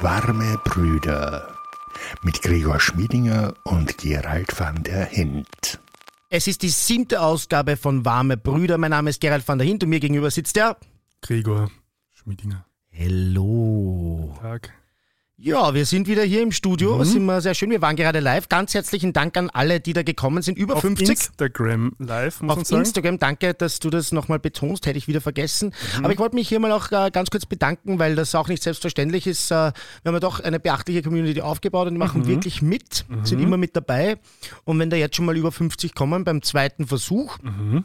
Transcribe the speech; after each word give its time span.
Warme 0.00 0.58
Brüder 0.62 1.56
mit 2.22 2.42
Gregor 2.42 2.78
Schmiedinger 2.78 3.54
und 3.64 3.96
Gerald 3.96 4.58
van 4.60 4.82
der 4.82 5.06
Hint. 5.06 5.80
Es 6.28 6.46
ist 6.46 6.62
die 6.62 6.68
siebte 6.68 7.22
Ausgabe 7.22 7.78
von 7.78 8.04
Warme 8.04 8.36
Brüder. 8.36 8.76
Mein 8.76 8.90
Name 8.90 9.10
ist 9.10 9.20
Gerald 9.20 9.48
van 9.48 9.58
der 9.58 9.66
Hint 9.66 9.82
und 9.84 9.88
mir 9.90 10.00
gegenüber 10.00 10.30
sitzt 10.30 10.56
der 10.56 10.76
Gregor 11.22 11.70
Schmiedinger. 12.12 12.66
Hello. 12.90 14.36
Tag. 14.40 14.72
Ja, 15.38 15.74
wir 15.74 15.84
sind 15.84 16.08
wieder 16.08 16.22
hier 16.22 16.40
im 16.40 16.50
Studio. 16.50 16.94
Mhm. 16.94 17.00
Es 17.02 17.08
ist 17.08 17.14
immer 17.16 17.42
sehr 17.42 17.54
schön. 17.54 17.68
Wir 17.68 17.82
waren 17.82 17.94
gerade 17.94 18.20
live. 18.20 18.48
Ganz 18.48 18.72
herzlichen 18.72 19.12
Dank 19.12 19.36
an 19.36 19.50
alle, 19.50 19.80
die 19.80 19.92
da 19.92 20.02
gekommen 20.02 20.40
sind. 20.40 20.56
Über 20.56 20.76
Auf 20.76 20.80
50. 20.80 21.10
Instagram 21.10 21.92
live, 21.98 22.40
muss 22.40 22.48
man 22.48 22.58
Auf 22.62 22.66
sagen. 22.66 22.80
Instagram, 22.82 23.18
danke, 23.18 23.52
dass 23.52 23.78
du 23.78 23.90
das 23.90 24.12
nochmal 24.12 24.38
betonst, 24.38 24.86
hätte 24.86 24.96
ich 24.96 25.08
wieder 25.08 25.20
vergessen. 25.20 25.74
Mhm. 25.98 26.04
Aber 26.06 26.14
ich 26.14 26.18
wollte 26.18 26.36
mich 26.36 26.48
hier 26.48 26.58
mal 26.58 26.72
auch 26.72 26.90
äh, 26.90 27.10
ganz 27.10 27.28
kurz 27.28 27.44
bedanken, 27.44 27.98
weil 27.98 28.14
das 28.14 28.34
auch 28.34 28.48
nicht 28.48 28.62
selbstverständlich 28.62 29.26
ist. 29.26 29.50
Äh, 29.50 29.54
wir 29.54 29.72
haben 30.06 30.14
ja 30.14 30.20
doch 30.20 30.40
eine 30.40 30.58
beachtliche 30.58 31.02
Community 31.02 31.42
aufgebaut 31.42 31.86
und 31.88 31.92
die 31.92 31.98
Mhm. 31.98 32.06
machen 32.06 32.26
wirklich 32.26 32.62
mit, 32.62 33.04
sind 33.24 33.38
immer 33.38 33.58
mit 33.58 33.76
dabei. 33.76 34.16
Und 34.64 34.78
wenn 34.78 34.88
da 34.88 34.96
jetzt 34.96 35.16
schon 35.16 35.26
mal 35.26 35.36
über 35.36 35.52
50 35.52 35.94
kommen 35.94 36.24
beim 36.24 36.40
zweiten 36.40 36.86
Versuch, 36.86 37.36
Mhm. 37.42 37.84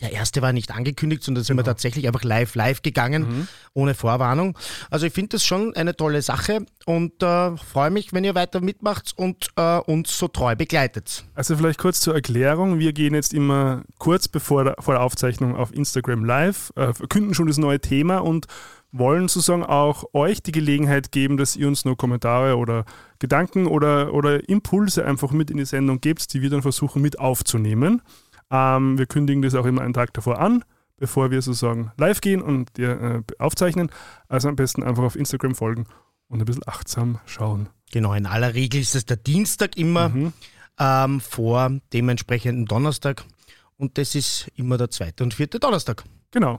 Der 0.00 0.12
erste 0.12 0.42
war 0.42 0.52
nicht 0.52 0.72
angekündigt, 0.72 1.22
sondern 1.22 1.44
sind 1.44 1.56
wir 1.56 1.62
Genau. 1.62 1.72
tatsächlich 1.72 2.06
einfach 2.06 2.24
live, 2.24 2.54
live 2.56 2.82
gegangen, 2.82 3.22
Mhm. 3.22 3.48
ohne 3.74 3.94
Vorwarnung. 3.94 4.58
Also 4.90 5.06
ich 5.06 5.12
finde 5.12 5.30
das 5.30 5.44
schon 5.44 5.74
eine 5.76 5.96
tolle 5.96 6.20
Sache 6.20 6.66
und 6.84 7.22
äh, 7.22 7.56
freue 7.56 7.90
mich, 7.90 8.12
wenn 8.12 8.24
ihr 8.24 8.34
weiter 8.34 8.60
mitmacht 8.60 9.12
und 9.16 9.48
äh, 9.56 9.78
uns 9.78 10.18
so 10.18 10.28
treu 10.28 10.56
begleitet. 10.56 11.24
Also 11.34 11.56
vielleicht 11.56 11.78
kurz 11.78 12.00
zur 12.00 12.14
Erklärung. 12.14 12.78
Wir 12.78 12.92
gehen 12.92 13.14
jetzt 13.14 13.32
immer 13.32 13.82
kurz 13.98 14.28
bevor 14.28 14.64
der, 14.64 14.76
vor 14.80 14.94
der 14.94 15.02
Aufzeichnung 15.02 15.54
auf 15.56 15.72
Instagram 15.72 16.24
live, 16.24 16.72
äh, 16.76 16.92
verkünden 16.92 17.34
schon 17.34 17.46
das 17.46 17.58
neue 17.58 17.80
Thema 17.80 18.18
und 18.18 18.46
wollen 18.96 19.26
sozusagen 19.26 19.64
auch 19.64 20.04
euch 20.12 20.40
die 20.42 20.52
Gelegenheit 20.52 21.10
geben, 21.10 21.36
dass 21.36 21.56
ihr 21.56 21.66
uns 21.66 21.84
nur 21.84 21.96
Kommentare 21.96 22.56
oder 22.56 22.84
Gedanken 23.18 23.66
oder, 23.66 24.14
oder 24.14 24.48
Impulse 24.48 25.04
einfach 25.04 25.32
mit 25.32 25.50
in 25.50 25.56
die 25.56 25.64
Sendung 25.64 26.00
gebt, 26.00 26.32
die 26.32 26.42
wir 26.42 26.50
dann 26.50 26.62
versuchen 26.62 27.02
mit 27.02 27.18
aufzunehmen. 27.18 28.02
Ähm, 28.50 28.98
wir 28.98 29.06
kündigen 29.06 29.42
das 29.42 29.54
auch 29.54 29.66
immer 29.66 29.82
einen 29.82 29.94
Tag 29.94 30.12
davor 30.14 30.38
an, 30.40 30.64
bevor 30.96 31.30
wir 31.30 31.42
sozusagen 31.42 31.90
live 31.96 32.20
gehen 32.20 32.42
und 32.42 32.76
dir, 32.76 33.00
äh, 33.00 33.22
aufzeichnen. 33.38 33.90
Also 34.28 34.48
am 34.48 34.56
besten 34.56 34.82
einfach 34.82 35.02
auf 35.02 35.16
Instagram 35.16 35.54
folgen 35.54 35.86
und 36.28 36.40
ein 36.40 36.44
bisschen 36.44 36.66
achtsam 36.66 37.18
schauen. 37.26 37.68
Genau, 37.92 38.12
in 38.14 38.26
aller 38.26 38.54
Regel 38.54 38.80
ist 38.80 38.94
es 38.94 39.04
der 39.04 39.16
Dienstag 39.16 39.76
immer 39.76 40.08
Mhm. 40.08 40.32
ähm, 40.78 41.20
vor 41.20 41.70
dem 41.92 42.08
entsprechenden 42.08 42.66
Donnerstag 42.66 43.24
und 43.76 43.98
das 43.98 44.14
ist 44.14 44.48
immer 44.56 44.76
der 44.78 44.90
zweite 44.90 45.22
und 45.24 45.34
vierte 45.34 45.58
Donnerstag. 45.60 46.04
Genau. 46.30 46.58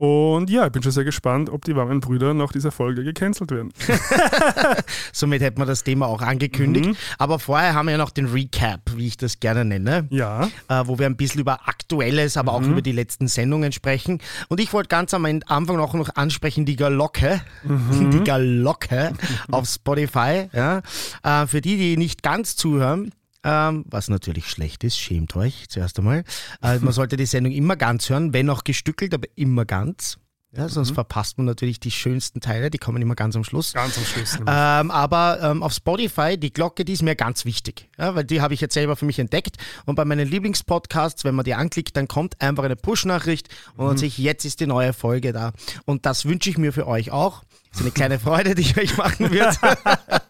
Und 0.00 0.48
ja, 0.48 0.64
ich 0.64 0.72
bin 0.72 0.82
schon 0.82 0.92
sehr 0.92 1.04
gespannt, 1.04 1.50
ob 1.50 1.62
die 1.66 1.76
warmen 1.76 2.00
Brüder 2.00 2.32
nach 2.32 2.52
dieser 2.52 2.70
Folge 2.72 3.04
gecancelt 3.04 3.50
werden. 3.50 3.70
Somit 5.12 5.42
hätten 5.42 5.60
wir 5.60 5.66
das 5.66 5.84
Thema 5.84 6.06
auch 6.06 6.22
angekündigt. 6.22 6.86
Mhm. 6.86 6.96
Aber 7.18 7.38
vorher 7.38 7.74
haben 7.74 7.84
wir 7.84 7.92
ja 7.92 7.98
noch 7.98 8.08
den 8.10 8.24
Recap, 8.26 8.80
wie 8.96 9.06
ich 9.08 9.18
das 9.18 9.40
gerne 9.40 9.62
nenne. 9.66 10.06
Ja, 10.08 10.48
äh, 10.68 10.82
wo 10.86 10.98
wir 10.98 11.04
ein 11.04 11.18
bisschen 11.18 11.42
über 11.42 11.68
Aktuelles, 11.68 12.38
aber 12.38 12.52
Mhm. 12.52 12.64
auch 12.64 12.68
über 12.70 12.80
die 12.82 12.92
letzten 12.92 13.28
Sendungen 13.28 13.72
sprechen. 13.72 14.20
Und 14.48 14.58
ich 14.58 14.72
wollte 14.72 14.88
ganz 14.88 15.12
am 15.12 15.26
Anfang 15.26 15.78
auch 15.78 15.92
noch 15.92 16.16
ansprechen, 16.16 16.64
die 16.64 16.76
Galocke, 16.76 17.42
Mhm. 17.64 18.10
die 18.10 18.24
Galocke 18.24 19.12
auf 19.50 19.68
Spotify. 19.68 20.48
Ja. 20.54 20.80
Äh, 21.22 21.46
für 21.46 21.60
die, 21.60 21.76
die 21.76 21.98
nicht 21.98 22.22
ganz 22.22 22.56
zuhören, 22.56 23.12
ähm, 23.44 23.84
was 23.88 24.08
natürlich 24.08 24.48
schlecht 24.50 24.84
ist, 24.84 24.98
schämt 24.98 25.34
euch 25.36 25.68
zuerst 25.68 25.98
einmal. 25.98 26.24
Äh, 26.62 26.78
man 26.80 26.92
sollte 26.92 27.16
die 27.16 27.26
Sendung 27.26 27.52
immer 27.52 27.76
ganz 27.76 28.08
hören, 28.10 28.32
wenn 28.32 28.50
auch 28.50 28.64
gestückelt, 28.64 29.14
aber 29.14 29.26
immer 29.36 29.64
ganz. 29.64 30.18
Ja, 30.52 30.64
Mhm. 30.64 30.68
sonst 30.68 30.90
verpasst 30.90 31.38
man 31.38 31.46
natürlich 31.46 31.78
die 31.78 31.92
schönsten 31.92 32.40
Teile, 32.40 32.70
die 32.70 32.78
kommen 32.78 33.00
immer 33.00 33.14
ganz 33.14 33.36
am 33.36 33.44
Schluss. 33.44 33.72
ganz 33.72 33.96
am 33.96 34.04
Schluss. 34.04 34.36
Ähm, 34.48 34.90
aber 34.90 35.38
ähm, 35.42 35.62
auf 35.62 35.72
Spotify, 35.72 36.36
die 36.36 36.52
Glocke, 36.52 36.84
die 36.84 36.92
ist 36.94 37.02
mir 37.02 37.14
ganz 37.14 37.44
wichtig, 37.44 37.88
ja, 37.96 38.16
weil 38.16 38.24
die 38.24 38.40
habe 38.40 38.52
ich 38.52 38.60
jetzt 38.60 38.74
selber 38.74 38.96
für 38.96 39.04
mich 39.04 39.20
entdeckt. 39.20 39.58
Und 39.86 39.94
bei 39.94 40.04
meinen 40.04 40.26
Lieblingspodcasts, 40.28 41.22
wenn 41.22 41.36
man 41.36 41.44
die 41.44 41.54
anklickt, 41.54 41.96
dann 41.96 42.08
kommt 42.08 42.40
einfach 42.42 42.64
eine 42.64 42.74
Push-Nachricht 42.74 43.48
und 43.76 43.86
dann 43.86 43.96
sehe 43.96 44.08
ich, 44.08 44.18
jetzt 44.18 44.44
ist 44.44 44.58
die 44.58 44.66
neue 44.66 44.92
Folge 44.92 45.32
da. 45.32 45.52
Und 45.84 46.04
das 46.04 46.24
wünsche 46.24 46.50
ich 46.50 46.58
mir 46.58 46.72
für 46.72 46.88
euch 46.88 47.12
auch. 47.12 47.44
Das 47.70 47.78
ist 47.78 47.84
eine 47.86 47.92
kleine 47.92 48.18
Freude, 48.18 48.56
die 48.56 48.62
ich 48.62 48.76
euch 48.76 48.96
machen 48.96 49.30
wird. 49.30 49.56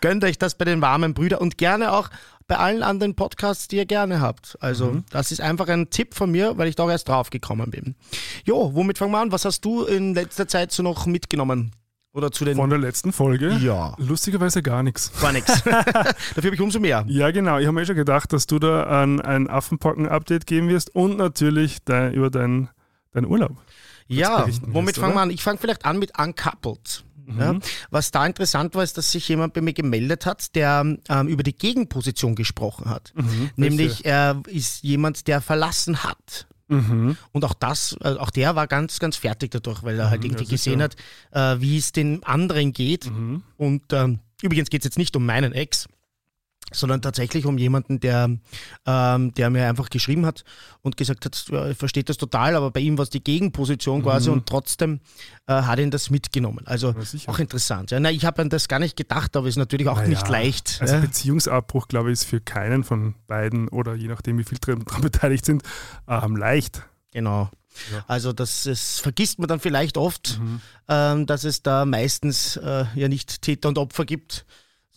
Gönnt 0.00 0.24
euch 0.24 0.38
das 0.38 0.56
bei 0.56 0.64
den 0.64 0.80
warmen 0.80 1.14
Brüdern 1.14 1.40
und 1.40 1.58
gerne 1.58 1.92
auch 1.92 2.10
bei 2.46 2.56
allen 2.56 2.82
anderen 2.82 3.14
Podcasts, 3.16 3.68
die 3.68 3.76
ihr 3.76 3.86
gerne 3.86 4.20
habt. 4.20 4.56
Also, 4.60 5.02
das 5.10 5.32
ist 5.32 5.40
einfach 5.40 5.68
ein 5.68 5.90
Tipp 5.90 6.14
von 6.14 6.30
mir, 6.30 6.56
weil 6.58 6.68
ich 6.68 6.76
da 6.76 6.84
auch 6.84 6.90
erst 6.90 7.08
drauf 7.08 7.30
gekommen 7.30 7.70
bin. 7.70 7.96
Jo, 8.44 8.72
womit 8.74 8.98
fangen 8.98 9.12
wir 9.12 9.18
an? 9.18 9.32
Was 9.32 9.44
hast 9.44 9.64
du 9.64 9.84
in 9.84 10.14
letzter 10.14 10.46
Zeit 10.46 10.70
so 10.70 10.82
noch 10.82 11.06
mitgenommen? 11.06 11.72
Oder 12.12 12.32
zu 12.32 12.46
den 12.46 12.56
Von 12.56 12.70
der 12.70 12.78
letzten 12.78 13.12
Folge. 13.12 13.52
Ja. 13.60 13.94
Lustigerweise 13.98 14.62
gar 14.62 14.82
nichts. 14.82 15.12
Gar 15.20 15.32
nichts. 15.32 15.62
Dafür 15.64 16.44
habe 16.44 16.54
ich 16.54 16.60
umso 16.62 16.80
mehr. 16.80 17.04
Ja, 17.08 17.30
genau. 17.30 17.58
Ich 17.58 17.66
habe 17.66 17.74
mir 17.74 17.84
schon 17.84 17.96
gedacht, 17.96 18.32
dass 18.32 18.46
du 18.46 18.58
da 18.58 19.02
ein, 19.02 19.20
ein 19.20 19.50
Affenpocken-Update 19.50 20.46
geben 20.46 20.70
wirst 20.70 20.94
und 20.94 21.18
natürlich 21.18 21.84
dein, 21.84 22.14
über 22.14 22.30
deinen 22.30 22.70
dein 23.12 23.26
Urlaub. 23.26 23.56
Ja, 24.06 24.46
womit 24.62 24.96
fangen 24.96 25.14
wir 25.14 25.20
an? 25.20 25.30
Ich 25.30 25.42
fange 25.42 25.58
vielleicht 25.58 25.84
an 25.84 25.98
mit 25.98 26.18
Uncoupled. 26.18 27.04
Ja, 27.38 27.58
was 27.90 28.10
da 28.10 28.24
interessant 28.24 28.74
war, 28.74 28.84
ist, 28.84 28.96
dass 28.96 29.10
sich 29.10 29.28
jemand 29.28 29.54
bei 29.54 29.60
mir 29.60 29.72
gemeldet 29.72 30.26
hat, 30.26 30.54
der 30.54 30.96
ähm, 31.08 31.28
über 31.28 31.42
die 31.42 31.56
Gegenposition 31.56 32.34
gesprochen 32.34 32.88
hat. 32.88 33.12
Nämlich 33.56 34.04
er 34.04 34.42
ist 34.46 34.82
jemand, 34.82 35.26
der 35.26 35.40
verlassen 35.40 36.02
hat. 36.04 36.46
Mhm. 36.68 37.16
Und 37.32 37.44
auch 37.44 37.54
das, 37.54 37.96
äh, 38.00 38.14
auch 38.16 38.30
der 38.30 38.56
war 38.56 38.66
ganz, 38.66 38.98
ganz 38.98 39.16
fertig 39.16 39.50
dadurch, 39.52 39.82
weil 39.82 39.98
er 39.98 40.10
halt 40.10 40.24
irgendwie 40.24 40.44
ja, 40.44 40.50
gesehen 40.50 40.82
hat, 40.82 40.96
äh, 41.30 41.60
wie 41.60 41.78
es 41.78 41.92
den 41.92 42.24
anderen 42.24 42.72
geht. 42.72 43.10
Mhm. 43.10 43.42
Und 43.56 43.92
ähm, 43.92 44.18
übrigens 44.42 44.70
geht 44.70 44.82
es 44.82 44.84
jetzt 44.84 44.98
nicht 44.98 45.14
um 45.16 45.24
meinen 45.24 45.52
Ex, 45.52 45.86
sondern 46.72 47.00
tatsächlich 47.00 47.46
um 47.46 47.58
jemanden, 47.58 48.00
der, 48.00 48.28
ähm, 48.86 49.34
der 49.34 49.50
mir 49.50 49.68
einfach 49.68 49.88
geschrieben 49.88 50.26
hat 50.26 50.44
und 50.82 50.96
gesagt 50.96 51.24
hat, 51.24 51.44
ja, 51.50 51.66
er 51.66 51.74
versteht 51.76 52.08
das 52.08 52.16
total, 52.16 52.56
aber 52.56 52.70
bei 52.72 52.80
ihm 52.80 52.98
war 52.98 53.04
es 53.04 53.10
die 53.10 53.22
Gegenposition 53.22 54.02
quasi 54.02 54.30
und 54.30 54.46
trotzdem 54.46 55.00
äh, 55.46 55.52
hat 55.54 55.78
ihn 55.78 55.90
das 55.92 56.10
mitgenommen. 56.10 56.66
Also 56.66 56.92
Mhm. 56.92 57.02
Ja, 57.12 57.28
auch 57.28 57.38
interessant. 57.38 57.90
Ja, 57.92 58.00
na, 58.00 58.10
ich 58.10 58.24
habe 58.24 58.42
an 58.42 58.48
das 58.50 58.66
gar 58.68 58.78
nicht 58.80 58.96
gedacht, 58.96 59.36
aber 59.36 59.46
ist 59.48 59.56
natürlich 59.56 59.88
auch 59.88 59.96
Naja, 59.98 60.08
nicht 60.08 60.28
leicht. 60.28 60.78
Also. 60.80 60.98
Beziehungsabbruch, 61.00 61.88
glaube 61.88 62.10
ich, 62.10 62.14
ist 62.14 62.24
für 62.24 62.40
keinen 62.40 62.82
von 62.84 63.14
beiden 63.26 63.68
oder 63.68 63.94
je 63.94 64.08
nachdem, 64.08 64.38
wie 64.38 64.44
viel 64.44 64.58
daran 64.58 64.84
beteiligt 65.02 65.44
sind, 65.44 65.62
ähm, 66.08 66.36
leicht. 66.36 66.82
Genau. 67.12 67.48
Ja. 67.92 68.04
Also 68.08 68.32
das, 68.32 68.64
das 68.64 68.98
vergisst 69.00 69.38
man 69.38 69.48
dann 69.48 69.60
vielleicht 69.60 69.98
oft, 69.98 70.38
Mhm. 70.40 70.60
ähm, 70.88 71.26
dass 71.26 71.44
es 71.44 71.62
da 71.62 71.84
meistens 71.84 72.56
äh, 72.56 72.86
ja 72.94 73.08
nicht 73.08 73.42
Täter 73.42 73.68
und 73.68 73.78
Opfer 73.78 74.04
gibt, 74.04 74.46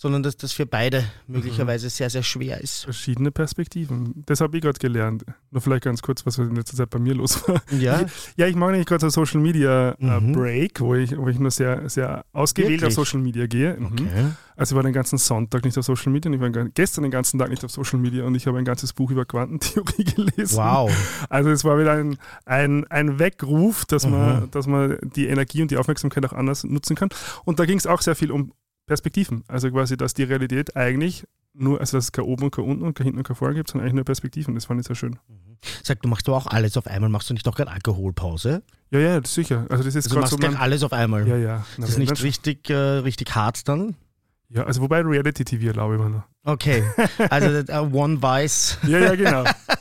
sondern 0.02 0.24
dass 0.24 0.38
das 0.38 0.54
für 0.54 0.66
beide 0.66 1.04
möglicherweise 1.28 1.90
sehr, 1.90 2.10
sehr 2.10 2.24
schwer 2.24 2.62
ist. 2.62 2.86
Verschiedene 2.86 3.32
Perspektiven. 3.32 4.24
Das 4.26 4.40
habe 4.40 4.56
ich 4.56 4.64
gerade 4.64 4.80
gelernt. 4.80 5.26
Nur 5.52 5.62
vielleicht 5.62 5.84
ganz 5.84 6.02
kurz, 6.02 6.26
was 6.26 6.38
in 6.38 6.56
letzter 6.56 6.78
Zeit 6.78 6.90
bei 6.90 7.00
mir 7.00 7.14
los 7.16 7.46
war. 7.50 7.62
Ja, 7.78 8.06
Ja, 8.38 8.48
ich 8.48 8.56
mache 8.56 8.72
nämlich 8.72 8.88
gerade 8.88 9.02
so 9.02 9.08
einen 9.08 9.26
Social 9.26 9.42
Media 9.42 9.92
äh, 10.00 10.20
Mhm. 10.22 10.32
Break, 10.32 10.80
wo 10.80 10.96
ich, 10.96 11.18
wo 11.18 11.28
ich 11.28 11.38
nur 11.38 11.52
sehr, 11.52 11.90
sehr 11.90 12.24
ausgewählt 12.32 12.80
Wirklich? 12.82 12.98
auf 12.98 13.06
Social 13.08 13.20
Media 13.20 13.46
gehe. 13.46 13.76
Mhm. 13.78 13.86
okay. 13.88 14.26
Also 14.56 14.74
ich 14.74 14.76
war 14.78 14.84
den 14.84 14.94
ganzen 14.94 15.18
Sonntag 15.18 15.66
nicht 15.66 15.78
auf 15.78 15.84
Social 15.86 16.14
Media 16.14 16.30
und 16.32 16.36
ich 16.36 16.42
war 16.42 16.50
gestern 16.70 17.02
den 17.04 17.12
ganzen 17.12 17.38
Tag 17.38 17.50
nicht 17.50 17.64
auf 17.66 17.72
Social 17.72 18.00
Media 18.00 18.24
und 18.24 18.36
ich 18.36 18.48
habe 18.48 18.58
ein 18.58 18.66
ganzes 18.66 18.94
Buch 18.94 19.12
über 19.12 19.26
Quantentheorie 19.26 20.04
gelesen. 20.16 20.58
Wow. 20.58 20.92
Also 21.30 21.50
es 21.50 21.66
war 21.66 21.78
wieder 21.78 21.92
ein, 21.94 22.18
ein, 22.46 22.88
ein 22.88 23.20
Weckruf, 23.20 23.84
dass, 23.86 24.06
Mhm. 24.06 24.12
man, 24.12 24.52
dass 24.52 24.66
man 24.66 24.98
die 25.16 25.28
Energie 25.28 25.62
und 25.62 25.72
die 25.72 25.78
Aufmerksamkeit 25.78 26.26
auch 26.26 26.34
anders 26.34 26.64
nutzen 26.64 26.96
kann. 26.96 27.10
Und 27.44 27.60
da 27.60 27.66
ging 27.66 27.78
es 27.78 27.86
auch 27.86 28.02
sehr 28.02 28.16
viel 28.16 28.32
um 28.32 28.54
Perspektiven. 28.90 29.44
Also 29.48 29.72
quasi, 29.72 29.96
dass 29.96 30.14
die 30.14 30.24
Realität 30.24 30.76
eigentlich 30.76 31.26
nur, 31.54 31.80
also 31.80 31.98
dass 31.98 32.06
es 32.06 32.12
kein 32.12 32.26
oben 32.26 32.44
und 32.46 32.52
kein 32.52 32.66
unten 32.66 32.84
und 32.84 32.94
kein 32.96 33.06
hinten 33.06 33.20
und 33.20 33.24
kein 33.28 33.36
vorne 33.36 33.56
gibt, 33.56 33.70
sondern 33.70 33.86
eigentlich 33.86 33.96
nur 33.96 34.04
Perspektiven. 34.06 34.56
Das 34.56 34.66
fand 34.66 34.82
ich 34.82 34.88
sehr 34.88 34.96
schön. 34.96 35.18
Sag, 35.84 36.02
du 36.02 36.10
machst 36.10 36.28
du 36.28 36.34
auch 36.34 36.48
alles 36.48 36.76
auf 36.78 36.88
einmal, 36.88 37.10
machst 37.10 37.30
du 37.30 37.34
nicht 37.34 37.48
auch 37.48 37.56
gerade 37.56 37.72
Alkoholpause? 37.72 38.64
Ja, 38.92 39.00
ja, 39.00 39.22
sicher. 39.24 39.66
Also 39.70 39.84
das 39.84 39.96
ist 39.96 40.06
Also 40.08 40.16
du 40.16 40.22
machst 40.22 40.32
so 40.32 40.38
mein, 40.38 40.56
alles 40.56 40.84
auf 40.84 40.94
einmal. 40.94 41.28
Ja, 41.28 41.38
ja. 41.38 41.66
Na, 41.78 41.86
Das 41.86 41.92
ist 41.92 41.98
nicht 42.00 42.24
richtig, 42.24 42.70
äh, 42.70 42.74
richtig 42.76 43.36
hart 43.36 43.68
dann? 43.68 43.96
Ja, 44.50 44.64
also 44.64 44.82
wobei 44.82 45.02
Reality 45.02 45.46
TV 45.46 45.68
erlaube 45.68 45.96
ich 45.96 46.02
mir 46.02 46.10
noch. 46.10 46.24
Okay. 46.44 46.84
Also 47.30 47.50
äh, 47.50 47.78
One 47.94 48.22
Vice. 48.22 48.80
Ja, 48.88 49.00
ja, 49.00 49.16
genau. 49.16 49.44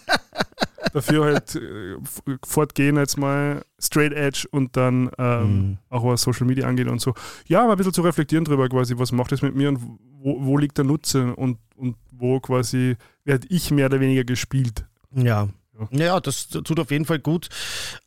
Dafür 0.93 1.25
halt 1.25 1.55
äh, 1.57 1.97
fortgehen 2.45 2.97
jetzt 2.97 3.17
mal 3.19 3.63
straight 3.81 4.13
edge 4.13 4.47
und 4.51 4.77
dann 4.77 5.11
ähm, 5.19 5.39
Mhm. 5.59 5.79
auch 5.91 6.05
was 6.05 6.23
Social 6.23 6.47
Media 6.47 6.67
angeht 6.67 6.87
und 6.89 7.01
so. 7.01 7.15
Ja, 7.47 7.65
mal 7.65 7.73
ein 7.73 7.77
bisschen 7.79 7.93
zu 7.95 8.03
reflektieren 8.03 8.45
drüber 8.45 8.69
quasi, 8.69 8.95
was 8.99 9.13
macht 9.13 9.33
das 9.33 9.43
mit 9.43 9.55
mir 9.57 9.69
und 9.71 9.81
wo, 10.21 10.37
wo 10.45 10.59
liegt 10.59 10.79
der 10.79 10.85
Nutzen 10.85 11.35
und, 11.35 11.59
und 11.77 11.97
wo 12.11 12.41
quasi 12.41 12.97
werde 13.25 13.47
ich 13.51 13.71
mehr 13.71 13.87
oder 13.87 14.01
weniger 14.01 14.25
gespielt. 14.25 14.85
Ja. 15.15 15.49
Ja. 15.81 15.89
Ja, 15.93 16.19
das 16.21 16.49
tut 16.49 16.81
auf 16.81 16.91
jeden 16.91 17.05
Fall 17.05 17.21
gut. 17.21 17.49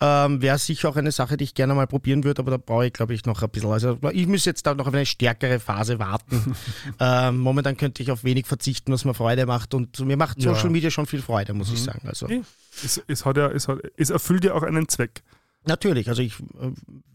Ähm, 0.01 0.41
Wäre 0.41 0.57
sicher 0.57 0.89
auch 0.89 0.97
eine 0.97 1.13
Sache, 1.13 1.37
die 1.37 1.45
ich 1.45 1.53
gerne 1.53 1.73
mal 1.73 1.87
probieren 1.87 2.25
würde, 2.25 2.41
aber 2.41 2.51
da 2.51 2.57
brauche 2.57 2.87
ich, 2.87 2.91
glaube 2.91 3.13
ich, 3.13 3.23
noch 3.25 3.41
ein 3.41 3.49
bisschen. 3.49 3.71
Also 3.71 3.97
ich 4.11 4.27
muss 4.27 4.43
jetzt 4.43 4.65
da 4.65 4.73
noch 4.75 4.87
auf 4.87 4.93
eine 4.93 5.05
stärkere 5.05 5.57
Phase 5.61 5.97
warten. 5.97 6.53
ähm, 6.99 7.39
momentan 7.39 7.77
könnte 7.77 8.03
ich 8.03 8.11
auf 8.11 8.25
wenig 8.25 8.45
verzichten, 8.45 8.91
was 8.91 9.05
mir 9.05 9.13
Freude 9.13 9.45
macht. 9.45 9.73
Und 9.73 9.97
mir 10.05 10.17
macht 10.17 10.43
Ja. 10.43 10.53
Social 10.53 10.69
Media 10.69 10.91
schon 10.91 11.05
viel 11.05 11.21
Freude, 11.21 11.53
muss 11.53 11.71
ich 11.71 11.79
Mhm. 11.79 11.85
sagen. 11.85 12.01
Also 12.09 12.25
Okay. 12.25 12.41
Es, 12.83 13.01
es, 13.07 13.25
hat 13.25 13.37
ja, 13.37 13.47
es, 13.49 13.67
hat, 13.67 13.79
es 13.97 14.09
erfüllt 14.09 14.45
ja 14.45 14.53
auch 14.53 14.63
einen 14.63 14.87
Zweck. 14.87 15.23
Natürlich, 15.65 16.09
also 16.09 16.21
ich 16.21 16.39
äh, 16.39 16.71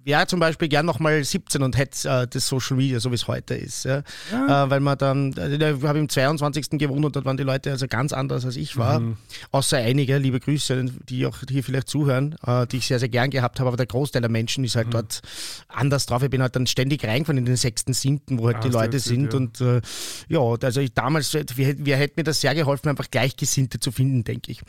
wäre 0.07 0.27
zum 0.29 0.39
Beispiel 0.39 0.69
gern 0.69 0.87
nochmal 0.87 1.23
17 1.23 1.63
und 1.63 1.77
hätte 1.77 2.09
äh, 2.09 2.27
das 2.29 2.47
Social 2.47 2.77
Media, 2.77 3.01
so 3.01 3.11
wie 3.11 3.17
es 3.17 3.27
heute 3.27 3.55
ist. 3.55 3.85
Ja? 3.85 4.03
ja. 4.31 4.65
Äh, 4.65 4.71
weil 4.71 4.79
man 4.79 4.97
dann, 4.97 5.35
also 5.37 5.57
ich 5.57 5.83
habe 5.83 5.99
im 5.99 6.09
22. 6.09 6.71
gewohnt 6.79 7.05
und 7.05 7.17
dort 7.17 7.25
waren 7.25 7.37
die 7.37 7.43
Leute 7.43 7.73
also 7.73 7.89
ganz 7.89 8.13
anders 8.13 8.45
als 8.45 8.55
ich 8.55 8.77
war. 8.77 9.01
Mhm. 9.01 9.17
Außer 9.51 9.79
einige, 9.79 10.17
liebe 10.19 10.39
Grüße, 10.39 10.85
die 11.09 11.27
auch 11.27 11.39
hier 11.49 11.65
vielleicht 11.65 11.89
zuhören, 11.89 12.37
äh, 12.47 12.69
die 12.69 12.77
ich 12.77 12.87
sehr, 12.87 13.01
sehr 13.01 13.09
gern 13.09 13.31
gehabt 13.31 13.59
habe, 13.59 13.67
aber 13.67 13.77
der 13.77 13.87
Großteil 13.87 14.23
der 14.23 14.31
Menschen 14.31 14.63
ist 14.63 14.77
halt 14.77 14.87
mhm. 14.87 14.93
dort 14.93 15.23
anders 15.67 16.07
drauf. 16.07 16.23
Ich 16.23 16.31
bin 16.31 16.41
halt 16.41 16.55
dann 16.55 16.69
ständig 16.69 17.05
reingefahren 17.05 17.39
in 17.39 17.45
den 17.45 17.57
6., 17.57 17.87
7., 17.89 18.39
wo 18.39 18.47
halt 18.47 18.59
ah, 18.59 18.61
die 18.61 18.69
Leute 18.69 19.01
sind. 19.01 19.33
Ja. 19.33 19.39
Und 19.39 19.61
äh, 19.61 19.81
ja, 20.29 20.41
also 20.41 20.81
ich, 20.81 20.95
damals, 20.95 21.35
wir, 21.35 21.85
wir 21.85 21.97
hätten 21.97 22.15
mir 22.17 22.25
das 22.25 22.41
sehr 22.41 22.55
geholfen, 22.55 22.89
einfach 22.89 23.11
Gleichgesinnte 23.11 23.81
zu 23.81 23.91
finden, 23.91 24.23
denke 24.23 24.53
ich. 24.53 24.61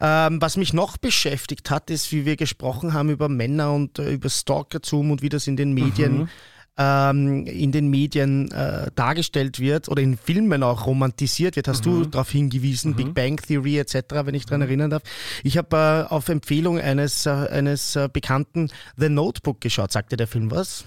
Ähm, 0.00 0.40
was 0.40 0.56
mich 0.56 0.72
noch 0.72 0.96
beschäftigt 0.96 1.70
hat, 1.70 1.90
ist, 1.90 2.10
wie 2.10 2.24
wir 2.24 2.36
gesprochen 2.36 2.94
haben 2.94 3.17
über 3.18 3.28
Männer 3.28 3.72
und 3.72 3.98
äh, 3.98 4.12
über 4.12 4.30
Stalkertum 4.30 5.10
und 5.10 5.22
wie 5.22 5.28
das 5.28 5.48
in 5.48 5.56
den 5.56 5.72
Medien 5.72 6.18
mhm. 6.18 6.28
ähm, 6.76 7.46
in 7.46 7.72
den 7.72 7.88
Medien 7.88 8.48
äh, 8.52 8.92
dargestellt 8.94 9.58
wird 9.58 9.88
oder 9.88 10.00
in 10.00 10.16
Filmen 10.16 10.62
auch 10.62 10.86
romantisiert 10.86 11.56
wird. 11.56 11.66
Hast 11.66 11.84
mhm. 11.84 11.90
du 11.90 12.06
darauf 12.06 12.30
hingewiesen, 12.30 12.92
mhm. 12.92 12.96
Big 12.96 13.14
Bang 13.14 13.36
Theory 13.36 13.78
etc., 13.78 13.96
wenn 14.24 14.34
ich 14.34 14.46
daran 14.46 14.60
mhm. 14.60 14.66
erinnern 14.68 14.90
darf. 14.90 15.02
Ich 15.42 15.58
habe 15.58 16.06
äh, 16.08 16.12
auf 16.12 16.28
Empfehlung 16.28 16.78
eines, 16.78 17.26
äh, 17.26 17.30
eines 17.30 17.96
äh, 17.96 18.08
Bekannten 18.12 18.70
The 18.96 19.08
Notebook 19.08 19.60
geschaut. 19.60 19.90
Sagte 19.90 20.16
der 20.16 20.28
Film 20.28 20.52
was? 20.52 20.84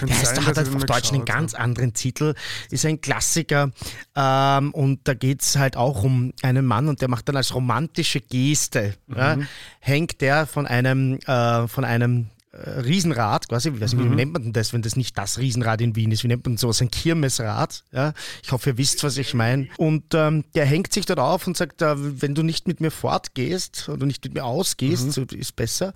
Der 0.00 0.08
heißt, 0.08 0.36
sein, 0.36 0.46
hat 0.46 0.56
halt 0.56 0.74
auf 0.74 0.84
Deutsch 0.84 1.12
einen 1.12 1.24
ganz 1.24 1.54
anderen 1.54 1.92
Titel, 1.92 2.34
ist 2.70 2.84
ein 2.86 3.00
Klassiker. 3.00 3.70
Ähm, 4.14 4.72
und 4.72 5.00
da 5.04 5.14
geht 5.14 5.42
es 5.42 5.56
halt 5.56 5.76
auch 5.76 6.02
um 6.02 6.32
einen 6.42 6.64
Mann 6.66 6.88
und 6.88 7.00
der 7.00 7.08
macht 7.08 7.28
dann 7.28 7.36
als 7.36 7.54
romantische 7.54 8.20
Geste, 8.20 8.94
mhm. 9.06 9.16
ja, 9.16 9.38
hängt 9.80 10.20
der 10.20 10.46
von 10.46 10.66
einem, 10.66 11.18
äh, 11.26 11.68
von 11.68 11.84
einem 11.84 12.28
Riesenrad, 12.84 13.48
quasi, 13.48 13.70
ich 13.70 13.80
weiß 13.80 13.94
nicht, 13.94 14.04
mhm. 14.04 14.12
wie 14.12 14.16
nennt 14.16 14.32
man 14.32 14.42
denn 14.42 14.52
das, 14.52 14.72
wenn 14.72 14.82
das 14.82 14.96
nicht 14.96 15.16
das 15.16 15.38
Riesenrad 15.38 15.80
in 15.80 15.96
Wien 15.96 16.10
ist? 16.10 16.24
Wie 16.24 16.28
nennt 16.28 16.46
man 16.46 16.56
sowas? 16.56 16.80
Ein 16.80 16.90
Kirmesrad. 16.90 17.84
Ja? 17.92 18.12
Ich 18.42 18.52
hoffe, 18.52 18.70
ihr 18.70 18.78
wisst, 18.78 19.04
was 19.04 19.16
ich 19.16 19.34
meine. 19.34 19.68
Und 19.76 20.14
ähm, 20.14 20.44
der 20.54 20.66
hängt 20.66 20.92
sich 20.92 21.06
dort 21.06 21.20
auf 21.20 21.46
und 21.46 21.56
sagt, 21.56 21.82
äh, 21.82 21.94
wenn 21.96 22.34
du 22.34 22.42
nicht 22.42 22.66
mit 22.66 22.80
mir 22.80 22.90
fortgehst 22.90 23.88
oder 23.88 24.06
nicht 24.06 24.24
mit 24.24 24.34
mir 24.34 24.44
ausgehst, 24.44 25.06
mhm. 25.06 25.10
so 25.10 25.22
ist 25.22 25.56
besser, 25.56 25.92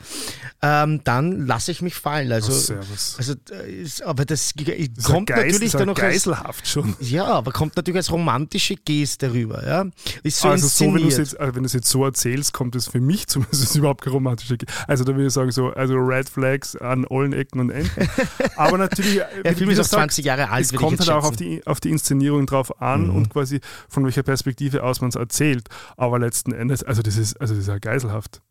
ähm, 0.62 1.00
dann 1.04 1.46
lasse 1.46 1.70
ich 1.70 1.82
mich 1.82 1.94
fallen. 1.94 2.30
Also, 2.32 2.52
oh, 2.74 2.78
also 3.18 3.32
äh, 3.50 3.86
aber 4.04 4.24
das, 4.24 4.52
das 4.54 5.04
kommt 5.04 5.28
Geist, 5.28 5.46
natürlich 5.46 5.72
dann 5.72 5.86
noch 5.86 5.94
geiselhaft 5.96 6.62
als, 6.62 6.70
schon. 6.70 6.94
Ja, 7.00 7.26
aber 7.26 7.52
kommt 7.52 7.76
natürlich 7.76 7.98
als 7.98 8.10
romantische 8.10 8.76
Geste 8.76 9.32
rüber. 9.32 9.66
Ja? 9.66 9.86
Ist 10.22 10.40
so 10.40 10.48
also 10.48 10.68
so, 10.68 10.94
wenn 10.94 11.02
du 11.02 11.08
es 11.08 11.18
jetzt, 11.18 11.38
also 11.38 11.60
jetzt 11.60 11.88
so 11.88 12.04
erzählst, 12.04 12.52
kommt 12.52 12.76
es 12.76 12.88
für 12.88 13.00
mich 13.00 13.26
zumindest 13.28 13.74
überhaupt 13.74 14.02
keine 14.02 14.14
romantische 14.14 14.56
Geste. 14.56 14.74
Also 14.86 15.04
da 15.04 15.14
würde 15.14 15.26
ich 15.26 15.32
sagen, 15.32 15.50
so, 15.50 15.70
also 15.70 15.94
Red 15.94 16.28
Flag 16.28 16.51
Flags 16.52 16.76
an 16.76 17.06
allen 17.08 17.32
Ecken 17.32 17.60
und 17.60 17.70
Enden. 17.70 18.08
Aber 18.56 18.78
natürlich, 18.78 19.20
der 19.44 19.56
Film 19.56 19.70
ist 19.70 19.80
auch 19.80 19.86
20 19.86 20.24
Jahre 20.24 20.50
alt. 20.50 20.64
Es 20.64 20.72
kommt 20.72 20.98
halt 20.98 21.10
auch 21.10 21.24
auf 21.24 21.36
die, 21.36 21.66
auf 21.66 21.80
die 21.80 21.90
Inszenierung 21.90 22.46
drauf 22.46 22.80
an 22.80 23.08
mhm. 23.08 23.16
und 23.16 23.30
quasi 23.30 23.60
von 23.88 24.04
welcher 24.04 24.22
Perspektive 24.22 24.82
aus 24.82 25.00
man 25.00 25.08
es 25.08 25.16
erzählt. 25.16 25.68
Aber 25.96 26.18
letzten 26.18 26.52
Endes, 26.52 26.82
also 26.82 27.02
das 27.02 27.16
ist, 27.16 27.40
also 27.40 27.54
das 27.54 27.62
ist 27.62 27.68
ja 27.68 27.78
geiselhaft. 27.78 28.42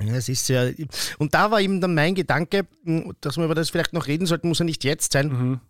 Ja, 0.00 0.14
es 0.14 0.28
ist 0.28 0.48
ja. 0.48 0.68
Und 1.18 1.34
da 1.34 1.50
war 1.50 1.60
eben 1.60 1.80
dann 1.80 1.94
mein 1.94 2.14
Gedanke, 2.14 2.66
dass 3.20 3.36
wir 3.36 3.44
über 3.44 3.54
das 3.54 3.70
vielleicht 3.70 3.92
noch 3.92 4.06
reden 4.06 4.26
sollten, 4.26 4.48
muss 4.48 4.60
ja 4.60 4.64
nicht 4.64 4.84
jetzt 4.84 5.12
sein. 5.12 5.28
Mhm. 5.28 5.60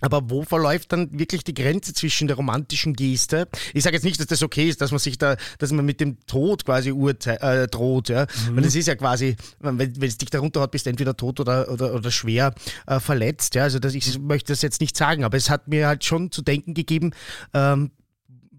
Aber 0.00 0.30
wo 0.30 0.44
verläuft 0.44 0.92
dann 0.92 1.18
wirklich 1.18 1.42
die 1.42 1.54
Grenze 1.54 1.92
zwischen 1.92 2.28
der 2.28 2.36
romantischen 2.36 2.94
Geste? 2.94 3.48
Ich 3.74 3.82
sage 3.82 3.96
jetzt 3.96 4.04
nicht, 4.04 4.20
dass 4.20 4.28
das 4.28 4.42
okay 4.44 4.68
ist, 4.68 4.80
dass 4.80 4.92
man 4.92 5.00
sich 5.00 5.18
da, 5.18 5.36
dass 5.58 5.72
man 5.72 5.84
mit 5.84 6.00
dem 6.00 6.18
Tod 6.26 6.64
quasi 6.64 6.90
äh, 6.90 7.66
droht, 7.66 8.08
ja. 8.08 8.26
Mhm. 8.48 8.56
Weil 8.56 8.64
es 8.64 8.76
ist 8.76 8.86
ja 8.86 8.94
quasi, 8.94 9.36
wenn, 9.58 9.78
wenn 9.78 10.08
es 10.08 10.18
dich 10.18 10.30
darunter 10.30 10.60
hat, 10.60 10.70
bist 10.70 10.86
du 10.86 10.90
entweder 10.90 11.16
tot 11.16 11.40
oder, 11.40 11.68
oder, 11.70 11.94
oder 11.94 12.10
schwer 12.12 12.54
äh, 12.86 13.00
verletzt, 13.00 13.56
ja. 13.56 13.64
Also 13.64 13.80
das, 13.80 13.94
ich 13.94 14.18
möchte 14.20 14.52
das 14.52 14.62
jetzt 14.62 14.80
nicht 14.80 14.96
sagen, 14.96 15.24
aber 15.24 15.36
es 15.36 15.50
hat 15.50 15.66
mir 15.66 15.88
halt 15.88 16.04
schon 16.04 16.30
zu 16.30 16.42
denken 16.42 16.74
gegeben, 16.74 17.12
ähm, 17.52 17.90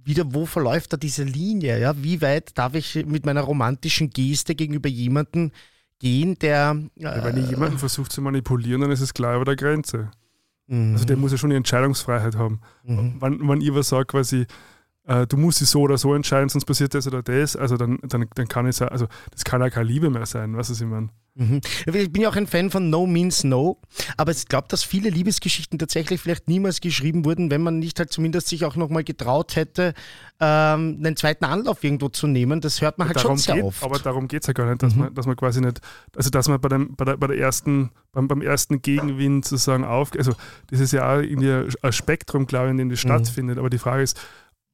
wieder, 0.04 0.34
wo 0.34 0.46
verläuft 0.46 0.92
da 0.92 0.98
diese 0.98 1.24
Linie, 1.24 1.80
ja? 1.80 1.94
Wie 2.04 2.22
weit 2.22 2.58
darf 2.58 2.74
ich 2.74 3.06
mit 3.06 3.26
meiner 3.26 3.42
romantischen 3.42 4.10
Geste 4.10 4.56
gegenüber 4.56 4.90
jemandem 4.90 5.52
gehen, 6.00 6.38
der. 6.40 6.78
Äh, 6.98 7.04
ja, 7.04 7.24
wenn 7.24 7.38
ich 7.38 7.50
jemanden 7.50 7.78
versuche 7.78 8.10
zu 8.10 8.22
manipulieren, 8.22 8.82
dann 8.82 8.92
ist 8.92 9.02
es 9.02 9.14
klar 9.14 9.36
über 9.36 9.46
der 9.46 9.56
Grenze. 9.56 10.12
Mhm. 10.70 10.94
Also 10.94 11.06
der 11.06 11.18
muss 11.18 11.32
ja 11.32 11.38
schon 11.38 11.50
die 11.50 11.56
Entscheidungsfreiheit 11.56 12.36
haben. 12.36 12.62
Mhm. 12.84 13.16
Wenn, 13.20 13.48
wenn 13.48 13.62
ich 13.62 13.74
was 13.74 13.90
sage, 13.90 14.06
quasi, 14.06 14.46
äh, 15.06 15.26
du 15.26 15.36
musst 15.36 15.62
dich 15.62 15.68
so 15.68 15.82
oder 15.82 15.98
so 15.98 16.14
entscheiden, 16.14 16.50
sonst 16.50 16.66
passiert 16.66 16.94
das 16.94 17.08
oder 17.08 17.24
das, 17.24 17.56
also 17.56 17.76
dann, 17.76 17.98
dann, 18.04 18.28
dann 18.36 18.48
kann 18.48 18.68
es 18.68 18.82
also 18.82 19.08
das 19.32 19.44
kann 19.44 19.62
ja 19.62 19.70
keine 19.70 19.88
Liebe 19.88 20.10
mehr 20.10 20.26
sein, 20.26 20.56
was 20.56 20.70
ich 20.70 20.88
meine. 20.88 21.10
Mhm. 21.40 21.62
Ich 21.86 22.12
bin 22.12 22.22
ja 22.22 22.30
auch 22.30 22.36
ein 22.36 22.48
Fan 22.48 22.70
von 22.70 22.90
No 22.90 23.08
Means 23.08 23.46
No, 23.46 23.78
aber 24.18 24.32
ich 24.32 24.46
glaube, 24.48 24.68
dass 24.68 24.84
viele 24.84 25.10
Liebesgeschichten 25.10 25.80
tatsächlich 25.80 26.20
vielleicht 26.20 26.50
niemals 26.50 26.82
geschrieben 26.82 27.24
wurden, 27.24 27.50
wenn 27.50 27.62
man 27.62 27.80
nicht 27.80 27.98
halt 27.98 28.12
zumindest 28.12 28.48
sich 28.48 28.66
auch 28.66 28.76
nochmal 28.76 29.06
getraut 29.06 29.56
hätte, 29.56 29.94
ähm, 30.42 30.98
einen 31.00 31.16
zweiten 31.16 31.46
Anlauf 31.46 31.82
irgendwo 31.82 32.10
zu 32.10 32.28
nehmen. 32.28 32.60
Das 32.60 32.82
hört 32.82 32.98
man 32.98 33.08
halt 33.08 33.18
darum 33.18 33.32
schon 33.32 33.38
sehr 33.38 33.56
geht, 33.56 33.64
oft. 33.64 33.84
Aber 33.84 34.00
darum 34.00 34.28
geht 34.28 34.42
es 34.44 34.48
ja 34.48 34.54
gar 34.54 34.70
nicht, 34.70 34.84
dass, 34.84 34.96
mhm. 34.96 35.02
man, 35.02 35.14
dass 35.14 35.28
man 35.28 35.38
quasi 35.38 35.62
nicht, 35.62 35.80
also 36.14 36.30
dass 36.30 36.50
man 36.50 36.60
bei, 36.60 36.68
dem, 36.68 36.94
bei, 36.98 37.06
der, 37.06 37.16
bei 37.16 37.28
der 37.28 37.38
ersten, 37.38 37.92
beim, 38.12 38.28
beim 38.28 38.42
ersten 38.42 38.82
Gegenwind 38.82 39.46
sozusagen 39.46 39.86
auf, 39.86 40.12
also 40.18 40.34
das 40.68 40.82
ist 40.82 40.92
ja 40.92 41.10
auch 41.10 41.22
irgendwie 41.22 41.70
ein 41.82 41.94
Spektrum, 41.94 42.48
glaube 42.48 42.66
ich, 42.66 42.72
in 42.72 42.78
dem 42.78 42.90
das 42.90 43.02
mhm. 43.06 43.08
stattfindet, 43.08 43.60
aber 43.60 43.70
die 43.70 43.80
Frage 43.80 44.04
ist, 44.04 44.20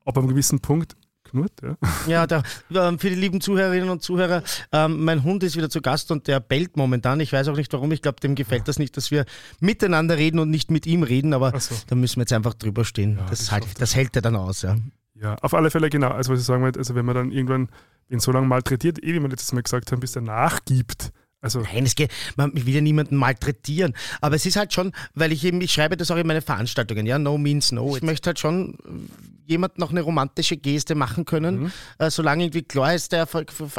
ob 0.04 0.18
einem 0.18 0.28
gewissen 0.28 0.62
Punkt 0.62 0.96
knurrt. 1.36 1.62
Ja, 1.62 1.78
ja 2.08 2.28
da, 2.28 2.44
ähm, 2.74 3.00
für 3.00 3.10
die 3.10 3.16
lieben 3.16 3.42
Zuhörerinnen 3.42 3.90
und 3.90 4.02
Zuhörer, 4.02 4.44
ähm, 4.72 5.04
mein 5.04 5.24
Hund 5.24 5.44
ist 5.44 5.56
wieder 5.56 5.70
zu 5.70 5.82
Gast 5.82 6.12
und 6.12 6.28
der 6.28 6.40
bellt 6.40 6.78
momentan. 6.78 7.20
Ich 7.20 7.34
weiß 7.34 7.48
auch 7.50 7.56
nicht 7.56 7.72
warum. 7.74 7.92
Ich 7.92 8.02
glaube, 8.02 8.20
dem 8.20 8.36
gefällt 8.36 8.68
das 8.68 8.80
nicht, 8.80 8.96
dass 8.98 9.12
wir 9.12 9.26
miteinander 9.60 10.18
reden 10.18 10.40
und 10.40 10.50
nicht 10.50 10.72
mit 10.72 10.86
ihm 10.88 11.04
reden, 11.04 11.34
aber 11.34 11.60
so. 11.60 11.76
da 11.88 11.96
müssen 11.96 12.18
wir 12.18 12.22
jetzt 12.22 12.34
einfach 12.34 12.54
drüber 12.54 12.86
stehen. 12.86 13.18
Ja, 13.18 13.26
das, 13.30 13.40
das, 13.40 13.52
halt, 13.52 13.66
das 13.80 13.96
hält 13.96 14.16
er 14.16 14.22
dann 14.22 14.36
aus. 14.36 14.62
Ja. 14.62 14.78
ja, 15.16 15.36
auf 15.36 15.54
alle 15.54 15.70
Fälle 15.70 15.90
genau. 15.90 16.10
Also 16.10 16.34
was 16.34 16.40
ich 16.40 16.46
sagen 16.46 16.64
wollte, 16.64 16.80
also 16.80 16.96
wenn 16.96 17.06
man 17.06 17.16
dann 17.16 17.32
irgendwann 17.32 17.70
ihn 18.10 18.20
so 18.20 18.32
lange 18.32 18.48
malträtiert, 18.48 19.04
eh 19.04 19.14
wie 19.14 19.20
wir 19.20 19.30
letztes 19.30 19.52
Mal 19.54 19.64
gesagt 19.64 19.92
haben, 19.92 20.00
bis 20.00 20.16
er 20.16 20.22
nachgibt, 20.22 21.12
also 21.46 21.62
Nein, 21.62 21.86
es 21.86 21.96
geht, 21.96 22.12
man 22.36 22.52
will 22.54 22.74
ja 22.74 22.82
niemanden 22.82 23.16
malträtieren. 23.16 23.94
Aber 24.20 24.36
es 24.36 24.46
ist 24.46 24.58
halt 24.58 24.74
schon, 24.74 24.92
weil 25.14 25.32
ich 25.32 25.44
eben, 25.46 25.62
ich 25.62 25.72
schreibe 25.72 25.96
das 25.96 26.12
auch 26.12 26.18
in 26.18 26.28
meine 26.28 26.42
Veranstaltungen, 26.42 27.06
ja, 27.06 27.20
no 27.20 27.38
means 27.38 27.72
no. 27.72 27.96
Ich 27.96 28.04
möchte 28.04 28.30
halt 28.30 28.40
schon 28.40 28.78
jemand 29.46 29.78
noch 29.78 29.92
eine 29.92 30.02
romantische 30.02 30.58
Geste 30.58 30.96
machen 30.96 31.26
können, 31.26 31.64
mhm. 31.64 31.72
äh, 32.00 32.10
solange 32.10 32.46
irgendwie 32.46 32.64
klar 32.64 32.96
ist, 32.96 33.12
der 33.12 33.28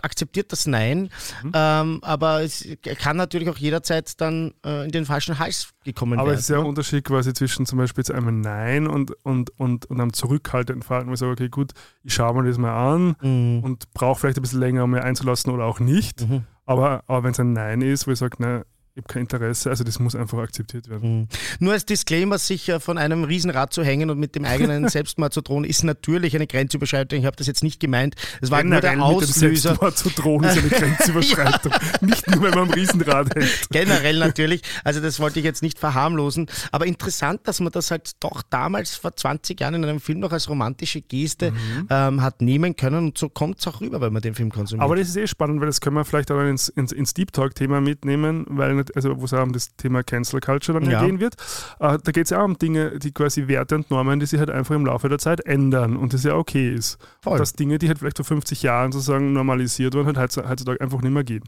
akzeptiert 0.02 0.52
das 0.52 0.66
Nein. 0.66 1.10
Mhm. 1.42 1.52
Ähm, 1.52 1.98
aber 2.02 2.42
es 2.42 2.66
kann 2.98 3.16
natürlich 3.16 3.48
auch 3.48 3.58
jederzeit 3.58 4.20
dann 4.20 4.54
äh, 4.64 4.84
in 4.84 4.92
den 4.92 5.04
falschen 5.04 5.38
Hals 5.38 5.70
gekommen 5.84 6.14
aber 6.14 6.28
werden. 6.28 6.28
Aber 6.28 6.34
es 6.34 6.40
ist 6.40 6.50
ja 6.50 6.60
ein 6.60 6.66
Unterschied 6.66 7.04
quasi 7.04 7.32
zwischen 7.32 7.66
zum 7.66 7.78
Beispiel 7.78 8.02
jetzt 8.02 8.12
einmal 8.12 8.32
Nein 8.32 8.86
und, 8.86 9.10
und, 9.24 9.50
und, 9.58 9.86
und 9.86 10.00
einem 10.00 10.12
zurückhaltenden 10.12 10.82
Verhalten, 10.82 11.10
wo 11.10 11.14
ich 11.14 11.20
sage, 11.20 11.32
okay, 11.32 11.48
gut, 11.48 11.72
ich 12.04 12.14
schaue 12.14 12.40
mir 12.40 12.48
das 12.48 12.58
mal 12.58 12.94
an 12.94 13.16
mhm. 13.20 13.64
und 13.64 13.92
brauche 13.92 14.20
vielleicht 14.20 14.38
ein 14.38 14.42
bisschen 14.42 14.60
länger, 14.60 14.84
um 14.84 14.90
mir 14.90 15.02
einzulassen 15.02 15.52
oder 15.52 15.64
auch 15.64 15.80
nicht. 15.80 16.22
Aber, 16.66 17.04
aber 17.06 17.24
wenn 17.24 17.30
es 17.30 17.40
ein 17.40 17.52
Nein 17.52 17.80
ist, 17.80 18.06
wo 18.06 18.10
ich 18.10 18.18
sage, 18.18 18.42
ne, 18.42 18.66
ich 18.96 19.02
habe 19.02 19.12
kein 19.12 19.22
Interesse, 19.24 19.68
also 19.68 19.84
das 19.84 19.98
muss 19.98 20.14
einfach 20.14 20.38
akzeptiert 20.38 20.88
werden. 20.88 21.20
Mhm. 21.20 21.28
Nur 21.58 21.74
als 21.74 21.84
Disclaimer, 21.84 22.38
sich 22.38 22.72
von 22.78 22.96
einem 22.96 23.24
Riesenrad 23.24 23.70
zu 23.70 23.84
hängen 23.84 24.08
und 24.08 24.18
mit 24.18 24.34
dem 24.34 24.46
eigenen 24.46 24.88
Selbstmord 24.88 25.34
zu 25.34 25.42
drohen, 25.42 25.64
ist 25.64 25.84
natürlich 25.84 26.34
eine 26.34 26.46
Grenzüberschreitung. 26.46 27.18
Ich 27.18 27.26
habe 27.26 27.36
das 27.36 27.46
jetzt 27.46 27.62
nicht 27.62 27.78
gemeint. 27.78 28.14
Das 28.40 28.50
war 28.50 28.62
Generell 28.62 28.96
nur 28.96 29.08
der 29.20 29.28
Auslöser. 29.28 29.48
Mit 29.48 29.56
dem 29.56 29.60
Selbstmord 29.60 29.98
zu 29.98 30.08
drohen 30.08 30.44
ist 30.44 30.56
eine 30.56 30.68
Grenzüberschreitung. 30.70 31.72
ja. 31.72 32.06
Nicht 32.06 32.26
nur, 32.30 32.42
wenn 32.42 32.50
man 32.52 32.58
am 32.60 32.70
Riesenrad 32.70 33.34
hängt. 33.34 33.50
Generell 33.70 34.18
natürlich. 34.18 34.62
Also 34.82 35.00
das 35.00 35.20
wollte 35.20 35.40
ich 35.40 35.44
jetzt 35.44 35.62
nicht 35.62 35.78
verharmlosen. 35.78 36.46
Aber 36.72 36.86
interessant, 36.86 37.40
dass 37.44 37.60
man 37.60 37.72
das 37.72 37.90
halt 37.90 38.12
doch 38.20 38.40
damals 38.48 38.94
vor 38.94 39.14
20 39.14 39.60
Jahren 39.60 39.74
in 39.74 39.84
einem 39.84 40.00
Film 40.00 40.20
noch 40.20 40.32
als 40.32 40.48
romantische 40.48 41.02
Geste 41.02 41.50
mhm. 41.50 41.88
ähm, 41.90 42.22
hat 42.22 42.40
nehmen 42.40 42.76
können. 42.76 43.08
Und 43.08 43.18
so 43.18 43.28
kommt 43.28 43.58
es 43.58 43.66
auch 43.66 43.82
rüber, 43.82 44.00
wenn 44.00 44.14
man 44.14 44.22
den 44.22 44.34
Film 44.34 44.50
konsumiert. 44.50 44.82
Aber 44.82 44.96
das 44.96 45.08
ist 45.08 45.16
eh 45.16 45.26
spannend, 45.26 45.60
weil 45.60 45.66
das 45.66 45.82
können 45.82 45.96
wir 45.96 46.06
vielleicht 46.06 46.30
auch 46.30 46.40
ins, 46.40 46.70
ins, 46.70 46.92
ins 46.92 47.12
Deep 47.12 47.32
Talk-Thema 47.32 47.82
mitnehmen, 47.82 48.46
weil 48.48 48.85
also 48.94 49.20
wo 49.20 49.24
es 49.24 49.32
auch 49.32 49.42
um 49.42 49.52
das 49.52 49.74
Thema 49.76 50.02
Cancel 50.02 50.40
Culture 50.40 50.78
dann 50.78 50.90
ja. 50.90 51.04
gehen 51.04 51.20
wird. 51.20 51.34
Äh, 51.80 51.98
da 52.02 52.12
geht 52.12 52.24
es 52.24 52.30
ja 52.30 52.40
auch 52.40 52.44
um 52.44 52.58
Dinge, 52.58 52.98
die 52.98 53.12
quasi 53.12 53.48
Werte 53.48 53.74
und 53.74 53.90
Normen, 53.90 54.20
die 54.20 54.26
sich 54.26 54.38
halt 54.38 54.50
einfach 54.50 54.74
im 54.74 54.86
Laufe 54.86 55.08
der 55.08 55.18
Zeit 55.18 55.40
ändern 55.40 55.96
und 55.96 56.12
das 56.12 56.24
ja 56.24 56.34
okay 56.34 56.74
ist. 56.74 56.98
Voll. 57.22 57.38
Dass 57.38 57.54
Dinge, 57.54 57.78
die 57.78 57.88
halt 57.88 57.98
vielleicht 57.98 58.18
vor 58.18 58.26
50 58.26 58.62
Jahren 58.62 58.92
sozusagen 58.92 59.32
normalisiert 59.32 59.94
wurden, 59.94 60.16
halt 60.16 60.36
heutzutage 60.36 60.80
einfach 60.80 61.00
nicht 61.00 61.12
mehr 61.12 61.24
gehen. 61.24 61.44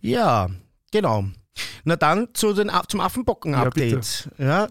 Ja, 0.00 0.48
genau. 0.90 1.24
Na 1.84 1.96
dann 1.96 2.28
zu 2.34 2.54
den, 2.54 2.70
zum 2.88 3.00
Affenbocken-Update. 3.00 4.30
Ja, 4.38 4.68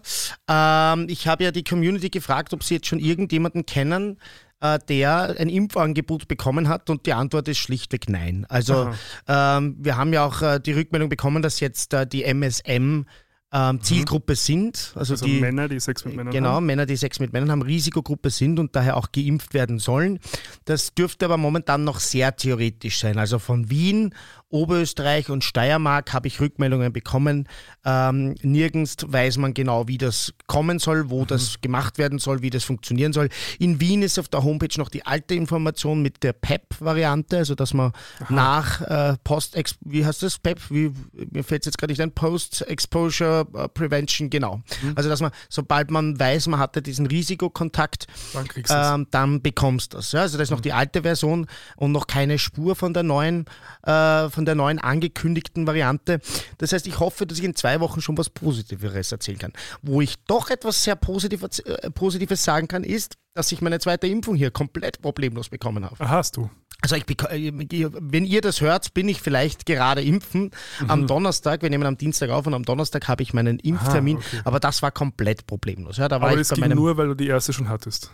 ja 0.47 0.93
ähm, 0.93 1.05
ich 1.09 1.27
habe 1.27 1.43
ja 1.43 1.51
die 1.51 1.63
Community 1.63 2.09
gefragt, 2.09 2.53
ob 2.53 2.63
sie 2.63 2.75
jetzt 2.75 2.87
schon 2.87 2.99
irgendjemanden 2.99 3.65
kennen, 3.65 4.19
der 4.61 5.35
ein 5.39 5.49
Impfangebot 5.49 6.27
bekommen 6.27 6.67
hat 6.67 6.89
und 6.89 7.05
die 7.05 7.13
Antwort 7.13 7.47
ist 7.47 7.57
schlichtweg 7.57 8.09
nein. 8.09 8.45
Also 8.47 8.91
ähm, 9.27 9.75
wir 9.79 9.97
haben 9.97 10.13
ja 10.13 10.25
auch 10.25 10.41
äh, 10.41 10.59
die 10.59 10.73
Rückmeldung 10.73 11.09
bekommen, 11.09 11.41
dass 11.41 11.59
jetzt 11.59 11.93
äh, 11.93 12.05
die 12.05 12.23
MSM 12.23 13.05
ähm, 13.53 13.75
mhm. 13.75 13.81
Zielgruppe 13.81 14.35
sind. 14.35 14.93
Also, 14.95 15.13
also, 15.13 15.25
die 15.25 15.39
Männer, 15.39 15.67
die 15.67 15.79
Sex 15.79 16.05
mit 16.05 16.15
Männern 16.15 16.31
genau, 16.31 16.49
haben. 16.49 16.55
Genau, 16.55 16.65
Männer, 16.65 16.85
die 16.85 16.95
Sex 16.95 17.19
mit 17.19 17.33
Männern 17.33 17.51
haben, 17.51 17.61
Risikogruppe 17.61 18.29
sind 18.29 18.59
und 18.59 18.75
daher 18.75 18.97
auch 18.97 19.11
geimpft 19.11 19.53
werden 19.53 19.79
sollen. 19.79 20.19
Das 20.65 20.93
dürfte 20.93 21.25
aber 21.25 21.37
momentan 21.37 21.83
noch 21.83 21.99
sehr 21.99 22.35
theoretisch 22.35 22.99
sein. 22.99 23.17
Also 23.17 23.39
von 23.39 23.69
Wien 23.69 24.15
Oberösterreich 24.51 25.29
und 25.29 25.43
Steiermark 25.43 26.13
habe 26.13 26.27
ich 26.27 26.39
Rückmeldungen 26.39 26.93
bekommen. 26.93 27.47
Ähm, 27.83 28.35
nirgends 28.41 28.97
weiß 29.05 29.37
man 29.37 29.53
genau, 29.53 29.87
wie 29.87 29.97
das 29.97 30.33
kommen 30.47 30.79
soll, 30.79 31.09
wo 31.09 31.21
mhm. 31.21 31.27
das 31.27 31.61
gemacht 31.61 31.97
werden 31.97 32.19
soll, 32.19 32.41
wie 32.41 32.49
das 32.49 32.63
funktionieren 32.63 33.13
soll. 33.13 33.29
In 33.59 33.79
Wien 33.79 34.03
ist 34.03 34.19
auf 34.19 34.27
der 34.27 34.43
Homepage 34.43 34.77
noch 34.77 34.89
die 34.89 35.05
alte 35.05 35.35
Information 35.35 36.01
mit 36.01 36.23
der 36.23 36.33
PEP-Variante, 36.33 37.37
also 37.37 37.55
dass 37.55 37.73
man 37.73 37.91
Aha. 38.19 38.33
nach 38.33 38.81
äh, 38.81 39.17
Post, 39.23 39.57
wie 39.81 40.05
heißt 40.05 40.23
das, 40.23 40.39
PEP, 40.39 40.59
wie, 40.69 40.91
mir 41.31 41.43
fällt 41.43 41.63
es 41.63 41.67
jetzt 41.67 41.77
gerade 41.77 41.91
nicht 41.91 42.01
ein, 42.01 42.11
Post-Exposure 42.11 43.47
äh, 43.53 43.67
Prevention, 43.69 44.29
genau. 44.29 44.61
Mhm. 44.81 44.93
Also 44.95 45.09
dass 45.09 45.21
man, 45.21 45.31
sobald 45.49 45.91
man 45.91 46.19
weiß, 46.19 46.47
man 46.47 46.59
hatte 46.59 46.81
diesen 46.81 47.05
Risikokontakt, 47.05 48.07
dann, 48.33 48.47
ähm, 48.69 49.07
dann 49.11 49.41
bekommst 49.41 49.93
du 49.93 49.97
das. 49.97 50.11
Ja? 50.11 50.21
Also 50.21 50.37
das 50.37 50.45
ist 50.45 50.51
noch 50.51 50.59
mhm. 50.59 50.63
die 50.63 50.73
alte 50.73 51.01
Version 51.01 51.47
und 51.77 51.91
noch 51.91 52.07
keine 52.07 52.37
Spur 52.37 52.75
von 52.75 52.93
der 52.93 53.03
neuen, 53.03 53.45
äh, 53.83 54.29
von 54.29 54.40
der 54.45 54.55
neuen 54.55 54.79
angekündigten 54.79 55.67
Variante. 55.67 56.19
Das 56.57 56.73
heißt, 56.73 56.87
ich 56.87 56.99
hoffe, 56.99 57.25
dass 57.25 57.37
ich 57.39 57.43
in 57.43 57.55
zwei 57.55 57.79
Wochen 57.79 58.01
schon 58.01 58.17
was 58.17 58.29
Positiveres 58.29 59.11
erzählen 59.11 59.37
kann. 59.37 59.53
Wo 59.81 60.01
ich 60.01 60.15
doch 60.25 60.49
etwas 60.49 60.83
sehr 60.83 60.95
Positives, 60.95 61.59
äh, 61.59 61.89
Positives 61.91 62.43
sagen 62.43 62.67
kann, 62.67 62.83
ist, 62.83 63.17
dass 63.33 63.51
ich 63.51 63.61
meine 63.61 63.79
zweite 63.79 64.07
Impfung 64.07 64.35
hier 64.35 64.51
komplett 64.51 65.01
problemlos 65.01 65.49
bekommen 65.49 65.85
habe. 65.85 65.95
Hast 66.09 66.37
du? 66.37 66.49
Also 66.81 66.95
ich, 66.95 67.03
äh, 67.29 67.51
wenn 67.53 68.25
ihr 68.25 68.41
das 68.41 68.59
hört, 68.59 68.93
bin 68.93 69.07
ich 69.07 69.21
vielleicht 69.21 69.65
gerade 69.65 70.01
impfen. 70.01 70.51
Mhm. 70.79 70.89
Am 70.89 71.07
Donnerstag, 71.07 71.61
wir 71.61 71.69
nehmen 71.69 71.85
am 71.85 71.97
Dienstag 71.97 72.31
auf 72.31 72.47
und 72.47 72.55
am 72.55 72.63
Donnerstag 72.63 73.07
habe 73.07 73.21
ich 73.21 73.33
meinen 73.33 73.59
Impftermin, 73.59 74.17
Aha, 74.17 74.25
okay. 74.27 74.41
aber 74.45 74.59
das 74.59 74.81
war 74.81 74.91
komplett 74.91 75.45
problemlos. 75.45 75.97
Ja, 75.97 76.07
da 76.07 76.19
war 76.19 76.29
aber 76.29 76.37
das 76.37 76.49
ging 76.49 76.67
nur, 76.69 76.97
weil 76.97 77.07
du 77.07 77.13
die 77.13 77.27
erste 77.27 77.53
schon 77.53 77.69
hattest. 77.69 78.11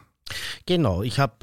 Genau, 0.66 1.04
ich 1.04 1.20
habe 1.20 1.34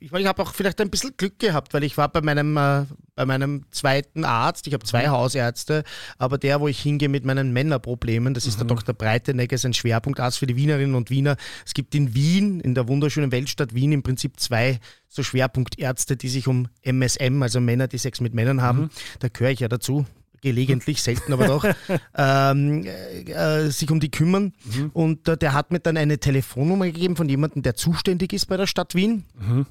äh, 0.00 0.04
ich, 0.04 0.12
ich 0.12 0.26
hab 0.26 0.38
auch 0.40 0.52
vielleicht 0.52 0.80
ein 0.80 0.90
bisschen 0.90 1.16
Glück 1.16 1.38
gehabt, 1.38 1.74
weil 1.74 1.84
ich 1.84 1.96
war 1.96 2.08
bei 2.08 2.20
meinem, 2.20 2.56
äh, 2.56 2.84
bei 3.14 3.26
meinem 3.26 3.64
zweiten 3.70 4.24
Arzt, 4.24 4.66
ich 4.66 4.74
habe 4.74 4.84
zwei 4.84 5.06
mhm. 5.06 5.12
Hausärzte, 5.12 5.84
aber 6.18 6.38
der, 6.38 6.60
wo 6.60 6.68
ich 6.68 6.80
hingehe 6.80 7.08
mit 7.08 7.24
meinen 7.24 7.52
Männerproblemen, 7.52 8.34
das 8.34 8.46
ist 8.46 8.56
mhm. 8.56 8.68
der 8.68 8.76
Dr. 8.76 8.94
Breitenegger, 8.94 9.54
ist 9.54 9.64
ein 9.64 9.74
Schwerpunktarzt 9.74 10.38
für 10.38 10.46
die 10.46 10.56
Wienerinnen 10.56 10.94
und 10.94 11.10
Wiener. 11.10 11.36
Es 11.64 11.74
gibt 11.74 11.94
in 11.94 12.14
Wien, 12.14 12.60
in 12.60 12.74
der 12.74 12.88
wunderschönen 12.88 13.32
Weltstadt 13.32 13.74
Wien, 13.74 13.92
im 13.92 14.02
Prinzip 14.02 14.40
zwei 14.40 14.80
so 15.08 15.22
Schwerpunktärzte, 15.22 16.16
die 16.16 16.28
sich 16.28 16.48
um 16.48 16.68
MSM, 16.82 17.42
also 17.42 17.60
Männer, 17.60 17.86
die 17.86 17.98
Sex 17.98 18.20
mit 18.20 18.34
Männern 18.34 18.62
haben, 18.62 18.80
mhm. 18.80 18.90
da 19.20 19.28
gehöre 19.28 19.50
ich 19.50 19.60
ja 19.60 19.68
dazu 19.68 20.06
gelegentlich, 20.44 21.02
selten 21.02 21.32
aber 21.32 21.48
doch, 21.48 21.64
ähm, 22.16 22.84
äh, 22.84 23.68
sich 23.70 23.90
um 23.90 23.98
die 23.98 24.10
kümmern. 24.10 24.52
Mhm. 24.64 24.90
Und 24.92 25.26
äh, 25.28 25.36
der 25.36 25.54
hat 25.54 25.72
mir 25.72 25.80
dann 25.80 25.96
eine 25.96 26.18
Telefonnummer 26.18 26.86
gegeben 26.86 27.16
von 27.16 27.28
jemandem, 27.28 27.62
der 27.62 27.74
zuständig 27.74 28.32
ist 28.32 28.46
bei 28.46 28.56
der 28.56 28.68
Stadt 28.68 28.94
Wien. 28.94 29.24
Mhm. 29.40 29.66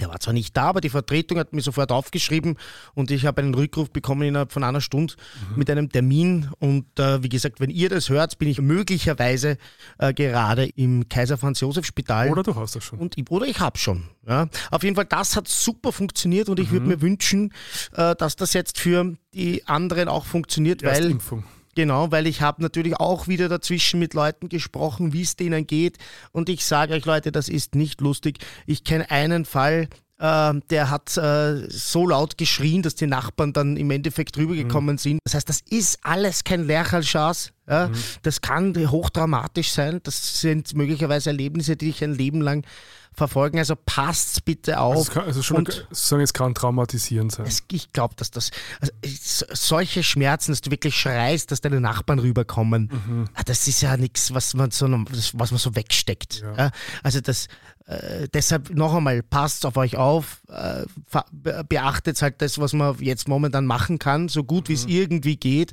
Der 0.00 0.08
war 0.08 0.20
zwar 0.20 0.34
nicht 0.34 0.56
da, 0.56 0.64
aber 0.64 0.80
die 0.80 0.88
Vertretung 0.88 1.38
hat 1.38 1.52
mir 1.52 1.60
sofort 1.60 1.92
aufgeschrieben 1.92 2.56
und 2.94 3.10
ich 3.10 3.26
habe 3.26 3.42
einen 3.42 3.54
Rückruf 3.54 3.90
bekommen 3.90 4.22
innerhalb 4.22 4.52
von 4.52 4.64
einer 4.64 4.80
Stunde 4.80 5.14
mhm. 5.50 5.58
mit 5.58 5.70
einem 5.70 5.90
Termin. 5.90 6.50
Und 6.58 6.98
äh, 6.98 7.22
wie 7.22 7.28
gesagt, 7.28 7.60
wenn 7.60 7.70
ihr 7.70 7.88
das 7.88 8.08
hört, 8.08 8.38
bin 8.38 8.48
ich 8.48 8.60
möglicherweise 8.60 9.58
äh, 9.98 10.12
gerade 10.12 10.66
im 10.66 11.08
Kaiser 11.08 11.38
Franz 11.38 11.60
Josef 11.60 11.86
Spital. 11.86 12.30
Oder 12.30 12.42
du 12.42 12.54
hast 12.54 12.76
das 12.76 12.84
schon. 12.84 12.98
Und, 12.98 13.16
oder 13.30 13.46
ich 13.46 13.60
habe 13.60 13.78
schon. 13.78 14.04
Ja. 14.26 14.48
Auf 14.70 14.82
jeden 14.82 14.96
Fall, 14.96 15.06
das 15.06 15.36
hat 15.36 15.48
super 15.48 15.92
funktioniert 15.92 16.48
und 16.48 16.58
ich 16.58 16.70
würde 16.70 16.84
mhm. 16.84 16.92
mir 16.92 17.00
wünschen, 17.00 17.52
äh, 17.92 18.14
dass 18.16 18.36
das 18.36 18.52
jetzt 18.52 18.78
für 18.78 19.16
die 19.34 19.66
anderen 19.66 20.08
auch 20.08 20.24
funktioniert, 20.24 20.82
weil. 20.82 21.10
Impfung. 21.10 21.44
Genau, 21.76 22.10
weil 22.10 22.26
ich 22.26 22.40
habe 22.40 22.62
natürlich 22.62 22.96
auch 22.96 23.28
wieder 23.28 23.50
dazwischen 23.50 24.00
mit 24.00 24.14
Leuten 24.14 24.48
gesprochen, 24.48 25.12
wie 25.12 25.20
es 25.20 25.36
denen 25.36 25.66
geht. 25.66 25.98
Und 26.32 26.48
ich 26.48 26.64
sage 26.64 26.94
euch 26.94 27.04
Leute, 27.04 27.30
das 27.32 27.50
ist 27.50 27.74
nicht 27.74 28.00
lustig. 28.00 28.38
Ich 28.64 28.82
kenne 28.82 29.10
einen 29.10 29.44
Fall, 29.44 29.88
äh, 30.18 30.54
der 30.70 30.88
hat 30.88 31.14
äh, 31.18 31.68
so 31.68 32.08
laut 32.08 32.38
geschrien, 32.38 32.80
dass 32.80 32.94
die 32.94 33.06
Nachbarn 33.06 33.52
dann 33.52 33.76
im 33.76 33.90
Endeffekt 33.90 34.38
rübergekommen 34.38 34.94
mhm. 34.94 34.98
sind. 34.98 35.18
Das 35.24 35.34
heißt, 35.34 35.48
das 35.50 35.60
ist 35.68 35.98
alles 36.02 36.44
kein 36.44 36.64
Lerchalschas. 36.64 37.52
Ja? 37.68 37.88
Mhm. 37.88 37.94
Das 38.22 38.40
kann 38.40 38.74
hochdramatisch 38.90 39.70
sein. 39.70 40.00
Das 40.02 40.40
sind 40.40 40.74
möglicherweise 40.74 41.28
Erlebnisse, 41.28 41.76
die 41.76 41.88
dich 41.88 42.02
ein 42.02 42.14
Leben 42.14 42.40
lang 42.40 42.64
verfolgen. 43.16 43.58
Also 43.58 43.74
passt 43.76 44.44
bitte 44.44 44.80
auf. 44.80 44.96
Also, 44.96 45.12
kann, 45.12 45.24
also 45.24 45.42
schon 45.42 45.56
und 45.58 45.72
sozusagen, 45.90 46.22
es 46.22 46.32
kann 46.32 46.54
traumatisierend 46.54 47.32
sein. 47.32 47.46
Es, 47.46 47.62
ich 47.70 47.92
glaube, 47.92 48.14
dass 48.16 48.30
das 48.30 48.50
also, 48.80 48.92
solche 49.52 50.02
Schmerzen, 50.02 50.52
dass 50.52 50.60
du 50.60 50.70
wirklich 50.70 50.96
schreist, 50.96 51.50
dass 51.50 51.60
deine 51.60 51.80
Nachbarn 51.80 52.18
rüberkommen, 52.18 52.90
mhm. 52.92 53.24
Ah, 53.34 53.42
das 53.44 53.66
ist 53.66 53.80
ja 53.82 53.96
nichts, 53.96 54.32
was 54.34 54.54
man 54.54 54.70
so 54.70 54.86
was 54.88 55.50
man 55.50 55.58
so 55.58 55.74
wegsteckt. 55.74 56.42
Ja. 56.42 56.70
Also 57.02 57.20
das 57.20 57.48
äh, 57.86 58.28
deshalb 58.32 58.70
noch 58.70 58.94
einmal, 58.94 59.22
passt 59.22 59.64
auf 59.64 59.76
euch 59.76 59.96
auf, 59.96 60.42
äh, 60.48 60.84
beachtet 61.68 62.20
halt 62.20 62.42
das, 62.42 62.58
was 62.58 62.72
man 62.72 62.98
jetzt 62.98 63.28
momentan 63.28 63.64
machen 63.64 63.98
kann, 63.98 64.28
so 64.28 64.42
gut 64.42 64.68
wie 64.68 64.74
es 64.74 64.86
mhm. 64.86 64.92
irgendwie 64.92 65.36
geht 65.36 65.72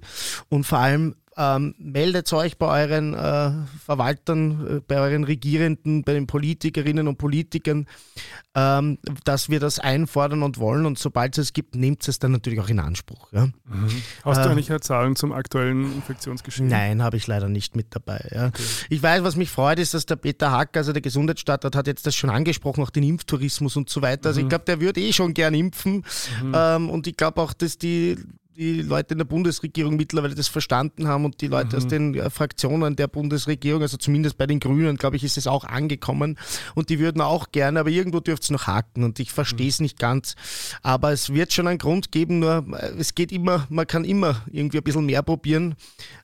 und 0.49 0.65
vor 0.65 0.77
allem 0.77 1.15
ähm, 1.37 1.75
meldet 1.77 2.31
euch 2.33 2.57
bei 2.57 2.83
euren 2.83 3.13
äh, 3.13 3.51
Verwaltern, 3.83 4.77
äh, 4.77 4.81
bei 4.87 4.99
euren 4.99 5.23
Regierenden, 5.23 6.03
bei 6.03 6.13
den 6.13 6.27
Politikerinnen 6.27 7.07
und 7.07 7.17
Politikern, 7.17 7.87
ähm, 8.55 8.97
dass 9.23 9.49
wir 9.49 9.59
das 9.59 9.79
einfordern 9.79 10.43
und 10.43 10.57
wollen. 10.57 10.85
Und 10.85 10.99
sobald 10.99 11.37
es 11.37 11.43
es 11.43 11.53
gibt, 11.53 11.75
nehmt 11.75 12.07
es 12.07 12.19
dann 12.19 12.31
natürlich 12.31 12.59
auch 12.59 12.69
in 12.69 12.79
Anspruch. 12.79 13.31
Ja? 13.31 13.45
Mhm. 13.45 13.53
Hast 14.23 14.39
äh, 14.39 14.43
du 14.43 14.49
eigentlich 14.49 14.81
Zahlen 14.81 15.15
zum 15.15 15.31
aktuellen 15.31 15.93
Infektionsgeschehen? 15.93 16.67
Nein, 16.69 17.03
habe 17.03 17.17
ich 17.17 17.27
leider 17.27 17.49
nicht 17.49 17.75
mit 17.75 17.87
dabei. 17.91 18.27
Ja? 18.31 18.47
Okay. 18.47 18.63
Ich 18.89 19.03
weiß, 19.03 19.23
was 19.23 19.35
mich 19.35 19.49
freut, 19.49 19.79
ist, 19.79 19.93
dass 19.93 20.05
der 20.05 20.15
Peter 20.15 20.51
Hack, 20.51 20.75
also 20.75 20.93
der 20.93 21.01
Gesundheitsstadtrat, 21.01 21.75
hat 21.75 21.87
jetzt 21.87 22.07
das 22.07 22.15
schon 22.15 22.29
angesprochen, 22.29 22.83
auch 22.83 22.89
den 22.89 23.03
Impftourismus 23.03 23.75
und 23.75 23.89
so 23.89 24.01
weiter. 24.01 24.29
Also 24.29 24.39
mhm. 24.39 24.45
ich 24.45 24.49
glaube, 24.49 24.65
der 24.65 24.81
würde 24.81 25.01
eh 25.01 25.13
schon 25.13 25.33
gern 25.33 25.53
impfen. 25.53 26.05
Mhm. 26.41 26.53
Ähm, 26.55 26.89
und 26.89 27.07
ich 27.07 27.17
glaube 27.17 27.41
auch, 27.41 27.53
dass 27.53 27.77
die 27.77 28.17
die 28.55 28.81
Leute 28.81 29.13
in 29.13 29.17
der 29.17 29.25
Bundesregierung 29.25 29.95
mittlerweile 29.95 30.35
das 30.35 30.47
verstanden 30.47 31.07
haben 31.07 31.25
und 31.25 31.41
die 31.41 31.47
Leute 31.47 31.69
mhm. 31.69 31.75
aus 31.75 31.87
den 31.87 32.15
äh, 32.15 32.29
Fraktionen 32.29 32.95
der 32.95 33.07
Bundesregierung, 33.07 33.81
also 33.81 33.97
zumindest 33.97 34.37
bei 34.37 34.47
den 34.47 34.59
Grünen, 34.59 34.97
glaube 34.97 35.15
ich, 35.15 35.23
ist 35.23 35.37
es 35.37 35.47
auch 35.47 35.63
angekommen 35.63 36.37
und 36.75 36.89
die 36.89 36.99
würden 36.99 37.21
auch 37.21 37.51
gerne, 37.51 37.79
aber 37.79 37.89
irgendwo 37.89 38.19
dürfte 38.19 38.45
es 38.45 38.49
noch 38.51 38.67
haken 38.67 39.03
und 39.03 39.19
ich 39.19 39.31
verstehe 39.31 39.69
es 39.69 39.79
mhm. 39.79 39.85
nicht 39.85 39.99
ganz. 39.99 40.35
Aber 40.81 41.11
es 41.11 41.33
wird 41.33 41.53
schon 41.53 41.67
einen 41.67 41.79
Grund 41.79 42.11
geben, 42.11 42.39
nur 42.39 42.65
äh, 42.73 42.93
es 42.97 43.15
geht 43.15 43.31
immer, 43.31 43.65
man 43.69 43.87
kann 43.87 44.05
immer 44.05 44.41
irgendwie 44.51 44.77
ein 44.77 44.83
bisschen 44.83 45.05
mehr 45.05 45.23
probieren 45.23 45.75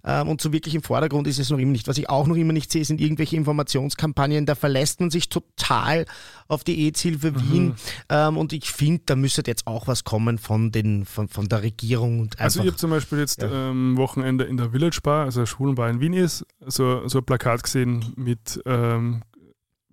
ähm, 0.03 0.27
und 0.27 0.41
so 0.41 0.53
wirklich 0.53 0.75
im 0.75 0.83
Vordergrund 0.83 1.27
ist 1.27 1.39
es 1.39 1.49
noch 1.49 1.59
immer 1.59 1.71
nicht. 1.71 1.87
Was 1.87 1.97
ich 1.97 2.09
auch 2.09 2.27
noch 2.27 2.35
immer 2.35 2.53
nicht 2.53 2.71
sehe, 2.71 2.85
sind 2.85 3.01
irgendwelche 3.01 3.35
Informationskampagnen, 3.35 4.45
da 4.45 4.55
verlässt 4.55 4.99
man 4.99 5.09
sich 5.09 5.29
total 5.29 6.05
auf 6.49 6.63
die 6.63 6.91
mhm. 7.31 7.51
Wien 7.51 7.75
ähm, 8.09 8.37
und 8.37 8.51
ich 8.51 8.71
finde, 8.71 9.03
da 9.05 9.15
müsste 9.15 9.43
jetzt 9.45 9.67
auch 9.67 9.87
was 9.87 10.03
kommen 10.03 10.37
von, 10.37 10.71
den, 10.71 11.05
von, 11.05 11.29
von 11.29 11.47
der 11.47 11.63
Regierung 11.63 12.19
und 12.19 12.39
also 12.39 12.59
ich 12.61 12.67
habe 12.67 12.75
zum 12.75 12.89
Beispiel 12.89 13.19
jetzt 13.19 13.41
ja. 13.41 13.69
ähm, 13.69 13.95
Wochenende 13.95 14.43
in 14.43 14.57
der 14.57 14.71
Village 14.71 14.99
Bar, 15.01 15.25
also 15.25 15.41
der 15.41 15.45
Schwulenbar 15.45 15.89
in 15.89 16.01
Wien 16.01 16.13
ist, 16.13 16.45
so, 16.65 17.07
so 17.07 17.19
ein 17.19 17.23
Plakat 17.23 17.63
gesehen 17.63 18.13
mit 18.17 18.61
ähm, 18.65 19.21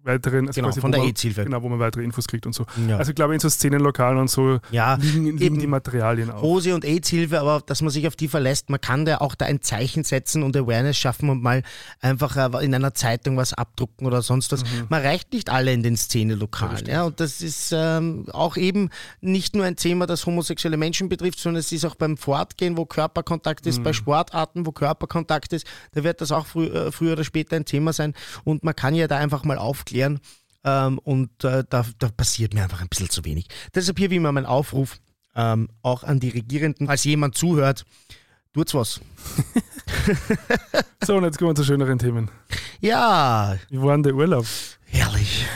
weiteren, 0.07 0.49
also 0.49 0.61
genau, 0.61 0.73
von 0.73 0.93
der 0.93 1.03
AIDS-Hilfe. 1.03 1.45
Genau, 1.45 1.63
wo 1.63 1.69
man 1.69 1.79
weitere 1.79 2.03
Infos 2.05 2.27
kriegt 2.27 2.47
und 2.47 2.55
so. 2.55 2.65
Ja. 2.89 2.97
Also 2.97 3.11
ich 3.11 3.17
glaube, 3.17 3.35
in 3.35 3.41
so 3.41 3.49
Szenenlokalen 3.49 4.19
und 4.19 4.31
so 4.31 4.59
ja, 4.71 4.95
liegen, 4.95 5.37
liegen 5.37 5.59
die 5.59 5.67
Materialien 5.67 6.31
auch. 6.31 6.43
Hose 6.43 6.75
und 6.75 6.85
AIDS-Hilfe, 6.85 7.41
aber 7.41 7.63
dass 7.67 7.83
man 7.83 7.91
sich 7.91 8.07
auf 8.07 8.17
die 8.17 8.29
verlässt, 8.29 8.71
man 8.71 8.81
kann 8.81 9.05
da 9.05 9.19
auch 9.19 9.35
da 9.35 9.47
ein 9.47 9.63
Zeichen 9.63 10.05
setzen 10.05 10.43
und 10.43 10.57
Awareness 10.57 10.97
schaffen 10.97 11.29
und 11.29 11.43
mal 11.43 11.63
einfach 12.01 12.37
äh, 12.37 12.65
in 12.65 12.75
einer 12.75 12.95
Zeitung 12.95 13.37
was 13.37 13.53
abdrucken 13.53 14.07
oder 14.07 14.23
sonst 14.23 14.53
was. 14.53 14.63
Mhm. 14.63 14.87
Man 14.89 15.03
reicht 15.03 15.33
nicht 15.33 15.51
alle 15.51 15.73
in 15.73 15.83
den 15.83 15.97
Szenelokalen. 15.97 16.87
Ja, 16.87 16.93
ja, 16.93 17.05
und 17.05 17.21
das 17.21 17.43
ist 17.43 17.73
ähm, 17.75 18.27
auch 18.33 18.57
eben 18.57 18.91
nicht 19.21 19.55
nur 19.55 19.65
ein 19.65 19.77
Thema, 19.77 20.07
das 20.07 20.25
homosexuelle 20.27 20.77
Menschen 20.77 21.09
betrifft, 21.09 21.41
sondern 21.41 21.61
es 21.61 21.73
ist 21.73 21.85
auch 21.85 21.97
beim 21.97 22.17
Fortgehen, 22.17 22.77
wo 22.77 22.87
Körperkontakt 22.87 23.67
ist, 23.67 23.79
mhm. 23.79 23.85
bei 23.85 23.93
Sportarten, 23.93 24.67
wo 24.67 24.73
Körperkontakt 24.73 25.53
ist, 25.53 25.67
da 25.93 26.05
wird 26.05 26.21
das 26.21 26.33
auch 26.33 26.47
frü 26.47 26.67
äh, 26.67 26.93
früher 26.93 27.13
oder 27.13 27.25
später 27.25 27.57
ein 27.57 27.65
Thema 27.65 27.93
sein 27.93 28.15
und 28.45 28.65
man 28.65 28.75
kann 28.75 28.95
ja 28.95 29.09
da 29.09 29.19
einfach 29.19 29.45
mal 29.45 29.59
aufklären 29.59 29.96
erklären. 29.97 30.21
Ähm, 30.65 30.99
und 30.99 31.45
äh, 31.45 31.65
da, 31.69 31.85
da, 31.99 32.09
passiert 32.09 32.53
mir 32.53 32.65
einfach 32.65 32.81
ein 32.81 32.89
bisschen 32.89 33.11
zu 33.11 33.25
wenig. 33.25 33.47
Deshalb 33.75 33.99
hier 33.99 34.11
wie 34.11 34.17
immer 34.17 34.33
mein 34.33 34.47
Aufruf 34.47 34.99
ähm, 35.37 35.69
auch 35.83 36.03
an 36.03 36.19
die 36.19 36.31
Regierenden, 36.31 36.87
falls 36.87 37.05
jemand 37.05 37.37
zuhört, 37.37 37.85
tut's 38.53 38.75
was. 38.75 39.01
so, 41.05 41.17
und 41.17 41.25
jetzt 41.25 41.39
kommen 41.39 41.51
wir 41.51 41.55
zu 41.55 41.65
schöneren 41.65 41.99
Themen. 41.99 42.31
Ja. 42.81 43.57
Wie 43.71 43.81
war 43.81 43.93
denn 43.93 44.03
der 44.03 44.15
Urlaub? 44.15 44.47
Herrlich. 44.87 45.47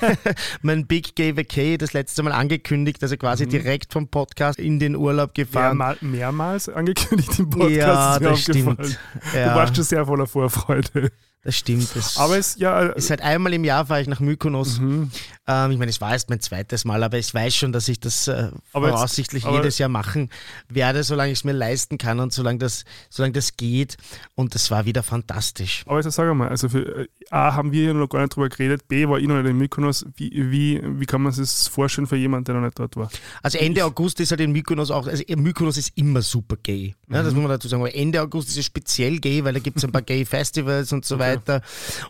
mein 0.62 0.86
Big 0.86 1.14
Gay 1.14 1.36
Vacay, 1.36 1.76
das 1.76 1.92
letzte 1.92 2.22
Mal 2.22 2.32
angekündigt, 2.32 3.02
also 3.02 3.16
quasi 3.16 3.44
mhm. 3.44 3.50
direkt 3.50 3.92
vom 3.92 4.08
Podcast 4.08 4.58
in 4.58 4.78
den 4.78 4.94
Urlaub 4.94 5.34
gefahren. 5.34 5.76
Mehrmal, 5.76 5.98
mehrmals 6.00 6.68
angekündigt 6.68 7.38
im 7.38 7.50
Podcast. 7.50 7.76
Ja, 7.76 8.18
das 8.18 8.40
stimmt. 8.40 8.98
Ja. 9.34 9.50
Du 9.50 9.54
warst 9.56 9.76
schon 9.76 9.84
sehr 9.84 10.06
voller 10.06 10.26
Vorfreude. 10.26 11.10
Das 11.44 11.56
stimmt. 11.56 11.88
Das 11.94 12.16
Aber 12.16 12.38
es 12.38 12.56
ja. 12.58 12.80
ist 12.88 13.10
halt 13.10 13.20
einmal 13.20 13.52
im 13.52 13.64
Jahr 13.64 13.84
fahre 13.86 14.00
ich 14.00 14.08
nach 14.08 14.18
Mykonos. 14.20 14.78
Mhm. 14.80 15.10
Ähm, 15.46 15.70
ich 15.72 15.78
meine, 15.78 15.90
es 15.90 16.00
war 16.00 16.12
erst 16.12 16.30
mein 16.30 16.40
zweites 16.40 16.86
Mal, 16.86 17.02
aber 17.02 17.18
ich 17.18 17.32
weiß 17.34 17.54
schon, 17.54 17.70
dass 17.70 17.86
ich 17.88 18.00
das 18.00 18.28
äh, 18.28 18.44
jetzt- 18.44 18.52
voraussichtlich 18.72 19.44
aber- 19.44 19.56
jedes 19.58 19.76
Jahr 19.78 19.90
machen 19.90 20.30
werde, 20.70 21.04
solange 21.04 21.32
ich 21.32 21.38
es 21.40 21.44
mir 21.44 21.52
leisten 21.52 21.98
kann 21.98 22.18
und 22.18 22.32
solange 22.32 22.58
das, 22.60 22.84
solange 23.10 23.32
das 23.34 23.56
geht. 23.58 23.98
Und 24.34 24.54
das 24.54 24.70
war 24.70 24.86
wieder 24.86 25.02
fantastisch. 25.02 25.82
Aber 25.86 26.00
jetzt 26.00 26.10
sag 26.14 26.34
mal, 26.34 26.48
also 26.48 26.70
für 26.70 27.02
äh, 27.02 27.08
A 27.30 27.54
haben 27.54 27.72
wir 27.72 27.84
ja 27.84 27.92
noch 27.92 28.08
gar 28.08 28.20
nicht 28.22 28.34
drüber 28.34 28.48
geredet, 28.48 28.88
B 28.88 29.06
war 29.06 29.18
ich 29.18 29.26
noch 29.28 29.36
nicht 29.36 29.50
in 29.50 29.58
Mykonos. 29.58 30.06
Wie, 30.16 30.30
wie, 30.50 30.80
wie 30.82 31.04
kann 31.06 31.20
man 31.20 31.32
sich 31.32 31.42
das 31.44 31.68
vorstellen 31.68 32.06
für 32.06 32.16
jemanden, 32.16 32.46
der 32.46 32.54
noch 32.54 32.62
nicht 32.62 32.78
dort 32.78 32.96
war? 32.96 33.10
Also 33.42 33.58
Ende 33.58 33.84
August 33.84 34.18
ist 34.20 34.30
halt 34.30 34.40
in 34.40 34.52
Mykonos 34.52 34.90
auch, 34.90 35.06
also 35.06 35.22
Mykonos 35.36 35.76
ist 35.76 35.92
immer 35.96 36.22
super 36.22 36.56
gay. 36.62 36.94
Ja, 37.10 37.20
Mhm. 37.20 37.24
das 37.26 37.34
muss 37.34 37.42
man 37.42 37.50
dazu 37.50 37.68
sagen. 37.68 37.82
Aber 37.82 37.94
Ende 37.94 38.22
August 38.22 38.48
ist 38.48 38.56
es 38.56 38.64
speziell 38.64 39.18
gay, 39.18 39.44
weil 39.44 39.52
da 39.52 39.58
gibt 39.60 39.76
es 39.76 39.84
ein 39.84 39.92
paar 39.92 40.00
Gay-Festivals 40.14 40.90
und 40.92 41.04
so 41.04 41.18
weiter. 41.18 41.33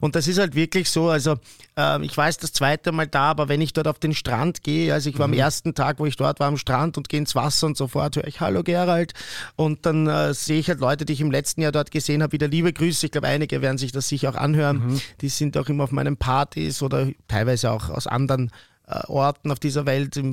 Und 0.01 0.15
das 0.17 0.29
ist 0.29 0.39
halt 0.39 0.55
wirklich 0.55 0.89
so, 0.91 1.09
also 1.11 1.37
ähm, 1.77 2.03
ich 2.03 2.17
war 2.17 2.27
jetzt 2.27 2.43
das 2.43 2.53
zweite 2.53 2.93
Mal 2.93 3.07
da, 3.07 3.31
aber 3.31 3.49
wenn 3.49 3.61
ich 3.61 3.73
dort 3.73 3.89
auf 3.89 3.99
den 3.99 4.15
Strand 4.15 4.63
gehe, 4.63 4.93
also 4.93 5.09
ich 5.11 5.19
war 5.19 5.27
Mhm. 5.29 5.35
am 5.35 5.39
ersten 5.39 5.75
Tag, 5.75 5.99
wo 5.99 6.07
ich 6.07 6.17
dort 6.17 6.41
war 6.41 6.49
am 6.49 6.57
Strand 6.57 6.97
und 6.97 7.09
gehe 7.09 7.19
ins 7.21 7.35
Wasser 7.35 7.67
und 7.67 7.77
sofort 7.77 8.17
höre 8.17 8.27
ich 8.27 8.41
Hallo 8.41 8.63
Gerald 8.63 9.13
und 9.57 9.85
dann 9.87 10.07
äh, 10.07 10.35
sehe 10.35 10.59
ich 10.61 10.69
halt 10.69 10.81
Leute, 10.81 11.05
die 11.05 11.13
ich 11.15 11.21
im 11.21 11.31
letzten 11.31 11.63
Jahr 11.63 11.73
dort 11.73 11.91
gesehen 11.91 12.23
habe, 12.23 12.33
wieder 12.33 12.49
liebe 12.49 12.73
Grüße. 12.73 13.07
Ich 13.07 13.13
glaube, 13.13 13.27
einige 13.29 13.63
werden 13.63 13.79
sich 13.79 13.93
das 13.93 14.09
sicher 14.09 14.31
auch 14.31 14.37
anhören. 14.37 14.87
Mhm. 14.93 15.01
Die 15.21 15.29
sind 15.29 15.57
auch 15.57 15.69
immer 15.69 15.85
auf 15.85 15.91
meinen 15.93 16.17
Partys 16.17 16.83
oder 16.83 17.09
teilweise 17.29 17.71
auch 17.71 17.91
aus 17.91 18.07
anderen 18.07 18.51
äh, 18.87 19.01
Orten 19.07 19.51
auf 19.51 19.59
dieser 19.59 19.87
Welt. 19.87 20.17
Äh, 20.17 20.33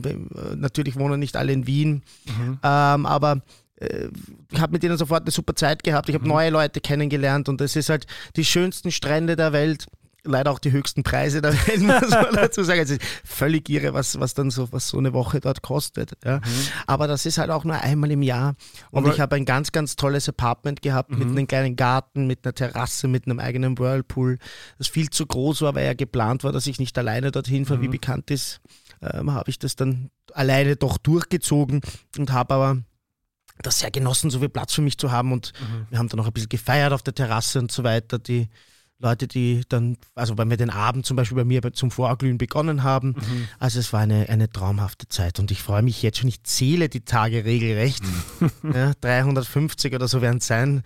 natürlich 0.56 0.98
wohnen 0.98 1.20
nicht 1.20 1.38
alle 1.38 1.54
in 1.54 1.68
Wien, 1.68 2.04
Mhm. 2.26 2.60
ähm, 2.64 3.06
aber 3.06 3.32
äh, 3.34 3.40
ich 4.52 4.60
habe 4.62 4.72
mit 4.74 4.84
denen 4.84 4.98
sofort 4.98 5.24
eine 5.24 5.32
super 5.32 5.56
Zeit 5.56 5.84
gehabt. 5.84 6.10
Ich 6.10 6.16
habe 6.16 6.28
neue 6.28 6.50
Leute 6.50 6.82
kennengelernt 6.82 7.50
und 7.50 7.62
es 7.62 7.76
ist 7.76 7.90
halt 7.90 8.06
die 8.36 8.46
schönsten 8.46 8.92
Strände 8.92 9.36
der 9.36 9.54
Welt. 9.54 9.86
Leider 10.24 10.52
auch 10.52 10.60
die 10.60 10.72
höchsten 10.72 11.02
Preise 11.02 11.42
der 11.42 11.52
Welt, 11.54 11.80
muss 11.82 12.12
man 12.12 12.36
dazu 12.36 12.62
sagen. 12.62 12.80
Es 12.82 12.92
ist 12.92 13.02
völlig 13.26 13.68
irre, 13.70 13.96
was, 13.96 14.20
was 14.20 14.36
dann 14.36 14.52
so, 14.52 14.72
was 14.72 14.90
so 14.90 15.00
eine 15.00 15.14
Woche 15.14 15.40
dort 15.40 15.64
kostet. 15.64 16.12
Ja. 16.24 16.42
Aber 16.86 17.08
das 17.08 17.26
ist 17.26 17.40
halt 17.40 17.50
auch 17.50 17.64
nur 17.64 17.76
einmal 17.82 18.12
im 18.12 18.22
Jahr. 18.22 18.54
Und 18.92 19.06
Aber- 19.06 19.14
ich 19.16 19.20
habe 19.20 19.36
ein 19.36 19.46
ganz, 19.46 19.72
ganz 19.72 19.96
tolles 19.96 20.30
Apartment 20.30 20.84
gehabt 20.84 21.10
mit 21.10 21.28
einem 21.28 21.48
kleinen 21.48 21.76
Garten, 21.76 22.28
mit 22.28 22.46
einer 22.46 22.54
Terrasse, 22.54 23.08
mit 23.08 23.26
einem 23.26 23.40
eigenen 23.40 23.80
Whirlpool, 23.80 24.38
das 24.78 24.90
viel 24.90 25.10
zu 25.10 25.26
groß 25.26 25.64
war, 25.64 25.74
weil 25.74 25.86
ja 25.88 25.96
geplant 25.96 26.44
war, 26.44 26.52
dass 26.52 26.68
ich 26.68 26.78
nicht 26.78 26.96
alleine 27.00 27.32
dorthin 27.32 27.66
fahre. 27.66 27.82
Wie 27.82 27.88
bekannt 27.88 28.30
ist, 28.30 28.62
ähm, 29.02 29.32
habe 29.34 29.50
ich 29.50 29.58
das 29.58 29.76
dann 29.76 30.12
alleine 30.34 30.76
doch 30.76 31.00
durchgezogen 31.00 31.82
und 32.20 32.32
habe 32.32 32.54
aber 32.54 32.78
das 33.62 33.80
sehr 33.80 33.92
genossen, 33.92 34.30
so 34.30 34.40
viel 34.40 34.50
Platz 34.50 34.74
für 34.74 34.82
mich 34.82 34.98
zu 34.98 35.12
haben. 35.12 35.32
Und 35.32 35.54
wir 35.90 36.00
haben 36.00 36.10
dann 36.10 36.20
auch 36.20 36.28
ein 36.28 36.34
bisschen 36.34 36.50
gefeiert 36.50 36.94
auf 36.94 37.04
der 37.04 37.14
Terrasse 37.16 37.60
und 37.60 37.72
so 37.72 37.84
weiter. 37.84 38.20
Die 38.20 38.50
Leute, 39.02 39.28
die 39.28 39.64
dann, 39.68 39.98
also 40.16 40.38
wenn 40.38 40.50
wir 40.50 40.58
den 40.58 40.70
Abend 40.70 41.06
zum 41.06 41.18
Beispiel 41.18 41.38
bei 41.38 41.44
mir 41.44 41.62
zum 41.74 41.90
Vorglühen 41.92 42.38
begonnen 42.38 42.84
haben. 42.84 43.16
Also 43.60 43.80
es 43.80 43.92
war 43.94 44.02
eine, 44.02 44.30
eine 44.30 44.50
traumhafte 44.50 45.08
Zeit 45.08 45.40
und 45.40 45.52
ich 45.52 45.62
freue 45.64 45.82
mich 45.82 46.02
jetzt 46.04 46.20
schon. 46.20 46.30
Ich 46.30 46.44
zähle 46.44 46.88
die 46.88 47.02
Tage 47.04 47.44
regelrecht. 47.44 48.04
ja, 48.74 48.94
350 49.02 49.96
oder 49.96 50.08
so 50.08 50.22
werden 50.22 50.38
es 50.38 50.48
sein, 50.48 50.84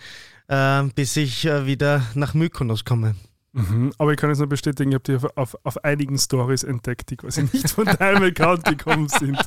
äh, 0.48 0.84
bis 0.96 1.16
ich 1.18 1.46
äh, 1.46 1.66
wieder 1.66 2.04
nach 2.14 2.34
Mykonos 2.34 2.86
komme. 2.86 3.16
Mhm. 3.56 3.94
Aber 3.98 4.12
ich 4.12 4.18
kann 4.18 4.30
es 4.30 4.38
nur 4.38 4.48
bestätigen, 4.48 4.92
ich 4.92 4.96
habe 4.96 5.04
die 5.06 5.16
auf, 5.16 5.38
auf, 5.38 5.56
auf 5.64 5.84
einigen 5.86 6.18
Stories 6.18 6.64
entdeckt, 6.64 7.10
die 7.10 7.16
quasi 7.16 7.44
nicht 7.44 7.70
von 7.70 7.86
deinem 8.00 8.24
Account 8.24 8.66
gekommen 8.66 9.08
sind. 9.08 9.38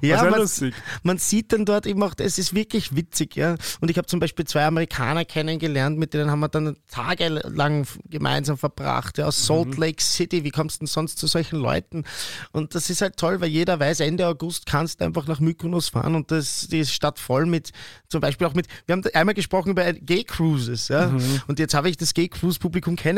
Ja, 0.00 0.24
man, 0.24 0.40
lustig. 0.40 0.74
man 1.02 1.18
sieht 1.18 1.52
dann 1.52 1.66
dort 1.66 1.84
eben 1.84 2.02
auch, 2.02 2.14
es 2.16 2.38
ist 2.38 2.54
wirklich 2.54 2.96
witzig, 2.96 3.36
ja. 3.36 3.56
Und 3.82 3.90
ich 3.90 3.98
habe 3.98 4.06
zum 4.06 4.18
Beispiel 4.18 4.46
zwei 4.46 4.64
Amerikaner 4.64 5.26
kennengelernt, 5.26 5.98
mit 5.98 6.14
denen 6.14 6.30
haben 6.30 6.40
wir 6.40 6.48
dann 6.48 6.78
tagelang 6.90 7.86
gemeinsam 8.08 8.56
verbracht, 8.56 9.18
ja, 9.18 9.26
aus 9.26 9.46
Salt 9.46 9.76
Lake 9.76 10.02
City. 10.02 10.42
Wie 10.42 10.50
kommst 10.50 10.76
du 10.76 10.78
denn 10.80 10.86
sonst 10.86 11.18
zu 11.18 11.26
solchen 11.26 11.58
Leuten? 11.58 12.04
Und 12.52 12.74
das 12.74 12.88
ist 12.88 13.02
halt 13.02 13.18
toll, 13.18 13.42
weil 13.42 13.50
jeder 13.50 13.78
weiß, 13.78 14.00
Ende 14.00 14.26
August 14.26 14.64
kannst 14.64 15.02
du 15.02 15.04
einfach 15.04 15.26
nach 15.26 15.40
Mykonos 15.40 15.90
fahren 15.90 16.14
und 16.14 16.30
das, 16.30 16.68
die 16.68 16.78
ist 16.78 16.94
Stadt 16.94 17.18
voll 17.18 17.44
mit, 17.44 17.72
zum 18.08 18.22
Beispiel 18.22 18.46
auch 18.46 18.54
mit, 18.54 18.66
wir 18.86 18.94
haben 18.94 19.04
einmal 19.12 19.34
gesprochen 19.34 19.72
über 19.72 19.92
Gay 19.92 20.24
Cruises, 20.24 20.88
ja. 20.88 21.14
Und 21.46 21.58
jetzt 21.58 21.74
habe 21.74 21.90
ich 21.90 21.98
das 21.98 22.14
Gay 22.14 22.28
Cruise 22.28 22.58
Publikum 22.58 22.96
kennengelernt, 22.96 23.09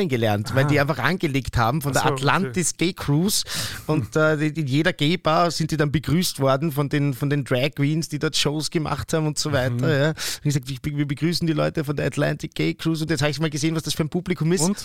weil 0.55 0.67
die 0.67 0.81
einfach 0.81 0.99
angelegt 0.99 1.57
haben 1.57 1.83
von 1.83 1.93
der 1.93 2.03
so, 2.03 2.09
okay. 2.09 2.15
Atlantis 2.23 2.77
Gay 2.77 2.93
Cruise 2.93 3.45
und 3.87 4.17
äh, 4.17 4.35
in 4.35 4.67
jeder 4.67 4.93
Gay-Bar 4.93 5.51
sind 5.51 5.71
die 5.71 5.77
dann 5.77 5.93
begrüßt 5.93 6.41
worden 6.41 6.73
von 6.73 6.89
den, 6.89 7.15
von 7.15 7.31
den 7.31 7.45
Drag 7.45 7.71
Queens, 7.77 8.09
die 8.09 8.19
dort 8.19 8.37
Shows 8.37 8.71
gemacht 8.71 9.13
haben 9.13 9.27
und 9.27 9.39
so 9.39 9.53
weiter. 9.53 9.99
Ja. 9.99 10.09
Und 10.11 10.17
ich 10.45 10.55
gesagt, 10.55 10.85
wir 10.85 11.07
begrüßen 11.07 11.47
die 11.47 11.53
Leute 11.53 11.85
von 11.85 11.97
der 11.97 12.07
Atlantic 12.07 12.55
Gay 12.55 12.75
Cruise 12.75 13.03
und 13.03 13.11
jetzt 13.11 13.23
habe 13.23 13.31
ich 13.31 13.41
mal 13.41 13.51
gesehen, 13.51 13.75
was 13.75 13.83
das 13.83 13.95
für 13.95 14.05
ein 14.05 14.09
Publikum 14.09 14.53
ist. 14.53 14.63
Und? 14.63 14.83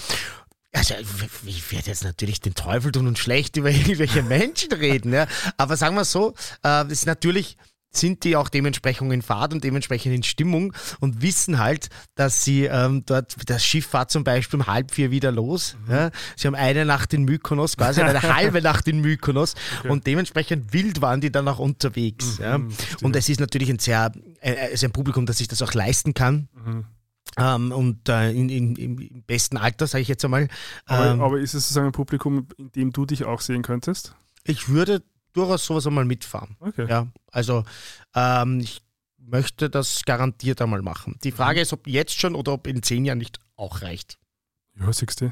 Also, 0.74 0.94
ich- 1.46 1.72
werde 1.72 1.88
jetzt 1.88 2.04
natürlich 2.04 2.40
den 2.42 2.54
Teufel 2.54 2.92
tun 2.92 3.08
und 3.08 3.18
schlecht 3.18 3.58
über 3.58 3.72
irgendwelche 3.72 4.24
Menschen 4.24 4.72
reden, 4.74 5.14
ja. 5.14 5.28
Aber 5.58 5.78
sagen 5.78 5.96
wir 5.96 6.06
so, 6.06 6.32
äh, 6.64 6.84
das 6.84 6.92
ist 6.92 7.06
natürlich 7.06 7.58
sind 7.92 8.24
die 8.24 8.36
auch 8.36 8.50
dementsprechend 8.50 9.12
in 9.12 9.22
Fahrt 9.22 9.54
und 9.54 9.64
dementsprechend 9.64 10.14
in 10.14 10.24
Stimmung 10.24 10.74
und 11.00 11.22
wissen 11.22 11.58
halt, 11.58 11.90
dass 12.16 12.44
sie 12.44 12.66
ähm, 12.66 13.04
dort, 13.06 13.36
das 13.50 13.64
Schiff 13.66 13.88
fahrt 13.88 14.12
zum 14.12 14.24
Beispiel 14.24 14.60
um 14.60 14.68
halb 14.68 14.92
vier 14.92 15.10
wieder 15.10 15.32
los. 15.32 15.78
Ja. 15.90 16.12
Sie 16.36 16.48
haben 16.48 16.56
eine 16.56 16.86
Nacht 16.86 17.14
in 17.14 17.24
Mykonos, 17.24 17.78
quasi 17.78 18.02
eine 18.02 18.22
halbe 18.36 18.62
Nacht 18.62 18.88
in 18.88 19.02
Mykonos 19.02 19.56
und 19.88 20.06
dementsprechend 20.06 20.74
wild 20.74 21.02
waren 21.02 21.22
die 21.22 21.32
dann 21.32 21.48
auch 21.48 21.60
unterwegs. 21.60 22.38
ja. 22.40 22.60
Und 23.02 23.16
es 23.16 23.30
ist 23.30 23.40
natürlich 23.40 23.70
ein 23.70 23.80
sehr, 23.80 24.12
äh, 24.42 24.54
es 24.68 24.74
ist 24.74 24.84
ein 24.84 24.92
Publikum, 24.92 25.26
das 25.26 25.38
sich 25.40 25.48
das 25.48 25.62
auch 25.62 25.74
leisten 25.74 26.14
kann. 26.14 26.50
Ähm, 27.38 27.72
und 27.72 28.10
äh, 28.10 28.32
in, 28.32 28.50
in, 28.50 28.76
im 28.76 29.24
besten 29.24 29.58
Alter, 29.58 29.86
sage 29.86 30.02
ich 30.02 30.08
jetzt 30.08 30.24
einmal. 30.26 30.48
Aber, 30.86 31.12
Ähm, 31.12 31.22
aber 31.22 31.40
ist 31.40 31.54
es 31.54 31.64
sozusagen 31.64 31.88
ein 31.88 31.92
Publikum, 31.92 32.48
in 32.58 32.72
dem 32.72 32.92
du 32.92 33.06
dich 33.06 33.26
auch 33.26 33.42
sehen 33.42 33.62
könntest? 33.62 34.16
ich 34.50 34.70
würde 34.70 35.04
durchaus 35.38 35.66
sowas 35.66 35.88
einmal 35.88 36.06
mitfahren. 36.06 36.58
Okay. 36.60 36.88
Ja, 36.90 37.08
also 37.32 37.64
ähm, 38.16 38.60
ich 38.60 38.82
möchte 39.18 39.70
das 39.70 40.04
garantiert 40.06 40.62
einmal 40.62 40.82
machen. 40.82 41.18
Die 41.24 41.32
Frage 41.32 41.62
ist, 41.62 41.74
ob 41.74 41.88
jetzt 41.88 42.20
schon 42.20 42.36
oder 42.36 42.54
ob 42.54 42.68
in 42.68 42.82
zehn 42.82 43.06
Jahren 43.06 43.18
nicht 43.20 43.40
auch 43.56 43.82
reicht. 43.82 44.18
Ja, 44.80 44.92
siehst 44.92 45.22
du. 45.22 45.32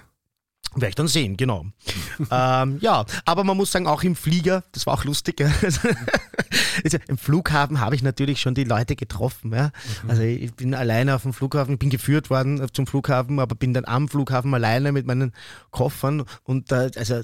Werde 0.74 0.89
ich 0.89 0.96
dann 0.96 1.08
sehen, 1.08 1.38
genau. 1.38 1.65
ähm, 2.32 2.80
ja, 2.82 3.06
aber 3.24 3.44
man 3.46 3.56
muss 3.56 3.72
sagen, 3.72 3.88
auch 3.88 4.04
im 4.04 4.15
Flieger, 4.15 4.63
das 4.74 4.86
war 4.86 4.96
auch 4.96 5.06
lustig, 5.06 5.39
ja. 5.39 5.50
Also, 6.84 6.98
im 7.08 7.18
Flughafen 7.18 7.80
habe 7.80 7.96
ich 7.96 8.04
natürlich 8.04 8.41
schon 8.41 8.56
die 8.56 8.65
Leute 8.65 8.98
getroffen. 8.98 9.54
Ja. 9.54 9.72
Also 10.08 10.24
ich 10.24 10.54
bin 10.54 10.74
alleine 10.74 11.15
auf 11.15 11.22
dem 11.22 11.34
Flughafen, 11.34 11.76
ich 11.76 11.80
bin 11.80 11.89
geführt 11.89 12.30
worden 12.30 12.68
zum 12.74 12.88
Flughafen, 12.88 13.39
aber 13.39 13.56
bin 13.56 13.74
dann 13.74 13.86
am 13.86 14.10
Flughafen 14.10 14.54
alleine 14.54 14.91
mit 14.91 15.06
meinen 15.06 15.32
Koffern 15.72 16.26
und 16.44 16.72
äh, 16.74 16.91
also 16.96 17.22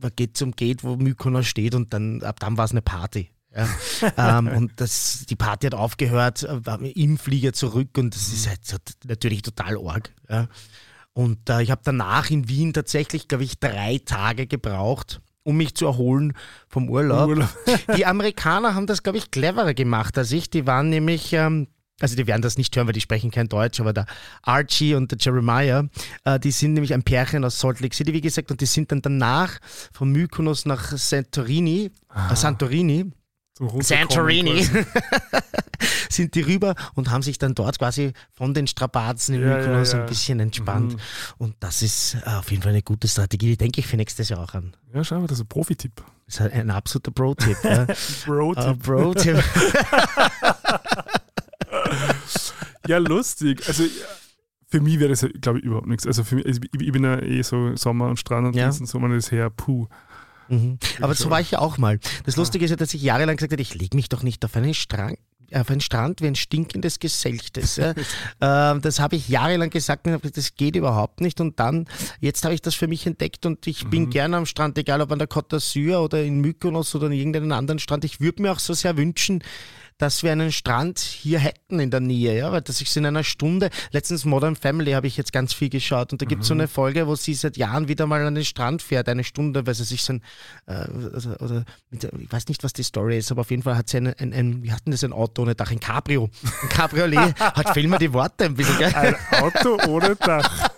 man 0.00 0.12
geht 0.14 0.36
zum 0.36 0.52
Gate, 0.52 0.84
wo 0.84 0.96
Mykonos 0.96 1.46
steht 1.46 1.74
und 1.74 1.92
dann 1.92 2.22
ab 2.22 2.40
dann 2.40 2.56
war 2.56 2.64
es 2.64 2.70
eine 2.70 2.82
Party. 2.82 3.30
Ja. 3.54 3.68
ähm, 4.38 4.48
und 4.48 4.72
das, 4.76 5.26
die 5.28 5.36
Party 5.36 5.66
hat 5.66 5.74
aufgehört, 5.74 6.44
äh, 6.44 6.64
war 6.64 6.80
im 6.80 7.18
Flieger 7.18 7.52
zurück 7.52 7.96
und 7.98 8.14
das 8.14 8.28
ist 8.28 8.48
halt 8.48 8.60
natürlich 9.04 9.42
total 9.42 9.76
arg. 9.78 10.12
Ja. 10.28 10.48
Und 11.12 11.50
äh, 11.50 11.62
ich 11.62 11.70
habe 11.70 11.82
danach 11.84 12.30
in 12.30 12.48
Wien 12.48 12.72
tatsächlich, 12.72 13.28
glaube 13.28 13.44
ich, 13.44 13.58
drei 13.58 14.00
Tage 14.04 14.46
gebraucht, 14.46 15.20
um 15.42 15.56
mich 15.56 15.74
zu 15.74 15.86
erholen 15.86 16.34
vom 16.68 16.88
Urlaub. 16.88 17.28
Urlaub. 17.30 17.48
Die 17.96 18.06
Amerikaner 18.06 18.74
haben 18.74 18.86
das, 18.86 19.02
glaube 19.02 19.18
ich, 19.18 19.30
cleverer 19.30 19.74
gemacht 19.74 20.16
als 20.16 20.30
ich. 20.32 20.50
Die 20.50 20.66
waren 20.66 20.88
nämlich, 20.88 21.32
ähm, 21.32 21.66
also 22.00 22.16
die 22.16 22.26
werden 22.26 22.42
das 22.42 22.56
nicht 22.58 22.74
hören, 22.76 22.86
weil 22.86 22.94
die 22.94 23.00
sprechen 23.00 23.30
kein 23.30 23.48
Deutsch, 23.48 23.80
aber 23.80 23.92
der 23.92 24.06
Archie 24.42 24.94
und 24.94 25.10
der 25.10 25.18
Jeremiah, 25.20 25.84
äh, 26.24 26.38
die 26.40 26.50
sind 26.50 26.74
nämlich 26.74 26.94
ein 26.94 27.02
Pärchen 27.02 27.44
aus 27.44 27.58
Salt 27.60 27.80
Lake 27.80 27.94
City, 27.94 28.12
wie 28.12 28.20
gesagt, 28.20 28.50
und 28.50 28.60
die 28.60 28.66
sind 28.66 28.90
dann 28.92 29.02
danach 29.02 29.58
von 29.92 30.10
Mykonos 30.10 30.66
nach 30.66 30.96
Santorini, 30.96 31.90
äh, 32.14 32.34
Santorini, 32.36 33.12
Santorini, 33.80 34.66
sind 36.08 36.34
die 36.34 36.40
rüber 36.40 36.74
und 36.94 37.10
haben 37.10 37.22
sich 37.22 37.36
dann 37.38 37.54
dort 37.54 37.78
quasi 37.78 38.12
von 38.32 38.54
den 38.54 38.66
Strapazen 38.66 39.34
in 39.34 39.42
Ja, 39.42 39.58
Mykonos 39.58 39.92
ja, 39.92 39.98
ja. 39.98 40.04
ein 40.04 40.08
bisschen 40.08 40.40
entspannt. 40.40 40.96
Und 41.36 41.56
das 41.60 41.82
ist 41.82 42.16
äh, 42.24 42.30
auf 42.30 42.50
jeden 42.50 42.62
Fall 42.62 42.72
eine 42.72 42.82
gute 42.82 43.06
Strategie, 43.06 43.48
die 43.48 43.56
denke 43.58 43.80
ich 43.80 43.86
für 43.86 43.96
nächstes 43.96 44.30
Jahr 44.30 44.40
auch 44.40 44.54
an. 44.54 44.74
Ja, 44.94 45.04
schau 45.04 45.20
mal, 45.20 45.26
das 45.26 45.38
ist 45.38 45.44
ein 45.44 45.48
Profi-Tipp. 45.48 46.02
Das 46.26 46.36
ist 46.36 46.52
ein 46.52 46.70
absoluter 46.70 47.10
Pro-Tipp. 47.10 47.56
ja. 47.64 47.86
Bro-Tipp. 48.26 48.64
Äh, 48.64 48.74
Pro-Tipp. 48.76 49.44
Ja, 52.86 52.98
lustig. 52.98 53.62
Also 53.68 53.84
für 54.68 54.80
mich 54.80 54.98
wäre 55.00 55.10
das, 55.10 55.26
glaube 55.40 55.58
ich, 55.58 55.64
überhaupt 55.64 55.86
nichts. 55.86 56.06
Also 56.06 56.24
für 56.24 56.36
mich, 56.36 56.46
ich, 56.46 56.60
ich 56.80 56.92
bin 56.92 57.04
ja 57.04 57.20
eh 57.20 57.42
so 57.42 57.74
Sommer 57.76 58.08
und 58.08 58.18
Strand 58.18 58.46
und 58.48 58.56
Ja. 58.56 58.68
diesen 58.68 58.86
Sommer 58.86 59.08
das 59.08 59.30
her, 59.30 59.50
puh. 59.50 59.86
Mhm. 60.48 60.78
Aber 61.00 61.14
so 61.14 61.30
war 61.30 61.40
ich 61.40 61.52
ja 61.52 61.58
auch 61.60 61.78
mal. 61.78 62.00
Das 62.24 62.36
Lustige 62.36 62.64
ist 62.64 62.70
ja, 62.70 62.76
dass 62.76 62.92
ich 62.94 63.02
jahrelang 63.02 63.36
gesagt 63.36 63.52
habe, 63.52 63.62
ich 63.62 63.74
lege 63.74 63.96
mich 63.96 64.08
doch 64.08 64.22
nicht 64.22 64.44
auf 64.44 64.56
einen 64.56 64.74
Strand. 64.74 65.18
Auf 65.52 65.68
einen 65.68 65.80
Strand 65.80 66.20
wie 66.22 66.28
ein 66.28 66.36
stinkendes 66.36 67.00
Geselchtes. 67.00 67.74
Ja. 67.74 67.94
ähm, 68.72 68.80
das 68.82 69.00
habe 69.00 69.16
ich 69.16 69.28
jahrelang 69.28 69.70
gesagt 69.70 70.06
und 70.06 70.12
hab 70.12 70.22
gesagt, 70.22 70.36
das 70.36 70.54
geht 70.54 70.76
überhaupt 70.76 71.20
nicht. 71.20 71.40
Und 71.40 71.58
dann, 71.58 71.86
jetzt 72.20 72.44
habe 72.44 72.54
ich 72.54 72.62
das 72.62 72.76
für 72.76 72.86
mich 72.86 73.04
entdeckt 73.06 73.46
und 73.46 73.66
ich 73.66 73.86
bin 73.88 74.10
gerne 74.10 74.36
am 74.36 74.46
Strand, 74.46 74.78
egal 74.78 75.00
ob 75.00 75.10
an 75.10 75.18
der 75.18 75.28
Côte 75.28 75.56
d'Azur 75.56 75.98
oder 75.98 76.22
in 76.22 76.40
Mykonos 76.40 76.94
oder 76.94 77.06
an 77.06 77.12
irgendeinem 77.12 77.50
anderen 77.50 77.80
Strand. 77.80 78.04
Ich 78.04 78.20
würde 78.20 78.42
mir 78.42 78.52
auch 78.52 78.60
so 78.60 78.74
sehr 78.74 78.96
wünschen, 78.96 79.42
dass 80.00 80.22
wir 80.22 80.32
einen 80.32 80.50
Strand 80.50 80.98
hier 80.98 81.38
hätten 81.38 81.78
in 81.78 81.90
der 81.90 82.00
Nähe, 82.00 82.36
ja, 82.36 82.50
weil 82.52 82.62
das 82.62 82.80
ist 82.80 82.96
in 82.96 83.04
einer 83.04 83.22
Stunde. 83.22 83.68
Letztens 83.92 84.24
Modern 84.24 84.56
Family 84.56 84.92
habe 84.92 85.06
ich 85.06 85.18
jetzt 85.18 85.30
ganz 85.30 85.52
viel 85.52 85.68
geschaut 85.68 86.12
und 86.12 86.22
da 86.22 86.26
gibt 86.26 86.42
es 86.42 86.48
so 86.48 86.54
eine 86.54 86.68
Folge, 86.68 87.06
wo 87.06 87.16
sie 87.16 87.34
seit 87.34 87.58
Jahren 87.58 87.86
wieder 87.86 88.06
mal 88.06 88.24
an 88.24 88.34
den 88.34 88.44
Strand 88.44 88.80
fährt, 88.80 89.10
eine 89.10 89.24
Stunde, 89.24 89.66
weil 89.66 89.74
sie 89.74 89.84
sich 89.84 90.02
so 90.02 90.14
ein, 90.14 90.22
äh, 90.66 90.88
oder, 90.88 91.42
oder 91.42 91.64
mit, 91.90 92.04
ich 92.04 92.32
weiß 92.32 92.48
nicht, 92.48 92.64
was 92.64 92.72
die 92.72 92.82
Story 92.82 93.18
ist, 93.18 93.30
aber 93.30 93.42
auf 93.42 93.50
jeden 93.50 93.62
Fall 93.62 93.76
hat 93.76 93.90
sie 93.90 93.98
ein, 93.98 94.06
ein, 94.06 94.32
ein 94.32 94.62
wie 94.62 94.72
hatten 94.72 94.90
das 94.90 95.04
ein 95.04 95.12
Auto 95.12 95.42
ohne 95.42 95.54
Dach, 95.54 95.70
ein 95.70 95.80
Cabrio. 95.80 96.30
Ein 96.62 96.68
Cabriolet, 96.70 97.34
hat 97.38 97.74
fehlen 97.74 97.90
mir 97.90 97.98
die 97.98 98.12
Worte 98.14 98.46
ein 98.46 98.54
bisschen, 98.54 98.78
gell? 98.78 98.94
Ein 98.94 99.16
Auto 99.42 99.78
ohne 99.86 100.16
Dach. 100.16 100.70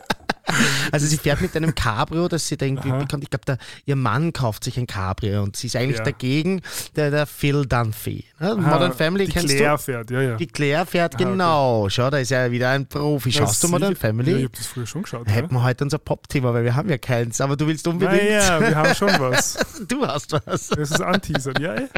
Also 0.91 1.07
sie 1.07 1.17
fährt 1.19 1.41
mit 1.41 1.57
einem 1.57 1.75
Cabrio, 1.75 2.29
das 2.29 2.47
sie 2.49 2.57
da 2.57 2.67
irgendwie 2.67 2.91
bekommt. 2.91 3.23
Ich 3.25 3.31
glaube, 3.31 3.59
ihr 3.87 3.97
Mann 3.97 4.33
kauft 4.33 4.65
sich 4.65 4.77
ein 4.79 4.87
Cabrio 4.87 5.43
und 5.43 5.57
sie 5.57 5.67
ist 5.69 5.77
eigentlich 5.77 5.99
Ja. 5.99 6.05
dagegen, 6.05 6.61
der, 6.97 7.11
der 7.11 7.27
Phil 7.27 7.65
Dunphy. 7.67 8.25
Ja, 8.41 8.55
Modern 8.55 8.93
Family 8.93 9.27
die 9.27 9.33
kennst 9.33 9.49
Claire 9.55 9.73
du? 9.77 9.79
fährt, 9.83 10.11
ja, 10.11 10.21
ja. 10.23 10.37
Die 10.37 10.47
Claire 10.47 10.87
fährt, 10.87 11.15
okay. 11.15 11.25
genau. 11.25 11.89
Schau, 11.89 12.11
da 12.11 12.19
ist 12.19 12.31
ja 12.31 12.51
wieder 12.51 12.71
ein 12.71 12.87
Profi. 12.87 13.33
Schaust 13.33 13.63
du 13.63 13.69
Modern 13.69 13.91
Ja, 13.91 13.93
ich 13.93 13.99
Family? 13.99 14.43
habe 14.43 14.51
das 14.57 14.67
früher 14.67 14.87
schon 14.87 15.03
geschaut. 15.03 15.29
Hätten 15.29 15.55
wir 15.55 15.63
heute 15.63 15.85
unser 15.85 15.99
Pop-Thema, 15.99 16.53
weil 16.55 16.65
wir 16.65 16.75
haben 16.75 16.89
ja 16.89 16.99
keins, 16.99 17.41
aber 17.41 17.57
du 17.57 17.67
willst 17.67 17.87
unbedingt. 17.87 18.23
Naja, 18.23 18.61
wir 18.61 18.75
haben 18.77 18.95
schon 18.95 19.11
was. 19.19 19.59
Du 19.89 20.07
hast 20.07 20.33
was. 20.33 20.69
Das 20.69 20.91
ist 20.93 21.01
anteasern, 21.01 21.55
ja. 21.61 21.75
eh. 21.75 21.89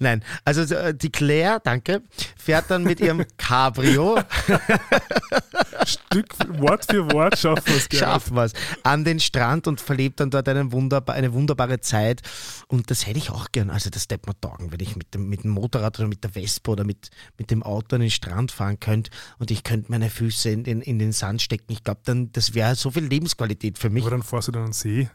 Nein, 0.00 0.22
also 0.44 0.62
äh, 0.74 0.94
die 0.94 1.10
Claire, 1.10 1.60
danke, 1.64 2.02
fährt 2.36 2.66
dann 2.68 2.82
mit 2.84 3.00
ihrem 3.00 3.24
Cabrio, 3.38 4.18
Stück, 5.86 6.28
Wort 6.60 6.86
für 6.90 7.10
Wort 7.12 7.38
schaffen 7.38 7.66
wir 7.66 7.76
es 7.76 7.88
gerne. 7.88 8.06
schaffen 8.06 8.36
wir's, 8.36 8.52
an 8.82 9.04
den 9.04 9.20
Strand 9.20 9.66
und 9.66 9.80
verlebt 9.80 10.20
dann 10.20 10.30
dort 10.30 10.48
einen 10.48 10.72
wunderbar, 10.72 11.14
eine 11.14 11.32
wunderbare 11.32 11.80
Zeit. 11.80 12.22
Und 12.68 12.90
das 12.90 13.06
hätte 13.06 13.18
ich 13.18 13.30
auch 13.30 13.52
gern. 13.52 13.70
Also 13.70 13.90
das 13.90 14.04
hätte 14.04 14.28
mir 14.28 14.38
taugen, 14.40 14.72
wenn 14.72 14.80
ich 14.80 14.96
mit 14.96 15.14
dem, 15.14 15.28
mit 15.28 15.44
dem 15.44 15.50
Motorrad 15.52 15.98
oder 15.98 16.08
mit 16.08 16.24
der 16.24 16.30
Vespa 16.32 16.72
oder 16.72 16.84
mit, 16.84 17.10
mit 17.38 17.50
dem 17.50 17.62
Auto 17.62 17.96
an 17.96 18.02
den 18.02 18.10
Strand 18.10 18.52
fahren 18.52 18.80
könnte 18.80 19.10
und 19.38 19.50
ich 19.50 19.62
könnte 19.62 19.90
meine 19.90 20.10
Füße 20.10 20.50
in 20.50 20.64
den, 20.64 20.80
in 20.82 20.98
den 20.98 21.12
Sand 21.12 21.42
stecken. 21.42 21.72
Ich 21.72 21.84
glaube, 21.84 22.00
dann 22.04 22.32
das 22.32 22.54
wäre 22.54 22.74
so 22.74 22.90
viel 22.90 23.04
Lebensqualität 23.04 23.78
für 23.78 23.90
mich. 23.90 24.02
Aber 24.02 24.10
dann 24.10 24.22
fährst 24.22 24.48
du 24.48 24.52
dann 24.52 24.64
an 24.64 24.68
den 24.70 24.74
See. 24.74 25.08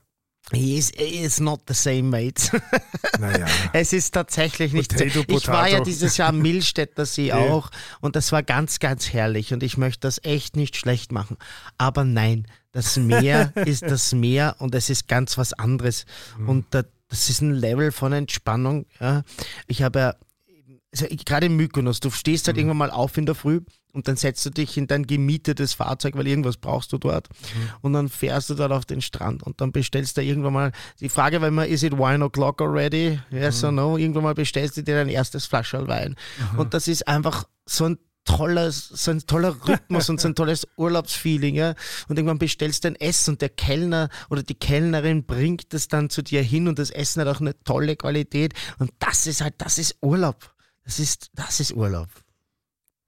It's, 0.54 0.92
it's 0.96 1.40
not 1.40 1.62
the 1.68 1.74
same, 1.74 2.04
mate. 2.10 2.52
Naja. 3.20 3.46
Es 3.74 3.94
ist 3.94 4.12
tatsächlich 4.14 4.74
nicht 4.74 4.92
so. 4.92 4.98
Potato, 5.06 5.26
Ich 5.38 5.48
war 5.48 5.70
ja 5.70 5.80
dieses 5.82 6.18
Jahr 6.18 6.30
am 6.30 6.40
Millstätter 6.42 7.06
See 7.06 7.28
Ja. 7.28 7.38
auch 7.38 7.70
und 8.02 8.16
das 8.16 8.32
war 8.32 8.44
ganz, 8.44 8.80
ganz 8.80 9.14
herrlich 9.14 9.54
und 9.54 9.64
ich 9.64 9.78
möchte 9.78 10.02
das 10.02 10.20
echt 10.24 10.56
nicht 10.58 10.76
schlecht 10.76 11.12
machen. 11.12 11.38
Aber 11.78 12.04
nein, 12.04 12.48
das 12.74 12.98
Meer 12.98 13.54
ist 13.66 13.84
das 13.84 14.14
Meer 14.14 14.56
und 14.60 14.76
es 14.76 14.90
ist 14.90 15.08
ganz 15.08 15.38
was 15.38 15.54
anderes 15.54 16.06
Mhm. 16.38 16.50
und 16.50 16.66
da, 16.72 16.84
das 17.08 17.30
ist 17.30 17.42
ein 17.42 17.54
Level 17.54 17.92
von 17.92 18.12
Entspannung. 18.12 18.86
Ich 19.68 19.84
habe 19.84 20.00
ja, 20.00 20.16
also 20.92 21.06
gerade 21.26 21.46
in 21.46 21.56
Mykonos, 21.56 22.00
du 22.02 22.10
stehst 22.10 22.46
Mhm. 22.46 22.48
halt 22.50 22.58
irgendwann 22.58 22.78
mal 22.78 22.92
auf 22.92 23.16
in 23.18 23.26
der 23.26 23.36
Früh 23.36 23.62
und 23.94 24.08
dann 24.08 24.16
setzt 24.16 24.46
du 24.46 24.50
dich 24.50 24.78
in 24.78 24.88
dein 24.88 25.06
gemietetes 25.08 25.74
Fahrzeug, 25.74 26.16
weil 26.16 26.28
irgendwas 26.28 26.58
brauchst 26.58 26.92
du 26.94 26.98
dort 26.98 27.30
Mhm. 27.30 27.70
und 27.82 27.94
dann 27.94 28.10
fährst 28.10 28.50
du 28.50 28.56
dort 28.56 28.72
auf 28.72 28.86
den 28.86 29.02
Strand 29.02 29.44
und 29.44 29.62
dann 29.62 29.72
bestellst 29.72 30.18
du 30.18 30.22
irgendwann 30.24 30.54
mal, 30.54 30.72
die 31.00 31.10
Frage 31.10 31.42
war 31.42 31.48
immer, 31.48 31.66
is 31.68 31.84
it 31.84 31.94
wine 31.94 32.24
o'clock 32.24 32.62
already? 32.62 33.20
Yes 33.32 33.62
Mhm. 33.62 33.66
or 33.68 33.72
no? 33.72 33.98
Irgendwann 33.98 34.24
mal 34.24 34.34
bestellst 34.36 34.78
du 34.78 34.84
dir 34.84 34.96
dein 34.96 35.10
erstes 35.10 35.46
Flascherl 35.46 35.88
Wein 35.88 36.16
und 36.58 36.74
das 36.74 36.88
ist 36.88 37.08
einfach 37.08 37.46
so 37.66 37.86
ein 37.86 37.98
tolles, 38.24 38.88
so 38.88 39.10
ein 39.12 39.20
toller 39.26 39.56
Rhythmus 39.68 40.08
und 40.10 40.22
so 40.22 40.28
ein 40.28 40.36
tolles 40.36 40.68
Urlaubsfeeling, 40.78 41.56
ja. 41.56 41.74
Und 42.08 42.18
irgendwann 42.18 42.38
bestellst 42.38 42.84
du 42.84 42.90
ein 42.90 42.96
Essen 42.96 43.32
und 43.32 43.42
der 43.42 43.50
Kellner 43.50 44.10
oder 44.30 44.44
die 44.44 44.54
Kellnerin 44.54 45.26
bringt 45.26 45.74
es 45.74 45.88
dann 45.88 46.12
zu 46.12 46.22
dir 46.22 46.44
hin 46.44 46.68
und 46.68 46.78
das 46.78 46.92
Essen 46.92 47.20
hat 47.22 47.28
auch 47.28 47.42
eine 47.42 47.60
tolle 47.64 47.96
Qualität 47.96 48.54
und 48.78 48.92
das 49.00 49.26
ist 49.26 49.42
halt, 49.42 49.56
das 49.58 49.80
ist 49.80 49.96
Urlaub. 50.02 50.54
Das 50.86 51.00
ist, 51.00 51.32
das 51.34 51.60
ist 51.60 51.74
Urlaub. 51.74 52.10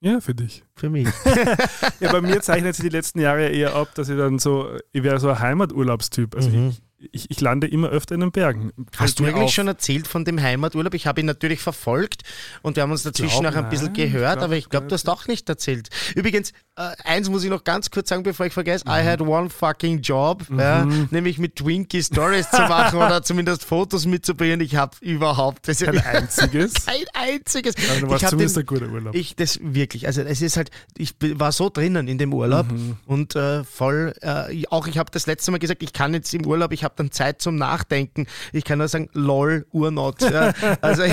Ja, 0.05 0.19
für 0.19 0.35
dich. 0.35 0.63
Für 0.75 0.89
mich. 0.89 1.07
Ja, 2.01 2.11
bei 2.11 2.19
mir 2.19 2.41
zeichnet 2.41 2.75
sich 2.75 2.83
die 2.83 2.89
letzten 2.89 3.19
Jahre 3.21 3.47
eher 3.47 3.73
ab, 3.73 3.87
dass 3.95 4.09
ich 4.09 4.17
dann 4.17 4.37
so, 4.37 4.67
ich 4.91 5.01
wäre 5.03 5.17
so 5.19 5.29
ein 5.29 5.39
Heimaturlaubstyp. 5.39 6.35
Also 6.35 6.49
Mhm. 6.49 6.69
ich, 6.71 6.81
ich, 7.11 7.29
ich 7.29 7.41
lande 7.41 7.67
immer 7.67 7.89
öfter 7.89 8.15
in 8.15 8.21
den 8.21 8.31
Bergen. 8.31 8.71
Hast 8.97 9.19
du 9.19 9.25
eigentlich 9.25 9.43
auf. 9.43 9.51
schon 9.51 9.67
erzählt 9.67 10.07
von 10.07 10.25
dem 10.25 10.41
Heimaturlaub? 10.41 10.93
Ich 10.93 11.07
habe 11.07 11.19
ihn 11.21 11.25
natürlich 11.27 11.59
verfolgt 11.61 12.23
und 12.61 12.75
wir 12.75 12.83
haben 12.83 12.91
uns 12.91 13.03
dazwischen 13.03 13.41
glaub, 13.41 13.53
auch 13.53 13.57
ein 13.57 13.69
bisschen 13.69 13.87
nein, 13.87 13.95
gehört, 13.95 14.37
glaub, 14.37 14.45
aber 14.45 14.55
ich 14.55 14.69
glaube, 14.69 14.87
du 14.87 14.93
hast 14.93 15.07
auch 15.09 15.27
nicht 15.27 15.47
erzählt. 15.49 15.89
Übrigens, 16.15 16.51
äh, 16.75 16.91
eins 17.03 17.29
muss 17.29 17.43
ich 17.43 17.49
noch 17.49 17.63
ganz 17.63 17.91
kurz 17.91 18.09
sagen, 18.09 18.23
bevor 18.23 18.45
ich 18.45 18.53
vergesse. 18.53 18.85
Mhm. 18.87 18.93
I 18.93 19.03
had 19.05 19.21
one 19.21 19.49
fucking 19.49 20.01
job, 20.01 20.43
ja, 20.57 20.85
nämlich 21.11 21.37
mit 21.37 21.55
Twinkie 21.57 22.01
Stories 22.01 22.49
zu 22.49 22.61
machen 22.61 22.97
oder 22.97 23.21
zumindest 23.23 23.63
Fotos 23.65 24.05
mitzubringen. 24.05 24.61
Ich 24.61 24.75
habe 24.75 24.95
überhaupt 25.01 25.67
das, 25.67 25.79
Kein 25.79 25.99
einziges. 25.99 26.73
kein 26.85 27.03
einziges. 27.13 27.75
Aber 27.89 27.99
dann 28.01 28.09
war 28.09 28.17
ich 28.17 28.27
zumindest 28.27 28.55
den, 28.57 28.63
ein 28.63 28.65
guter 28.65 28.87
Urlaub. 28.87 29.15
ich, 29.15 29.35
das 29.35 29.59
wirklich, 29.61 30.07
also 30.07 30.21
es 30.21 30.41
ist 30.41 30.57
halt, 30.57 30.71
ich 30.97 31.15
war 31.21 31.51
so 31.51 31.69
drinnen 31.69 32.07
in 32.07 32.17
dem 32.17 32.33
Urlaub 32.33 32.71
Mhm. 32.71 32.97
und 33.05 33.35
äh, 33.35 33.63
voll, 33.63 34.13
äh, 34.21 34.63
auch 34.69 34.87
ich 34.87 34.97
habe 34.97 35.11
das 35.11 35.25
letzte 35.27 35.51
Mal 35.51 35.57
gesagt, 35.57 35.83
ich 35.83 35.91
kann 35.93 36.13
jetzt 36.13 36.33
im 36.33 36.45
Urlaub, 36.45 36.71
ich 36.71 36.83
habe 36.83 36.92
dann 36.95 37.11
Zeit 37.11 37.41
zum 37.41 37.55
Nachdenken. 37.55 38.27
Ich 38.51 38.63
kann 38.63 38.79
nur 38.79 38.87
sagen, 38.87 39.09
lol, 39.13 39.65
Urnot. 39.71 40.21
Ja. 40.21 40.53
Also 40.81 41.03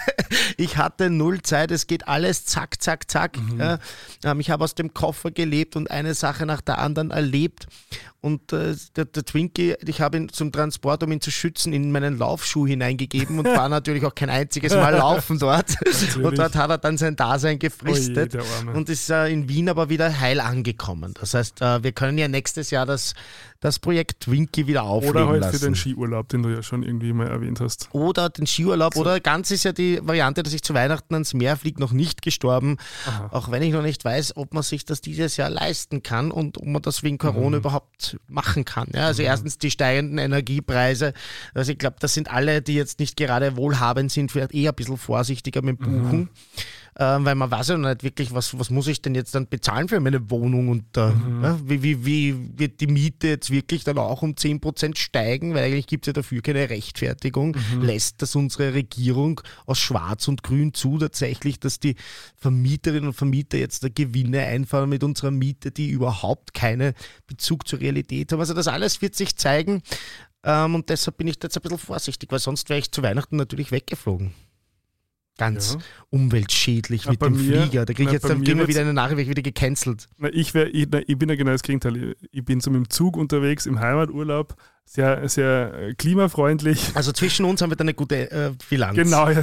ich, 0.56 0.76
hatte 0.76 1.10
null 1.10 1.42
Zeit, 1.42 1.70
es 1.70 1.86
geht 1.86 2.06
alles 2.06 2.44
zack, 2.44 2.82
zack, 2.82 3.10
zack. 3.10 3.38
Mhm. 3.38 3.60
Ja. 3.60 3.78
Ähm, 4.24 4.40
ich 4.40 4.50
habe 4.50 4.62
aus 4.64 4.74
dem 4.74 4.94
Koffer 4.94 5.30
gelebt 5.30 5.74
und 5.76 5.90
eine 5.90 6.14
Sache 6.14 6.46
nach 6.46 6.60
der 6.60 6.78
anderen 6.78 7.10
erlebt. 7.10 7.66
Und 8.26 8.52
äh, 8.52 8.74
der, 8.96 9.04
der 9.04 9.24
Twinkie, 9.24 9.76
ich 9.86 10.00
habe 10.00 10.16
ihn 10.16 10.28
zum 10.30 10.50
Transport, 10.50 11.02
um 11.04 11.12
ihn 11.12 11.20
zu 11.20 11.30
schützen, 11.30 11.72
in 11.72 11.92
meinen 11.92 12.18
Laufschuh 12.18 12.66
hineingegeben 12.66 13.38
und 13.38 13.46
war 13.46 13.68
natürlich 13.68 14.04
auch 14.04 14.16
kein 14.16 14.30
einziges 14.30 14.74
Mal 14.74 14.96
laufen 14.96 15.38
dort. 15.38 15.76
Und 16.16 16.36
dort 16.36 16.56
hat 16.56 16.70
er 16.70 16.78
dann 16.78 16.98
sein 16.98 17.14
Dasein 17.14 17.60
gefristet 17.60 18.34
Oje, 18.34 18.72
und 18.74 18.88
ist 18.88 19.10
äh, 19.10 19.28
in 19.28 19.48
Wien 19.48 19.68
aber 19.68 19.90
wieder 19.90 20.18
heil 20.18 20.40
angekommen. 20.40 21.14
Das 21.20 21.34
heißt, 21.34 21.62
äh, 21.62 21.84
wir 21.84 21.92
können 21.92 22.18
ja 22.18 22.26
nächstes 22.26 22.70
Jahr 22.70 22.84
das, 22.84 23.14
das 23.66 23.78
Projekt 23.78 24.20
Twinkie 24.20 24.66
wieder 24.66 24.84
aufleben 24.84 25.16
Oder 25.22 25.28
halt 25.28 25.40
lassen. 25.40 25.58
für 25.58 25.64
den 25.64 25.74
Skiurlaub, 25.74 26.28
den 26.28 26.42
du 26.42 26.48
ja 26.50 26.62
schon 26.62 26.82
irgendwie 26.82 27.12
mal 27.12 27.26
erwähnt 27.26 27.60
hast. 27.60 27.88
oder 27.92 28.30
den 28.30 28.46
Skiurlaub. 28.46 28.96
Oder 28.96 29.20
ganz 29.20 29.50
ist 29.50 29.64
ja 29.64 29.72
die 29.72 30.00
Variante, 30.02 30.42
dass 30.42 30.52
ich 30.52 30.62
zu 30.62 30.72
Weihnachten 30.74 31.14
ans 31.14 31.34
Meer 31.34 31.56
fliege, 31.56 31.80
noch 31.80 31.92
nicht 31.92 32.22
gestorben. 32.22 32.76
Auch 33.30 33.50
wenn 33.50 33.62
ich 33.62 33.72
noch 33.72 33.82
nicht 33.82 34.04
weiß, 34.04 34.36
ob 34.36 34.54
man 34.54 34.62
sich 34.62 34.84
das 34.84 35.00
dieses 35.00 35.36
Jahr 35.36 35.50
leisten 35.50 36.02
kann 36.02 36.30
und 36.30 36.58
ob 36.58 36.66
man 36.66 36.82
das 36.82 37.02
wegen 37.02 37.18
Corona 37.18 37.58
überhaupt 37.58 38.18
machen 38.28 38.64
kann. 38.64 38.88
Ja, 38.94 39.06
also 39.06 39.22
erstens 39.22 39.58
die 39.58 39.70
steigenden 39.70 40.18
Energiepreise. 40.18 41.12
Also 41.54 41.72
ich 41.72 41.78
glaube, 41.78 41.96
das 42.00 42.14
sind 42.14 42.30
alle, 42.30 42.62
die 42.62 42.74
jetzt 42.74 43.00
nicht 43.00 43.16
gerade 43.16 43.56
wohlhabend 43.56 44.12
sind, 44.12 44.30
vielleicht 44.30 44.54
eher 44.54 44.72
ein 44.72 44.76
bisschen 44.76 44.96
vorsichtiger 44.96 45.62
mit 45.62 45.80
dem 45.80 45.86
Buchen. 46.02 46.20
Ähm, 46.20 46.28
weil 47.04 47.34
man 47.34 47.50
weiß 47.50 47.68
ja 47.68 47.76
noch 47.76 47.90
nicht 47.90 48.02
wirklich, 48.02 48.32
was, 48.32 48.58
was 48.58 48.70
muss 48.70 48.86
ich 48.86 49.02
denn 49.02 49.14
jetzt 49.14 49.34
dann 49.34 49.48
bezahlen 49.48 49.88
für 49.88 50.00
meine 50.00 50.30
Wohnung 50.30 50.68
und 50.68 50.96
äh, 50.96 51.10
ja, 51.42 51.60
wie, 51.62 51.82
wie, 51.82 52.06
wie 52.06 52.58
wird 52.58 52.80
die 52.80 52.86
Miete 52.86 53.28
jetzt 53.28 53.50
wirklich 53.50 53.84
dann 53.84 53.98
auch 53.98 54.22
um 54.22 54.32
10% 54.32 54.96
steigen, 54.96 55.54
weil 55.54 55.64
eigentlich 55.64 55.86
gibt 55.86 56.06
es 56.06 56.08
ja 56.08 56.12
dafür 56.14 56.40
keine 56.40 56.70
Rechtfertigung. 56.70 57.54
Lässt 57.82 58.22
das 58.22 58.34
unsere 58.34 58.72
Regierung 58.72 59.42
aus 59.66 59.78
Schwarz 59.78 60.26
und 60.28 60.42
Grün 60.42 60.72
zu 60.72 60.96
tatsächlich, 60.96 61.60
dass 61.60 61.80
die 61.80 61.96
Vermieterinnen 62.36 63.08
und 63.08 63.14
Vermieter 63.14 63.58
jetzt 63.58 63.84
da 63.84 63.88
Gewinne 63.88 64.40
einfahren 64.40 64.88
mit 64.88 65.04
unserer 65.04 65.30
Miete, 65.30 65.70
die 65.70 65.90
überhaupt 65.90 66.54
keinen 66.54 66.94
Bezug 67.26 67.68
zur 67.68 67.80
Realität 67.80 68.32
haben. 68.32 68.40
Also 68.40 68.54
das 68.54 68.68
alles 68.68 69.02
wird 69.02 69.14
sich 69.14 69.36
zeigen 69.36 69.82
ähm, 70.44 70.74
und 70.74 70.88
deshalb 70.88 71.18
bin 71.18 71.28
ich 71.28 71.38
da 71.38 71.46
jetzt 71.46 71.58
ein 71.58 71.62
bisschen 71.62 71.78
vorsichtig, 71.78 72.32
weil 72.32 72.38
sonst 72.38 72.70
wäre 72.70 72.78
ich 72.78 72.90
zu 72.90 73.02
Weihnachten 73.02 73.36
natürlich 73.36 73.70
weggeflogen. 73.70 74.32
Ganz 75.38 75.74
Ja. 75.74 75.80
umweltschädlich 76.10 77.06
mit 77.08 77.20
dem 77.20 77.32
mir- 77.34 77.62
Flieger. 77.62 77.84
Da 77.84 77.92
kriege 77.92 78.02
ich 78.04 78.06
na, 78.08 78.12
jetzt 78.14 78.24
dann 78.28 78.38
mir 78.38 78.44
gehen 78.44 78.54
wir 78.56 78.62
wird's- 78.62 78.70
wieder 78.70 78.80
eine 78.82 78.92
Nachricht, 78.94 79.20
ich 79.20 79.28
wieder 79.28 79.42
gecancelt. 79.42 80.06
Na, 80.18 80.28
ich, 80.32 80.54
wär, 80.54 80.74
ich, 80.74 80.86
na, 80.90 81.00
ich 81.06 81.18
bin 81.18 81.28
ja 81.28 81.36
genau 81.36 81.52
das 81.52 81.62
Gegenteil. 81.62 82.16
Ich 82.32 82.44
bin 82.44 82.60
so 82.60 82.70
mit 82.70 82.78
dem 82.78 82.90
Zug 82.90 83.16
unterwegs 83.16 83.66
im 83.66 83.78
Heimaturlaub, 83.80 84.54
sehr, 84.86 85.28
sehr 85.28 85.74
äh, 85.74 85.94
klimafreundlich. 85.94 86.92
Also 86.94 87.12
zwischen 87.12 87.44
uns 87.44 87.60
haben 87.60 87.70
wir 87.70 87.76
da 87.76 87.82
eine 87.82 87.94
gute 87.94 88.30
äh, 88.30 88.52
Bilanz. 88.70 88.96
Genau, 88.96 89.28
ja. 89.28 89.42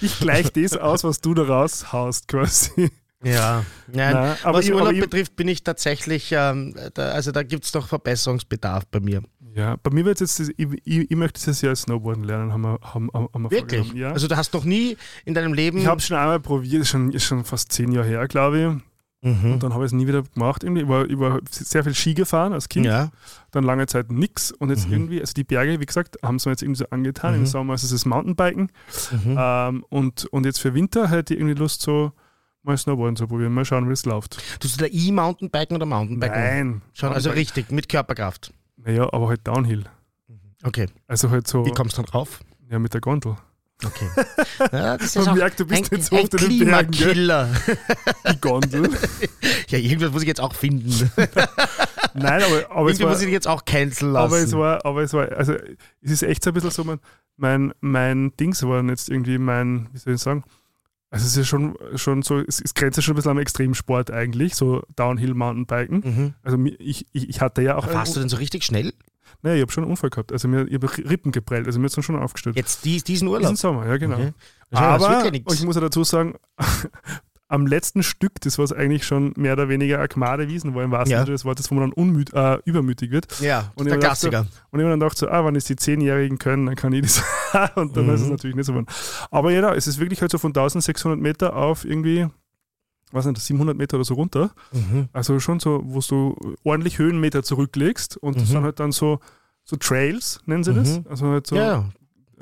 ich 0.00 0.18
gleiche 0.20 0.50
das 0.50 0.76
aus, 0.76 1.04
was 1.04 1.20
du 1.20 1.32
da 1.34 1.42
raushaust 1.44 2.28
quasi. 2.28 2.90
Ja, 3.22 3.64
Nein, 3.86 4.14
Nein, 4.14 4.36
aber 4.44 4.58
was 4.58 4.70
Urlaub 4.70 4.92
ich- 4.94 5.00
betrifft, 5.00 5.36
bin 5.36 5.46
ich 5.48 5.62
tatsächlich, 5.62 6.30
ähm, 6.32 6.74
da, 6.94 7.10
also 7.10 7.32
da 7.32 7.42
gibt 7.42 7.64
es 7.66 7.74
noch 7.74 7.86
Verbesserungsbedarf 7.88 8.86
bei 8.86 9.00
mir. 9.00 9.22
Ja, 9.54 9.76
bei 9.82 9.90
mir 9.90 10.04
wird 10.04 10.20
jetzt, 10.20 10.38
das, 10.38 10.48
ich, 10.48 10.66
ich, 10.84 11.10
ich 11.10 11.16
möchte 11.16 11.40
dieses 11.40 11.60
Jahr 11.60 11.74
Snowboarden 11.74 12.24
lernen, 12.24 12.52
haben 12.52 12.62
wir, 12.62 12.78
haben, 12.82 13.10
haben 13.12 13.42
wir 13.42 13.50
Wirklich? 13.50 13.92
Ja. 13.94 14.12
Also 14.12 14.28
du 14.28 14.36
hast 14.36 14.54
noch 14.54 14.64
nie 14.64 14.96
in 15.24 15.34
deinem 15.34 15.54
Leben. 15.54 15.78
ich 15.78 15.86
habe 15.86 15.98
es 15.98 16.06
schon 16.06 16.16
einmal 16.16 16.40
probiert, 16.40 16.82
ist 16.82 16.88
schon, 16.88 17.10
ist 17.12 17.24
schon 17.24 17.44
fast 17.44 17.72
zehn 17.72 17.90
Jahre 17.92 18.06
her, 18.06 18.28
glaube 18.28 18.60
ich. 18.60 18.82
Mhm. 19.22 19.52
Und 19.52 19.62
dann 19.62 19.74
habe 19.74 19.84
ich 19.84 19.88
es 19.88 19.92
nie 19.92 20.06
wieder 20.06 20.22
gemacht. 20.22 20.62
Irgendwie. 20.64 20.82
Ich, 20.82 20.88
war, 20.88 21.04
ich 21.08 21.18
war 21.18 21.40
sehr 21.50 21.84
viel 21.84 21.94
Ski 21.94 22.14
gefahren 22.14 22.54
als 22.54 22.70
Kind, 22.70 22.86
ja. 22.86 23.10
dann 23.50 23.64
lange 23.64 23.86
Zeit 23.86 24.10
nix. 24.10 24.50
Und 24.50 24.70
jetzt 24.70 24.86
Mhm. 24.86 24.92
irgendwie, 24.94 25.20
also 25.20 25.34
die 25.34 25.44
Berge, 25.44 25.78
wie 25.78 25.84
gesagt, 25.84 26.16
haben 26.22 26.36
es 26.36 26.46
mir 26.46 26.52
jetzt 26.52 26.62
irgendwie 26.62 26.78
so 26.78 26.86
angetan. 26.88 27.34
Mhm. 27.34 27.40
Im 27.40 27.46
Sommer 27.46 27.74
ist 27.74 27.82
es 27.82 27.90
das 27.90 28.06
Mountainbiken. 28.06 28.70
Mhm. 29.10 29.36
Ähm, 29.38 29.84
und, 29.90 30.24
und 30.26 30.46
jetzt 30.46 30.58
für 30.60 30.72
Winter 30.72 31.10
hätte 31.10 31.34
ich 31.34 31.40
irgendwie 31.40 31.58
Lust, 31.58 31.82
so 31.82 32.12
mal 32.62 32.78
Snowboarden 32.78 33.16
zu 33.16 33.26
probieren. 33.26 33.52
Mal 33.52 33.64
schauen, 33.66 33.88
wie 33.88 33.92
es 33.92 34.06
läuft. 34.06 34.38
Tust 34.58 34.80
du 34.80 34.84
da 34.86 34.90
E-Mountainbiken 34.90 35.76
oder 35.76 35.86
Mountainbiken? 35.86 36.34
Nein. 36.40 36.82
Schon, 36.94 37.12
also 37.12 37.28
richtig, 37.30 37.70
mit 37.70 37.88
Körperkraft. 37.90 38.54
Naja, 38.84 39.12
aber 39.12 39.28
halt 39.28 39.46
Downhill. 39.46 39.84
Okay. 40.62 40.86
Also 41.06 41.30
halt 41.30 41.46
so 41.46 41.64
Wie 41.64 41.70
kommst 41.70 41.96
du 41.96 42.02
dann 42.02 42.10
drauf? 42.10 42.40
ja, 42.70 42.78
mit 42.78 42.94
der 42.94 43.00
Gondel. 43.00 43.36
Okay. 43.84 44.08
Ja, 44.72 44.98
das 44.98 45.14
Man 45.16 45.38
merkt, 45.38 45.58
du 45.58 45.64
bist 45.64 45.90
ein, 45.90 46.18
oft 46.18 46.34
in 46.34 46.58
den 46.58 46.66
Bergen? 46.68 46.90
Klimakiller. 46.90 47.48
Die 48.30 48.40
Gondel. 48.40 48.90
ja, 49.68 49.78
irgendwas 49.78 50.12
muss 50.12 50.20
ich 50.22 50.28
jetzt 50.28 50.40
auch 50.40 50.54
finden. 50.54 50.90
Nein, 52.14 52.42
aber, 52.42 52.70
aber 52.70 52.90
es 52.90 52.98
Irgendwie 52.98 53.04
war, 53.04 53.10
muss 53.12 53.22
ich 53.22 53.30
jetzt 53.30 53.48
auch 53.48 53.64
canceln 53.64 54.12
lassen. 54.12 54.26
aber 54.26 54.38
es 54.38 54.52
war, 54.52 54.84
aber 54.84 55.02
es 55.02 55.14
war, 55.14 55.32
also 55.32 55.54
es 55.54 56.10
ist 56.10 56.22
echt 56.22 56.44
so 56.44 56.50
ein 56.50 56.54
bisschen 56.54 56.70
so, 56.70 56.84
mein, 56.84 57.00
mein, 57.36 57.72
mein 57.80 58.36
Dings 58.36 58.62
war 58.64 58.84
jetzt 58.84 59.08
irgendwie 59.08 59.38
mein, 59.38 59.88
wie 59.92 59.98
soll 59.98 60.14
ich 60.14 60.20
sagen, 60.20 60.44
also 61.10 61.24
es 61.24 61.32
ist 61.32 61.36
ja 61.36 61.44
schon, 61.44 61.76
schon 61.96 62.22
so, 62.22 62.38
es, 62.38 62.60
es 62.60 62.72
grenzt 62.74 62.96
ja 62.96 63.02
schon 63.02 63.14
ein 63.14 63.16
bisschen 63.16 63.32
am 63.32 63.38
Extremsport 63.38 64.12
eigentlich, 64.12 64.54
so 64.54 64.82
Downhill 64.94 65.34
Mountainbiken. 65.34 66.02
mhm. 66.04 66.34
Also 66.42 66.56
ich, 66.78 67.06
ich, 67.12 67.28
ich 67.28 67.40
hatte 67.40 67.62
ja 67.62 67.76
auch 67.76 67.92
Warst 67.92 68.14
du 68.14 68.20
denn 68.20 68.28
so 68.28 68.36
richtig 68.36 68.64
schnell? 68.64 68.92
Naja, 69.42 69.56
ich 69.56 69.62
habe 69.62 69.72
schon 69.72 69.84
einen 69.84 69.90
Unfall 69.90 70.10
gehabt. 70.10 70.32
Also 70.32 70.48
mir, 70.48 70.66
ich 70.68 70.74
habe 70.74 70.88
Rippen 70.98 71.32
geprellt, 71.32 71.66
also 71.66 71.80
mir 71.80 71.86
ist 71.86 71.96
dann 71.96 72.04
schon 72.04 72.16
aufgestellt. 72.16 72.56
Jetzt 72.56 72.84
dies, 72.84 73.02
diesen 73.02 73.26
Urlaub? 73.26 73.42
Diesen 73.42 73.56
Sommer, 73.56 73.86
ja 73.86 73.96
genau. 73.96 74.16
Okay. 74.16 74.32
Ist 74.70 74.78
Aber 74.78 75.30
nix. 75.30 75.54
ich 75.54 75.64
muss 75.64 75.74
ja 75.74 75.80
dazu 75.80 76.04
sagen, 76.04 76.34
am 77.50 77.66
letzten 77.66 78.02
Stück, 78.02 78.40
das 78.42 78.58
was 78.58 78.72
eigentlich 78.72 79.04
schon 79.04 79.32
mehr 79.36 79.54
oder 79.54 79.68
weniger 79.68 80.06
Gmade 80.06 80.48
Wiesen 80.48 80.74
war, 80.74 80.84
im 80.84 80.92
wahrsten 80.92 81.12
Ja. 81.12 81.18
Sinne 81.24 81.32
des 81.32 81.44
Wortes, 81.44 81.70
wo 81.70 81.74
man 81.74 81.90
dann 81.90 81.92
unmüt, 81.92 82.32
äh, 82.32 82.58
übermütig 82.64 83.10
wird. 83.10 83.26
Ja, 83.40 83.72
Und 83.74 83.86
der 83.88 83.96
gedacht 83.96 84.18
so- 84.18 84.28
Klassiker. 84.28 84.50
Und 84.70 84.78
ich 84.80 84.86
dann 84.86 85.00
gedacht, 85.00 85.18
so, 85.18 85.28
ah, 85.28 85.44
wenn 85.44 85.56
es 85.56 85.64
die 85.64 85.74
Zehnjährigen 85.76 86.38
können, 86.38 86.66
dann 86.66 86.76
kann 86.76 86.92
ich 86.92 87.02
das. 87.02 87.22
und 87.74 87.96
dann 87.96 88.08
ist 88.08 88.20
es 88.20 88.26
Mhm. 88.26 88.32
natürlich 88.32 88.54
nicht 88.56 88.66
so. 88.66 88.72
geworden. 88.72 88.86
Aber 89.32 89.50
ja, 89.50 89.74
es 89.74 89.86
ist 89.88 89.98
wirklich 89.98 90.20
halt 90.22 90.30
so 90.30 90.38
von 90.38 90.52
1600 90.52 91.18
Meter 91.20 91.56
auf 91.56 91.84
irgendwie, 91.84 92.28
was 93.10 93.26
nicht, 93.26 93.38
700 93.40 93.76
Meter 93.76 93.96
oder 93.96 94.04
so 94.04 94.14
runter. 94.14 94.52
Mhm. 94.72 95.08
Also 95.12 95.40
schon 95.40 95.58
so, 95.58 95.82
wo 95.84 95.98
du 96.00 96.36
ordentlich 96.62 96.98
Höhenmeter 96.98 97.42
zurücklegst 97.42 98.16
und 98.16 98.36
das 98.36 98.44
Mhm. 98.44 98.52
sind 98.52 98.62
halt 98.62 98.78
dann 98.78 98.92
so, 98.92 99.18
so 99.64 99.74
Trails, 99.76 100.40
nennen 100.46 100.62
sie 100.62 100.72
das. 100.72 100.98
Mhm. 101.00 101.06
Also 101.10 101.26
halt 101.26 101.46
so 101.48 101.56
Ja, 101.56 101.84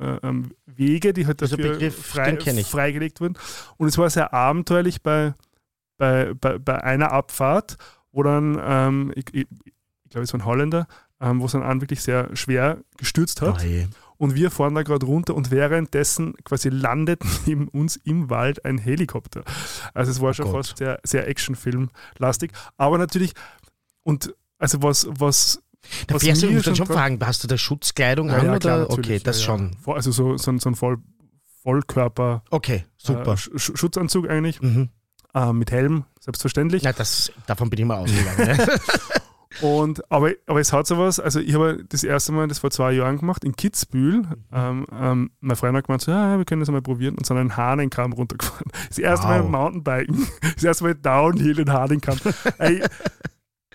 ähm, 0.01 0.53
Wege, 0.67 1.13
die 1.13 1.27
halt 1.27 1.43
dafür 1.43 1.57
Begriff, 1.57 2.07
frei, 2.07 2.37
freigelegt 2.65 3.21
wurden. 3.21 3.37
Und 3.77 3.89
es 3.89 3.99
war 3.99 4.09
sehr 4.11 4.33
abenteuerlich 4.33 5.03
bei, 5.03 5.35
bei, 5.97 6.35
bei, 6.35 6.59
bei 6.59 6.83
einer 6.83 7.13
Abfahrt, 7.13 7.77
wo 8.13 8.23
dann, 8.23 8.59
ähm, 8.63 9.13
ich, 9.15 9.27
ich, 9.33 9.47
ich 9.65 10.11
glaube, 10.11 10.25
es 10.25 10.33
war 10.33 10.41
ein 10.41 10.45
Holländer, 10.45 10.87
ähm, 11.21 11.41
wo 11.41 11.47
es 11.47 11.53
dann 11.53 11.63
an 11.63 11.81
wirklich 11.81 12.03
sehr 12.03 12.35
schwer 12.37 12.79
gestürzt 12.97 13.43
hat. 13.43 13.63
Je. 13.63 13.87
Und 14.17 14.35
wir 14.35 14.51
fahren 14.51 14.75
da 14.75 14.83
gerade 14.83 15.07
runter 15.07 15.35
und 15.35 15.51
währenddessen 15.53 16.35
quasi 16.45 16.71
landet 16.71 17.23
neben 17.47 17.69
uns 17.69 17.97
im 17.97 18.31
Wald 18.31 18.65
ein 18.65 18.79
Helikopter. 18.79 19.45
Also 19.95 20.11
es 20.11 20.21
war 20.21 20.35
schon 20.35 20.47
Oh 20.47 20.53
Gott. 20.53 20.67
fast 20.67 20.79
sehr, 20.79 21.01
sehr 21.05 21.29
Actionfilm-lastig. 21.29 22.51
Aber 22.77 22.99
natürlich, 22.99 23.33
und 24.03 24.35
also 24.59 24.83
was, 24.83 25.07
was 25.09 25.63
Da 26.07 26.15
Was 26.15 26.23
fährst 26.23 26.43
du, 26.43 26.51
musst 26.51 26.67
dann 26.67 26.77
schon 26.77 26.87
fragen, 26.87 27.19
hast 27.25 27.43
du 27.45 27.49
da 27.49 27.57
Schutzkleidung 27.59 28.29
Ja, 28.29 28.37
an? 28.37 28.45
ja, 28.45 28.51
oder? 28.51 28.59
klar, 28.59 28.91
okay, 28.91 29.19
das 29.23 29.43
schon. 29.43 29.77
Also 29.87 30.11
so, 30.11 30.37
so, 30.37 30.51
ein- 30.51 30.59
so 30.59 30.69
ein 30.71 30.75
Voll, 30.75 30.99
Vollkörper 31.63 32.43
Okay, 32.51 32.85
super. 32.97 33.33
Äh, 33.33 33.37
Sch 33.37 33.49
Sch- 33.57 33.77
Schutzanzug 33.77 34.29
eigentlich, 34.29 34.61
mhm. 34.63 34.91
äh, 35.35 35.53
mit 35.53 35.71
Helm, 35.71 36.05
selbstverständlich. 36.21 36.83
Ja, 36.83 36.93
das, 36.93 37.33
davon 37.47 37.69
bin 37.71 37.81
ich 37.81 37.85
mal 37.87 37.97
ausgegangen. 37.99 38.57
ne? 38.59 38.67
Und, 39.63 40.09
aber, 40.13 40.33
aber 40.47 40.61
es 40.61 40.73
hat 40.73 40.87
sowas, 40.87 41.19
also 41.19 41.41
ich 41.41 41.55
habe 41.55 41.83
das 41.89 42.05
erste 42.05 42.31
Mal, 42.33 42.47
das 42.47 42.61
vor 42.61 42.71
zwei 42.71 42.93
Jahren 42.93 43.19
gemacht, 43.19 43.43
in 43.45 43.57
Kitzbühel. 43.57 44.23
Ähm, 44.53 44.87
ähm, 44.93 45.31
mein 45.41 45.57
Freund 45.57 45.75
hat 45.77 45.87
gemeint, 45.87 46.03
so, 46.03 46.13
ja, 46.13 46.37
wir 46.39 46.45
können 46.45 46.61
das 46.61 46.71
mal 46.71 46.83
probieren 46.83 47.17
und 47.17 47.27
sind 47.27 47.39
einen 47.39 47.57
Hahnenkamm 47.57 48.13
runtergefahren. 48.13 48.71
Das 48.89 48.99
erste 48.99 49.27
Mal 49.27 49.41
Wow. 49.41 49.47
im 49.47 49.51
Mountainbiken, 49.53 50.29
das 50.55 50.63
erste 50.63 50.85
Mal 50.85 50.95
Downhill 50.95 51.59
in 51.59 51.73
Hahnenkamm. 51.73 52.19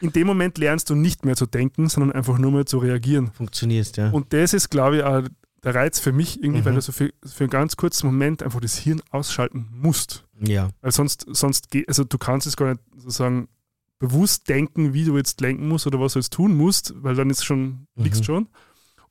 In 0.03 0.11
dem 0.11 0.27
Moment 0.27 0.57
lernst 0.57 0.89
du 0.89 0.95
nicht 0.95 1.23
mehr 1.25 1.35
zu 1.35 1.45
denken, 1.45 1.87
sondern 1.89 2.11
einfach 2.11 2.37
nur 2.37 2.51
mehr 2.51 2.65
zu 2.65 2.77
reagieren. 2.77 3.31
Funktionierst, 3.31 3.97
ja. 3.97 4.09
Und 4.09 4.33
das 4.33 4.53
ist, 4.53 4.69
glaube 4.69 4.97
ich, 4.97 5.03
auch 5.03 5.23
der 5.63 5.75
Reiz 5.75 5.99
für 5.99 6.11
mich, 6.11 6.43
irgendwie, 6.43 6.59
Mhm. 6.61 6.65
weil 6.65 6.75
du 6.75 6.81
so 6.81 6.91
für, 6.91 7.11
für 7.25 7.45
einen 7.45 7.49
ganz 7.51 7.77
kurzen 7.77 8.07
Moment 8.07 8.43
einfach 8.43 8.59
das 8.59 8.77
Hirn 8.77 9.01
ausschalten 9.11 9.67
musst. 9.71 10.25
ja. 10.39 10.69
Weil 10.81 10.91
sonst, 10.91 11.25
sonst 11.31 11.71
geht, 11.71 11.87
also 11.87 12.03
du 12.03 12.17
kannst 12.17 12.45
es 12.47 12.57
gar 12.57 12.71
nicht 12.71 12.81
sozusagen 12.97 13.47
bewusst 13.97 14.49
denken, 14.49 14.93
wie 14.93 15.05
du 15.05 15.15
jetzt 15.15 15.39
lenken 15.39 15.69
musst 15.69 15.87
oder 15.87 16.01
was 16.01 16.13
du 16.13 16.19
jetzt 16.19 16.33
tun 16.33 16.57
musst, 16.57 16.93
weil 17.01 17.15
dann 17.15 17.29
ist 17.29 17.45
schon, 17.45 17.87
Mhm. 17.95 18.03
liegst 18.03 18.25
schon. 18.25 18.49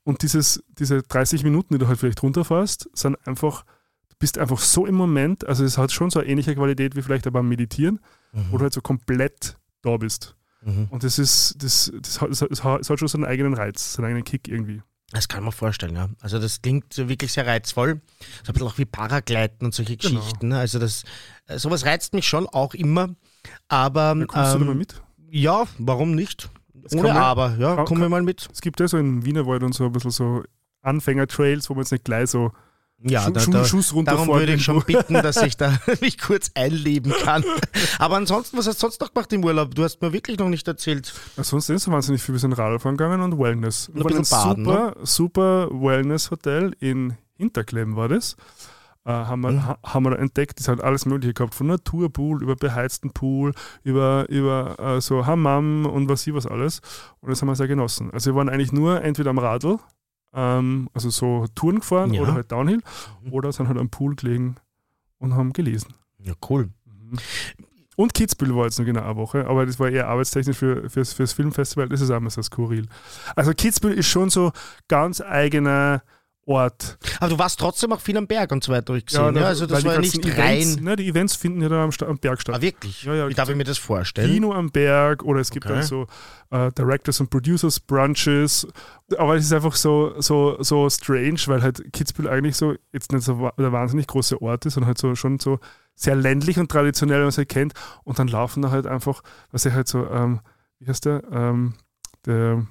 Und 0.03 0.21
dieses, 0.21 0.63
diese 0.77 1.01
30 1.01 1.43
Minuten, 1.43 1.73
die 1.73 1.79
du 1.79 1.87
halt 1.87 1.97
vielleicht 1.99 2.21
runterfährst, 2.21 2.87
sind 2.93 3.17
einfach, 3.25 3.63
du 4.09 4.15
bist 4.19 4.37
einfach 4.37 4.59
so 4.59 4.85
im 4.85 4.93
Moment, 4.95 5.47
also 5.47 5.63
es 5.63 5.79
hat 5.79 5.91
schon 5.91 6.11
so 6.11 6.19
eine 6.19 6.29
ähnliche 6.29 6.53
Qualität 6.53 6.95
wie 6.95 7.01
vielleicht 7.01 7.25
aber 7.25 7.39
beim 7.39 7.49
Meditieren, 7.49 7.99
wo 8.51 8.57
du 8.57 8.63
halt 8.63 8.73
so 8.73 8.81
komplett 8.81 9.57
da 9.81 9.97
bist. 9.97 10.35
Mhm. 10.65 10.87
Und 10.89 11.03
das 11.03 11.19
ist, 11.19 11.55
das, 11.63 11.91
das, 12.01 12.21
hat, 12.21 12.29
das, 12.31 12.39
das 12.39 12.63
hat 12.63 12.79
das 12.89 12.99
schon 12.99 13.07
so 13.07 13.17
einen 13.17 13.25
eigenen 13.25 13.53
Reiz, 13.53 13.93
so 13.93 14.01
einen 14.01 14.07
eigenen 14.07 14.23
Kick 14.23 14.47
irgendwie. 14.47 14.81
Das 15.11 15.27
kann 15.27 15.43
man 15.43 15.51
vorstellen, 15.51 15.95
ja. 15.95 16.09
Also 16.21 16.39
das 16.39 16.61
klingt 16.61 16.97
wirklich 16.97 17.31
sehr 17.33 17.45
reizvoll. 17.45 18.01
So 18.43 18.49
ein 18.49 18.53
bisschen 18.53 18.67
auch 18.67 18.77
wie 18.79 18.85
Paragleiten 18.85 19.65
und 19.65 19.73
solche 19.75 19.95
Genau. 19.97 20.19
Geschichten. 20.19 20.47
ne? 20.47 20.57
Also 20.57 20.79
das, 20.79 21.03
äh, 21.47 21.59
sowas 21.59 21.85
reizt 21.85 22.13
mich 22.13 22.27
schon 22.27 22.47
auch 22.47 22.73
immer. 22.73 23.09
Aber 23.67 24.15
Da 24.17 24.25
kommst 24.25 24.55
du 24.55 24.59
da 24.59 24.65
mal 24.65 24.71
ähm, 24.71 24.77
mit? 24.79 25.01
ja, 25.29 25.65
warum 25.77 26.15
nicht? 26.15 26.49
kann 26.89 26.99
Ohne 26.99 27.13
Aber, 27.13 27.55
ja, 27.59 27.83
kommen 27.83 28.01
wir 28.01 28.09
mal 28.09 28.23
mit. 28.23 28.47
Es 28.51 28.61
gibt 28.61 28.79
ja 28.79 28.87
so 28.87 28.97
in 28.97 29.23
Wienerwald 29.25 29.63
und 29.63 29.73
so 29.73 29.85
ein 29.85 29.91
bisschen 29.91 30.11
so 30.11 30.43
Anfänger-Trails, 30.81 31.69
wo 31.69 31.73
man 31.75 31.83
jetzt 31.83 31.91
nicht 31.91 32.03
gleich 32.05 32.29
so 32.29 32.51
Ja, 33.05 33.23
Schu 33.23 33.31
da, 33.31 33.45
da, 33.45 33.65
Schuss 33.65 33.87
darum 33.89 34.07
runterfahren 34.07 34.39
würde 34.39 34.53
ich 34.53 34.63
schon 34.63 34.81
bitten, 34.83 35.13
dass 35.15 35.41
ich 35.41 35.57
da 35.57 35.77
mich 36.01 36.17
kurz 36.19 36.51
einleben 36.55 37.11
kann. 37.23 37.43
Aber 37.99 38.15
ansonsten, 38.15 38.57
was 38.57 38.65
hast 38.67 38.77
du 38.77 38.87
sonst 38.87 39.01
noch 39.01 39.13
gemacht 39.13 39.31
im 39.33 39.43
Urlaub? 39.43 39.75
Du 39.75 39.83
hast 39.83 40.01
mir 40.01 40.13
wirklich 40.13 40.39
noch 40.39 40.47
nicht 40.47 40.67
erzählt. 40.67 41.13
Ja, 41.35 41.43
sonst 41.43 41.69
ist 41.69 41.89
wahnsinnig 41.91 42.21
viel. 42.21 42.33
Wir 42.35 42.39
sind 42.39 42.53
Radfahren 42.53 42.95
gegangen 42.95 43.21
und 43.21 43.37
Wellness. 43.37 43.89
Und 43.89 43.95
ein 43.95 43.97
Wir 43.97 44.03
waren 44.05 44.17
bisschen 44.19 44.39
baden, 44.39 44.65
super, 44.65 44.95
super 45.03 45.69
Wellness-Hotel 45.71 46.75
in 46.79 47.17
Hinterklemm 47.35 47.95
war 47.97 48.07
das. 48.07 48.37
Äh, 49.05 49.11
haben, 49.11 49.41
wir, 49.41 49.51
Mhm. 49.51 49.65
ha, 49.65 49.77
haben 49.83 50.05
wir 50.05 50.11
da 50.11 50.15
entdeckt, 50.15 50.59
das 50.61 50.69
hat 50.69 50.79
alles 50.79 51.05
Mögliche 51.05 51.33
gehabt, 51.33 51.53
von 51.55 51.67
Naturpool 51.67 52.41
über 52.41 52.55
beheizten 52.55 53.11
Pool, 53.11 53.51
über, 53.83 54.29
über 54.29 54.79
äh, 54.79 55.01
so 55.01 55.25
Hammam 55.25 55.85
und 55.85 56.07
was 56.07 56.25
ich 56.25 56.33
was 56.33 56.47
alles. 56.47 56.79
Und 57.19 57.29
das 57.31 57.41
haben 57.41 57.49
wir 57.49 57.55
sehr 57.57 57.67
genossen. 57.67 58.11
Also 58.11 58.31
wir 58.31 58.35
waren 58.37 58.47
eigentlich 58.47 58.71
nur 58.71 59.01
entweder 59.01 59.31
am 59.31 59.39
Radl, 59.39 59.77
ähm, 60.33 60.89
also 60.93 61.09
so 61.09 61.45
Touren 61.55 61.79
gefahren 61.79 62.13
Ja. 62.13 62.21
oder 62.21 62.33
halt 62.33 62.51
Downhill, 62.51 62.81
Mhm. 63.23 63.33
oder 63.33 63.51
sind 63.51 63.67
halt 63.67 63.77
am 63.77 63.89
Pool 63.89 64.15
gelegen 64.15 64.55
und 65.19 65.35
haben 65.35 65.53
gelesen. 65.53 65.93
Ja, 66.19 66.33
cool. 66.49 66.69
Und 67.95 68.13
Kitzbühel 68.15 68.55
war 68.55 68.65
jetzt 68.65 68.79
nur 68.79 68.85
genau 68.87 69.03
eine 69.03 69.15
Woche, 69.17 69.45
aber 69.45 69.67
das 69.67 69.79
war 69.79 69.87
eher 69.89 70.07
arbeitstechnisch 70.07 70.57
für, 70.57 70.89
fürs, 70.89 71.13
fürs 71.13 71.33
Filmfestival, 71.33 71.89
das 71.89 72.01
ist 72.01 72.09
auch 72.09 72.17
immer 72.17 72.31
so 72.31 72.41
skurril. 72.41 72.87
Also 73.35 73.51
Kitzbühel 73.53 73.93
ist 73.93 74.07
schon 74.07 74.31
so 74.31 74.51
ganz 74.87 75.21
eigener 75.21 76.01
Ort. 76.45 76.97
Aber 77.19 77.29
du 77.29 77.39
warst 77.39 77.59
trotzdem 77.59 77.93
auch 77.93 78.01
viel 78.01 78.17
am 78.17 78.27
Berg 78.27 78.51
und 78.51 78.63
so 78.63 78.71
weiter, 78.71 78.93
hab 78.93 78.97
ich 78.97 79.05
gesehen. 79.05 79.23
Ja, 79.23 79.31
na, 79.31 79.41
also 79.45 79.65
das 79.65 79.85
war 79.85 79.93
ja 79.93 79.99
nicht 80.01 80.17
Events, 80.25 80.37
rein. 80.77 80.83
Ne, 80.83 80.95
die 80.97 81.07
Events 81.07 81.35
finden 81.35 81.61
ja 81.61 81.69
da 81.69 81.83
am, 81.83 81.91
am 82.05 82.17
Berg 82.17 82.41
statt. 82.41 82.55
Ah, 82.55 82.61
wirklich? 82.61 83.03
Ja, 83.03 83.13
ja, 83.15 83.29
Wie 83.29 83.33
darf 83.33 83.47
ich 83.49 83.55
mir 83.55 83.63
das 83.63 83.77
vorstellen? 83.77 84.29
Kino 84.29 84.51
am 84.51 84.69
Berg 84.69 85.23
oder 85.23 85.39
es 85.39 85.51
gibt 85.51 85.65
Okay. 85.65 85.75
dann 85.75 85.83
so 85.83 86.07
äh, 86.51 86.69
Directors 86.73 87.21
und 87.21 87.29
Producers 87.29 87.79
Brunches. 87.79 88.67
Aber 89.17 89.35
es 89.35 89.45
ist 89.45 89.53
einfach 89.53 89.75
so, 89.75 90.19
so, 90.19 90.61
so 90.61 90.89
strange, 90.89 91.39
weil 91.45 91.61
halt 91.63 91.93
Kitzbühel 91.93 92.27
eigentlich 92.29 92.57
so 92.57 92.73
jetzt 92.91 93.13
nicht 93.13 93.23
so 93.23 93.49
der 93.57 93.71
wahnsinnig 93.71 94.07
große 94.07 94.41
Ort 94.41 94.65
ist, 94.65 94.73
sondern 94.73 94.87
halt 94.87 94.97
so 94.97 95.15
schon 95.15 95.39
so 95.39 95.59
sehr 95.95 96.15
ländlich 96.15 96.57
und 96.59 96.69
traditionell, 96.69 97.17
wenn 97.17 97.23
man 97.23 97.29
es 97.29 97.37
halt 97.37 97.49
kennt. 97.49 97.73
Und 98.03 98.19
dann 98.19 98.27
laufen 98.27 98.61
da 98.61 98.71
halt 98.71 98.85
einfach, 98.87 99.21
was 99.51 99.65
ich 99.65 99.73
halt 99.73 99.87
so, 99.87 100.09
ähm, 100.09 100.41
wie 100.79 100.87
heißt 100.87 101.05
der? 101.05 101.21
Ähm, 101.31 101.75
der 102.25 102.65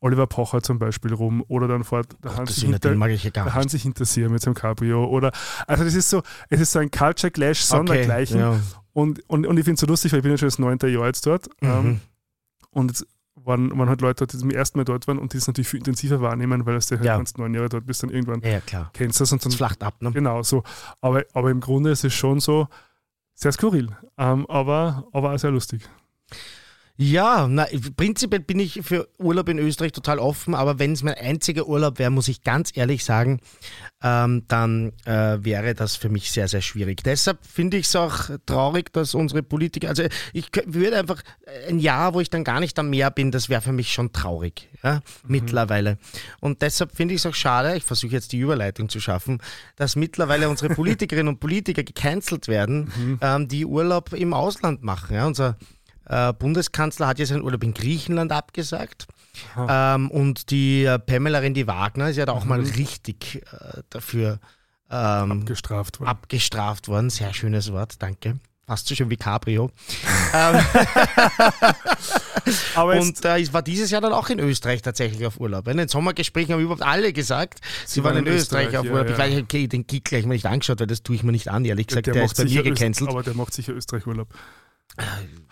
Oliver 0.00 0.26
Pocher 0.26 0.62
zum 0.62 0.78
Beispiel 0.78 1.12
rum 1.14 1.44
oder 1.48 1.66
dann 1.68 1.84
fährt 1.84 2.12
der 2.22 2.32
Gott, 2.32 2.48
das 2.48 2.56
sind 2.56 2.70
hinter, 2.72 2.90
den 2.90 2.98
mag 2.98 3.10
ich 3.10 3.24
ja 3.24 3.30
gar 3.30 3.44
der 3.44 3.52
nicht. 3.54 3.62
Hansi 3.62 3.78
hinter 3.78 4.04
sich 4.04 4.28
mit 4.28 4.42
seinem 4.42 4.54
Cabrio 4.54 5.04
oder 5.06 5.32
also 5.66 5.84
das 5.84 5.94
ist 5.94 6.10
so, 6.10 6.22
es 6.50 6.60
ist 6.60 6.72
so 6.72 6.78
ein 6.78 6.90
Culture 6.90 7.30
Clash 7.30 7.60
sondergleichen 7.62 8.38
ja. 8.38 8.60
und, 8.92 9.20
und, 9.28 9.46
und 9.46 9.56
ich 9.58 9.64
finde 9.64 9.74
es 9.74 9.80
so 9.80 9.86
lustig, 9.86 10.12
weil 10.12 10.18
ich 10.18 10.22
bin 10.22 10.32
ja 10.32 10.38
schon 10.38 10.48
das 10.48 10.58
neunte 10.58 10.88
Jahr 10.88 11.06
jetzt 11.06 11.26
dort 11.26 11.48
ähm, 11.62 11.84
Mhm. 11.84 12.00
und 12.70 12.90
jetzt 12.90 13.06
waren, 13.36 13.76
waren 13.78 13.88
halt 13.90 14.00
Leute 14.00 14.26
die 14.26 14.38
zum 14.38 14.50
ersten 14.50 14.78
Mal 14.78 14.84
dort 14.84 15.06
waren 15.06 15.18
und 15.18 15.32
die 15.34 15.36
es 15.36 15.46
natürlich 15.46 15.68
viel 15.68 15.78
intensiver 15.80 16.20
wahrnehmen, 16.22 16.64
weil 16.64 16.78
du 16.78 16.80
halt 16.90 17.04
Ja. 17.04 17.16
ganz 17.16 17.36
neun 17.36 17.52
Jahre 17.54 17.68
dort 17.68 17.84
bist, 17.86 18.02
dann 18.02 18.10
irgendwann 18.10 18.40
ja, 18.40 18.60
klar. 18.60 18.90
kennst 18.94 19.20
du 19.20 19.22
das 19.24 19.32
und 19.32 19.44
Das 19.44 19.50
dann 19.52 19.56
flacht 19.58 19.82
ab, 19.82 20.00
ne? 20.00 20.12
genau 20.12 20.42
so. 20.42 20.62
Aber, 21.00 21.24
aber 21.34 21.50
im 21.50 21.60
Grunde 21.60 21.90
ist 21.90 22.04
es 22.04 22.14
schon 22.14 22.40
so 22.40 22.68
sehr 23.34 23.52
skurril, 23.52 23.90
ähm, 24.16 24.46
aber, 24.48 25.08
aber 25.12 25.32
auch 25.34 25.38
sehr 25.38 25.50
lustig. 25.50 25.82
Ja, 26.96 27.48
na, 27.48 27.66
prinzipiell 27.96 28.40
bin 28.40 28.60
ich 28.60 28.82
für 28.84 29.08
Urlaub 29.18 29.48
in 29.48 29.58
Österreich 29.58 29.90
total 29.90 30.20
offen, 30.20 30.54
aber 30.54 30.78
wenn 30.78 30.92
es 30.92 31.02
mein 31.02 31.14
einziger 31.14 31.66
Urlaub 31.66 31.98
wäre, 31.98 32.10
muss 32.10 32.28
ich 32.28 32.44
ganz 32.44 32.70
ehrlich 32.72 33.04
sagen, 33.04 33.40
ähm, 34.00 34.44
dann 34.46 34.92
äh, 35.04 35.38
wäre 35.40 35.74
das 35.74 35.96
für 35.96 36.08
mich 36.08 36.30
sehr, 36.30 36.46
sehr 36.46 36.60
schwierig. 36.60 37.02
Deshalb 37.02 37.44
finde 37.44 37.78
ich 37.78 37.86
es 37.86 37.96
auch 37.96 38.30
traurig, 38.46 38.92
dass 38.92 39.12
unsere 39.14 39.42
Politiker, 39.42 39.88
also 39.88 40.04
ich 40.32 40.50
würde 40.66 40.96
einfach 40.96 41.20
ein 41.68 41.80
Jahr, 41.80 42.14
wo 42.14 42.20
ich 42.20 42.30
dann 42.30 42.44
gar 42.44 42.60
nicht 42.60 42.78
am 42.78 42.90
Meer 42.90 43.10
bin, 43.10 43.32
das 43.32 43.48
wäre 43.48 43.60
für 43.60 43.72
mich 43.72 43.92
schon 43.92 44.12
traurig, 44.12 44.68
ja, 44.84 45.00
mittlerweile. 45.26 45.98
Und 46.38 46.62
deshalb 46.62 46.94
finde 46.94 47.14
ich 47.14 47.22
es 47.22 47.26
auch 47.26 47.34
schade, 47.34 47.76
ich 47.76 47.82
versuche 47.82 48.12
jetzt 48.12 48.30
die 48.30 48.38
Überleitung 48.38 48.88
zu 48.88 49.00
schaffen, 49.00 49.38
dass 49.74 49.96
mittlerweile 49.96 50.48
unsere 50.48 50.72
Politikerinnen 50.76 51.26
und 51.26 51.40
Politiker 51.40 51.82
gecancelt 51.82 52.46
werden, 52.46 53.18
ähm, 53.20 53.48
die 53.48 53.66
Urlaub 53.66 54.12
im 54.12 54.32
Ausland 54.32 54.84
machen. 54.84 55.16
Ja. 55.16 55.26
Unser 55.26 55.56
äh, 56.06 56.32
Bundeskanzler 56.32 57.06
hat 57.06 57.18
ja 57.18 57.26
seinen 57.26 57.42
Urlaub 57.42 57.64
in 57.64 57.74
Griechenland 57.74 58.32
abgesagt. 58.32 59.06
Ähm, 59.56 60.10
und 60.10 60.50
die 60.50 60.84
äh, 60.84 60.98
Pamela 60.98 61.38
Rendi 61.40 61.66
Wagner 61.66 62.10
ist 62.10 62.16
ja 62.16 62.26
da 62.26 62.32
auch 62.32 62.44
mal 62.44 62.60
richtig 62.60 63.42
äh, 63.52 63.82
dafür 63.90 64.38
ähm, 64.90 65.32
Abgestraft 65.32 66.00
worden. 66.00 66.08
abgestraft 66.08 66.88
worden. 66.88 67.10
Sehr 67.10 67.34
schönes 67.34 67.72
Wort, 67.72 68.00
danke. 68.00 68.38
Fast 68.66 68.86
so 68.88 68.94
schön 68.94 69.10
wie 69.10 69.16
Cabrio. 69.16 69.70
ähm, 70.34 70.60
Aber 72.74 72.98
und 72.98 73.22
äh, 73.24 73.38
ich 73.38 73.52
war 73.52 73.62
dieses 73.62 73.90
Jahr 73.90 74.00
dann 74.00 74.12
auch 74.12 74.30
in 74.30 74.38
Österreich 74.38 74.80
tatsächlich 74.80 75.26
auf 75.26 75.38
Urlaub. 75.38 75.68
In 75.68 75.76
den 75.76 75.88
Sommergesprächen 75.88 76.54
haben 76.54 76.60
überhaupt 76.60 76.82
alle 76.82 77.12
gesagt, 77.12 77.60
sie, 77.84 78.02
waren 78.04 78.16
in 78.16 78.26
Österreich, 78.26 78.76
auf 78.76 78.86
ja, 78.86 78.90
Urlaub. 78.90 79.06
ja. 79.08 79.12
Ich 79.12 79.18
weiß, 79.18 79.42
okay, 79.42 79.66
den 79.68 79.86
Gig 79.86 80.04
gleich 80.04 80.24
mal 80.24 80.32
nicht 80.34 80.46
angeschaut, 80.46 80.80
weil 80.80 80.86
das 80.86 81.02
tue 81.02 81.16
ich 81.16 81.22
mir 81.22 81.32
nicht 81.32 81.48
an, 81.48 81.64
ehrlich 81.64 81.88
gesagt. 81.88 82.06
Der, 82.06 82.14
macht 82.14 82.24
ist 82.32 82.36
bei 82.38 82.44
mir 82.44 82.62
Öst- 82.62 82.64
gecancelt. 82.64 83.10
Aber 83.10 83.22
der 83.22 83.34
macht 83.34 83.52
sicher 83.52 83.74
Österreich-Urlaub. 83.74 84.28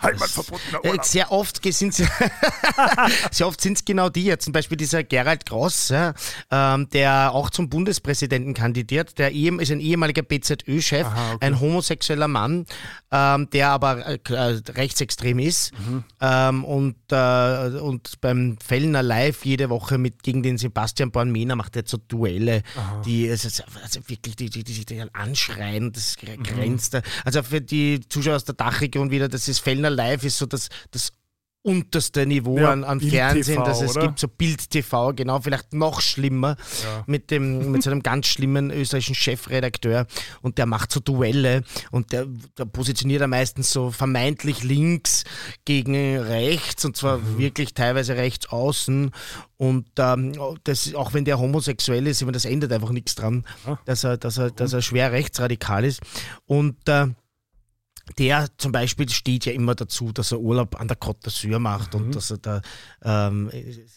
Heimatverbotener 0.01 0.85
Äh, 0.85 0.89
Urlaub. 0.91 1.05
Sehr 1.05 1.31
oft 1.33 1.63
sind 1.73 1.95
sehr 3.31 3.47
oft 3.47 3.61
sind 3.61 3.79
es 3.79 3.85
genau 3.85 4.09
die, 4.09 4.25
ja, 4.25 4.39
zum 4.39 4.53
Beispiel 4.53 4.77
dieser 4.77 5.05
Gerald 5.05 5.47
Gross, 5.47 5.91
ja, 5.91 6.15
ähm, 6.51 6.89
der 6.91 7.33
auch 7.33 7.51
zum 7.51 7.69
Bundespräsidenten 7.69 8.55
kandidiert, 8.55 9.19
der 9.19 9.33
ist 9.33 9.71
ein 9.71 9.81
ehemaliger 9.81 10.23
BZÖ-Chef, 10.23 11.07
Aha, 11.07 11.35
okay. 11.35 11.47
ein 11.47 11.61
homosexueller 11.61 12.29
Mann, 12.29 12.67
ähm, 13.11 13.49
der 13.51 13.71
aber 13.71 14.07
äh, 14.07 14.19
äh, 14.31 14.61
rechtsextrem 14.73 15.39
ist 15.39 15.73
Mhm. 15.79 16.05
ähm, 16.21 16.65
und, 16.65 16.97
äh, 17.11 17.69
und 17.79 18.21
beim 18.21 18.57
Fellner 18.65 19.03
Live 19.03 19.45
jede 19.45 19.71
Woche 19.71 19.99
mit 19.99 20.23
gegen 20.23 20.43
den 20.43 20.59
Sebastian 20.59 21.11
Bornmehner 21.13 21.57
macht 21.57 21.77
er 21.77 21.81
jetzt 21.83 21.91
so 21.91 21.99
Duelle, 21.99 22.63
die 23.05 23.27
es 23.29 23.45
ist 23.45 23.65
also 23.83 24.01
wirklich 24.09 24.37
die, 24.37 24.51
die, 24.51 24.65
die 24.65 24.73
sich 24.73 24.87
dann 24.87 25.11
anschreien, 25.13 25.93
das 25.93 26.17
Mhm. 26.23 26.43
grenzt. 26.43 26.95
da. 26.95 27.03
Also 27.25 27.43
für 27.43 27.61
die 27.61 28.01
Zuschauer 28.09 28.37
aus 28.37 28.45
der 28.45 28.55
Dachregion 28.55 29.11
wieder, 29.11 29.29
das 29.33 29.49
ist 29.49 29.59
Fellner 29.61 29.91
Live 29.91 30.25
ist 30.25 30.39
so 30.39 30.47
das, 30.47 30.69
das 30.91 31.13
unterste 31.65 32.27
Niveau 32.27 32.59
Ja, 32.59 32.73
an, 32.73 32.83
an 32.83 33.01
Fernsehen, 33.01 33.55
TV, 33.55 33.65
das 33.65 33.83
es 33.83 33.93
oder? 33.93 34.09
gibt, 34.09 34.19
so 34.19 34.27
Bild 34.27 34.69
TV, 34.69 35.13
genau, 35.15 35.39
vielleicht 35.41 35.73
noch 35.73 36.01
schlimmer 36.01 36.57
Ja. 36.83 37.05
mit 37.07 37.31
dem 37.31 37.71
mit 37.71 37.85
so 37.85 37.91
einem 37.93 38.03
ganz 38.03 38.27
schlimmen 38.27 38.73
österreichischen 38.73 39.15
Chefredakteur 39.15 40.09
und 40.41 40.59
der 40.59 40.67
macht 40.67 40.91
so 40.91 40.99
Duelle 40.99 41.63
und 41.93 42.11
der, 42.11 42.27
der 42.59 42.65
positioniert 42.65 43.21
er 43.21 43.29
meistens 43.29 43.71
so 43.71 43.93
vermeintlich 43.93 44.65
links 44.65 45.23
gegen 45.65 46.19
rechts 46.19 46.85
und 46.85 46.97
zwar 46.97 47.19
Mhm. 47.19 47.39
wirklich 47.39 47.75
teilweise 47.75 48.17
rechts 48.17 48.49
außen 48.49 49.13
und 49.57 49.87
ähm, 49.99 50.33
das, 50.65 50.93
auch 50.97 51.15
wenn 51.15 51.25
der 51.25 51.39
homosexuell 51.39 52.09
ist, 52.09 52.21
ich 52.21 52.25
meine, 52.27 52.33
das 52.35 52.45
ändert 52.45 52.73
einfach 52.73 52.91
nichts 52.91 53.15
dran, 53.15 53.45
Ah. 53.67 53.79
dass 53.85 54.03
er, 54.03 54.17
dass 54.17 54.37
er, 54.37 54.51
dass 54.51 54.73
er 54.73 54.83
schwer 54.83 55.13
rechtsradikal 55.13 55.85
ist 55.85 56.01
und 56.47 56.89
äh, 56.89 57.07
der 58.19 58.49
zum 58.59 58.73
Beispiel 58.73 59.09
steht 59.09 59.45
ja 59.47 59.53
immer 59.53 59.75
dazu, 59.75 60.13
dass 60.13 60.33
er 60.33 60.41
Urlaub 60.41 60.81
an 60.81 60.89
der 60.89 60.99
Côte 60.99 61.25
d'Azur 61.25 61.59
macht 61.59 61.95
und 61.95 62.15
dass 62.15 62.31
er 62.31 62.39
da 62.39 62.61
ähm, 63.03 63.51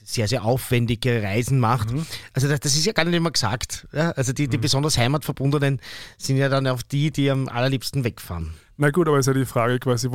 sehr, 0.03 0.27
sehr 0.27 0.43
aufwendige 0.45 1.21
Reisen 1.23 1.59
macht. 1.59 1.89
Also 2.33 2.47
das, 2.47 2.59
das 2.59 2.75
ist 2.75 2.85
ja 2.85 2.93
gar 2.93 3.03
nicht 3.05 3.15
immer 3.15 3.31
gesagt. 3.31 3.87
Ja? 3.91 4.11
Also 4.11 4.31
die, 4.33 4.47
die 4.47 4.57
besonders 4.57 4.97
Heimatverbundenen 4.97 5.81
sind 6.17 6.37
ja 6.37 6.49
dann 6.49 6.67
auch 6.67 6.81
die, 6.81 7.11
die 7.11 7.29
am 7.31 7.47
allerliebsten 7.49 8.03
wegfahren. 8.03 8.53
Na 8.77 8.91
gut, 8.91 9.07
aber 9.07 9.17
ist 9.19 9.25
ja 9.27 9.33
die 9.33 9.45
Frage 9.45 9.79
quasi, 9.79 10.09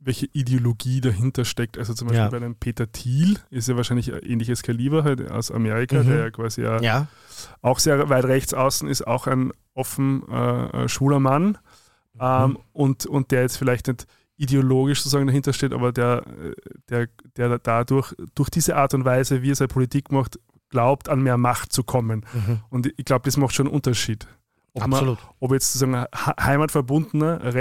welche 0.00 0.26
Ideologie 0.32 1.02
dahinter 1.02 1.44
steckt. 1.44 1.76
Also 1.78 1.92
zum 1.92 2.08
Beispiel 2.08 2.24
Ja. 2.24 2.30
bei 2.30 2.38
einem 2.38 2.56
Peter 2.56 2.90
Thiel 2.90 3.38
ist 3.50 3.68
ja 3.68 3.76
wahrscheinlich 3.76 4.12
ein 4.12 4.20
ähnliches 4.22 4.62
Kaliber 4.62 5.04
halt 5.04 5.30
aus 5.30 5.50
Amerika, 5.50 6.02
Mhm. 6.02 6.08
der 6.08 6.18
ja 6.18 6.30
quasi 6.30 6.62
ja, 6.62 6.80
Ja, 6.80 7.06
auch 7.62 7.78
sehr 7.78 8.08
weit 8.08 8.24
rechts 8.24 8.54
außen 8.54 8.88
ist, 8.88 9.06
auch 9.06 9.26
ein 9.26 9.52
offen 9.74 10.22
äh, 10.30 10.84
äh, 10.84 10.88
schwuler 10.88 11.20
Mann. 11.20 11.58
Ähm, 12.20 12.58
und, 12.72 13.06
und 13.06 13.30
der 13.30 13.42
jetzt 13.42 13.56
vielleicht 13.58 13.88
nicht 13.88 14.06
ideologisch 14.36 14.98
sozusagen 15.00 15.26
dahinter 15.26 15.52
steht, 15.52 15.72
aber 15.72 15.92
der, 15.92 16.22
der, 16.90 17.08
der 17.36 17.58
dadurch, 17.58 18.14
durch 18.34 18.50
diese 18.50 18.76
Art 18.76 18.92
und 18.94 19.04
Weise, 19.04 19.42
wie 19.42 19.50
er 19.50 19.54
seine 19.56 19.68
Politik 19.68 20.12
macht, 20.12 20.38
glaubt, 20.68 21.08
an 21.08 21.22
mehr 21.22 21.38
Macht 21.38 21.72
zu 21.72 21.84
kommen. 21.84 22.26
Mhm. 22.34 22.60
Und 22.68 22.86
ich 22.98 23.04
glaube, 23.04 23.24
das 23.24 23.36
macht 23.36 23.54
schon 23.54 23.66
einen 23.66 23.74
Unterschied. 23.74 24.26
Ob, 24.74 24.82
absolut. 24.82 25.18
Man, 25.18 25.28
ob 25.40 25.52
jetzt 25.52 25.72
sozusagen 25.72 26.04
heimatverbundener, 26.38 27.54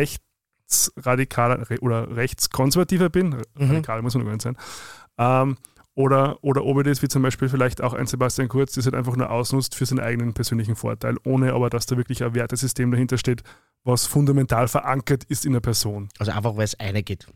rechtsradikaler 0.70 1.70
re- 1.70 1.80
oder 1.80 2.16
rechtskonservativer 2.16 3.10
bin, 3.10 3.30
Mhm. 3.30 3.70
radikal 3.70 4.02
muss 4.02 4.14
man 4.16 4.24
übrigens 4.24 4.44
sein, 4.44 4.58
ähm, 5.18 5.58
oder, 5.96 6.38
oder 6.44 6.66
ob 6.66 6.78
er 6.78 6.84
das 6.84 7.02
wie 7.02 7.08
zum 7.08 7.22
Beispiel 7.22 7.50
vielleicht 7.50 7.82
auch 7.82 7.94
ein 7.94 8.06
Sebastian 8.06 8.50
Kurz, 8.50 8.74
das 8.74 8.86
halt 8.86 8.96
einfach 8.96 9.16
nur 9.16 9.30
ausnutzt 9.30 9.76
für 9.76 9.86
seinen 9.86 10.02
eigenen 10.02 10.34
persönlichen 10.34 10.76
Vorteil, 10.76 11.16
ohne 11.24 11.54
aber, 11.54 11.70
dass 11.70 11.86
da 11.86 11.98
wirklich 11.98 12.24
ein 12.24 12.36
Wertesystem 12.36 12.92
dahinter 12.92 13.18
steht, 13.18 13.44
was 13.84 14.06
fundamental 14.06 14.68
verankert 14.68 15.24
ist 15.26 15.46
in 15.46 15.54
der 15.54 15.62
Person. 15.62 16.10
Also 16.20 16.34
einfach, 16.34 16.58
weil 16.58 16.66
es 16.66 16.80
eine 16.80 17.02
geht. 17.02 17.28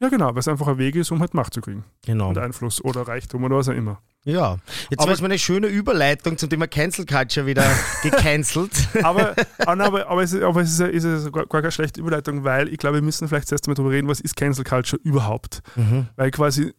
Ja, 0.00 0.08
genau, 0.08 0.28
weil 0.28 0.38
es 0.38 0.48
einfach 0.48 0.68
ein 0.68 0.78
Weg 0.78 0.94
ist, 0.94 1.10
um 1.10 1.20
halt 1.20 1.34
Macht 1.34 1.54
zu 1.54 1.60
kriegen. 1.60 1.84
Genau. 2.06 2.28
Und 2.28 2.38
Einfluss 2.38 2.82
oder 2.84 3.02
Reichtum 3.02 3.42
oder 3.44 3.56
was 3.56 3.68
auch 3.68 3.74
immer. 3.74 4.00
Ja, 4.24 4.58
jetzt 4.90 5.04
war 5.04 5.12
es 5.12 5.20
mal 5.20 5.26
eine 5.26 5.38
schöne 5.38 5.68
Überleitung 5.68 6.36
zum 6.36 6.50
Thema 6.50 6.66
Cancel 6.66 7.06
Culture 7.06 7.46
wieder 7.46 7.64
gecancelt. 8.02 8.72
Aber, 9.02 9.34
aber, 9.64 10.08
aber 10.08 10.22
es 10.22 10.32
ist, 10.32 10.42
aber 10.42 10.60
es 10.60 10.78
ist, 10.78 10.80
ist 10.80 11.04
es 11.04 11.32
gar, 11.32 11.46
gar 11.46 11.62
keine 11.62 11.72
schlechte 11.72 12.00
Überleitung, 12.00 12.44
weil 12.44 12.68
ich 12.68 12.78
glaube, 12.78 12.96
wir 12.96 13.02
müssen 13.02 13.26
vielleicht 13.28 13.48
zuerst 13.48 13.66
mal 13.68 13.74
darüber 13.74 13.92
reden, 13.92 14.08
was 14.08 14.20
ist 14.20 14.36
Cancel 14.36 14.64
Culture 14.64 15.00
überhaupt? 15.02 15.62
Mhm. 15.76 16.08
Weil 16.16 16.30
quasi 16.30 16.74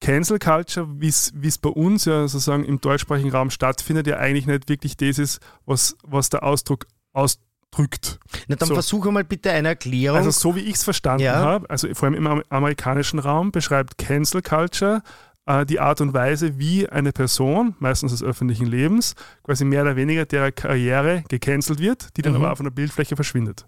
Cancel 0.00 0.38
Culture, 0.38 0.86
wie 1.00 1.08
es 1.08 1.32
bei 1.58 1.70
uns 1.70 2.04
ja 2.04 2.28
sozusagen 2.28 2.64
im 2.64 2.80
deutschsprachigen 2.80 3.30
Raum 3.30 3.50
stattfindet, 3.50 4.06
ja 4.06 4.18
eigentlich 4.18 4.46
nicht 4.46 4.68
wirklich 4.68 4.96
das 4.96 5.18
ist, 5.18 5.40
was, 5.64 5.96
was 6.04 6.28
der 6.28 6.42
Ausdruck 6.42 6.86
ausdrückt. 7.12 8.18
Na, 8.48 8.56
dann 8.56 8.68
So. 8.68 8.74
versuche 8.74 9.10
mal 9.10 9.24
bitte 9.24 9.50
eine 9.52 9.68
Erklärung. 9.68 10.18
Also 10.18 10.30
so 10.30 10.54
wie 10.54 10.60
ich 10.60 10.74
es 10.74 10.84
verstanden 10.84 11.24
Ja. 11.24 11.36
habe, 11.36 11.68
also 11.70 11.92
vor 11.94 12.06
allem 12.08 12.14
im 12.14 12.26
am- 12.26 12.42
amerikanischen 12.50 13.18
Raum, 13.18 13.52
beschreibt 13.52 13.96
Cancel 13.98 14.42
Culture 14.42 15.02
äh, 15.46 15.64
die 15.64 15.80
Art 15.80 16.00
und 16.00 16.12
Weise, 16.12 16.58
wie 16.58 16.88
eine 16.88 17.12
Person, 17.12 17.74
meistens 17.78 18.10
des 18.12 18.22
öffentlichen 18.22 18.66
Lebens, 18.66 19.14
quasi 19.44 19.64
mehr 19.64 19.82
oder 19.82 19.96
weniger 19.96 20.26
deren 20.26 20.54
Karriere 20.54 21.22
gecancelt 21.28 21.78
wird, 21.78 22.16
die 22.16 22.22
dann 22.22 22.32
Mhm. 22.34 22.40
aber 22.42 22.52
auf 22.52 22.60
einer 22.60 22.70
Bildfläche 22.72 23.14
verschwindet. 23.16 23.66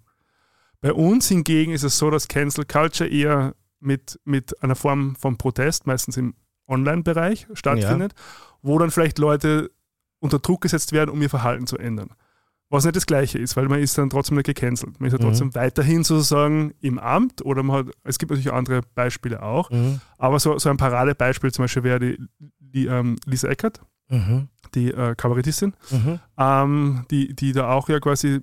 Bei 0.80 0.92
uns 0.92 1.28
hingegen 1.28 1.72
ist 1.72 1.84
es 1.84 1.96
so, 1.98 2.10
dass 2.10 2.28
Cancel 2.28 2.64
Culture 2.64 3.08
eher 3.08 3.54
mit, 3.80 4.18
mit 4.24 4.62
einer 4.62 4.74
Form 4.76 5.16
von 5.16 5.36
Protest, 5.38 5.86
meistens 5.86 6.16
im 6.16 6.34
Online-Bereich, 6.66 7.46
stattfindet, 7.54 8.14
wo 8.62 8.78
dann 8.78 8.90
vielleicht 8.90 9.18
Leute 9.18 9.70
unter 10.20 10.38
Druck 10.38 10.62
gesetzt 10.62 10.92
werden, 10.92 11.10
um 11.10 11.22
ihr 11.22 11.30
Verhalten 11.30 11.66
zu 11.66 11.78
ändern. 11.78 12.10
Was 12.70 12.84
nicht 12.84 12.96
das 12.96 13.06
Gleiche 13.06 13.38
ist, 13.38 13.56
weil 13.56 13.66
man 13.68 13.78
ist 13.80 13.96
dann 13.96 14.10
trotzdem 14.10 14.36
nicht 14.36 14.44
gecancelt. 14.46 15.00
Man 15.00 15.06
ist 15.06 15.12
ja 15.14 15.18
Mhm. 15.18 15.22
trotzdem 15.30 15.54
weiterhin 15.54 16.04
sozusagen 16.04 16.74
im 16.80 16.98
Amt 16.98 17.42
oder 17.42 17.62
man 17.62 17.86
hat, 17.86 17.94
es 18.04 18.18
gibt 18.18 18.30
natürlich 18.30 18.52
andere 18.52 18.82
Beispiele 18.94 19.42
auch, 19.42 19.70
Mhm. 19.70 20.00
aber 20.18 20.38
so, 20.38 20.58
so 20.58 20.68
ein 20.68 20.76
Paradebeispiel 20.76 21.50
zum 21.50 21.64
Beispiel 21.64 21.84
wäre 21.84 22.00
die, 22.00 22.18
die 22.58 22.86
ähm, 22.86 23.16
Lisa 23.24 23.48
Eckert, 23.48 23.80
Mhm. 24.10 24.48
die 24.74 24.90
äh, 24.90 25.14
Kabarettistin, 25.14 25.72
Mhm. 25.90 26.18
ähm, 26.36 27.06
die, 27.10 27.34
die 27.34 27.52
da 27.52 27.70
auch 27.70 27.88
ja 27.88 28.00
quasi 28.00 28.40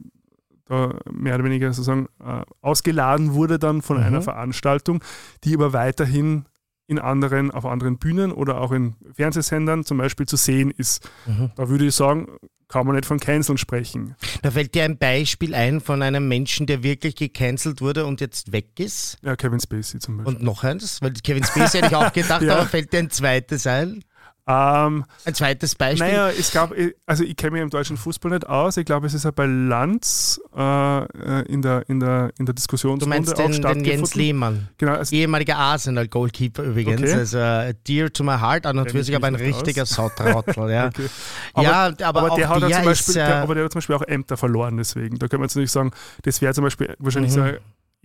da 0.65 0.97
mehr 1.11 1.35
oder 1.35 1.43
weniger 1.43 1.71
sozusagen 1.73 2.07
äh, 2.23 2.41
ausgeladen 2.61 3.33
wurde 3.33 3.59
dann 3.59 3.81
von 3.81 3.97
Mhm. 3.97 4.03
einer 4.03 4.21
Veranstaltung, 4.21 5.03
die 5.43 5.53
aber 5.55 5.73
weiterhin 5.73 6.45
in 6.87 6.99
anderen, 6.99 7.49
auf 7.51 7.65
anderen 7.65 7.97
Bühnen 7.97 8.31
oder 8.31 8.61
auch 8.61 8.71
in 8.71 8.95
Fernsehsendern 9.13 9.85
zum 9.85 9.97
Beispiel 9.97 10.27
zu 10.27 10.35
sehen 10.37 10.71
ist. 10.71 11.07
Mhm. 11.25 11.51
Da 11.55 11.67
würde 11.69 11.85
ich 11.85 11.95
sagen, 11.95 12.27
kann 12.67 12.85
man 12.87 12.95
nicht 12.95 13.05
von 13.07 13.19
Canceln 13.19 13.57
sprechen. 13.59 14.15
Da 14.41 14.49
fällt 14.51 14.73
dir 14.75 14.85
ein 14.85 14.97
Beispiel 14.97 15.53
ein 15.53 15.81
von 15.81 16.01
einem 16.01 16.27
Menschen, 16.27 16.65
der 16.67 16.81
wirklich 16.83 17.15
gecancelt 17.15 17.79
wurde 17.81 18.05
und 18.07 18.21
jetzt 18.21 18.51
weg 18.51 18.79
ist. 18.79 19.17
Ja, 19.23 19.35
Kevin 19.35 19.59
Spacey 19.59 19.99
zum 19.99 20.17
Beispiel. 20.17 20.35
Und 20.35 20.43
noch 20.43 20.63
eins, 20.63 20.99
weil 21.01 21.13
Kevin 21.13 21.43
Spacey 21.43 21.77
hätte 21.81 21.87
ich 21.89 21.95
auch 21.95 22.11
gedacht, 22.13 22.41
Ja. 22.43 22.55
aber 22.57 22.65
fällt 22.65 22.91
dir 22.91 22.99
ein 22.99 23.09
zweites 23.11 23.65
ein? 23.67 24.03
Ähm, 24.47 25.05
Ein 25.25 25.33
zweites 25.33 25.75
Beispiel? 25.75 26.07
naja, 26.07 26.29
es 26.29 26.51
gab, 26.51 26.73
also 27.05 27.23
ich 27.23 27.35
kenne 27.35 27.51
mich 27.51 27.61
im 27.61 27.69
deutschen 27.69 27.97
Fußball 27.97 28.31
nicht 28.31 28.47
aus. 28.47 28.77
Ich 28.77 28.85
glaube, 28.85 29.07
es 29.07 29.13
ist 29.13 29.25
ja 29.25 29.31
bei 29.31 29.45
Lanz 29.45 30.39
äh, 30.55 31.41
in, 31.51 31.61
der, 31.61 31.89
in, 31.89 31.99
der, 31.99 32.31
in 32.37 32.45
der 32.45 32.53
du 32.53 32.53
Diskussionsrunde 32.53 33.07
meinst 33.07 33.33
auch 33.33 33.49
den, 33.49 33.61
den. 33.61 33.85
Jens 33.85 34.15
Lehmann, 34.15 34.69
Genau, 34.77 34.93
also, 34.93 35.15
ehemaliger 35.15 35.57
Arsenal-Goalkeeper 35.57 36.63
übrigens. 36.63 37.01
Okay. 37.01 37.13
Also 37.13 37.37
äh, 37.39 37.73
dear 37.87 38.11
to 38.11 38.23
my 38.23 38.37
heart, 38.37 38.65
an 38.65 38.77
und 38.77 38.91
für 38.91 39.03
sich 39.03 39.15
aber 39.15 39.27
ein 39.27 39.35
richtiger 39.35 39.85
Sautrottel. 39.85 40.69
Ja. 40.69 40.87
okay. 41.53 41.65
ja, 41.65 41.93
aber, 42.03 42.31
auch 42.31 42.35
der 42.35 42.49
hat 42.49 42.61
ja 42.61 42.67
der 42.67 42.77
zum 42.77 42.85
Beispiel, 42.85 43.11
ist, 43.11 43.17
äh, 43.17 43.25
der, 43.25 43.35
aber 43.41 43.55
der 43.55 43.63
hat 43.65 43.71
zum 43.71 43.79
Beispiel 43.79 43.95
auch 43.95 44.03
Ämter 44.03 44.37
verloren, 44.37 44.77
deswegen. 44.77 45.17
Da 45.17 45.27
können 45.27 45.41
wir 45.41 45.45
jetzt 45.45 45.55
natürlich 45.55 45.71
sagen, 45.71 45.91
das 46.23 46.41
wäre 46.41 46.53
zum 46.53 46.63
Beispiel 46.63 46.95
wahrscheinlich 46.99 47.35
Mhm. 47.35 47.35
so 47.35 47.53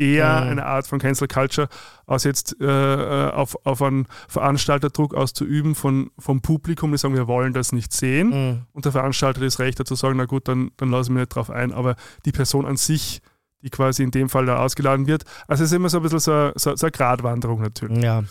eher 0.01 0.43
eine 0.43 0.65
Art 0.65 0.87
von 0.87 0.99
Cancel 0.99 1.29
Culture, 1.29 1.69
als 2.07 2.25
jetzt 2.25 2.57
äh, 2.61 2.67
äh, 2.67 3.31
auf, 3.31 3.57
auf 3.65 3.83
einen 3.83 4.07
Veranstalterdruck 4.29 5.15
auszuüben 5.15 5.75
von, 5.75 6.11
vom 6.19 6.41
Publikum, 6.41 6.91
die 6.91 6.99
sagen, 6.99 7.15
wir 7.15 7.29
wollen 7.29 7.53
das 7.53 7.73
nicht 7.73 7.93
sehen. 7.93 8.29
Mhm. 8.31 8.63
Und 8.73 8.85
der 8.85 8.93
Veranstalter 8.93 9.41
hat 9.41 9.47
das 9.47 9.59
Recht 9.59 9.79
dazu 9.79 9.95
sagen, 9.95 10.17
na 10.17 10.25
gut, 10.25 10.49
dann, 10.49 10.71
dann 10.79 10.91
lasse 10.91 11.11
ich 11.11 11.15
mich 11.15 11.21
nicht 11.21 11.35
drauf 11.35 11.51
ein. 11.51 11.73
Aber 11.73 11.97
die 12.25 12.33
Person 12.33 12.67
an 12.67 12.77
sich, 12.77 13.21
die 13.63 13.71
quasi 13.71 14.03
in 14.03 14.11
dem 14.11 14.29
Fall 14.29 14.47
da 14.47 14.57
ausgeladen 14.59 15.07
wird. 15.07 15.25
Also 15.47 15.65
es 15.65 15.71
ist 15.71 15.77
immer 15.77 15.89
so 15.91 15.99
ein 15.99 16.03
bisschen 16.03 16.21
so, 16.21 16.51
so, 16.57 16.77
so 16.77 16.87
eine 16.87 16.91
Gratwanderung 16.93 17.61
natürlich. 17.61 18.03
Ja, 18.03 18.25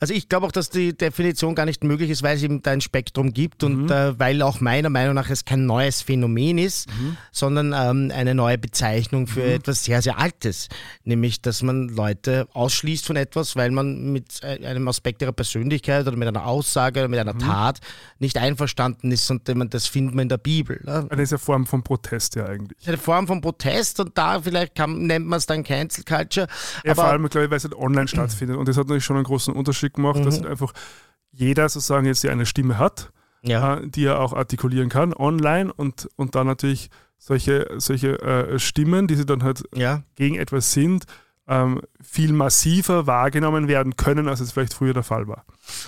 also 0.00 0.12
ich 0.12 0.28
glaube 0.28 0.46
auch, 0.46 0.52
dass 0.52 0.70
die 0.70 0.96
Definition 0.96 1.54
gar 1.54 1.66
nicht 1.66 1.84
möglich 1.84 2.10
ist, 2.10 2.22
weil 2.22 2.36
es 2.36 2.42
eben 2.42 2.62
da 2.62 2.72
ein 2.72 2.80
Spektrum 2.80 3.32
gibt 3.32 3.62
und 3.64 3.84
Mhm. 3.84 3.90
äh, 3.90 4.18
weil 4.18 4.42
auch 4.42 4.60
meiner 4.60 4.90
Meinung 4.90 5.14
nach 5.14 5.30
es 5.30 5.44
kein 5.44 5.66
neues 5.66 6.02
Phänomen 6.02 6.58
ist, 6.58 6.88
Mhm. 6.88 7.16
sondern 7.30 7.72
ähm, 7.76 8.10
eine 8.14 8.34
neue 8.34 8.58
Bezeichnung 8.58 9.26
für 9.26 9.44
etwas 9.44 9.84
sehr, 9.84 10.02
sehr 10.02 10.18
Altes. 10.18 10.68
Nämlich, 11.04 11.40
dass 11.42 11.62
man 11.62 11.88
Leute 11.88 12.48
ausschließt 12.52 13.06
von 13.06 13.16
etwas, 13.16 13.56
weil 13.56 13.70
man 13.70 14.12
mit 14.12 14.40
äh, 14.42 14.64
einem 14.66 14.88
Aspekt 14.88 15.22
ihrer 15.22 15.32
Persönlichkeit 15.32 16.06
oder 16.06 16.16
mit 16.16 16.28
einer 16.28 16.44
Aussage 16.46 17.00
oder 17.00 17.08
mit 17.08 17.18
einer 17.20 17.34
Mhm. 17.34 17.38
Tat 17.38 17.80
nicht 18.18 18.36
einverstanden 18.38 19.10
ist 19.12 19.30
und 19.30 19.48
das 19.72 19.86
findet 19.86 20.14
man 20.14 20.24
in 20.24 20.28
der 20.28 20.38
Bibel. 20.38 20.80
Ne? 20.84 21.06
Das 21.08 21.18
ist 21.20 21.32
eine 21.32 21.38
Form 21.38 21.66
von 21.66 21.82
Protest 21.82 22.34
ja 22.36 22.46
eigentlich. 22.46 22.86
Eine 22.86 22.96
Form 22.98 23.26
von 23.26 23.40
Protest 23.40 24.00
und 24.00 24.16
da 24.18 24.40
vielleicht 24.40 24.71
kann, 24.74 25.06
nennt 25.06 25.26
man 25.26 25.38
es 25.38 25.46
dann 25.46 25.64
Cancel 25.64 26.04
Culture. 26.04 26.46
Ja, 26.84 26.94
vor 26.94 27.04
allem, 27.04 27.28
glaube 27.28 27.44
ich, 27.44 27.50
weil 27.50 27.56
es 27.58 27.64
halt 27.64 27.74
online 27.74 28.08
stattfindet. 28.08 28.56
Und 28.56 28.68
das 28.68 28.76
hat 28.76 28.86
natürlich 28.86 29.04
schon 29.04 29.16
einen 29.16 29.24
großen 29.24 29.54
Unterschied 29.54 29.94
gemacht, 29.94 30.18
Mhm. 30.20 30.24
dass 30.24 30.36
halt 30.36 30.46
einfach 30.46 30.72
jeder 31.30 31.68
sozusagen 31.68 32.06
jetzt 32.06 32.22
ja 32.24 32.30
eine 32.32 32.46
Stimme 32.46 32.78
hat, 32.78 33.10
ja. 33.42 33.78
äh, 33.78 33.88
die 33.88 34.04
er 34.04 34.20
auch 34.20 34.32
artikulieren 34.32 34.88
kann 34.88 35.14
online 35.14 35.72
und, 35.72 36.08
und 36.16 36.34
dann 36.34 36.46
natürlich 36.46 36.90
solche, 37.18 37.68
solche 37.76 38.20
äh, 38.20 38.58
Stimmen, 38.58 39.06
die 39.06 39.14
sie 39.14 39.26
dann 39.26 39.42
halt 39.42 39.62
ja. 39.74 40.02
gegen 40.16 40.36
etwas 40.36 40.72
sind, 40.72 41.04
ähm, 41.48 41.80
viel 42.00 42.32
massiver 42.32 43.06
wahrgenommen 43.06 43.66
werden 43.68 43.96
können, 43.96 44.28
als 44.28 44.40
es 44.40 44.52
vielleicht 44.52 44.74
früher 44.74 44.94
der 44.94 45.02
Fall 45.02 45.26
war. 45.26 45.44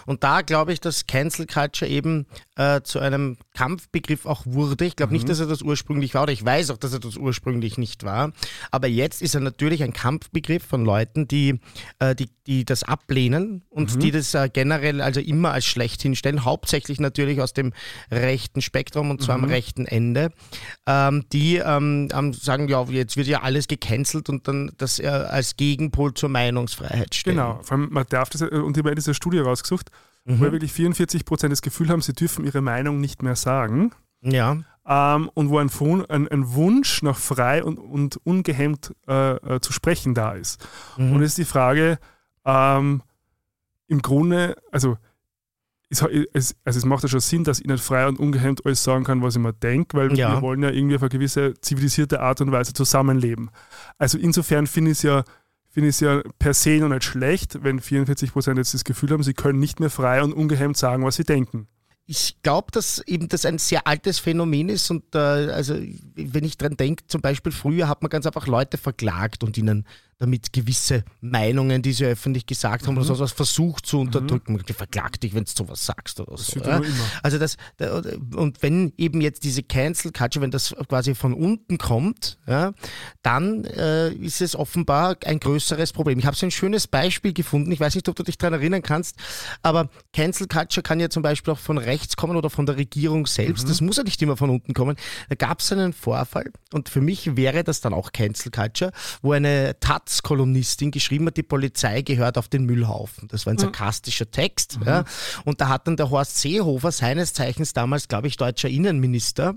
Und 0.07 0.24
da 0.24 0.43
glaube 0.43 0.72
ich, 0.72 0.80
dass 0.80 1.07
Cancel 1.07 1.47
Culture 1.47 1.91
eben 1.91 2.26
äh, 2.57 2.80
zu 2.82 2.99
einem 2.99 3.37
Kampfbegriff 3.55 4.27
auch 4.27 4.45
wurde. 4.45 4.85
Ich 4.85 4.97
glaube 4.97 5.13
nicht, 5.13 5.29
dass 5.29 5.41
er 5.41 5.47
das 5.47 5.63
ursprünglich 5.63 6.15
war, 6.15 6.25
oder 6.25 6.33
ich 6.33 6.45
weiß 6.45 6.71
auch, 6.71 6.77
dass 6.77 6.93
er 6.93 6.99
das 6.99 7.17
ursprünglich 7.17 7.79
nicht 7.79 8.05
war. 8.05 8.33
Aber 8.71 8.89
jetzt 8.89 9.23
ist 9.23 9.35
er 9.35 9.41
natürlich 9.41 9.83
ein 9.83 9.93
Kampfbegriff 9.93 10.65
von 10.65 10.85
Leuten, 10.85 11.29
die, 11.29 11.61
äh, 12.01 12.15
die, 12.15 12.29
die 12.47 12.65
das 12.65 12.83
ablehnen 12.83 13.63
und 13.71 14.03
die 14.03 14.11
das 14.11 14.35
äh, 14.35 14.51
generell 14.53 15.01
also 15.01 15.21
immer 15.21 15.53
als 15.53 15.65
schlecht 15.65 16.03
hinstellen, 16.03 16.45
hauptsächlich 16.45 16.99
natürlich 17.01 17.41
aus 17.41 17.53
dem 17.53 17.73
rechten 18.11 18.61
Spektrum 18.61 19.11
und 19.11 19.23
zwar 19.23 19.37
am 19.37 19.45
rechten 19.45 19.87
Ende, 19.87 20.33
ähm, 20.87 21.25
die 21.33 21.57
ähm, 21.57 22.09
sagen, 22.33 22.69
ja, 22.69 22.85
jetzt 22.85 23.17
wird 23.17 23.29
ja 23.29 23.43
alles 23.43 23.69
gecancelt 23.69 24.29
und 24.29 24.49
dann 24.49 24.73
das 24.79 24.99
äh, 24.99 25.07
als 25.07 25.57
Gegenpol 25.57 26.13
zur 26.15 26.29
Meinungsfreiheit 26.29 27.15
stellen. 27.15 27.37
Genau, 27.37 27.61
vor 27.63 27.79
allem 27.79 27.89
man 27.91 28.05
darf 28.09 28.31
das, 28.31 28.43
äh, 28.43 28.47
und 28.47 28.77
ich 28.77 28.85
habe 28.85 28.95
diese 28.95 29.15
Studie 29.15 29.39
rausgesucht, 29.39 29.91
Mhm. 30.27 30.41
wo 30.41 30.53
wirklich 30.53 30.72
44 30.72 31.25
Prozent 31.25 31.53
das 31.53 31.61
Gefühl 31.62 31.89
haben, 31.91 32.01
sie 32.01 32.12
dürfen 32.14 32.45
ihre 32.45 32.61
Meinung 32.62 33.01
nicht 33.01 33.22
mehr 33.22 33.37
sagen. 33.37 33.93
Ja. 34.22 34.57
ähm, 34.87 35.31
und 35.35 35.51
wo 35.51 35.59
ein, 35.59 35.68
ein, 36.09 36.29
ein 36.29 36.55
Wunsch 36.55 37.03
nach 37.03 37.18
frei 37.18 37.62
und, 37.62 37.79
und 37.79 38.18
ungehemmt 38.25 38.95
äh, 39.07 39.33
äh, 39.37 39.61
zu 39.61 39.72
sprechen 39.72 40.14
da 40.14 40.33
ist. 40.33 40.66
Mhm. 40.97 41.12
Und 41.12 41.22
es 41.22 41.33
ist 41.33 41.39
die 41.39 41.45
Frage, 41.45 41.99
ähm, 42.47 43.03
im 43.87 44.01
Grunde, 44.01 44.57
also 44.72 44.97
es, 45.91 46.03
es, 46.33 46.57
also 46.64 46.79
es 46.79 46.85
macht 46.87 47.03
ja 47.03 47.09
schon 47.11 47.20
Sinn, 47.20 47.45
dass 47.45 47.61
ich 47.61 47.66
nicht 47.66 47.85
frei 47.85 48.09
und 48.09 48.18
ungehemmt 48.18 48.64
alles 48.64 48.83
sagen 48.83 49.05
kann, 49.05 49.22
was 49.22 49.37
ich 49.37 49.43
mir 49.43 49.53
denke, 49.53 49.97
weil 49.97 50.16
Ja. 50.18 50.33
wir 50.33 50.43
wollen 50.43 50.62
ja 50.62 50.70
irgendwie 50.70 50.97
auf 50.97 51.03
eine 51.03 51.11
gewisse 51.11 51.53
zivilisierte 51.61 52.20
Art 52.20 52.41
und 52.41 52.51
Weise 52.51 52.72
zusammenleben. 52.72 53.51
Also 53.99 54.16
insofern 54.18 54.66
finde 54.66 54.93
ich 54.93 54.99
es 54.99 55.03
ja, 55.03 55.25
finde 55.75 55.89
ich 55.89 55.97
es 55.97 56.01
ja 56.01 56.22
per 56.39 56.55
se 56.55 56.79
noch 56.79 56.89
nicht 56.89 57.03
schlecht, 57.03 57.64
wenn 57.64 57.81
44 57.81 58.33
Prozent 58.33 58.59
jetzt 58.59 58.75
das 58.75 58.85
Gefühl 58.85 59.11
haben, 59.11 59.25
sie 59.25 59.35
können 59.35 59.59
nicht 59.59 59.81
mehr 59.81 59.91
frei 59.91 60.22
und 60.22 60.33
ungehemmt 60.33 60.77
sagen, 60.77 61.05
was 61.05 61.16
sie 61.16 61.25
denken. 61.25 61.66
Ich 62.07 62.41
glaube, 62.43 62.70
dass 62.70 63.01
eben 63.07 63.29
das 63.29 63.45
ein 63.45 63.59
sehr 63.59 63.87
altes 63.87 64.20
Phänomen 64.20 64.68
ist 64.68 64.89
und 64.91 65.14
äh, 65.14 65.18
also 65.18 65.75
wenn 66.14 66.45
ich 66.45 66.59
dran 66.59 66.77
denke, 66.77 67.07
zum 67.09 67.22
Beispiel 67.22 67.51
früher 67.51 67.89
hat 67.89 68.03
man 68.03 68.11
ganz 68.11 68.25
einfach 68.25 68.47
Leute 68.47 68.79
verklagt 68.79 69.43
und 69.43 69.59
ihnen 69.59 69.85
damit 70.19 70.53
gewisse 70.53 71.05
Meinungen, 71.21 71.83
die 71.83 71.93
sie 71.93 72.05
öffentlich 72.07 72.47
gesagt 72.47 72.87
haben 72.87 72.97
oder 72.97 73.05
sowas 73.05 73.33
versucht 73.33 73.87
zu 73.87 74.01
unterdrücken. 74.01 74.55
Man 74.55 74.65
verklagt 74.65 75.23
dich, 75.23 75.35
wenn 75.35 75.45
du 75.45 75.51
sowas 75.55 75.85
sagst 75.85 76.21
oder 76.21 76.37
so. 76.37 76.61
ja? 76.61 76.77
aber 76.77 76.87
immer. 76.87 77.05
Also 77.23 77.39
das 77.39 77.57
da- 77.77 78.03
und 78.37 78.62
wenn 78.62 78.93
eben 78.97 79.21
jetzt 79.21 79.45
diese 79.45 79.62
Cancel 79.62 80.12
Culture, 80.12 80.43
wenn 80.43 80.51
das 80.51 80.75
quasi 80.89 81.15
von 81.15 81.35
unten 81.35 81.79
kommt, 81.79 82.39
ja, 82.47 82.73
dann 83.23 83.65
äh, 83.65 84.11
ist 84.12 84.41
es 84.41 84.57
offenbar 84.57 85.17
ein 85.25 85.41
größeres 85.41 85.93
Problem. 85.93 86.19
Ich 86.19 86.27
habe 86.27 86.37
so 86.37 86.47
ein 86.47 86.51
schönes 86.51 86.87
Beispiel 86.87 87.33
gefunden. 87.33 87.73
Ich 87.73 87.81
weiß 87.81 87.95
nicht, 87.95 88.09
ob 88.09 88.17
du 88.17 88.23
dich 88.23 88.39
daran 88.39 88.55
erinnern 88.55 88.83
kannst, 88.83 89.17
aber 89.62 89.89
Cancel 90.12 90.47
Culture 90.47 90.83
kann 90.83 91.01
ja 91.01 91.09
zum 91.11 91.23
Beispiel 91.23 91.53
auch 91.53 91.59
von 91.59 91.79
rechts 91.79 92.17
kommen 92.17 92.37
oder 92.37 92.51
von 92.51 92.67
der 92.67 92.77
Regierung 92.77 93.27
selbst. 93.27 93.69
Das 93.69 93.81
muss 93.81 93.97
ja 93.97 94.03
nicht 94.05 94.21
immer 94.23 94.37
von 94.37 94.51
unten 94.51 94.75
kommen. 94.75 94.97
Da 95.29 95.35
gab 95.35 95.61
es 95.61 95.73
einen 95.73 95.93
Vorfall 95.93 96.51
und 96.73 96.89
für 96.89 97.01
mich 97.01 97.37
wäre 97.37 97.65
das 97.65 97.81
dann 97.81 97.95
auch 97.95 98.12
Cancel 98.12 98.51
Culture, 98.51 98.93
wo 99.23 99.33
eine 99.33 99.77
Taz-Kolumnistin 100.05 100.91
geschrieben 100.91 101.27
hat, 101.27 101.37
die 101.37 101.43
Polizei 101.43 102.03
gehört 102.03 102.39
auf 102.39 102.49
den 102.49 102.65
Müllhaufen. 102.65 103.29
Das 103.29 103.47
war 103.47 103.53
ein 103.53 103.59
sarkastischer 103.59 104.31
Text. 104.31 104.79
Ja. 104.85 105.05
Und 105.45 105.61
da 105.61 105.69
hat 105.69 105.87
dann 105.87 105.97
der 105.97 106.11
Horst 106.11 106.39
Seehofer, 106.39 106.93
seines 106.93 107.33
Zeichens 107.33 107.73
damals, 107.73 108.09
glaube 108.09 108.29
ich, 108.29 108.37
deutscher 108.37 108.69
Innenminister, 108.69 109.55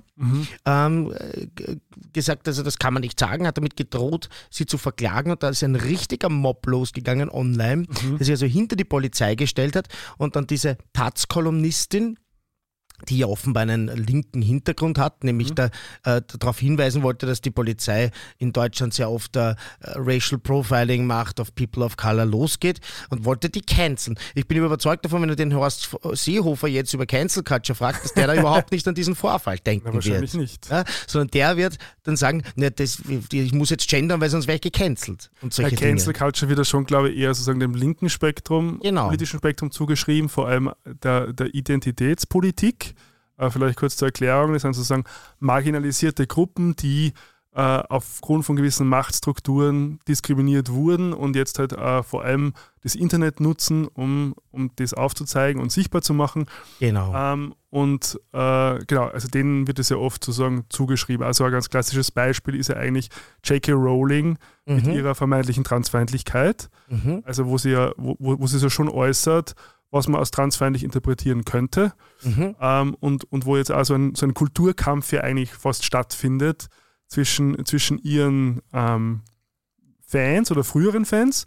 ähm, 0.65 1.13
äh, 1.13 1.75
gesagt, 2.13 2.47
also 2.47 2.63
das 2.63 2.79
kann 2.79 2.93
man 2.93 3.01
nicht 3.01 3.19
sagen, 3.19 3.45
hat 3.45 3.57
damit 3.57 3.75
gedroht, 3.75 4.29
sie 4.49 4.65
zu 4.65 4.77
verklagen 4.77 5.31
und 5.31 5.43
da 5.43 5.49
ist 5.49 5.63
ein 5.63 5.75
richtiger 5.75 6.29
Mob 6.29 6.65
losgegangen 6.67 7.29
online, 7.29 7.87
der 7.87 8.25
sich 8.25 8.31
also 8.31 8.45
hinter 8.45 8.75
die 8.75 8.85
Polizei 8.85 9.35
gestellt 9.35 9.75
hat 9.75 9.87
und 10.17 10.35
dann 10.35 10.47
diese 10.47 10.77
Taz-Kolumnistin, 10.93 12.17
die 13.09 13.19
ja 13.19 13.27
offenbar 13.27 13.63
einen 13.63 13.87
linken 13.87 14.41
Hintergrund 14.41 14.97
hat, 14.97 15.23
nämlich 15.23 15.53
da, 15.53 15.69
äh, 16.03 16.21
darauf 16.39 16.59
hinweisen 16.59 17.03
wollte, 17.03 17.25
dass 17.25 17.41
die 17.41 17.51
Polizei 17.51 18.11
in 18.37 18.53
Deutschland 18.53 18.93
sehr 18.93 19.09
oft 19.11 19.35
äh, 19.35 19.55
Racial 19.81 20.39
Profiling 20.39 21.05
macht, 21.05 21.39
auf 21.39 21.53
People 21.53 21.83
of 21.85 21.95
Color 21.97 22.25
losgeht 22.25 22.79
und 23.09 23.23
wollte 23.25 23.49
die 23.49 23.61
canceln. 23.61 24.17
Ich 24.35 24.47
bin 24.47 24.57
überzeugt 24.57 25.05
davon, 25.05 25.21
wenn 25.21 25.29
du 25.29 25.35
den 25.35 25.53
Horst 25.53 25.89
Seehofer 26.13 26.67
jetzt 26.67 26.93
über 26.93 27.05
Cancel 27.05 27.43
Culture 27.43 27.75
fragst, 27.75 28.03
dass 28.03 28.13
der 28.13 28.27
da 28.27 28.35
überhaupt 28.39 28.71
nicht 28.71 28.87
an 28.87 28.95
diesen 28.95 29.15
Vorfall 29.15 29.59
denken 29.59 29.85
Na, 29.89 29.93
wahrscheinlich 29.93 30.33
wird. 30.33 30.41
nicht. 30.41 30.69
Ja, 30.69 30.83
sondern 31.05 31.29
der 31.29 31.57
wird 31.57 31.77
dann 32.03 32.15
sagen, 32.17 32.43
ne, 32.55 32.71
das, 32.71 33.01
ich 33.31 33.53
muss 33.53 33.69
jetzt 33.69 33.87
gendern, 33.89 34.19
weil 34.21 34.29
sonst 34.29 34.47
wäre 34.47 34.55
ich 34.55 34.61
gecancelt. 34.61 35.29
Und 35.41 35.49
Bei 35.55 35.63
solche 35.63 35.75
Cancel 35.75 36.13
Dinge. 36.13 36.19
Culture 36.25 36.49
wird 36.49 36.59
das 36.59 36.67
schon, 36.69 36.85
glaube 36.85 37.09
ich, 37.11 37.17
eher 37.17 37.33
sozusagen 37.33 37.59
dem 37.59 37.75
linken 37.75 38.09
Spektrum, 38.09 38.79
Genau. 38.81 39.05
politischen 39.07 39.37
Spektrum 39.37 39.71
zugeschrieben, 39.71 40.29
vor 40.29 40.47
allem 40.47 40.71
der, 41.03 41.31
der 41.33 41.53
Identitätspolitik. 41.53 42.86
Äh, 43.37 43.49
vielleicht 43.49 43.77
kurz 43.77 43.95
zur 43.97 44.07
Erklärung, 44.07 44.53
das 44.53 44.63
sind 44.63 44.73
sozusagen 44.73 45.03
marginalisierte 45.39 46.27
Gruppen, 46.27 46.75
die 46.75 47.13
äh, 47.55 47.59
aufgrund 47.89 48.45
von 48.45 48.55
gewissen 48.55 48.87
Machtstrukturen 48.87 49.99
diskriminiert 50.07 50.71
wurden 50.71 51.11
und 51.13 51.35
jetzt 51.35 51.57
halt 51.57 51.73
äh, 51.73 52.03
vor 52.03 52.23
allem 52.23 52.53
das 52.83 52.93
Internet 52.93 53.39
nutzen, 53.39 53.87
um, 53.87 54.35
um 54.51 54.69
das 54.75 54.93
aufzuzeigen 54.93 55.59
und 55.61 55.71
sichtbar 55.71 56.03
zu 56.03 56.13
machen. 56.13 56.45
Genau. 56.79 57.11
Ähm, 57.15 57.55
und 57.71 58.19
äh, 58.31 58.77
genau, 58.85 59.07
also 59.07 59.27
denen 59.27 59.67
wird 59.67 59.79
es 59.79 59.89
ja 59.89 59.97
oft 59.97 60.23
sozusagen 60.23 60.65
zugeschrieben. 60.69 61.25
Also 61.25 61.43
ein 61.45 61.51
ganz 61.51 61.69
klassisches 61.69 62.11
Beispiel 62.11 62.55
ist 62.55 62.69
ja 62.69 62.75
eigentlich 62.75 63.09
J.K. 63.43 63.71
Rowling 63.73 64.37
mit 64.65 64.85
Mhm. 64.85 64.91
ihrer 64.93 65.15
vermeintlichen 65.15 65.63
Transfeindlichkeit. 65.63 66.69
Mhm. 66.89 67.23
Also 67.25 67.47
wo 67.47 67.57
sie 67.57 67.71
ja, 67.71 67.91
wo, 67.97 68.15
wo 68.19 68.39
wo 68.39 68.47
sie 68.47 68.59
so 68.59 68.69
schon 68.69 68.87
äußert, 68.89 69.55
was 69.91 70.07
man 70.07 70.19
als 70.19 70.31
transfeindlich 70.31 70.83
interpretieren 70.83 71.45
könnte. 71.45 71.93
Mhm. 72.23 72.55
Ähm, 72.59 72.95
und, 72.99 73.31
und 73.31 73.45
wo 73.45 73.57
jetzt 73.57 73.71
also 73.71 73.93
ein, 73.93 74.15
so 74.15 74.25
ein 74.25 74.33
Kulturkampf 74.33 75.11
ja 75.11 75.21
eigentlich 75.21 75.53
fast 75.53 75.85
stattfindet 75.85 76.67
zwischen, 77.07 77.65
zwischen 77.65 77.97
ihren 77.99 78.61
ähm, 78.73 79.21
Fans 80.01 80.51
oder 80.51 80.63
früheren 80.63 81.05
Fans, 81.05 81.45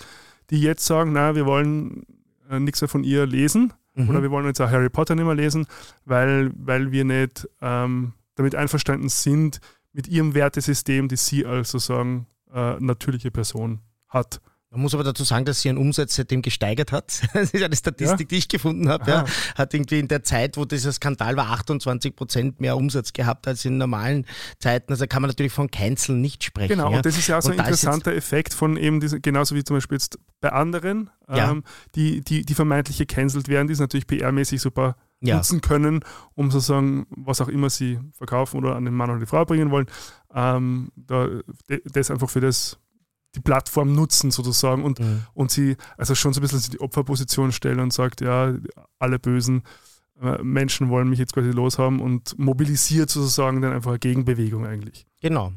die 0.50 0.60
jetzt 0.60 0.84
sagen, 0.86 1.12
na, 1.12 1.34
wir 1.34 1.46
wollen 1.46 2.06
äh, 2.50 2.58
nichts 2.60 2.80
mehr 2.80 2.88
von 2.88 3.04
ihr 3.04 3.26
lesen 3.26 3.72
Mhm. 3.94 4.08
oder 4.08 4.22
wir 4.22 4.30
wollen 4.30 4.46
jetzt 4.46 4.60
auch 4.60 4.70
Harry 4.70 4.88
Potter 4.88 5.14
nicht 5.14 5.24
mehr 5.24 5.34
lesen, 5.34 5.66
weil, 6.04 6.52
weil 6.54 6.92
wir 6.92 7.04
nicht 7.04 7.48
ähm, 7.60 8.12
damit 8.36 8.54
einverstanden 8.54 9.08
sind 9.08 9.60
mit 9.92 10.08
ihrem 10.08 10.34
Wertesystem, 10.34 11.08
das 11.08 11.26
sie 11.26 11.44
als 11.44 11.72
sozusagen 11.72 12.26
äh, 12.52 12.78
natürliche 12.78 13.30
Person 13.30 13.80
hat. 14.08 14.40
Man 14.72 14.82
muss 14.82 14.94
aber 14.94 15.02
dazu 15.02 15.24
sagen, 15.24 15.44
dass 15.44 15.62
sie 15.62 15.68
ihren 15.68 15.78
Umsatz 15.78 16.14
seitdem 16.14 16.42
gesteigert 16.42 16.92
hat. 16.92 17.22
Das 17.34 17.50
ist 17.52 17.62
eine 17.62 17.74
Statistik, 17.74 18.28
die 18.28 18.36
ich 18.36 18.48
gefunden 18.48 18.88
habe. 18.88 19.10
Ja. 19.10 19.24
Hat 19.56 19.74
irgendwie 19.74 19.98
in 19.98 20.06
der 20.06 20.22
Zeit, 20.22 20.56
wo 20.56 20.64
dieser 20.64 20.92
Skandal 20.92 21.36
war, 21.36 21.50
28 21.50 22.14
Prozent 22.14 22.60
mehr 22.60 22.76
Umsatz 22.76 23.12
gehabt 23.12 23.48
als 23.48 23.64
in 23.64 23.78
normalen 23.78 24.26
Zeiten. 24.60 24.92
Also 24.92 25.06
kann 25.08 25.22
man 25.22 25.28
natürlich 25.30 25.52
von 25.52 25.70
Canceln 25.72 26.20
nicht 26.20 26.44
sprechen. 26.44 26.68
Genau, 26.76 26.90
ja. 26.90 26.98
und 26.98 27.06
das 27.06 27.18
ist 27.18 27.26
ja 27.26 27.38
auch 27.38 27.42
so 27.42 27.50
ein 27.50 27.58
interessanter 27.58 28.14
Effekt 28.14 28.54
von 28.54 28.76
eben 28.76 29.00
diese, 29.00 29.20
genauso 29.20 29.56
wie 29.56 29.64
zum 29.64 29.76
Beispiel 29.76 29.96
jetzt 29.96 30.18
bei 30.40 30.52
anderen, 30.52 31.10
Ja. 31.28 31.50
ähm, 31.50 31.64
die, 31.96 32.20
die, 32.20 32.44
die 32.44 32.54
vermeintlich 32.54 32.98
gecancelt 32.98 33.48
werden, 33.48 33.66
die 33.66 33.72
es 33.72 33.80
natürlich 33.80 34.06
PR-mäßig 34.06 34.60
super 34.60 34.94
Ja. 35.20 35.36
nutzen 35.36 35.60
können, 35.62 36.04
um 36.34 36.52
sozusagen, 36.52 37.06
was 37.10 37.40
auch 37.40 37.48
immer 37.48 37.70
sie 37.70 37.98
verkaufen 38.12 38.58
oder 38.58 38.76
an 38.76 38.84
den 38.84 38.94
Mann 38.94 39.10
oder 39.10 39.18
die 39.18 39.26
Frau 39.26 39.44
bringen 39.44 39.72
wollen, 39.72 39.86
ähm, 40.32 40.92
da, 40.94 41.28
das 41.86 42.10
einfach 42.12 42.30
für 42.30 42.40
das 42.40 42.78
die 43.34 43.40
Plattform 43.40 43.94
nutzen 43.94 44.30
sozusagen 44.30 44.82
und, 44.84 44.98
Mhm. 44.98 45.22
und 45.34 45.50
sie 45.50 45.76
also 45.96 46.14
schon 46.14 46.32
so 46.32 46.40
ein 46.40 46.42
bisschen 46.42 46.72
die 46.72 46.80
Opferposition 46.80 47.52
stellen 47.52 47.80
und 47.80 47.92
sagt, 47.92 48.20
ja, 48.20 48.54
alle 48.98 49.18
bösen 49.18 49.62
äh, 50.20 50.42
Menschen 50.42 50.90
wollen 50.90 51.08
mich 51.08 51.18
jetzt 51.18 51.32
quasi 51.32 51.50
loshaben 51.50 52.00
und 52.00 52.38
mobilisiert 52.38 53.08
sozusagen 53.10 53.62
dann 53.62 53.72
einfach 53.72 53.92
eine 53.92 53.98
Gegenbewegung 54.00 54.66
eigentlich. 54.66 55.06
Genau. 55.20 55.52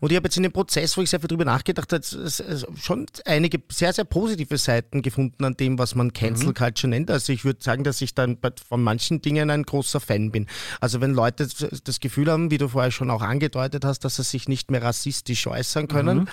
Und 0.00 0.10
ich 0.10 0.16
habe 0.16 0.26
jetzt 0.26 0.36
in 0.36 0.42
dem 0.42 0.52
Prozess, 0.52 0.96
wo 0.96 1.02
ich 1.02 1.10
sehr 1.10 1.20
viel 1.20 1.28
drüber 1.28 1.44
nachgedacht 1.44 1.92
habe, 1.92 2.02
schon 2.02 3.06
einige 3.24 3.62
sehr, 3.70 3.92
sehr 3.92 4.04
positive 4.04 4.58
Seiten 4.58 5.00
gefunden 5.00 5.44
an 5.44 5.54
dem, 5.54 5.78
was 5.78 5.94
man 5.94 6.12
Cancel 6.12 6.48
mhm. 6.48 6.54
Culture 6.54 6.88
nennt. 6.90 7.10
Also 7.10 7.32
ich 7.32 7.44
würde 7.44 7.62
sagen, 7.62 7.84
dass 7.84 8.00
ich 8.00 8.14
dann 8.14 8.38
von 8.68 8.82
manchen 8.82 9.22
Dingen 9.22 9.50
ein 9.50 9.62
großer 9.62 10.00
Fan 10.00 10.32
bin. 10.32 10.46
Also 10.80 11.00
wenn 11.00 11.14
Leute 11.14 11.48
das 11.84 12.00
Gefühl 12.00 12.30
haben, 12.30 12.50
wie 12.50 12.58
du 12.58 12.68
vorher 12.68 12.90
schon 12.90 13.10
auch 13.10 13.22
angedeutet 13.22 13.84
hast, 13.84 14.00
dass 14.00 14.16
sie 14.16 14.24
sich 14.24 14.48
nicht 14.48 14.70
mehr 14.70 14.82
rassistisch 14.82 15.46
äußern 15.46 15.86
können, 15.86 16.18
mhm. 16.18 16.28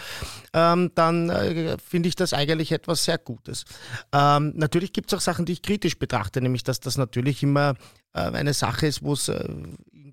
ähm, 0.54 0.92
dann 0.96 1.30
äh, 1.30 1.78
finde 1.78 2.10
ich 2.10 2.16
das 2.16 2.34
eigentlich 2.34 2.72
etwas 2.72 3.06
sehr 3.06 3.20
Gutes. 3.20 3.66
Ähm, 4.12 4.54
natürlich 4.56 4.94
gibt 4.94 5.14
es 5.14 5.18
auch 5.18 5.22
Sachen, 5.22 5.46
die 5.46 5.54
ich 5.54 5.62
kritisch 5.62 5.98
betrachte, 5.98 6.42
nämlich 6.42 6.64
dass 6.64 6.80
das 6.80 6.98
natürlich 6.98 7.44
immer 7.44 7.76
äh, 8.14 8.20
eine 8.20 8.54
Sache 8.54 8.88
ist, 8.88 9.04
wo 9.04 9.14
es 9.14 9.28
äh, 9.28 9.48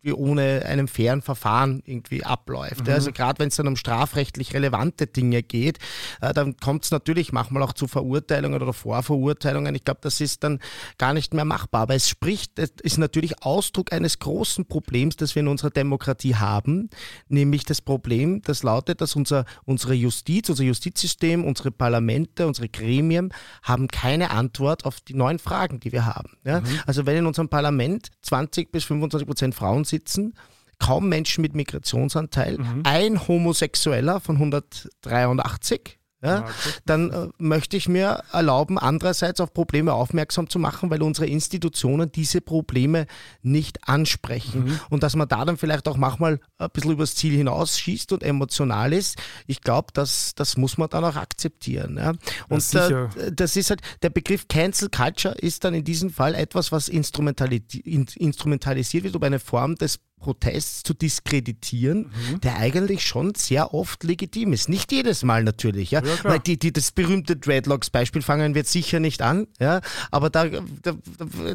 irgendwie 0.02 0.12
ohne 0.12 0.64
einem 0.66 0.88
fairen 0.88 1.22
Verfahren 1.22 1.82
irgendwie 1.84 2.24
abläuft. 2.24 2.86
Mhm. 2.86 2.92
Also 2.92 3.12
gerade 3.12 3.38
wenn 3.38 3.48
es 3.48 3.56
dann 3.56 3.68
um 3.68 3.76
strafrechtlich 3.76 4.54
relevante 4.54 5.06
Dinge 5.06 5.42
geht, 5.42 5.78
äh, 6.20 6.32
dann 6.32 6.56
kommt 6.56 6.84
es 6.84 6.90
natürlich 6.90 7.32
manchmal 7.32 7.62
auch 7.62 7.72
zu 7.72 7.86
Verurteilungen 7.86 8.62
oder 8.62 8.72
Vorverurteilungen. 8.72 9.74
Ich 9.74 9.84
glaube, 9.84 10.00
das 10.02 10.20
ist 10.20 10.44
dann 10.44 10.60
gar 10.98 11.12
nicht 11.12 11.34
mehr 11.34 11.44
machbar. 11.44 11.82
Aber 11.82 11.94
es 11.94 12.08
spricht, 12.08 12.58
es 12.58 12.72
ist 12.82 12.98
natürlich 12.98 13.42
Ausdruck 13.42 13.92
eines 13.92 14.18
großen 14.18 14.66
Problems, 14.66 15.16
das 15.16 15.34
wir 15.34 15.40
in 15.40 15.48
unserer 15.48 15.70
Demokratie 15.70 16.36
haben, 16.36 16.90
nämlich 17.28 17.64
das 17.64 17.80
Problem, 17.80 18.42
das 18.42 18.62
lautet, 18.62 19.00
dass 19.00 19.16
unser, 19.16 19.44
unsere 19.64 19.94
Justiz, 19.94 20.48
unser 20.48 20.64
Justizsystem, 20.64 21.44
unsere 21.44 21.70
Parlamente, 21.70 22.46
unsere 22.46 22.68
Gremien 22.68 23.32
haben 23.62 23.88
keine 23.88 24.30
Antwort 24.30 24.84
auf 24.84 25.00
die 25.00 25.14
neuen 25.14 25.38
Fragen, 25.38 25.80
die 25.80 25.92
wir 25.92 26.06
haben. 26.06 26.36
Ja? 26.44 26.60
Mhm. 26.60 26.66
Also 26.86 27.06
wenn 27.06 27.16
in 27.16 27.26
unserem 27.26 27.48
Parlament 27.48 28.08
20 28.22 28.72
bis 28.72 28.84
25 28.84 29.26
Prozent 29.26 29.54
Frauen 29.54 29.84
sitzen, 29.90 30.34
kaum 30.78 31.08
Menschen 31.08 31.42
mit 31.42 31.54
Migrationsanteil, 31.54 32.58
mhm. 32.58 32.82
ein 32.84 33.28
Homosexueller 33.28 34.20
von 34.20 34.36
183. 34.36 35.99
Ja, 36.22 36.44
dann 36.84 37.10
äh, 37.10 37.28
möchte 37.38 37.78
ich 37.78 37.88
mir 37.88 38.22
erlauben, 38.30 38.78
andererseits 38.78 39.40
auf 39.40 39.54
Probleme 39.54 39.94
aufmerksam 39.94 40.50
zu 40.50 40.58
machen, 40.58 40.90
weil 40.90 41.02
unsere 41.02 41.26
Institutionen 41.26 42.12
diese 42.12 42.42
Probleme 42.42 43.06
nicht 43.40 43.88
ansprechen. 43.88 44.64
Mhm. 44.64 44.80
Und 44.90 45.02
dass 45.02 45.16
man 45.16 45.28
da 45.28 45.46
dann 45.46 45.56
vielleicht 45.56 45.88
auch 45.88 45.96
manchmal 45.96 46.38
ein 46.58 46.68
bisschen 46.74 46.92
übers 46.92 47.14
Ziel 47.14 47.34
hinausschießt 47.34 48.12
und 48.12 48.22
emotional 48.22 48.92
ist, 48.92 49.16
ich 49.46 49.62
glaube, 49.62 49.88
das, 49.94 50.34
das 50.34 50.58
muss 50.58 50.76
man 50.76 50.90
dann 50.90 51.04
auch 51.04 51.16
akzeptieren. 51.16 51.96
Ja. 51.96 52.12
Und 52.50 52.72
ja, 52.72 53.06
äh, 53.06 53.32
das 53.32 53.56
ist 53.56 53.70
halt, 53.70 53.80
der 54.02 54.10
Begriff 54.10 54.46
Cancel 54.46 54.90
Culture 54.90 55.34
ist 55.34 55.64
dann 55.64 55.72
in 55.72 55.84
diesem 55.84 56.10
Fall 56.10 56.34
etwas, 56.34 56.70
was 56.70 56.88
instrumentalisiert 56.88 59.04
wird, 59.04 59.16
um 59.16 59.22
eine 59.22 59.38
Form 59.38 59.76
des 59.76 60.00
Protest 60.20 60.86
zu 60.86 60.94
diskreditieren, 60.94 62.10
mhm. 62.30 62.40
der 62.42 62.56
eigentlich 62.58 63.04
schon 63.04 63.34
sehr 63.34 63.74
oft 63.74 64.04
legitim 64.04 64.52
ist. 64.52 64.68
Nicht 64.68 64.92
jedes 64.92 65.22
Mal 65.22 65.42
natürlich, 65.42 65.90
ja. 65.90 66.02
ja 66.04 66.12
Weil 66.22 66.38
die, 66.38 66.58
die, 66.58 66.72
das 66.72 66.92
berühmte 66.92 67.36
Dreadlocks-Beispiel 67.36 68.22
fangen 68.22 68.54
wir 68.54 68.64
sicher 68.64 69.00
nicht 69.00 69.22
an, 69.22 69.46
ja. 69.58 69.80
Aber 70.10 70.30
da, 70.30 70.46
da, 70.82 70.92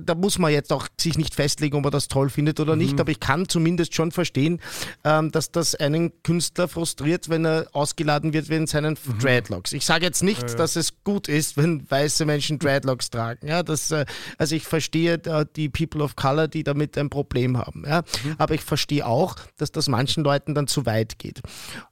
da, 0.03 0.15
muss 0.15 0.39
man 0.39 0.51
jetzt 0.51 0.73
auch 0.73 0.87
sich 0.99 1.17
nicht 1.17 1.35
festlegen, 1.35 1.77
ob 1.77 1.83
man 1.83 1.91
das 1.91 2.07
toll 2.07 2.29
findet 2.29 2.59
oder 2.59 2.75
mhm. 2.75 2.81
nicht. 2.81 2.99
Aber 2.99 3.11
ich 3.11 3.19
kann 3.19 3.47
zumindest 3.47 3.95
schon 3.95 4.11
verstehen, 4.11 4.59
ähm, 5.03 5.31
dass 5.31 5.51
das 5.51 5.75
einen 5.75 6.11
Künstler 6.23 6.67
frustriert, 6.67 7.29
wenn 7.29 7.45
er 7.45 7.67
ausgeladen 7.73 8.33
wird 8.33 8.49
wegen 8.49 8.67
seinen 8.67 8.97
mhm. 9.05 9.19
Dreadlocks. 9.19 9.73
Ich 9.73 9.85
sage 9.85 10.05
jetzt 10.05 10.23
nicht, 10.23 10.49
ja, 10.49 10.55
dass 10.55 10.75
es 10.75 11.03
gut 11.03 11.27
ist, 11.27 11.57
wenn 11.57 11.89
weiße 11.89 12.25
Menschen 12.25 12.59
Dreadlocks 12.59 13.11
tragen. 13.11 13.47
Ja, 13.47 13.61
das, 13.61 13.91
äh, 13.91 14.05
also 14.37 14.55
ich 14.55 14.63
verstehe 14.63 15.13
äh, 15.13 15.45
die 15.55 15.69
People 15.69 16.03
of 16.03 16.15
Color, 16.15 16.47
die 16.47 16.63
damit 16.63 16.97
ein 16.97 17.09
Problem 17.09 17.57
haben. 17.57 17.83
Ja. 17.85 18.01
Mhm. 18.23 18.35
Aber 18.55 18.61
ich 18.61 18.63
verstehe 18.63 19.05
auch, 19.05 19.35
dass 19.57 19.71
das 19.71 19.87
manchen 19.87 20.23
Leuten 20.23 20.55
dann 20.55 20.67
zu 20.67 20.85
weit 20.85 21.19
geht. 21.19 21.41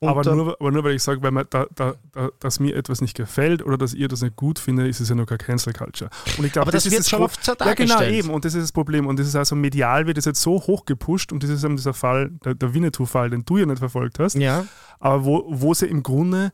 aber, 0.02 0.24
nur, 0.36 0.56
aber 0.60 0.72
nur 0.72 0.84
weil 0.84 0.96
ich 0.96 1.04
sage, 1.04 1.22
weil 1.22 1.32
man 1.32 1.46
da, 1.50 1.66
da, 1.76 1.96
da, 2.12 2.30
dass 2.40 2.60
mir 2.60 2.76
etwas 2.76 3.02
nicht 3.02 3.16
gefällt 3.16 3.66
oder 3.66 3.78
dass 3.78 3.94
ihr 3.94 4.08
das 4.08 4.22
nicht 4.22 4.36
gut 4.36 4.60
findet, 4.60 4.88
ist 4.88 5.00
es 5.00 5.10
ja 5.10 5.16
noch 5.16 5.26
keine 5.26 5.40
Cancel 5.40 5.74
Culture. 5.74 6.10
Und 6.38 6.46
ich 6.46 6.54
glaube, 6.54 6.72
das, 6.72 6.84
das 6.84 6.94
wird 6.94 7.08
schon 7.08 7.22
oft 7.22 7.46
Ja, 7.46 7.74
genau, 7.74 8.02
eben. 8.04 8.30
Und 8.30 8.46
das 8.46 8.54
ist 8.54 8.64
das 8.64 8.72
Problem. 8.72 9.08
Und 9.08 9.20
das 9.20 9.28
ist 9.28 9.36
also 9.36 9.56
medial 9.56 10.08
wird 10.08 10.18
es 10.18 10.26
jetzt 10.26 10.42
so 10.42 10.54
hoch 10.54 10.86
gepusht 10.86 11.32
und 11.32 11.44
das 11.44 11.50
ist 11.50 11.64
eben 11.64 11.76
dieser 11.76 11.94
Fall, 11.94 12.32
der, 12.46 12.56
der 12.56 12.74
Winnetou-Fall, 12.74 13.30
den 13.30 13.44
du 13.46 13.58
ja 13.58 13.66
nicht 13.66 13.80
verfolgt 13.80 14.20
hast. 14.20 14.36
Ja. 14.36 14.66
Aber 15.00 15.26
wo, 15.26 15.46
wo 15.48 15.74
sie 15.74 15.88
im 15.88 16.04
Grunde 16.04 16.52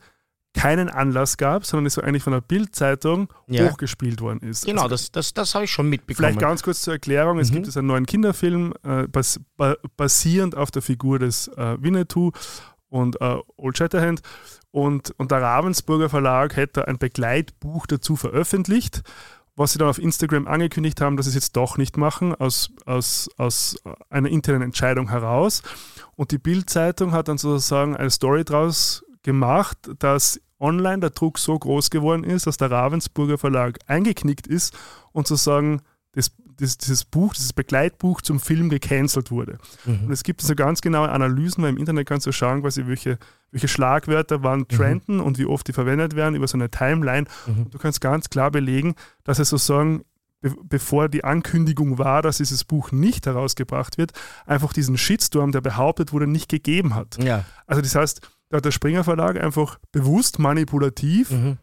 keinen 0.60 0.90
Anlass 0.90 1.38
gab, 1.38 1.66
sondern 1.66 1.86
es 1.86 1.94
so 1.94 2.02
eigentlich 2.02 2.24
von 2.24 2.34
der 2.34 2.42
Bildzeitung 2.42 3.32
ja. 3.48 3.70
hochgespielt 3.70 4.22
worden 4.22 4.42
ist. 4.42 4.66
Genau, 4.66 4.84
also, 4.84 4.94
das, 4.94 5.12
das, 5.12 5.34
das 5.34 5.56
habe 5.56 5.66
ich 5.66 5.72
schon 5.72 5.88
mitbekommen. 5.88 6.28
Vielleicht 6.28 6.40
ganz 6.40 6.64
kurz 6.64 6.82
zur 6.82 6.94
Erklärung: 6.94 7.40
Es 7.40 7.52
mhm. 7.52 7.64
gibt 7.64 7.78
einen 7.78 7.88
neuen 7.88 8.06
Kinderfilm, 8.06 8.74
äh, 8.84 9.08
bas, 9.08 9.40
ba, 9.58 9.76
basierend 9.96 10.56
auf 10.56 10.72
der 10.72 10.82
Figur 10.82 11.20
des 11.20 11.48
äh, 11.50 11.78
Winnetou 11.82 12.32
und 12.90 13.22
äh, 13.22 13.38
Old 13.58 13.78
Shatterhand. 13.78 14.22
Und, 14.72 15.12
und 15.18 15.32
der 15.32 15.42
Ravensburger 15.42 16.10
Verlag 16.10 16.56
hätte 16.56 16.88
ein 16.88 16.98
Begleitbuch 16.98 17.88
dazu 17.88 18.16
veröffentlicht, 18.16 19.02
was 19.56 19.74
sie 19.74 19.80
dann 19.80 19.90
auf 19.90 19.98
Instagram 19.98 20.48
angekündigt 20.48 21.02
haben, 21.02 21.18
dass 21.18 21.26
sie 21.26 21.32
es 21.32 21.36
jetzt 21.36 21.56
doch 21.56 21.78
nicht 21.78 21.98
machen, 21.98 22.36
aus, 22.36 22.72
aus, 22.86 23.30
aus 23.38 23.78
einer 24.10 24.30
internen 24.30 24.62
Entscheidung 24.62 25.10
heraus. 25.10 25.64
Und 26.16 26.32
die 26.32 26.38
Bildzeitung 26.38 27.14
hat 27.14 27.30
dann 27.30 27.38
sozusagen 27.38 27.96
eine 27.96 28.10
Story 28.10 28.44
draus 28.44 29.04
gemacht, 29.24 29.78
dass 30.00 30.40
online 30.60 31.00
der 31.00 31.10
Druck 31.12 31.40
so 31.40 31.58
groß 31.58 31.90
geworden 31.90 32.24
ist, 32.24 32.48
dass 32.48 32.58
der 32.58 32.72
Ravensburger 32.72 33.38
Verlag 33.38 33.80
eingeknickt 33.88 34.48
ist 34.48 34.78
und 35.12 35.28
sozusagen 35.28 35.82
das, 36.14 36.32
das, 36.58 36.78
dieses 36.78 37.06
Buch, 37.06 37.34
dieses 37.34 37.54
Begleitbuch 37.54 38.22
zum 38.22 38.40
Film 38.40 38.70
gecancelt 38.70 39.32
wurde. 39.32 39.58
Mhm. 39.86 40.06
Und 40.06 40.12
es 40.12 40.24
gibt 40.24 40.42
so 40.42 40.56
ganz 40.56 40.82
genaue 40.82 41.10
Analysen, 41.10 41.64
weil 41.64 41.72
im 41.72 41.78
Internet 41.78 42.08
kannst 42.08 42.26
du 42.28 42.32
schauen, 42.32 42.62
quasi 42.62 42.88
welche, 42.88 43.18
welche 43.52 43.68
Schlagwörter 43.68 44.44
waren 44.44 44.62
mhm. 44.62 44.68
trenden 44.68 45.16
mhm. 45.18 45.24
und 45.24 45.38
wie 45.38 45.46
oft 45.46 45.68
die 45.68 45.74
verwendet 45.74 46.16
werden 46.16 46.36
über 46.36 46.48
so 46.48 46.58
eine 46.58 46.70
Timeline. 46.70 47.28
Mhm. 47.46 47.64
Und 47.64 47.74
du 47.74 47.78
kannst 47.78 48.02
ganz 48.02 48.30
klar 48.30 48.52
belegen, 48.52 48.96
dass 49.24 49.40
es 49.40 49.50
sozusagen 49.50 50.04
be 50.42 50.56
bevor 50.64 51.10
die 51.10 51.24
Ankündigung 51.24 51.98
war, 51.98 52.22
dass 52.22 52.38
dieses 52.38 52.64
Buch 52.64 52.92
nicht 52.92 53.26
herausgebracht 53.26 53.98
wird, 53.98 54.14
einfach 54.46 54.74
diesen 54.74 54.98
Shitstorm, 54.98 55.52
der 55.52 55.62
behauptet 55.62 56.14
wurde, 56.14 56.28
nicht 56.28 56.50
gegeben 56.50 56.96
hat. 56.96 57.22
Ja. 57.22 57.46
Also 57.68 57.82
das 57.82 57.94
heißt, 57.96 58.22
da 58.50 58.58
hat 58.58 58.66
der 58.66 58.72
Springer 58.72 59.04
Verlag 59.04 59.42
einfach 59.42 59.80
bewusst 59.92 60.40
manipulativ 60.40 61.32
mhm. 61.32 61.58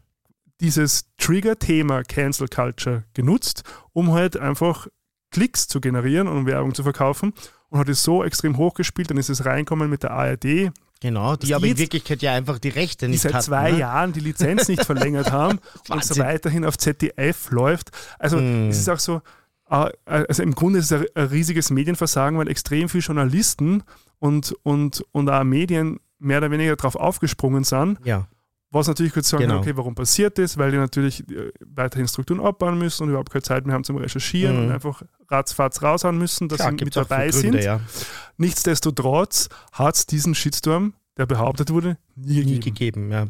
dieses 0.61 1.05
Trigger-Thema 1.17 2.03
Cancel 2.03 2.47
Culture 2.47 3.03
genutzt, 3.13 3.63
um 3.93 4.13
halt 4.13 4.37
einfach 4.37 4.87
Klicks 5.31 5.67
zu 5.67 5.81
generieren 5.81 6.27
und 6.27 6.45
Werbung 6.45 6.73
zu 6.73 6.83
verkaufen 6.83 7.33
und 7.69 7.79
hat 7.79 7.89
es 7.89 8.03
so 8.03 8.23
extrem 8.23 8.57
hochgespielt, 8.57 9.09
dann 9.09 9.17
ist 9.17 9.29
es 9.29 9.45
reinkommen 9.45 9.89
mit 9.89 10.03
der 10.03 10.11
ARD. 10.11 10.71
Genau, 10.99 11.35
die 11.35 11.53
aber 11.53 11.67
in 11.67 11.77
Wirklichkeit 11.77 12.21
ja 12.21 12.33
einfach 12.33 12.57
die 12.57 12.69
Rechte 12.69 13.07
nicht 13.07 13.23
Die 13.23 13.27
seit 13.27 13.33
hatten, 13.35 13.45
zwei 13.45 13.71
ne? 13.71 13.79
Jahren 13.79 14.13
die 14.13 14.19
Lizenz 14.19 14.67
nicht 14.67 14.83
verlängert 14.85 15.31
haben 15.31 15.59
und 15.89 16.03
so 16.03 16.17
weiterhin 16.17 16.65
auf 16.65 16.77
ZDF 16.77 17.51
läuft. 17.51 17.91
Also 18.17 18.37
mm. 18.37 18.69
es 18.69 18.79
ist 18.79 18.89
auch 18.89 18.97
so, 18.97 19.21
äh, 19.69 19.91
also 20.05 20.41
im 20.41 20.55
Grunde 20.55 20.79
ist 20.79 20.91
es 20.91 21.05
ein 21.13 21.27
riesiges 21.27 21.69
Medienversagen, 21.69 22.39
weil 22.39 22.47
extrem 22.47 22.89
viele 22.89 23.03
Journalisten 23.03 23.83
und, 24.17 24.55
und, 24.63 25.03
und 25.11 25.29
auch 25.29 25.43
Medien 25.43 25.99
mehr 26.19 26.39
oder 26.39 26.51
weniger 26.51 26.75
darauf 26.75 26.95
aufgesprungen 26.95 27.63
sind. 27.63 27.99
Ja. 28.03 28.27
Was 28.69 28.87
natürlich 28.87 29.13
kurz 29.13 29.29
sagen, 29.29 29.43
genau. 29.43 29.59
okay, 29.59 29.77
warum 29.77 29.95
passiert 29.95 30.37
das? 30.37 30.57
Weil 30.57 30.71
die 30.71 30.77
natürlich 30.77 31.27
äh, 31.29 31.51
weiterhin 31.65 32.07
Strukturen 32.07 32.41
abbauen 32.41 32.77
müssen 32.77 33.03
und 33.03 33.09
überhaupt 33.09 33.31
keine 33.31 33.43
Zeit 33.43 33.65
mehr 33.65 33.73
haben 33.73 33.85
zum 33.85 33.95
Recherchieren 33.95 34.57
mhm. 34.57 34.65
und 34.65 34.71
einfach 34.71 35.03
ratzfatz 35.29 35.81
raushauen 35.81 36.17
müssen, 36.17 36.49
dass 36.49 36.59
Klar, 36.59 36.73
sie 36.77 36.83
mit 36.83 36.95
dabei 36.95 37.29
Gründe, 37.29 37.51
sind. 37.51 37.63
Ja. 37.63 37.79
Nichtsdestotrotz 38.35 39.47
hat 39.71 39.95
es 39.95 40.05
diesen 40.05 40.35
Shitstorm, 40.35 40.93
der 41.17 41.25
behauptet 41.25 41.71
wurde, 41.71 41.97
nie, 42.15 42.43
nie 42.43 42.59
gegeben. 42.59 43.09
gegeben 43.09 43.11
ja. 43.11 43.21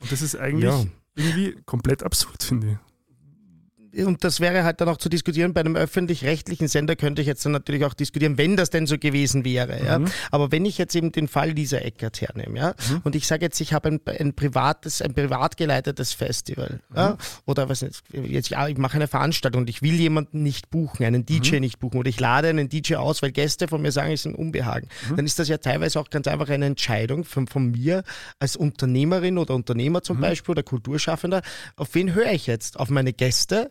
Und 0.00 0.12
das 0.12 0.22
ist 0.22 0.36
eigentlich 0.36 0.72
ja. 0.72 0.84
irgendwie 1.16 1.56
komplett 1.66 2.04
absurd, 2.04 2.42
finde 2.44 2.72
ich 2.72 2.93
und 4.02 4.24
das 4.24 4.40
wäre 4.40 4.64
halt 4.64 4.80
dann 4.80 4.88
auch 4.88 4.96
zu 4.96 5.08
diskutieren, 5.08 5.54
bei 5.54 5.60
einem 5.60 5.76
öffentlich-rechtlichen 5.76 6.68
Sender 6.68 6.96
könnte 6.96 7.22
ich 7.22 7.28
jetzt 7.28 7.44
dann 7.44 7.52
natürlich 7.52 7.84
auch 7.84 7.94
diskutieren, 7.94 8.38
wenn 8.38 8.56
das 8.56 8.70
denn 8.70 8.86
so 8.86 8.98
gewesen 8.98 9.44
wäre. 9.44 9.78
Mhm. 9.80 10.06
Ja. 10.06 10.12
Aber 10.30 10.50
wenn 10.52 10.64
ich 10.64 10.78
jetzt 10.78 10.94
eben 10.94 11.12
den 11.12 11.28
Fall 11.28 11.50
Lisa 11.50 11.78
Eckert 11.78 12.20
hernehme, 12.20 12.58
ja, 12.58 12.74
mhm. 12.90 13.00
und 13.04 13.14
ich 13.14 13.26
sage 13.26 13.44
jetzt, 13.44 13.60
ich 13.60 13.72
habe 13.72 13.88
ein, 13.88 14.00
ein 14.06 14.34
privates, 14.34 15.02
ein 15.02 15.14
privat 15.14 15.56
geleitetes 15.56 16.12
Festival, 16.12 16.80
mhm. 16.90 16.96
ja, 16.96 17.16
oder 17.46 17.68
was 17.68 17.82
jetzt, 17.82 18.02
jetzt, 18.12 18.50
ja, 18.50 18.66
ich 18.68 18.78
mache 18.78 18.96
eine 18.96 19.08
Veranstaltung 19.08 19.62
und 19.62 19.70
ich 19.70 19.82
will 19.82 19.94
jemanden 19.94 20.42
nicht 20.42 20.70
buchen, 20.70 21.04
einen 21.04 21.26
DJ 21.26 21.56
mhm. 21.56 21.60
nicht 21.60 21.78
buchen, 21.78 21.98
oder 21.98 22.08
ich 22.08 22.20
lade 22.20 22.48
einen 22.48 22.68
DJ 22.68 22.96
aus, 22.96 23.22
weil 23.22 23.32
Gäste 23.32 23.68
von 23.68 23.82
mir 23.82 23.92
sagen, 23.92 24.12
es 24.12 24.20
ist 24.20 24.26
ein 24.26 24.34
Unbehagen, 24.34 24.88
mhm. 25.08 25.16
dann 25.16 25.26
ist 25.26 25.38
das 25.38 25.48
ja 25.48 25.58
teilweise 25.58 26.00
auch 26.00 26.10
ganz 26.10 26.26
einfach 26.26 26.48
eine 26.48 26.66
Entscheidung 26.66 27.24
von, 27.24 27.46
von 27.46 27.70
mir 27.70 28.02
als 28.38 28.56
Unternehmerin 28.56 29.38
oder 29.38 29.54
Unternehmer 29.54 30.02
zum 30.02 30.16
mhm. 30.16 30.22
Beispiel 30.22 30.52
oder 30.52 30.62
Kulturschaffender, 30.62 31.42
auf 31.76 31.94
wen 31.94 32.14
höre 32.14 32.32
ich 32.32 32.46
jetzt? 32.46 32.78
Auf 32.78 32.90
meine 32.90 33.12
Gäste? 33.12 33.70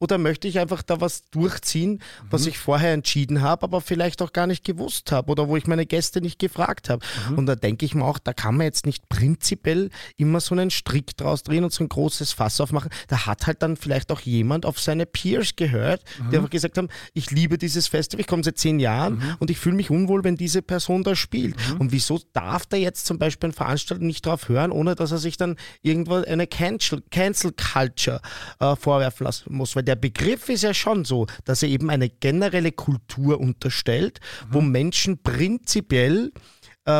oder 0.00 0.16
möchte 0.18 0.48
ich 0.48 0.58
einfach 0.58 0.82
da 0.82 1.00
was 1.00 1.28
durchziehen, 1.30 2.00
was 2.30 2.46
ich 2.46 2.58
vorher 2.58 2.94
entschieden 2.94 3.42
habe, 3.42 3.64
aber 3.64 3.82
vielleicht 3.82 4.22
auch 4.22 4.32
gar 4.32 4.46
nicht 4.46 4.64
gewusst 4.64 5.12
habe 5.12 5.30
oder 5.30 5.46
wo 5.46 5.56
ich 5.56 5.66
meine 5.66 5.84
Gäste 5.84 6.22
nicht 6.22 6.38
gefragt 6.38 6.88
habe. 6.88 7.04
Und 7.36 7.44
da 7.46 7.54
denke 7.54 7.84
ich 7.84 7.94
mir 7.94 8.04
auch, 8.04 8.18
da 8.18 8.32
kann 8.32 8.56
man 8.56 8.64
jetzt 8.64 8.86
nicht 8.86 9.08
prinzipiell 9.10 9.90
immer 10.16 10.40
so 10.40 10.54
einen 10.54 10.70
Strick 10.70 11.16
draus 11.18 11.42
drehen 11.42 11.64
und 11.64 11.72
so 11.72 11.84
ein 11.84 11.90
großes 11.90 12.32
Fass 12.32 12.60
aufmachen. 12.62 12.90
Da 13.08 13.26
hat 13.26 13.46
halt 13.46 13.62
dann 13.62 13.76
vielleicht 13.76 14.10
auch 14.10 14.20
jemand 14.20 14.64
auf 14.64 14.80
seine 14.80 15.04
Peers 15.04 15.54
gehört, 15.54 16.02
die 16.32 16.36
einfach 16.36 16.50
gesagt 16.50 16.78
haben, 16.78 16.88
ich 17.12 17.30
liebe 17.30 17.58
dieses 17.58 17.86
Festival, 17.86 18.22
ich 18.22 18.26
komme 18.26 18.42
seit 18.42 18.56
zehn 18.56 18.80
Jahren 18.80 19.36
und 19.38 19.50
ich 19.50 19.58
fühle 19.58 19.76
mich 19.76 19.90
unwohl, 19.90 20.24
wenn 20.24 20.36
diese 20.36 20.62
Person 20.62 21.02
da 21.02 21.14
spielt. 21.14 21.56
Und 21.78 21.92
wieso 21.92 22.20
darf 22.32 22.64
da 22.64 22.78
jetzt 22.78 23.04
zum 23.04 23.18
Beispiel 23.18 23.50
ein 23.50 23.52
Veranstalter 23.52 24.02
nicht 24.02 24.24
drauf 24.24 24.48
hören, 24.48 24.72
ohne 24.72 24.94
dass 24.94 25.12
er 25.12 25.18
sich 25.18 25.36
dann 25.36 25.56
irgendwo 25.82 26.14
eine 26.14 26.46
Cancel, 26.46 27.02
Cancel 27.10 27.52
Culture 27.52 28.22
äh, 28.60 28.76
vorwerfen 28.76 29.24
lassen 29.24 29.54
muss? 29.54 29.76
Weil 29.76 29.89
der 29.90 29.96
Begriff 29.96 30.48
ist 30.48 30.62
ja 30.62 30.72
schon 30.72 31.04
so, 31.04 31.26
dass 31.44 31.64
er 31.64 31.68
eben 31.68 31.90
eine 31.90 32.08
generelle 32.08 32.70
Kultur 32.70 33.40
unterstellt, 33.40 34.20
wo 34.48 34.60
Menschen 34.60 35.20
prinzipiell 35.20 36.30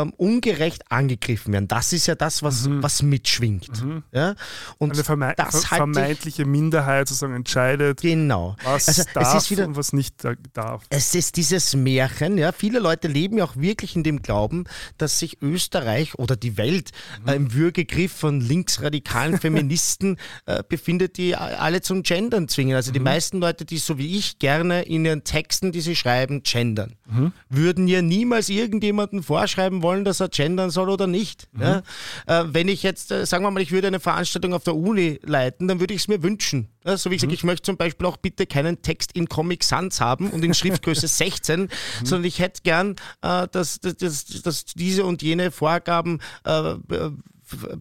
ähm, 0.02 0.12
ungerecht 0.16 0.90
angegriffen 0.90 1.52
werden. 1.52 1.68
Das 1.68 1.92
ist 1.92 2.06
ja 2.06 2.14
das, 2.14 2.42
was, 2.42 2.68
was 2.70 3.02
mitschwingt. 3.02 3.68
Ja? 4.12 4.34
Und 4.78 4.92
Eine 4.92 5.04
vermei 5.04 5.34
das 5.34 5.46
ver 5.46 5.52
halte 5.52 5.90
ich, 5.90 5.94
vermeintliche 5.94 6.44
Minderheit 6.44 7.08
sozusagen 7.08 7.34
entscheidet, 7.34 8.00
genau. 8.02 8.56
was 8.64 8.88
Also, 8.88 9.02
darf 9.14 9.50
wieder, 9.50 9.66
und 9.66 9.76
was 9.76 9.92
nicht 9.92 10.22
da- 10.24 10.34
darf. 10.52 10.84
es 10.90 11.14
ist 11.14 11.36
dieses 11.36 11.74
Märchen, 11.74 12.38
ja. 12.38 12.52
Viele 12.52 12.78
Leute 12.78 13.08
leben 13.08 13.38
ja 13.38 13.44
auch 13.44 13.56
wirklich 13.56 13.96
in 13.96 14.02
dem 14.02 14.22
Glauben, 14.22 14.64
dass 14.98 15.18
sich 15.18 15.40
Österreich 15.42 16.14
oder 16.18 16.36
die 16.36 16.56
Welt 16.56 16.90
äh, 17.26 17.34
im 17.34 17.52
Würgegriff 17.54 18.12
von 18.12 18.40
linksradikalen 18.40 19.38
Feministen 19.40 20.16
äh, 20.46 20.62
befindet, 20.68 21.16
die 21.16 21.34
alle 21.36 21.80
zum 21.80 22.02
Gendern 22.02 22.48
zwingen. 22.48 22.76
Also 22.76 22.92
die 22.92 23.00
meisten 23.00 23.38
Leute, 23.40 23.64
die 23.64 23.78
so 23.78 23.98
wie 23.98 24.16
ich 24.18 24.38
gerne 24.38 24.82
in 24.82 25.04
ihren 25.04 25.24
Texten, 25.24 25.72
die 25.72 25.80
sie 25.80 25.96
schreiben, 25.96 26.42
gendern, 26.42 26.94
würden 27.48 27.88
ja 27.88 28.02
niemals 28.02 28.48
irgendjemanden 28.48 29.22
vorschreiben 29.22 29.79
wollen, 29.82 30.04
dass 30.04 30.20
er 30.20 30.28
gendern 30.28 30.70
soll 30.70 30.90
oder 30.90 31.06
nicht. 31.06 31.48
Ja? 31.58 31.82
Äh, 32.26 32.44
wenn 32.48 32.68
ich 32.68 32.82
jetzt, 32.82 33.10
äh, 33.10 33.26
sagen 33.26 33.44
wir 33.44 33.50
mal, 33.50 33.62
ich 33.62 33.72
würde 33.72 33.88
eine 33.88 34.00
Veranstaltung 34.00 34.54
auf 34.54 34.64
der 34.64 34.76
Uni 34.76 35.20
leiten, 35.24 35.68
dann 35.68 35.80
würde 35.80 35.94
ich 35.94 36.02
es 36.02 36.08
mir 36.08 36.22
wünschen. 36.22 36.68
Ja, 36.84 36.96
so 36.96 37.10
wie 37.10 37.16
ich 37.16 37.20
sage, 37.20 37.34
ich 37.34 37.44
möchte 37.44 37.62
zum 37.64 37.76
Beispiel 37.76 38.06
auch 38.06 38.16
bitte 38.16 38.46
keinen 38.46 38.80
Text 38.82 39.12
in 39.12 39.28
Comic 39.28 39.64
Sans 39.64 40.00
haben 40.00 40.30
und 40.30 40.44
in 40.44 40.54
Schriftgröße 40.54 41.08
16, 41.08 41.68
sondern 42.04 42.24
ich 42.24 42.38
hätte 42.38 42.62
gern, 42.62 42.96
äh, 43.22 43.46
dass, 43.48 43.80
dass, 43.80 43.96
dass, 43.96 44.24
dass 44.24 44.64
diese 44.64 45.04
und 45.04 45.22
jene 45.22 45.50
Vorgaben 45.50 46.20
äh, 46.44 46.74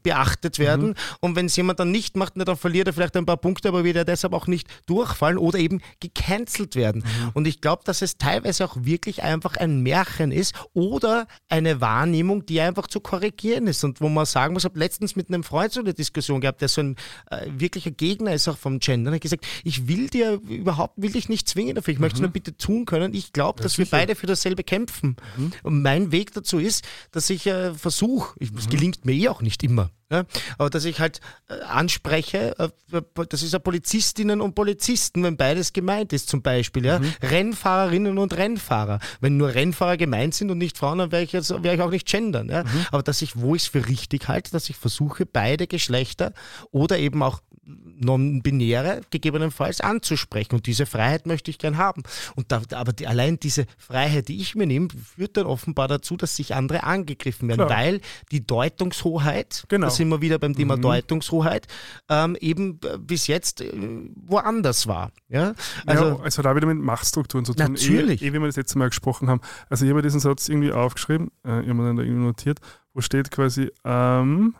beachtet 0.03 0.59
werden. 0.59 0.95
Und 1.19 1.35
wenn 1.35 1.47
es 1.47 1.55
jemand 1.55 1.79
dann 1.79 1.91
nicht 1.91 2.15
macht, 2.15 2.33
dann 2.35 2.57
verliert 2.57 2.87
er 2.87 2.93
vielleicht 2.93 3.15
ein 3.17 3.25
paar 3.25 3.37
Punkte, 3.37 3.69
aber 3.69 3.83
wird 3.83 3.95
er 3.95 4.05
deshalb 4.05 4.33
auch 4.33 4.47
nicht 4.47 4.67
durchfallen 4.85 5.37
oder 5.37 5.59
eben 5.59 5.81
gecancelt 5.99 6.75
werden. 6.75 7.03
Und 7.33 7.47
ich 7.47 7.61
glaube, 7.61 7.83
dass 7.85 8.01
es 8.01 8.17
teilweise 8.17 8.65
auch 8.65 8.77
wirklich 8.79 9.23
einfach 9.23 9.55
ein 9.55 9.81
Märchen 9.81 10.31
ist 10.31 10.55
oder 10.73 11.27
eine 11.47 11.81
Wahrnehmung, 11.81 12.45
die 12.45 12.61
einfach 12.61 12.87
zu 12.87 12.99
korrigieren 12.99 13.67
ist. 13.67 13.83
Und 13.83 14.01
wo 14.01 14.09
man 14.09 14.25
sagen 14.25 14.53
muss, 14.53 14.63
ich 14.63 14.69
habe 14.69 14.79
letztens 14.79 15.15
mit 15.15 15.29
einem 15.29 15.43
Freund 15.43 15.71
so 15.71 15.79
eine 15.79 15.93
Diskussion 15.93 16.41
gehabt, 16.41 16.61
der 16.61 16.67
so 16.67 16.81
ein 16.81 16.95
äh, 17.31 17.47
wirklicher 17.49 17.91
Gegner 17.91 18.33
ist 18.33 18.47
auch 18.47 18.57
vom 18.57 18.79
Gender, 18.79 19.09
und 19.09 19.15
hat 19.15 19.21
gesagt, 19.21 19.45
ich 19.63 19.87
will 19.87 20.09
dir 20.09 20.39
überhaupt, 20.47 20.93
will 20.97 21.11
dich 21.11 21.29
nicht 21.29 21.47
zwingen 21.47 21.75
dafür, 21.75 21.93
ich 21.93 21.99
möchte 21.99 22.15
es 22.15 22.21
nur 22.21 22.29
bitte 22.29 22.55
tun 22.57 22.85
können. 22.85 23.13
Ich 23.13 23.33
glaube, 23.33 23.61
dass 23.61 23.77
wir 23.77 23.85
beide 23.85 24.15
für 24.15 24.27
dasselbe 24.27 24.63
kämpfen. 24.63 25.15
Und 25.63 25.81
mein 25.81 26.11
Weg 26.11 26.33
dazu 26.33 26.59
ist, 26.59 26.85
dass 27.11 27.29
ich 27.29 27.47
äh, 27.47 27.73
versuche, 27.73 28.35
es 28.39 28.69
gelingt 28.69 29.05
mir 29.05 29.13
eh 29.13 29.29
auch 29.29 29.41
nicht 29.41 29.58
immer, 29.63 29.91
ja, 30.11 30.23
aber 30.57 30.69
dass 30.69 30.85
ich 30.85 30.99
halt 30.99 31.19
äh, 31.49 31.53
anspreche, 31.65 32.57
äh, 32.57 32.69
das 33.29 33.43
ist 33.43 33.53
ja 33.53 33.59
Polizistinnen 33.59 34.41
und 34.41 34.55
Polizisten, 34.55 35.23
wenn 35.23 35.37
beides 35.37 35.71
gemeint 35.73 36.13
ist 36.13 36.29
zum 36.29 36.41
Beispiel, 36.41 36.85
ja, 36.85 36.99
Rennfahrerinnen 37.21 38.17
und 38.17 38.35
Rennfahrer. 38.35 38.99
Wenn 39.21 39.37
nur 39.37 39.53
Rennfahrer 39.53 39.97
gemeint 39.97 40.33
sind 40.35 40.49
und 40.51 40.57
nicht 40.57 40.77
Frauen, 40.77 40.97
dann 40.97 41.11
wäre 41.11 41.23
ich, 41.23 41.31
jetzt- 41.31 41.51
wäre 41.63 41.75
ich 41.75 41.81
auch 41.81 41.91
nicht 41.91 42.07
gendern. 42.07 42.49
Ja. 42.49 42.63
Aber 42.91 43.03
dass 43.03 43.21
ich, 43.21 43.37
wo 43.39 43.55
ich 43.55 43.63
es 43.63 43.67
für 43.67 43.87
richtig 43.87 44.27
halte, 44.27 44.51
dass 44.51 44.69
ich 44.69 44.77
versuche, 44.77 45.25
beide 45.25 45.67
Geschlechter 45.67 46.33
oder 46.71 46.97
eben 46.97 47.21
auch 47.23 47.41
non-binäre 47.99 49.01
gegebenenfalls 49.09 49.81
anzusprechen. 49.81 50.55
Und 50.55 50.65
diese 50.65 50.85
Freiheit 50.85 51.27
möchte 51.27 51.51
ich 51.51 51.57
gern 51.57 51.77
haben. 51.77 52.03
Und 52.35 52.51
da, 52.51 52.61
aber 52.73 52.93
die, 52.93 53.07
allein 53.07 53.39
diese 53.39 53.65
Freiheit, 53.77 54.27
die 54.27 54.39
ich 54.39 54.55
mir 54.55 54.65
nehme, 54.65 54.87
führt 55.15 55.37
dann 55.37 55.45
offenbar 55.45 55.87
dazu, 55.87 56.17
dass 56.17 56.35
sich 56.35 56.55
andere 56.55 56.83
angegriffen 56.83 57.47
werden, 57.47 57.65
Klar. 57.65 57.77
weil 57.77 58.01
die 58.31 58.45
Deutungshoheit, 58.45 59.65
Genau. 59.67 59.87
da 59.87 59.91
sind 59.91 60.09
wir 60.09 60.21
wieder 60.21 60.39
beim 60.39 60.55
Thema 60.55 60.77
Deutungshoheit, 60.77 61.67
ähm, 62.09 62.35
eben 62.39 62.79
äh, 62.85 62.97
bis 62.97 63.27
jetzt 63.27 63.61
äh, 63.61 63.71
woanders 64.15 64.87
war. 64.87 65.11
Ja? 65.27 65.53
Also, 65.85 66.21
ja, 66.23 66.23
hat 66.23 66.45
auch 66.45 66.55
wieder 66.55 66.67
mit 66.67 66.77
Machtstrukturen 66.77 67.45
zu 67.45 67.53
tun. 67.53 67.73
Natürlich. 67.73 68.21
Eh, 68.21 68.27
eh, 68.27 68.33
wie 68.33 68.39
wir 68.39 68.47
das 68.47 68.55
letzte 68.55 68.77
Mal 68.77 68.89
gesprochen 68.89 69.29
haben. 69.29 69.41
Also 69.69 69.85
ich 69.85 69.91
habe 69.91 70.01
diesen 70.01 70.19
Satz 70.19 70.47
irgendwie 70.49 70.71
aufgeschrieben, 70.71 71.31
äh, 71.45 71.61
ich 71.61 71.67
habe 71.69 71.73
mir 71.75 71.85
dann 71.85 71.97
da 71.97 72.03
irgendwie 72.03 72.25
notiert, 72.25 72.59
wo 72.93 73.01
steht 73.01 73.31
quasi, 73.31 73.71
ähm, 73.83 74.55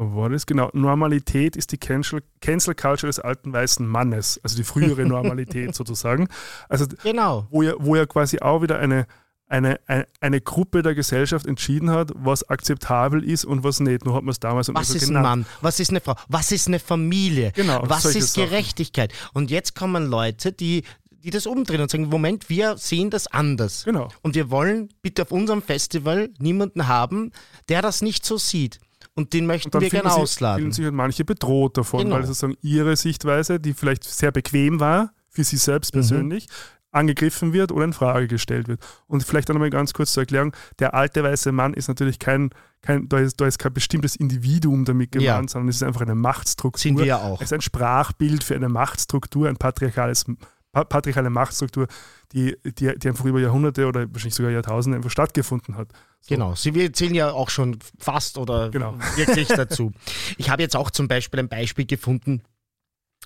war 0.00 0.30
das? 0.30 0.46
Genau, 0.46 0.70
Normalität 0.72 1.56
ist 1.56 1.72
die 1.72 1.78
Cancel, 1.78 2.22
Cancel 2.40 2.74
Culture 2.74 3.08
des 3.08 3.18
alten 3.18 3.52
weißen 3.52 3.86
Mannes, 3.86 4.40
also 4.42 4.56
die 4.56 4.64
frühere 4.64 5.04
Normalität 5.06 5.74
sozusagen. 5.74 6.28
Also 6.68 6.86
genau. 7.02 7.46
wo 7.50 7.62
ja, 7.62 7.74
wo 7.78 7.96
ja 7.96 8.06
quasi 8.06 8.38
auch 8.40 8.62
wieder 8.62 8.78
eine, 8.78 9.06
eine, 9.46 9.78
eine, 9.86 10.06
eine 10.20 10.40
Gruppe 10.40 10.82
der 10.82 10.94
Gesellschaft 10.94 11.46
entschieden 11.46 11.90
hat, 11.90 12.12
was 12.14 12.48
akzeptabel 12.48 13.22
ist 13.22 13.44
und 13.44 13.62
was 13.62 13.80
nicht. 13.80 14.04
Nur 14.06 14.14
hat 14.14 14.22
man 14.22 14.30
es 14.30 14.40
damals 14.40 14.68
immer 14.68 14.80
Was 14.80 14.90
ist 14.90 15.02
ein 15.02 15.08
genannt. 15.08 15.24
Mann? 15.24 15.46
Was 15.60 15.80
ist 15.80 15.90
eine 15.90 16.00
Frau? 16.00 16.16
Was 16.28 16.50
ist 16.50 16.68
eine 16.68 16.78
Familie? 16.78 17.52
Genau, 17.54 17.82
Was 17.86 18.04
ist 18.06 18.34
Sachen. 18.34 18.48
Gerechtigkeit? 18.48 19.12
Und 19.34 19.50
jetzt 19.50 19.74
kommen 19.74 20.06
Leute, 20.06 20.52
die, 20.52 20.84
die 21.10 21.30
das 21.30 21.46
umdrehen 21.46 21.82
und 21.82 21.90
sagen, 21.90 22.08
Moment, 22.08 22.48
wir 22.48 22.78
sehen 22.78 23.10
das 23.10 23.26
anders. 23.26 23.84
Genau. 23.84 24.08
Und 24.22 24.34
wir 24.34 24.50
wollen 24.50 24.88
bitte 25.02 25.22
auf 25.22 25.32
unserem 25.32 25.60
Festival 25.60 26.30
niemanden 26.38 26.88
haben, 26.88 27.32
der 27.68 27.82
das 27.82 28.00
nicht 28.00 28.24
so 28.24 28.38
sieht. 28.38 28.80
Und 29.20 29.32
den 29.32 29.46
möchten 29.46 29.70
dann 29.70 29.82
wir 29.82 29.90
gerne 29.90 30.10
sich, 30.10 30.18
ausladen. 30.18 30.60
fühlen 30.60 30.72
sich 30.72 30.84
halt 30.84 30.94
manche 30.94 31.24
bedroht 31.24 31.76
davon, 31.76 32.04
Genau. 32.04 32.16
weil 32.16 32.26
sozusagen 32.26 32.56
ihre 32.62 32.96
Sichtweise, 32.96 33.60
die 33.60 33.72
vielleicht 33.74 34.04
sehr 34.04 34.32
bequem 34.32 34.80
war, 34.80 35.12
für 35.28 35.44
sie 35.44 35.56
Mhm. 35.56 35.60
selbst 35.60 35.92
persönlich, 35.92 36.46
angegriffen 36.92 37.52
wird 37.52 37.70
oder 37.70 37.84
in 37.84 37.92
Frage 37.92 38.26
gestellt 38.26 38.66
wird. 38.66 38.80
Und 39.06 39.22
vielleicht 39.22 39.48
auch 39.48 39.54
nochmal 39.54 39.70
ganz 39.70 39.92
kurz 39.92 40.12
zur 40.12 40.22
Erklärung, 40.24 40.52
der 40.80 40.92
alte 40.94 41.22
weiße 41.22 41.52
Mann 41.52 41.72
ist 41.74 41.86
natürlich 41.86 42.18
kein, 42.18 42.50
kein 42.82 43.08
da, 43.08 43.18
ist, 43.18 43.40
da 43.40 43.46
ist 43.46 43.58
kein 43.60 43.72
bestimmtes 43.72 44.16
Individuum 44.16 44.84
damit 44.84 45.12
gemeint, 45.12 45.26
Ja. 45.26 45.48
sondern 45.48 45.68
es 45.68 45.76
ist 45.76 45.82
einfach 45.84 46.00
eine 46.00 46.16
Machtstruktur. 46.16 46.80
Sind 46.80 46.98
wir 46.98 47.04
ja 47.06 47.18
auch. 47.18 47.40
Es 47.40 47.46
ist 47.46 47.52
ein 47.52 47.60
Sprachbild 47.60 48.42
für 48.42 48.56
eine 48.56 48.68
Machtstruktur, 48.68 49.48
ein 49.48 49.56
patriarchales 49.56 50.24
pa- 50.24 50.32
patriarchale 50.72 51.30
Machtstruktur, 51.30 51.88
die, 52.32 52.56
die, 52.64 52.96
die 52.98 53.08
einfach 53.08 53.24
über 53.24 53.40
Jahrhunderte 53.40 53.86
oder 53.86 54.06
wahrscheinlich 54.12 54.34
sogar 54.34 54.52
Jahrtausende 54.52 54.96
einfach 54.96 55.10
stattgefunden 55.10 55.76
hat. 55.76 55.88
So. 56.20 56.34
Genau, 56.34 56.54
sie 56.54 56.74
wir 56.74 56.92
zählen 56.92 57.14
ja 57.14 57.32
auch 57.32 57.50
schon 57.50 57.78
fast 57.98 58.38
oder 58.38 58.70
Genau. 58.70 58.94
wirklich 59.16 59.48
dazu. 59.48 59.92
Ich 60.38 60.50
habe 60.50 60.62
jetzt 60.62 60.76
auch 60.76 60.90
zum 60.90 61.08
Beispiel 61.08 61.40
ein 61.40 61.48
Beispiel 61.48 61.86
gefunden, 61.86 62.42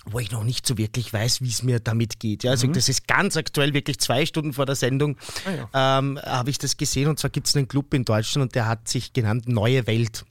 wo 0.07 0.19
ich 0.19 0.31
noch 0.31 0.43
nicht 0.43 0.67
so 0.67 0.77
wirklich 0.77 1.11
weiß, 1.13 1.41
wie 1.41 1.49
es 1.49 1.63
mir 1.63 1.79
damit 1.79 2.19
geht. 2.19 2.43
Ja, 2.43 2.51
also 2.51 2.67
das 2.67 2.89
ist 2.89 3.07
ganz 3.07 3.37
aktuell, 3.37 3.73
wirklich 3.73 3.99
zwei 3.99 4.25
Stunden 4.25 4.53
vor 4.53 4.65
der 4.65 4.75
Sendung 4.75 5.17
Ah, 5.73 5.99
ähm, 5.99 6.19
habe 6.23 6.49
ich 6.49 6.57
das 6.57 6.77
gesehen 6.77 7.07
und 7.09 7.17
zwar 7.19 7.29
gibt 7.31 7.47
es 7.47 7.55
einen 7.55 7.67
Club 7.67 7.93
in 7.93 8.05
Deutschland 8.05 8.43
und 8.43 8.55
der 8.55 8.67
hat 8.67 8.87
sich 8.87 9.13
genannt 9.13 9.47
Neue 9.47 9.87
Welt. 9.87 10.25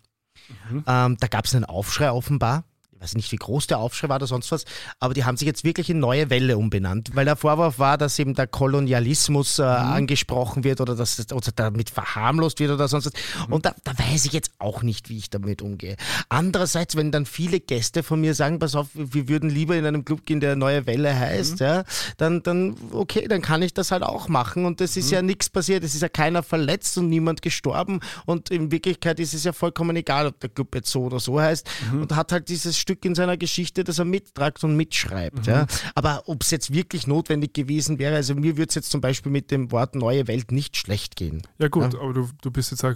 Ähm, 0.87 1.17
da 1.19 1.27
gab 1.29 1.47
es 1.47 1.55
einen 1.55 1.65
Aufschrei 1.65 2.11
offenbar. 2.11 2.65
Ich 2.97 3.03
weiß 3.03 3.17
nicht, 3.17 3.33
wie 3.33 3.37
groß 3.37 3.67
der 3.67 3.79
Aufschrei 3.79 4.09
war 4.09 4.17
oder 4.17 4.27
sonst 4.27 4.53
was, 4.53 4.65
aber 5.01 5.15
die 5.15 5.25
haben 5.25 5.37
sich 5.37 5.47
jetzt 5.47 5.65
wirklich 5.65 5.91
in 5.91 5.99
Neue 5.99 6.31
Welle 6.31 6.57
umbenannt, 6.57 7.11
weil 7.15 7.25
der 7.25 7.37
Vorwurf 7.37 7.79
war, 7.79 7.99
dass 7.99 8.19
eben 8.19 8.35
der 8.35 8.47
Kolonialismus 8.47 9.59
äh, 9.59 9.63
angesprochen 9.63 10.65
wird 10.65 10.81
oder 10.81 10.95
dass 10.95 11.17
das, 11.17 11.33
oder 11.33 11.51
damit 11.55 11.91
verharmlost 11.91 12.61
wird 12.61 12.71
oder 12.71 12.89
sonst 12.89 13.07
was. 13.07 13.49
Und 13.49 13.67
da, 13.67 13.75
da 13.85 13.93
weiß 13.99 14.25
ich 14.27 14.33
jetzt 14.33 14.53
auch 14.59 14.83
nicht, 14.83 15.09
wie 15.09 15.19
ich 15.19 15.29
damit 15.29 15.61
umgehe. 15.61 15.97
Andererseits, 16.29 16.97
wenn 16.97 17.11
dann 17.11 17.27
viele 17.27 17.61
Gäste 17.61 18.03
von 18.03 18.21
mir 18.21 18.35
sagen, 18.35 18.59
pass 18.59 18.75
auf, 18.75 18.89
wir 18.95 19.29
würden 19.29 19.51
lieber 19.51 19.77
in 19.77 19.85
einem 19.85 20.05
Club 20.05 20.25
gehen, 20.25 20.41
der 20.41 20.57
Neue 20.57 20.87
Welle 20.87 21.19
heißt, 21.19 21.61
ja, 21.61 21.85
dann, 22.17 22.43
dann, 22.43 22.77
okay, 22.93 23.27
dann 23.29 23.43
kann 23.43 23.63
ich 23.63 23.75
das 23.75 23.91
halt 23.91 24.03
auch 24.03 24.29
machen. 24.29 24.65
Und 24.67 24.81
es 24.81 24.97
ist 24.97 25.11
ja 25.11 25.21
nichts 25.21 25.51
passiert, 25.51 25.85
es 25.85 25.95
ist 25.95 26.03
ja 26.03 26.09
keiner 26.09 26.43
verletzt 26.43 26.97
und 26.99 27.09
niemand 27.09 27.43
gestorben. 27.43 28.01
Und 28.25 28.51
in 28.51 28.71
Wirklichkeit 28.71 29.21
ist 29.21 29.35
es 29.35 29.45
ja 29.45 29.53
vollkommen 29.53 29.97
egal, 29.97 30.27
ob 30.27 30.41
der 30.41 30.51
Club 30.51 30.75
jetzt 30.75 30.91
so 30.91 31.05
oder 31.05 31.21
so 31.21 31.41
heißt. 31.41 31.67
Und 31.93 32.15
hat 32.15 32.33
halt 32.33 32.49
dieses 32.49 32.79
Stück 32.85 33.05
in 33.07 33.15
seiner 33.15 33.39
Geschichte, 33.39 33.83
das 33.83 33.99
er 33.99 34.05
mittragt 34.05 34.63
und 34.63 34.77
mitschreibt. 34.77 35.47
Ja. 35.47 35.67
Aber 35.95 36.25
ob 36.27 36.43
es 36.43 36.51
jetzt 36.51 36.73
wirklich 36.73 37.07
notwendig 37.07 37.55
gewesen 37.55 37.99
wäre, 37.99 38.15
also 38.15 38.35
mir 38.35 38.59
würde 38.59 38.69
es 38.69 38.75
jetzt 38.75 38.91
zum 38.91 39.01
Beispiel 39.01 39.33
mit 39.33 39.51
dem 39.51 39.73
Wort 39.73 39.95
neue 39.95 40.29
Welt 40.29 40.53
nicht 40.53 40.77
schlecht 40.77 41.17
gehen. 41.17 41.43
Ja 41.59 41.69
gut, 41.69 41.95
aber 41.95 42.13
du, 42.13 42.29
du 42.43 42.51
bist 42.51 42.73
jetzt 42.73 42.85
auch 42.85 42.95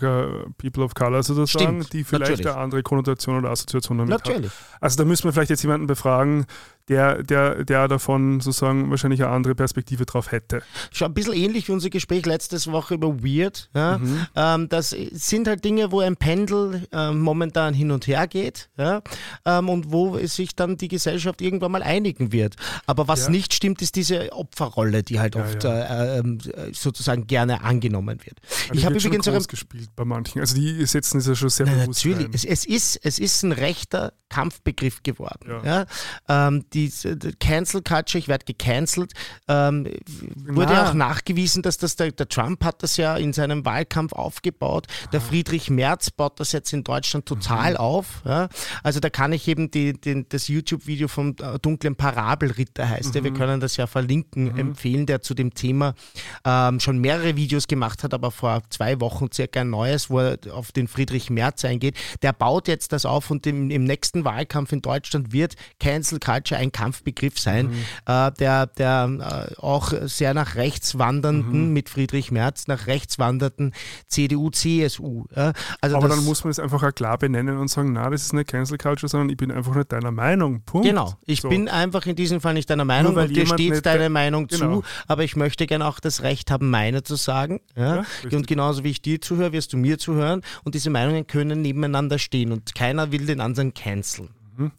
People 0.59 0.85
of 0.85 0.95
Color 0.95 1.23
sozusagen, 1.23 1.83
Stimmt, 1.83 1.93
die 1.95 2.05
vielleicht 2.05 2.31
natürlich. 2.31 2.47
eine 2.47 2.59
andere 2.59 2.83
Konnotation 2.83 3.39
oder 3.39 3.49
Assoziation 3.51 3.97
damit 3.97 4.11
Natürlich. 4.11 4.51
hat. 4.51 4.79
Also 4.81 4.99
da 4.99 5.05
müssen 5.05 5.25
wir 5.25 5.33
vielleicht 5.33 5.51
jetzt 5.51 5.63
jemanden 5.63 5.87
befragen, 5.87 6.45
der, 6.89 7.23
der, 7.23 7.65
der 7.65 7.89
davon 7.89 8.41
sozusagen 8.41 8.91
wahrscheinlich 8.91 9.23
eine 9.23 9.33
andere 9.33 9.55
Perspektive 9.55 10.07
drauf 10.07 10.33
hätte. 10.33 10.63
Schon 10.93 11.09
ein 11.09 11.15
bisschen 11.15 11.35
ähnlich 11.35 11.69
wie 11.69 11.73
unser 11.73 11.91
Gespräch 11.91 12.27
letzte 12.27 12.59
Woche 12.73 12.95
über 12.95 13.23
Weird. 13.23 13.71
Ja? 13.75 13.99
Mhm. 13.99 14.27
Ähm, 14.35 14.69
das 14.69 14.91
sind 14.91 15.49
halt 15.49 15.65
Dinge, 15.65 15.93
wo 15.93 16.01
ein 16.01 16.17
Pendel 16.17 16.87
äh, 16.93 17.13
momentan 17.13 17.75
hin 17.75 17.91
und 17.91 18.07
her 18.07 18.27
geht 18.27 18.69
ja? 18.77 19.03
Ähm, 19.45 19.69
und 19.69 19.93
wo 19.93 20.19
sich 20.27 20.55
dann 20.55 20.77
die 20.77 20.89
Gesellschaft 20.89 21.43
irgendwann 21.43 21.73
mal 21.73 21.83
einigen 21.83 22.33
wird. 22.33 22.57
Aber 22.87 23.09
was 23.09 23.25
ja. 23.25 23.31
nicht 23.31 23.55
stimmt, 23.55 23.83
ist 23.83 23.97
diese 23.97 24.33
Opferrolle, 24.33 25.03
die 25.03 25.21
halt 25.21 25.37
oft 25.37 25.65
äh, 25.65 26.19
ähm, 26.19 26.39
sozusagen 26.73 27.27
gerne 27.27 27.63
angenommen 27.63 28.21
wird. 28.25 28.39
Also 28.69 28.75
ich 28.75 28.87
habe 28.87 28.97
übrigens 28.97 29.29
auch 29.29 29.47
gespielt 29.47 29.91
bei 29.97 30.05
manchen. 30.05 30.41
Also 30.41 30.55
die 30.55 30.85
setzen 30.87 31.19
es 31.19 31.27
ja 31.27 31.35
schon 31.35 31.51
sehr 31.51 31.67
Na, 31.67 31.73
bewusst 31.85 32.05
Natürlich, 32.05 32.29
es, 32.33 32.45
es, 32.45 32.65
ist, 32.65 33.01
es 33.03 33.19
ist 33.19 33.43
ein 33.43 33.53
rechter 33.53 34.13
Kampfbegriff 34.29 35.03
geworden. 35.03 35.61
Ja. 35.65 35.87
Ähm, 36.29 36.65
die, 36.73 36.78
die, 36.87 37.33
Cancel 37.41 37.83
Culture, 37.83 38.19
ich 38.19 38.29
werde 38.29 38.45
gecancelt, 38.45 39.13
ähm, 39.49 39.89
wurde 40.37 40.75
ja 40.75 40.89
auch 40.89 40.95
nachgewiesen, 40.95 41.63
dass 41.63 41.79
das 41.79 41.97
der, 41.97 42.13
der, 42.13 42.29
Trump 42.29 42.65
hat 42.65 42.83
das 42.83 42.97
ja 42.97 43.17
in 43.17 43.33
seinem 43.33 43.65
Wahlkampf 43.65 44.13
aufgebaut. 44.13 44.87
Der 45.13 45.21
Friedrich 45.21 45.71
Merz 45.71 46.11
baut 46.11 46.39
das 46.41 46.53
jetzt 46.53 46.73
in 46.73 46.85
Deutschland 46.85 47.27
total 47.27 47.73
mhm. 47.73 47.77
auf. 47.79 48.07
Ja? 48.25 48.49
Also 48.83 49.01
da 49.01 49.11
kann 49.11 49.33
ich 49.33 49.49
eben 49.49 49.71
die, 49.71 49.99
die, 49.99 50.29
das 50.29 50.49
YouTube-Video 50.49 51.09
vom 51.09 51.35
äh, 51.41 51.59
dunklen 51.59 51.97
Parabelritter 51.97 52.89
heißt 52.89 53.09
mhm. 53.09 53.13
der, 53.13 53.25
wir 53.25 53.33
können 53.33 53.61
das 53.61 53.77
ja 53.77 53.87
verlinken, 53.87 54.53
mhm. 54.53 54.59
empfehlen, 54.59 55.07
der 55.07 55.23
zu 55.23 55.35
dem 55.35 55.55
Thema 55.55 55.95
ähm, 56.45 56.81
schon 56.81 56.99
mehrere 56.99 57.37
Videos 57.37 57.67
gemacht 57.67 58.05
hat, 58.05 58.15
aber 58.15 58.31
vor 58.31 58.63
zwei 58.71 59.01
Wochen 59.01 59.29
circa 59.33 59.61
ein 59.61 59.71
neues, 59.71 60.11
wo 60.11 60.21
er 60.21 60.39
auf 60.53 60.73
den 60.73 60.89
Friedrich 60.89 61.31
Merz 61.31 61.65
eingeht. 61.65 61.97
Der 62.23 62.33
baut 62.33 62.69
jetzt 62.69 62.93
das 62.93 63.05
auf 63.05 63.31
und 63.31 63.47
im, 63.47 63.71
im 63.71 63.85
nächsten 63.85 64.25
Wahlkampf 64.25 64.73
in 64.73 64.83
Deutschland 64.83 65.33
wird 65.33 65.55
Cancel 65.81 66.21
Culture 66.21 66.61
ein 66.61 66.68
Kampfbegriff 66.73 67.39
sein, 67.39 67.69
mhm. 67.69 67.73
äh, 68.07 68.33
der, 68.33 68.67
der 68.67 69.49
äh, 69.51 69.61
auch 69.61 69.93
sehr 70.03 70.35
nach 70.35 70.57
rechts 70.57 70.99
wandernden, 70.99 71.69
mhm. 71.69 71.73
mit 71.73 71.89
Friedrich 71.89 72.31
Merz, 72.31 72.67
nach 72.67 72.87
rechts 72.87 73.19
wandernden 73.19 73.73
CDU, 74.09 74.51
CSU. 74.51 75.25
Ja? 75.35 75.53
Also 75.81 75.97
Aber 75.97 76.09
dann 76.09 76.25
muss 76.25 76.45
man 76.45 76.51
es 76.51 76.59
einfach 76.59 76.83
auch 76.83 76.95
klar 76.95 77.19
benennen 77.19 77.59
und 77.59 77.69
sagen, 77.69 77.93
na, 77.93 78.09
das 78.11 78.23
ist 78.23 78.33
nicht 78.33 78.49
Cancel 78.49 78.79
Culture, 78.79 79.09
sondern 79.09 79.31
ich 79.31 79.37
bin 79.37 79.51
einfach 79.51 79.75
nicht 79.75 79.93
deiner 79.93 80.11
Meinung. 80.11 80.63
Punkt. 80.63 80.87
Genau, 80.87 81.15
ich 81.27 81.41
so. 81.43 81.49
bin 81.49 81.69
einfach 81.69 82.07
in 82.07 82.17
diesem 82.17 82.41
Fall 82.41 82.55
nicht 82.55 82.71
deiner 82.71 82.85
Meinung 82.85 83.17
und 83.17 83.29
dir 83.35 83.47
steht 83.47 83.87
deine 83.87 84.11
Meinung 84.11 84.47
genau. 84.47 84.81
zu, 84.81 84.85
aber 85.07 85.25
ich 85.25 85.37
möchte 85.37 85.67
gerne 85.67 85.87
auch 85.87 86.01
das 86.01 86.23
Recht 86.23 86.51
haben, 86.51 86.71
meine 86.71 87.03
zu 87.03 87.17
sagen. 87.17 87.61
Ja? 87.77 87.97
ja 87.97 88.37
und 88.37 88.47
genauso 88.47 88.85
wie 88.85 88.91
ich 88.91 89.03
dir 89.03 89.21
zuhöre, 89.21 89.53
wirst 89.53 89.73
du 89.73 89.77
mir 89.77 89.99
zuhören 89.99 90.43
und 90.65 90.75
diese 90.75 90.91
Meinungen 90.91 91.27
können 91.27 91.63
nebeneinander 91.63 92.19
stehen 92.19 92.53
und 92.53 92.75
keiner 92.75 93.13
will 93.13 93.27
den 93.27 93.41
anderen 93.41 93.75
canceln. 93.75 94.31
Mhm. 94.59 94.73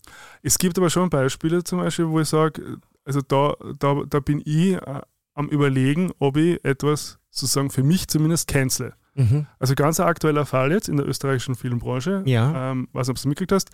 Es 0.43 0.57
gibt 0.57 0.77
aber 0.77 0.89
schon 0.89 1.09
Beispiele 1.09 1.63
zum 1.63 1.79
Beispiel, 1.79 2.07
wo 2.07 2.19
ich 2.19 2.27
sage, 2.27 2.77
also 3.05 3.21
da, 3.21 3.55
da, 3.79 4.03
da 4.07 4.19
bin 4.19 4.41
ich 4.45 4.73
äh, 4.73 5.01
am 5.33 5.47
überlegen, 5.47 6.11
ob 6.19 6.37
ich 6.37 6.63
etwas 6.63 7.19
sozusagen 7.29 7.69
für 7.69 7.83
mich 7.83 8.07
zumindest 8.07 8.47
cancele. 8.47 8.93
Mhm. 9.15 9.47
Also 9.57 9.75
ganz 9.75 9.99
ein 9.99 10.07
aktueller 10.07 10.45
Fall 10.45 10.71
jetzt 10.71 10.89
in 10.89 10.97
der 10.97 11.07
österreichischen 11.07 11.55
Filmbranche. 11.55 12.23
Ja. 12.25 12.71
Ähm, 12.71 12.87
weiß 12.93 13.07
nicht, 13.07 13.11
ob 13.11 13.15
du 13.15 13.19
es 13.19 13.25
mitgekriegt 13.25 13.51
hast. 13.51 13.69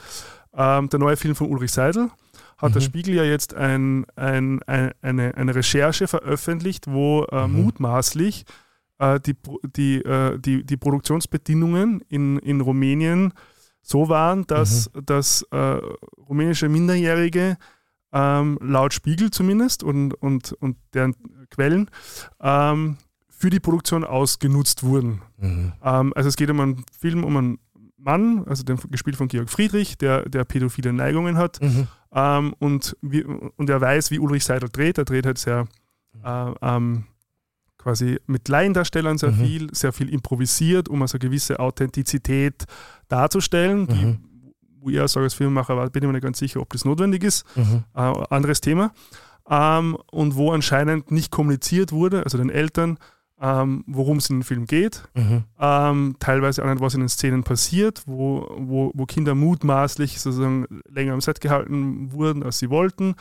Ähm, 0.54 0.90
der 0.90 1.00
neue 1.00 1.18
Film 1.18 1.36
von 1.36 1.50
Ulrich 1.50 1.72
Seidel 1.72 2.10
hat 2.58 2.70
mhm. 2.70 2.74
der 2.74 2.82
Spiegel 2.82 3.16
ja 3.16 3.24
jetzt 3.24 3.54
ein, 3.54 4.06
ein, 4.16 4.62
ein, 4.64 4.92
eine, 5.02 5.36
eine 5.36 5.56
Recherche 5.56 6.08
veröffentlicht, 6.08 6.88
wo 6.88 7.24
äh, 7.26 7.48
mhm. 7.48 7.64
mutmaßlich 7.64 8.46
äh, 9.00 9.20
die, 9.20 9.36
die, 9.76 9.98
äh, 9.98 10.40
die, 10.40 10.64
die 10.64 10.78
Produktionsbedingungen 10.78 12.02
in, 12.08 12.40
in 12.40 12.62
Rumänien 12.62 13.34
so 13.86 14.10
waren, 14.10 14.48
dass, 14.48 14.92
mhm. 14.94 15.06
dass 15.06 15.44
äh, 15.52 15.80
rumänische 16.28 16.68
Minderjährige 16.70 17.58
ähm, 18.12 18.58
laut 18.62 18.94
Spiegel 18.94 19.30
zumindest 19.30 19.84
und, 19.84 20.16
und, 20.16 20.54
und 20.54 20.78
deren 20.94 21.16
Quellen 21.52 21.92
ähm, 22.42 22.98
für 23.30 23.52
die 23.52 23.60
Produktion 23.60 24.04
ausgenutzt 24.04 24.84
wurden. 24.84 25.22
Mhm. 25.38 25.74
Ähm, 25.84 26.14
also 26.16 26.30
es 26.30 26.36
geht 26.36 26.50
um 26.50 26.60
einen 26.60 26.84
Film 27.00 27.24
um 27.24 27.38
einen 27.38 27.60
Mann, 27.98 28.46
also 28.48 28.64
den, 28.64 28.78
gespielt 28.90 29.18
von 29.18 29.28
Georg 29.28 29.50
Friedrich, 29.50 29.98
der, 29.98 30.28
der 30.30 30.46
pädophile 30.46 30.92
Neigungen 30.92 31.38
hat 31.38 31.62
mhm. 31.62 31.88
ähm, 32.12 32.56
und, 32.58 32.98
wie, 33.02 33.24
und 33.24 33.70
er 33.70 33.82
weiß, 33.82 34.10
wie 34.10 34.20
Ulrich 34.20 34.46
Seidel 34.46 34.70
dreht. 34.70 34.98
Er 34.98 35.06
dreht 35.06 35.28
halt 35.28 35.38
sehr 35.38 35.68
äh, 36.24 36.52
ähm, 36.62 37.06
quasi 37.86 38.20
mit 38.26 38.48
Laiendarstellern 38.48 39.20
sehr 39.20 39.32
mhm. 39.32 39.46
viel, 39.46 39.76
sehr 39.76 39.94
viel 39.94 40.10
improvisiert, 40.10 40.90
um 40.90 41.04
also 41.04 41.18
eine 41.18 41.20
gewisse 41.20 41.60
Authentizität 41.60 42.66
darzustellen, 43.10 43.82
mhm. 43.82 43.88
die, 43.88 44.18
wo 44.80 44.90
ich 44.90 45.00
als 45.00 45.36
Filmemacher, 45.36 45.76
bin 45.92 46.02
ich 46.02 46.08
mir 46.08 46.14
nicht 46.14 46.24
ganz 46.24 46.40
sicher, 46.40 46.62
ob 46.62 46.74
das 46.74 46.84
notwendig 46.84 47.24
ist. 47.24 47.46
Mhm. 47.56 47.84
Äh, 47.94 48.00
anderes 48.32 48.60
Thema. 48.60 48.92
Ähm, 49.48 50.00
und 50.12 50.36
wo 50.36 50.52
anscheinend 50.52 51.12
nicht 51.12 51.30
kommuniziert 51.30 51.92
wurde, 51.92 52.24
also 52.24 52.40
den 52.40 52.50
Eltern, 52.50 52.98
ähm, 53.40 53.84
worum 53.86 54.18
es 54.18 54.32
in 54.32 54.40
dem 54.40 54.44
Film 54.44 54.66
geht. 54.66 55.04
Mhm. 55.14 55.44
Ähm, 55.60 56.16
teilweise 56.20 56.66
auch 56.66 56.70
nicht, 56.70 56.82
was 56.82 56.96
in 56.96 57.02
den 57.02 57.10
Szenen 57.10 57.44
passiert, 57.44 58.02
wo, 58.08 58.48
wo, 58.58 58.92
wo 58.96 59.06
Kinder 59.06 59.36
mutmaßlich 59.36 60.20
sozusagen 60.20 60.66
länger 60.90 61.14
am 61.14 61.22
Set 61.22 61.40
gehalten 61.40 62.12
wurden, 62.14 62.42
als 62.42 62.58
sie 62.58 62.72
wollten. 62.72 63.14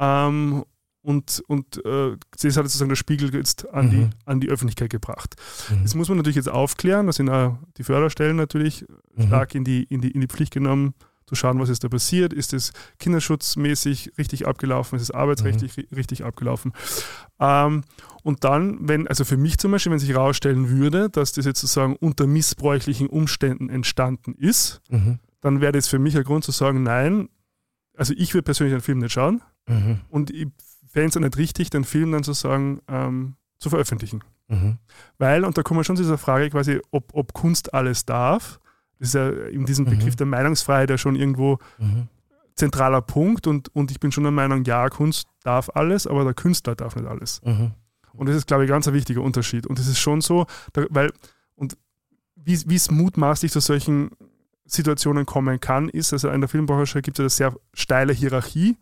Ähm, 0.00 0.64
und, 1.08 1.42
und 1.48 1.82
äh, 1.86 2.18
das 2.38 2.56
hat 2.58 2.64
sozusagen 2.64 2.90
der 2.90 2.96
Spiegel 2.96 3.34
jetzt 3.34 3.66
an, 3.72 3.86
mhm. 3.86 3.90
die, 3.90 4.10
an 4.26 4.40
die 4.40 4.50
Öffentlichkeit 4.50 4.90
gebracht. 4.90 5.36
Mhm. 5.70 5.82
Das 5.82 5.94
muss 5.94 6.10
man 6.10 6.18
natürlich 6.18 6.36
jetzt 6.36 6.50
aufklären, 6.50 7.06
da 7.06 7.14
sind 7.14 7.30
auch 7.30 7.56
die 7.78 7.82
Förderstellen 7.82 8.36
natürlich 8.36 8.84
mhm. 9.16 9.22
stark 9.22 9.54
in 9.54 9.64
die, 9.64 9.84
in, 9.84 10.02
die, 10.02 10.10
in 10.10 10.20
die 10.20 10.26
Pflicht 10.26 10.52
genommen, 10.52 10.92
zu 11.24 11.34
schauen, 11.34 11.58
was 11.60 11.70
ist 11.70 11.82
da 11.82 11.88
passiert, 11.88 12.34
ist 12.34 12.52
es 12.52 12.72
kinderschutzmäßig 12.98 14.12
richtig 14.18 14.46
abgelaufen, 14.46 14.96
ist 14.96 15.02
es 15.02 15.10
arbeitsrechtlich 15.10 15.78
mhm. 15.78 15.96
richtig 15.96 16.24
abgelaufen. 16.24 16.72
Ähm, 17.40 17.84
und 18.22 18.44
dann, 18.44 18.76
wenn, 18.86 19.08
also 19.08 19.24
für 19.24 19.38
mich 19.38 19.56
zum 19.56 19.70
Beispiel, 19.70 19.92
wenn 19.92 19.98
sich 19.98 20.10
herausstellen 20.10 20.68
würde, 20.68 21.08
dass 21.08 21.32
das 21.32 21.46
jetzt 21.46 21.60
sozusagen 21.60 21.96
unter 21.96 22.26
missbräuchlichen 22.26 23.06
Umständen 23.06 23.70
entstanden 23.70 24.34
ist, 24.34 24.82
mhm. 24.90 25.20
dann 25.40 25.62
wäre 25.62 25.72
das 25.72 25.88
für 25.88 25.98
mich 25.98 26.18
ein 26.18 26.24
Grund 26.24 26.44
zu 26.44 26.52
sagen, 26.52 26.82
nein, 26.82 27.30
also 27.96 28.12
ich 28.14 28.34
würde 28.34 28.44
persönlich 28.44 28.74
den 28.74 28.82
Film 28.82 28.98
nicht 28.98 29.12
schauen 29.12 29.40
mhm. 29.66 30.00
und 30.10 30.30
ich 30.30 30.48
fände 30.88 31.08
es 31.08 31.16
auch 31.16 31.20
nicht 31.20 31.36
richtig, 31.36 31.70
den 31.70 31.84
Film 31.84 32.12
dann 32.12 32.22
sozusagen 32.22 32.80
ähm, 32.88 33.34
zu 33.58 33.70
veröffentlichen. 33.70 34.22
Mhm. 34.48 34.78
Weil, 35.18 35.44
und 35.44 35.56
da 35.58 35.62
kommen 35.62 35.80
wir 35.80 35.84
schon 35.84 35.96
zu 35.96 36.02
dieser 36.02 36.18
Frage 36.18 36.50
quasi, 36.50 36.80
ob, 36.90 37.10
ob 37.12 37.32
Kunst 37.34 37.74
alles 37.74 38.06
darf. 38.06 38.60
Das 38.98 39.08
ist 39.08 39.14
ja 39.14 39.28
in 39.28 39.66
diesem 39.66 39.84
mhm. 39.84 39.90
Begriff 39.90 40.16
der 40.16 40.26
Meinungsfreiheit 40.26 40.90
ja 40.90 40.98
schon 40.98 41.16
irgendwo 41.16 41.58
mhm. 41.78 42.08
zentraler 42.56 43.02
Punkt 43.02 43.46
und, 43.46 43.74
und 43.74 43.90
ich 43.90 44.00
bin 44.00 44.10
schon 44.10 44.24
der 44.24 44.32
Meinung, 44.32 44.64
ja, 44.64 44.88
Kunst 44.88 45.28
darf 45.42 45.70
alles, 45.74 46.06
aber 46.06 46.24
der 46.24 46.34
Künstler 46.34 46.74
darf 46.74 46.96
nicht 46.96 47.06
alles. 47.06 47.40
Mhm. 47.44 47.72
Und 48.14 48.28
das 48.28 48.36
ist, 48.36 48.46
glaube 48.46 48.64
ich, 48.64 48.70
ganz 48.70 48.88
ein 48.88 48.94
wichtiger 48.94 49.22
Unterschied. 49.22 49.66
Und 49.66 49.78
das 49.78 49.86
ist 49.86 49.98
schon 49.98 50.20
so, 50.20 50.46
da, 50.72 50.84
weil, 50.90 51.12
und 51.54 51.76
wie 52.34 52.74
es 52.74 52.90
mutmaßlich 52.90 53.52
zu 53.52 53.60
solchen 53.60 54.10
Situationen 54.64 55.26
kommen 55.26 55.60
kann, 55.60 55.88
ist, 55.88 56.12
also 56.12 56.28
in 56.30 56.40
der 56.40 56.48
Filmbranche 56.48 57.02
gibt 57.02 57.18
es 57.18 57.20
eine 57.20 57.30
sehr 57.30 57.54
steile 57.74 58.12
Hierarchie 58.12 58.76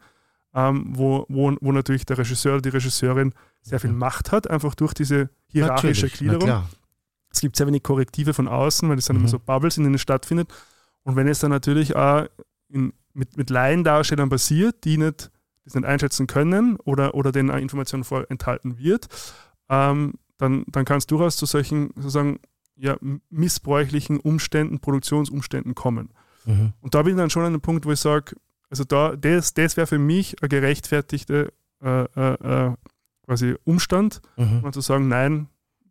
ähm, 0.56 0.86
wo, 0.88 1.26
wo, 1.28 1.54
wo 1.60 1.70
natürlich 1.70 2.06
der 2.06 2.16
Regisseur 2.16 2.54
oder 2.54 2.62
die 2.62 2.70
Regisseurin 2.70 3.34
sehr 3.60 3.78
viel. 3.78 3.92
Macht 3.92 4.32
hat, 4.32 4.48
einfach 4.48 4.74
durch 4.74 4.94
diese 4.94 5.28
hierarchische 5.48 6.06
natürlich, 6.06 6.18
Gliederung. 6.18 6.64
Es 7.30 7.40
gibt 7.40 7.56
sehr 7.56 7.66
wenig 7.66 7.82
Korrektive 7.82 8.32
von 8.32 8.48
außen, 8.48 8.88
weil 8.88 8.96
es 8.96 9.04
dann 9.04 9.16
mhm. 9.16 9.22
immer 9.22 9.28
so 9.28 9.38
Bubbles, 9.38 9.76
in 9.76 9.84
denen 9.84 9.96
es 9.96 10.00
stattfindet. 10.00 10.52
Und 11.02 11.14
wenn 11.14 11.28
es 11.28 11.40
dann 11.40 11.50
natürlich 11.50 11.94
auch 11.94 12.26
in, 12.68 12.94
mit, 13.12 13.36
mit 13.36 13.50
Laiendarstellern 13.50 14.30
passiert, 14.30 14.84
die 14.84 14.96
nicht, 14.96 15.30
das 15.64 15.74
nicht 15.74 15.84
einschätzen 15.84 16.26
können 16.26 16.76
oder, 16.76 17.14
oder 17.14 17.32
denen 17.32 17.50
Informationen 17.50 18.04
vorenthalten 18.04 18.78
wird, 18.78 19.08
ähm, 19.68 20.14
dann, 20.38 20.64
dann 20.68 20.86
kann 20.86 20.98
es 20.98 21.06
durchaus 21.06 21.36
zu 21.36 21.44
solchen 21.44 21.90
sozusagen 21.96 22.40
ja, 22.76 22.96
missbräuchlichen 23.28 24.20
Umständen, 24.20 24.80
Produktionsumständen 24.80 25.74
kommen. 25.74 26.10
Mhm. 26.46 26.72
Und 26.80 26.94
da 26.94 27.02
bin 27.02 27.12
ich 27.12 27.18
dann 27.18 27.30
schon 27.30 27.42
an 27.42 27.48
einem 27.48 27.60
Punkt, 27.60 27.84
wo 27.84 27.92
ich 27.92 28.00
sage, 28.00 28.36
also 28.70 28.84
da, 28.84 29.16
das, 29.16 29.54
das 29.54 29.76
wäre 29.76 29.86
für 29.86 29.98
mich 29.98 30.42
ein 30.42 30.48
gerechtfertigter 30.48 31.48
äh, 31.82 32.04
äh, 32.16 32.66
äh, 32.66 32.74
quasi 33.24 33.56
Umstand, 33.64 34.20
mhm. 34.36 34.60
mal 34.62 34.72
zu 34.72 34.80
sagen, 34.80 35.08
nein, 35.08 35.48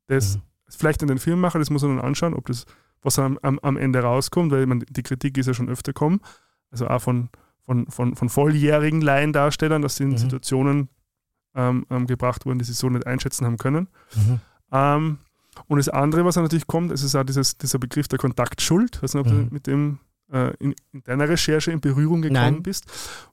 das 0.08 0.38
mhm. 0.38 0.42
vielleicht 0.70 1.02
in 1.02 1.08
den 1.08 1.20
Film 1.20 1.40
machen, 1.40 1.60
das 1.60 1.70
muss 1.70 1.84
man 1.84 1.98
dann 1.98 2.06
anschauen, 2.06 2.34
ob 2.34 2.46
das, 2.48 2.66
was 3.02 3.20
am, 3.20 3.38
am, 3.42 3.60
am 3.60 3.78
Ende 3.78 4.00
rauskommt, 4.00 4.52
weil 4.52 4.66
man, 4.66 4.84
die 4.90 5.04
Kritik 5.04 5.38
ist 5.38 5.46
ja 5.46 5.54
schon 5.54 5.70
öfter 5.70 5.94
gekommen, 5.94 6.22
also 6.72 6.88
auch 6.88 7.02
von, 7.02 7.30
von, 7.62 7.88
von, 7.88 8.16
von 8.16 8.30
volljährigen 8.30 9.02
Laiendarstellern, 9.02 9.82
dass 9.82 9.98
sie 9.98 10.04
in 10.04 10.12
mhm. 10.12 10.18
Situationen 10.18 10.90
ähm, 11.56 11.86
ähm, 11.90 12.08
gebracht 12.08 12.46
wurden, 12.46 12.60
die 12.60 12.66
sie 12.66 12.74
so 12.74 12.90
nicht 12.90 13.08
einschätzen 13.08 13.46
haben 13.46 13.58
können. 13.58 13.88
Mhm. 14.16 14.40
Ähm, 14.72 15.18
und 15.68 15.78
das 15.78 15.90
andere, 15.90 16.26
was 16.26 16.36
natürlich 16.36 16.68
kommt, 16.68 16.92
ist, 16.92 17.04
ist 17.04 17.16
auch 17.16 17.24
dieses, 17.24 17.58
dieser 17.58 17.80
Begriff 17.80 18.08
der 18.08 18.20
Kontaktschuld. 18.20 18.98
Ich 18.98 19.04
weiß 19.04 19.14
nicht, 19.14 19.26
ob 19.26 19.32
du 19.32 19.38
mhm. 19.38 19.48
mit 19.52 19.68
dem 19.68 20.00
äh, 20.32 20.54
in, 20.60 20.76
in, 20.92 21.04
deiner 21.04 21.30
Recherche 21.30 21.72
in 21.72 21.82
Berührung 21.82 22.22
gekommen 22.22 22.42
Nein. 22.42 22.64
bist, 22.64 22.86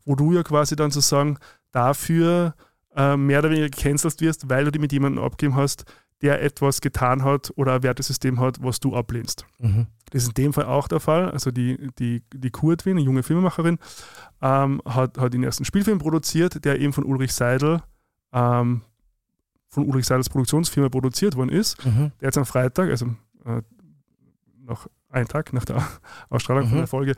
wo 0.04 0.14
du 0.14 0.32
ja 0.32 0.42
quasi 0.42 0.76
dann 0.76 0.90
sozusagen 0.90 1.38
dafür 1.70 2.54
äh, 2.94 3.16
mehr 3.16 3.38
oder 3.38 3.50
weniger 3.50 3.70
gecancelt 3.70 4.20
wirst, 4.20 4.48
weil 4.48 4.64
du 4.64 4.72
die 4.72 4.78
mit 4.78 4.92
jemandem 4.92 5.24
abgegeben 5.24 5.56
hast, 5.56 5.84
der 6.22 6.42
etwas 6.42 6.80
getan 6.80 7.24
hat 7.24 7.52
oder 7.56 7.74
ein 7.74 7.82
Wertesystem 7.82 8.38
hat, 8.38 8.62
was 8.62 8.78
du 8.78 8.94
ablehnst. 8.94 9.44
Mhm. 9.58 9.86
Das 10.10 10.22
ist 10.22 10.28
in 10.28 10.34
dem 10.34 10.52
Fall 10.52 10.66
auch 10.66 10.86
der 10.86 11.00
Fall. 11.00 11.30
Also 11.30 11.50
die, 11.50 11.90
die, 11.98 12.22
die 12.32 12.50
Kurtwin, 12.50 12.96
eine 12.96 13.04
junge 13.04 13.22
Filmemacherin, 13.22 13.78
ähm, 14.40 14.80
hat, 14.84 15.18
hat 15.18 15.34
den 15.34 15.42
ersten 15.42 15.64
Spielfilm 15.64 15.98
produziert, 15.98 16.64
der 16.64 16.80
eben 16.80 16.92
von 16.92 17.04
Ulrich 17.04 17.32
Seidel, 17.32 17.82
ähm, 18.32 18.82
von 19.68 19.86
Ulrich 19.86 20.06
Seidels 20.06 20.28
Produktionsfirma 20.28 20.90
produziert 20.90 21.34
worden 21.34 21.50
ist. 21.50 21.84
Mhm. 21.84 22.12
Der 22.20 22.28
jetzt 22.28 22.38
am 22.38 22.44
Freitag, 22.44 22.90
also 22.90 23.06
äh, 23.44 23.62
noch 24.60 24.86
einen 25.12 25.28
Tag 25.28 25.52
nach 25.52 25.64
der 25.64 25.76
Ausstrahlung 26.30 26.64
von 26.64 26.72
Mhm. 26.74 26.78
der 26.82 26.86
Folge, 26.88 27.14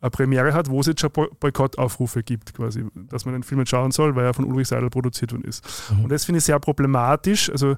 eine 0.00 0.10
Premiere 0.10 0.52
hat, 0.52 0.68
wo 0.68 0.80
es 0.80 0.86
jetzt 0.86 1.00
schon 1.00 1.10
Boy- 1.10 1.30
Boykottaufrufe 1.40 2.22
gibt, 2.22 2.52
quasi, 2.54 2.84
dass 2.94 3.24
man 3.24 3.32
den 3.34 3.42
Film 3.42 3.60
jetzt 3.60 3.70
schauen 3.70 3.90
soll, 3.92 4.14
weil 4.14 4.24
er 4.26 4.34
von 4.34 4.44
Ulrich 4.44 4.68
Seidel 4.68 4.90
produziert 4.90 5.32
worden 5.32 5.44
ist. 5.44 5.64
Mhm. 5.90 6.04
Und 6.04 6.10
das 6.10 6.24
finde 6.26 6.38
ich 6.38 6.44
sehr 6.44 6.58
problematisch. 6.60 7.48
Also 7.50 7.76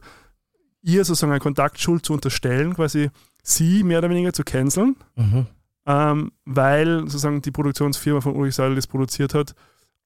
ihr 0.83 1.05
sozusagen 1.05 1.33
eine 1.33 1.41
Kontaktschuld 1.41 2.05
zu 2.05 2.13
unterstellen, 2.13 2.75
quasi 2.75 3.11
sie 3.43 3.83
mehr 3.85 3.99
oder 3.99 4.11
weniger 4.11 4.33
zu 4.33 4.43
canceln, 4.43 4.97
Mhm. 5.17 5.47
ähm, 5.87 6.33
weil 6.45 7.01
sozusagen 7.03 7.41
die 7.43 7.51
Produktionsfirma 7.53 8.21
von 8.21 8.35
Ulrich 8.35 8.55
Seidel 8.57 8.75
das 8.77 8.87
produziert 8.87 9.35
hat, 9.35 9.55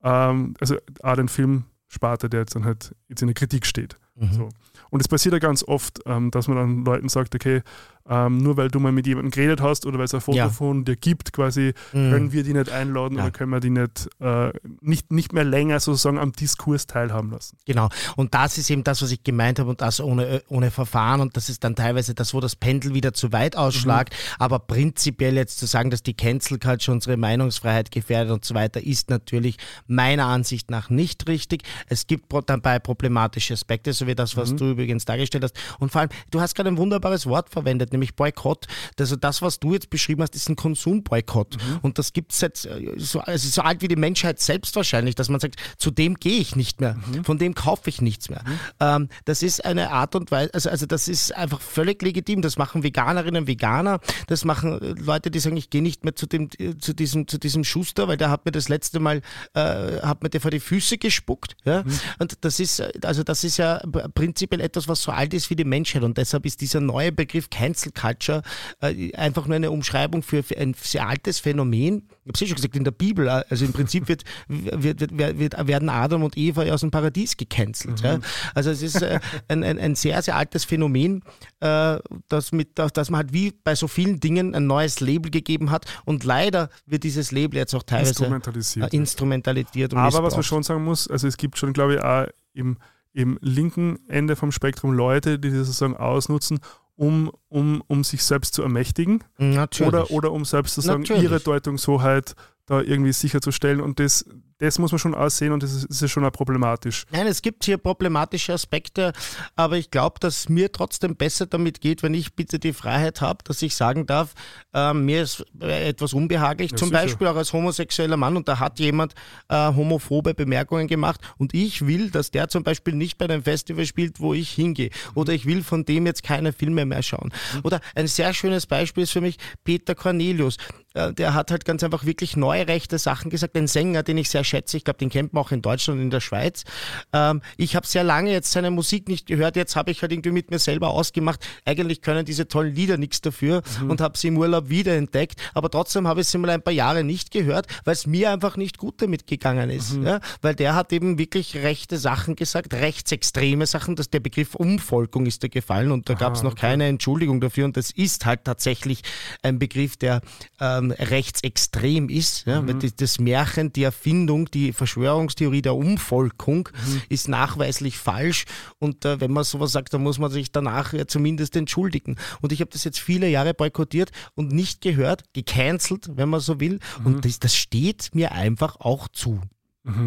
ähm, 0.03 0.55
also 0.61 0.77
auch 1.03 1.17
den 1.17 1.29
Film 1.29 1.65
Sparte, 1.89 2.29
der 2.31 2.41
jetzt 2.41 2.55
dann 2.57 2.65
halt 2.65 2.95
jetzt 3.09 3.23
in 3.23 3.29
der 3.29 3.35
Kritik 3.35 3.67
steht. 3.67 3.97
Mhm. 4.17 4.33
So. 4.33 4.49
Und 4.91 5.01
es 5.01 5.09
passiert 5.09 5.33
ja 5.33 5.39
ganz 5.39 5.63
oft, 5.63 6.01
ähm, 6.07 6.31
dass 6.31 6.49
man 6.49 6.57
dann 6.57 6.85
Leuten 6.85 7.09
sagt, 7.09 7.35
okay, 7.35 7.63
ähm, 8.09 8.39
nur 8.39 8.57
weil 8.57 8.69
du 8.69 8.81
mal 8.81 8.91
mit 8.91 9.07
jemandem 9.07 9.31
geredet 9.31 9.61
hast 9.61 9.87
oder 9.87 9.97
weil 9.97 10.07
es 10.07 10.15
ein 10.15 10.21
Foto 10.21 10.37
Ja. 10.37 10.49
von 10.51 10.85
dir 10.85 10.97
gibt, 10.97 11.33
quasi, 11.33 11.73
Mhm. 11.93 12.11
können 12.11 12.33
wir 12.33 12.43
die 12.43 12.53
nicht 12.53 12.69
einladen 12.69 13.17
Ja. 13.17 13.23
oder 13.23 13.31
können 13.31 13.51
wir 13.53 13.61
die 13.61 13.71
nicht, 13.71 14.09
äh, 14.21 14.51
nicht, 14.81 15.13
nicht 15.13 15.33
mehr 15.33 15.45
länger 15.45 15.79
sozusagen 15.79 16.19
am 16.19 16.33
Diskurs 16.33 16.87
teilhaben 16.89 17.31
lassen. 17.31 17.57
Genau. 17.65 17.89
Und 18.17 18.35
das 18.35 18.59
ist 18.59 18.69
eben 18.71 18.83
das, 18.83 19.03
was 19.03 19.13
ich 19.13 19.23
gemeint 19.23 19.61
habe 19.61 19.71
und 19.71 19.81
das 19.81 20.01
ohne, 20.01 20.27
äh, 20.27 20.41
ohne 20.49 20.73
Verfahren. 20.73 21.21
Und 21.21 21.37
das 21.37 21.49
ist 21.49 21.63
dann 21.63 21.77
teilweise 21.77 22.13
das, 22.13 22.35
wo 22.35 22.41
das 22.41 22.57
Pendel 22.57 22.93
wieder 22.93 23.15
zu 23.15 23.33
weit 23.33 23.57
ausschlagt. 23.57 24.17
Aber 24.41 24.59
prinzipiell 24.59 25.37
jetzt 25.37 25.59
zu 25.59 25.67
sagen, 25.67 25.91
dass 25.91 26.03
die 26.03 26.15
Cancel 26.15 26.59
Culture 26.59 26.93
unsere 26.93 27.17
Meinungsfreiheit 27.17 27.93
gefährdet 27.93 28.33
und 28.33 28.45
so 28.45 28.57
weiter, 28.57 28.83
ist 28.85 29.11
natürlich 29.11 29.59
meiner 29.87 30.27
Ansicht 30.27 30.73
nach 30.73 30.91
nicht 30.91 31.29
richtig. 31.29 31.63
Es 31.87 32.09
gibt 32.09 32.33
dabei 32.47 32.81
problematische 32.81 33.55
Aspekte, 33.55 33.93
so 33.93 34.09
wie 34.09 34.17
das, 34.17 34.37
was 34.37 34.57
du 34.57 34.72
übrigens 34.73 35.05
dargestellt 35.05 35.45
hast. 35.45 35.57
Und 35.79 35.93
vor 35.93 36.01
allem, 36.03 36.11
du 36.31 36.41
hast 36.41 36.55
gerade 36.55 36.69
ein 36.69 36.77
wunderbares 36.77 37.27
Wort 37.27 37.51
verwendet, 37.51 37.93
nämlich 37.93 38.15
Boykott. 38.15 38.67
Also 38.99 39.17
das, 39.17 39.43
was 39.43 39.61
du 39.61 39.73
jetzt 39.75 39.91
beschrieben 39.91 40.23
hast, 40.23 40.35
ist 40.35 40.49
ein 40.49 40.57
Konsumboykott. 40.57 41.57
Und 41.83 41.99
das 41.99 42.13
gibt 42.13 42.33
es 42.33 42.41
seit 42.41 42.65
äh, 42.65 42.95
so, 42.97 43.21
also 43.21 43.49
so 43.49 43.63
alt 43.63 43.83
wie 43.83 43.89
die 43.89 43.97
Menschheit 43.97 44.41
selbst 44.41 44.75
wahrscheinlich, 44.77 45.15
dass 45.15 45.29
man 45.29 45.41
sagt, 45.41 45.57
zu 45.77 45.91
dem 45.91 46.15
gehe 46.15 46.41
ich 46.41 46.57
nicht 46.57 46.81
mehr, 46.81 46.97
von 47.25 47.39
dem 47.39 47.55
kaufe 47.55 47.91
ich 47.91 48.01
nichts 48.01 48.31
mehr. 48.31 48.43
Ähm, 48.81 49.09
das 49.25 49.43
ist 49.43 49.65
eine 49.65 49.91
Art 49.91 50.15
und 50.15 50.31
Weise, 50.31 50.53
also, 50.55 50.71
also 50.71 50.87
das 50.87 51.09
ist 51.09 51.35
einfach 51.37 51.61
völlig 51.61 52.03
legitim. 52.03 52.43
Das 52.43 52.57
machen 52.57 52.83
Veganerinnen, 52.83 53.47
Veganer, 53.47 54.01
das 54.27 54.45
machen 54.45 54.81
äh, 54.81 54.95
Leute, 55.01 55.31
die 55.31 55.39
sagen, 55.39 55.57
ich 55.57 55.71
gehe 55.71 55.83
nicht 55.83 56.05
mehr 56.05 56.15
zu 56.15 56.27
dem, 56.27 56.49
äh, 56.59 56.77
zu 56.79 56.95
diesem, 56.95 57.29
zu 57.29 57.39
diesem 57.39 57.65
Schuster, 57.65 58.09
weil 58.09 58.17
der 58.17 58.31
hat 58.31 58.45
mir 58.45 58.53
das 58.53 58.69
letzte 58.69 59.01
Mal, 59.01 59.23
äh, 59.55 60.01
hat 60.03 60.23
mir 60.23 60.31
der 60.31 60.41
vor 60.41 60.51
die 60.51 60.61
Füße 60.61 60.99
gespuckt. 60.99 61.57
Ja? 61.65 61.85
Und 62.19 62.39
das 62.41 62.61
ist, 62.61 62.81
äh, 62.81 62.93
also 63.03 63.23
das 63.23 63.45
ist 63.45 63.57
ja 63.57 63.79
p- 63.79 64.09
prinzipiell 64.53 64.61
etwas, 64.61 64.89
was 64.89 65.03
so 65.03 65.13
alt 65.13 65.35
ist 65.35 65.51
wie 65.51 65.57
die 65.57 65.65
Menschheit. 65.65 66.03
Und 66.03 66.19
deshalb 66.19 66.47
ist 66.47 66.61
dieser 66.61 66.81
neue 66.81 67.13
Begriff 67.13 67.51
Cancel 67.51 67.93
Culture 67.93 68.43
äh, 68.81 69.13
einfach 69.15 69.47
nur 69.47 69.57
eine 69.57 69.71
Umschreibung 69.71 70.23
für, 70.23 70.43
für 70.43 70.57
ein 70.59 70.75
sehr 70.75 71.09
altes 71.09 71.39
Phänomen. 71.39 72.09
Ich 72.25 72.29
habe 72.29 72.33
es 72.35 72.43
eh 72.43 72.47
schon 72.47 72.57
gesagt, 72.57 72.77
in 72.77 72.85
der 72.85 72.93
Bibel, 72.93 73.27
äh, 73.27 73.43
also 73.49 73.65
im 73.65 73.73
Prinzip 73.73 74.09
wird, 74.09 74.25
wird, 74.49 75.01
wird, 75.01 75.39
wird, 75.39 75.67
werden 75.67 75.89
Adam 75.89 76.23
und 76.23 76.37
Eva 76.37 76.65
ja 76.65 76.75
aus 76.75 76.81
dem 76.81 76.91
Paradies 76.91 77.37
gecancelt. 77.37 78.01
Ja? 78.01 78.19
Also 78.55 78.71
es 78.71 78.83
ist 78.83 79.03
äh, 79.03 79.21
ein, 79.49 79.65
ein, 79.65 79.79
ein 79.79 79.95
sehr, 79.95 80.21
sehr 80.23 80.37
altes 80.37 80.65
Phänomen, 80.65 81.23
äh, 81.61 81.99
das 82.29 82.53
mit, 82.53 82.79
das, 82.79 82.93
dass 82.93 83.11
man 83.11 83.19
halt 83.19 83.33
wie 83.33 83.53
bei 83.65 83.75
so 83.75 83.89
vielen 83.89 84.21
Dingen 84.21 84.55
ein 84.55 84.67
neues 84.67 85.01
Label 85.01 85.31
gegeben 85.31 85.71
hat. 85.71 85.87
Und 86.05 86.25
leider 86.25 86.69
wird 86.87 87.05
dieses 87.05 87.33
Label 87.33 87.57
jetzt 87.57 87.75
auch 87.75 87.83
teilweise 87.83 88.11
Instrumentalisiert. 88.11 88.93
instrumentalisiert 88.93 89.95
Aber 89.95 90.23
was 90.23 90.35
man 90.35 90.43
schon 90.43 90.63
sagen 90.63 90.85
muss, 90.85 91.09
also 91.09 91.27
es 91.27 91.37
gibt 91.37 91.59
schon, 91.59 91.73
glaube 91.73 91.95
ich, 91.95 92.03
auch 92.03 92.27
im, 92.55 92.77
im 93.13 93.39
linken 93.41 93.99
Ende 94.09 94.37
vom 94.37 94.53
Spektrum 94.53 94.93
Leute, 94.93 95.39
die 95.39 95.51
das 95.51 95.67
sozusagen 95.67 95.97
ausnutzen, 95.97 96.61
um, 96.97 97.31
um, 97.49 97.83
um 97.87 98.05
sich 98.05 98.23
selbst 98.23 98.55
zu 98.55 98.63
ermächtigen 98.63 99.25
Natürlich. 99.39 99.89
oder, 99.89 100.11
oder 100.11 100.33
um 100.33 100.45
selbst 100.45 100.75
sozusagen 100.75 101.03
Natürlich. 101.03 101.25
ihre 101.25 101.41
Deutungshoheit 101.41 102.35
da 102.67 102.81
irgendwie 102.81 103.13
sicherzustellen. 103.13 103.81
Und 103.81 103.99
das, 103.99 104.25
das 104.67 104.79
muss 104.79 104.93
man 104.93 104.99
schon 104.99 105.15
aussehen 105.15 105.53
und 105.53 105.63
das 105.63 105.73
ist, 105.73 105.89
das 105.91 106.03
ist 106.03 106.11
schon 106.11 106.25
auch 106.25 106.33
problematisch. 106.33 107.05
Nein, 107.11 107.27
es 107.27 107.43
gibt 107.43 107.65
hier 107.65 107.79
problematische 107.79 108.53
Aspekte, 108.53 109.13
aber 109.57 109.77
ich 109.77 109.91
glaube, 109.91 110.21
dass 110.21 110.49
mir 110.49 110.71
trotzdem 110.71 111.17
besser 111.17 111.47
damit 111.47 111.81
geht, 111.81 112.03
wenn 112.03 112.15
ich 112.15 112.35
bitte 112.35 112.59
die 112.59 112.73
Freiheit 112.73 113.21
habe, 113.21 113.43
dass 113.45 113.61
ich 113.63 113.75
sagen 113.75 114.07
darf, 114.07 114.35
äh, 114.73 114.95
mir 114.95 115.23
ist 115.23 115.45
äh, 115.61 115.89
etwas 115.89 116.13
unbehaglich, 116.15 116.71
Ja, 116.71 116.77
zum 116.77 116.89
sicher. 116.89 117.03
Beispiel 117.03 117.27
auch 117.27 117.37
als 117.37 117.53
homosexueller 117.53 118.17
Mann 118.17 118.37
und 118.37 118.49
da 118.49 118.59
hat 118.61 118.79
jemand 118.79 119.15
äh, 119.49 119.55
homophobe 119.75 120.35
Bemerkungen 120.35 120.87
gemacht 120.87 121.21
und 121.39 121.55
ich 121.55 121.87
will, 121.87 122.11
dass 122.11 122.31
der 122.31 122.49
zum 122.49 122.63
Beispiel 122.63 122.95
nicht 122.95 123.19
bei 123.19 123.25
einem 123.25 123.43
Festival 123.43 123.85
spielt, 123.87 124.21
wo 124.21 124.33
ich 124.35 124.51
hingehe 124.51 124.91
oder 125.15 125.33
ich 125.33 125.47
will 125.47 125.63
von 125.63 125.85
dem 125.85 126.07
jetzt 126.07 126.23
keine 126.23 126.53
Filme 126.53 126.85
mehr 126.87 127.03
schauen. 127.03 127.33
Oder 127.65 127.81
ein 127.95 128.07
sehr 128.07 128.33
schönes 128.33 128.67
Beispiel 128.67 129.03
ist 129.05 129.13
für 129.13 129.21
mich 129.21 129.39
Peter 129.65 129.95
Cornelius. 129.95 130.57
Äh, 130.95 131.13
der 131.13 131.35
hat 131.35 131.51
halt 131.51 131.65
ganz 131.65 131.83
einfach 131.83 132.05
wirklich 132.05 132.37
neue 132.37 132.69
rechte 132.69 132.99
Sachen 132.99 133.31
gesagt, 133.31 133.57
ein 133.57 133.67
Sänger, 133.67 134.03
den 134.03 134.19
ich 134.19 134.31
sehr 134.31 134.45
schätze, 134.53 134.77
ich 134.77 134.85
glaube, 134.85 134.99
den 134.99 135.11
kennt 135.11 135.33
man 135.33 135.43
auch 135.43 135.51
in 135.51 135.63
Deutschland 135.63 135.99
und 135.99 136.05
in 136.05 136.11
der 136.11 136.21
Schweiz. 136.21 136.65
Ähm, 137.13 137.41
ich 137.57 137.75
habe 137.75 137.87
sehr 137.87 138.05
lange 138.05 138.31
jetzt 138.33 138.53
seine 138.53 138.71
Musik 138.71 139.09
nicht 139.09 139.27
gehört, 139.27 139.57
jetzt 139.57 139.77
habe 139.77 139.91
ich 139.91 140.03
halt 140.03 140.13
irgendwie 140.13 140.31
mit 140.31 140.51
mir 140.51 140.59
selber 140.59 140.91
ausgemacht, 140.91 141.41
eigentlich 141.65 142.03
können 142.03 142.25
diese 142.25 142.47
tollen 142.49 142.75
Lieder 142.75 142.99
nichts 142.99 143.21
dafür 143.21 143.63
und 143.89 144.01
habe 144.01 144.19
sie 144.19 144.29
im 144.29 144.37
Urlaub 144.37 144.69
wiederentdeckt, 144.69 145.41
aber 145.55 145.71
trotzdem 145.71 146.07
habe 146.07 146.21
ich 146.21 146.29
sie 146.29 146.39
mal 146.39 146.51
ein 146.51 146.63
paar 146.63 146.73
Jahre 146.73 147.03
nicht 147.05 147.31
gehört, 147.31 147.67
weil 147.85 147.95
es 147.95 148.07
mir 148.07 148.31
einfach 148.31 148.57
nicht 148.57 148.79
gut 148.79 149.01
damit 149.01 149.27
gegangen 149.27 149.71
ist. 149.71 149.97
Ja? 150.03 150.21
Weil 150.43 150.55
der 150.55 150.75
hat 150.75 150.93
eben 150.93 151.19
wirklich 151.19 151.57
rechte 151.57 151.97
Sachen 151.97 152.37
gesagt, 152.37 152.75
rechtsextreme 152.75 153.67
Sachen, 153.67 153.97
dass 153.97 154.11
der 154.11 154.21
Begriff 154.21 154.55
Umvolkung 154.55 155.27
ist 155.27 155.43
da 155.43 155.49
gefallen 155.49 155.93
und 155.93 156.09
da 156.09 156.15
gab 156.15 156.35
es 156.35 156.43
noch 156.43 156.55
keine 156.55 156.87
Entschuldigung 156.87 157.41
dafür 157.41 157.65
und 157.65 157.77
das 157.77 157.91
ist 157.91 158.27
halt 158.27 158.45
tatsächlich 158.45 159.03
ein 159.43 159.59
Begriff, 159.59 159.97
der 159.97 160.21
ähm, 160.61 160.91
rechtsextrem 160.91 162.09
ist. 162.09 162.47
Ja? 162.47 162.67
Weil 162.67 162.75
das, 162.75 162.95
das 162.97 163.19
Märchen, 163.19 163.73
die 163.73 163.85
Erfindung, 163.85 164.42
die 164.47 164.73
Verschwörungstheorie 164.73 165.63
der 165.63 165.75
Umvolkung 165.75 166.69
ist 167.09 167.29
nachweislich 167.29 167.99
falsch 167.99 168.45
und 168.79 169.05
äh, 169.05 169.21
wenn 169.21 169.33
man 169.33 169.45
sowas 169.45 169.73
sagt, 169.73 169.93
dann 169.95 170.03
muss 170.03 170.19
man 170.19 170.31
sich 170.31 170.53
danach 170.53 170.93
ja 170.93 171.07
zumindest 171.07 171.57
entschuldigen. 171.57 172.17
Und 172.41 172.53
ich 172.53 172.61
habe 172.61 172.71
das 172.71 172.85
jetzt 172.85 172.99
viele 172.99 173.29
Jahre 173.29 173.55
boykottiert 173.55 174.11
und 174.35 174.53
nicht 174.53 174.81
gehört, 174.81 175.25
gecancelt, 175.33 176.11
wenn 176.17 176.29
man 176.29 176.41
so 176.41 176.61
will. 176.61 176.79
Und 177.05 177.25
das, 177.25 177.39
das 177.39 177.55
steht 177.55 178.11
mir 178.15 178.33
einfach 178.33 178.77
auch 178.81 179.09
zu. 179.09 179.41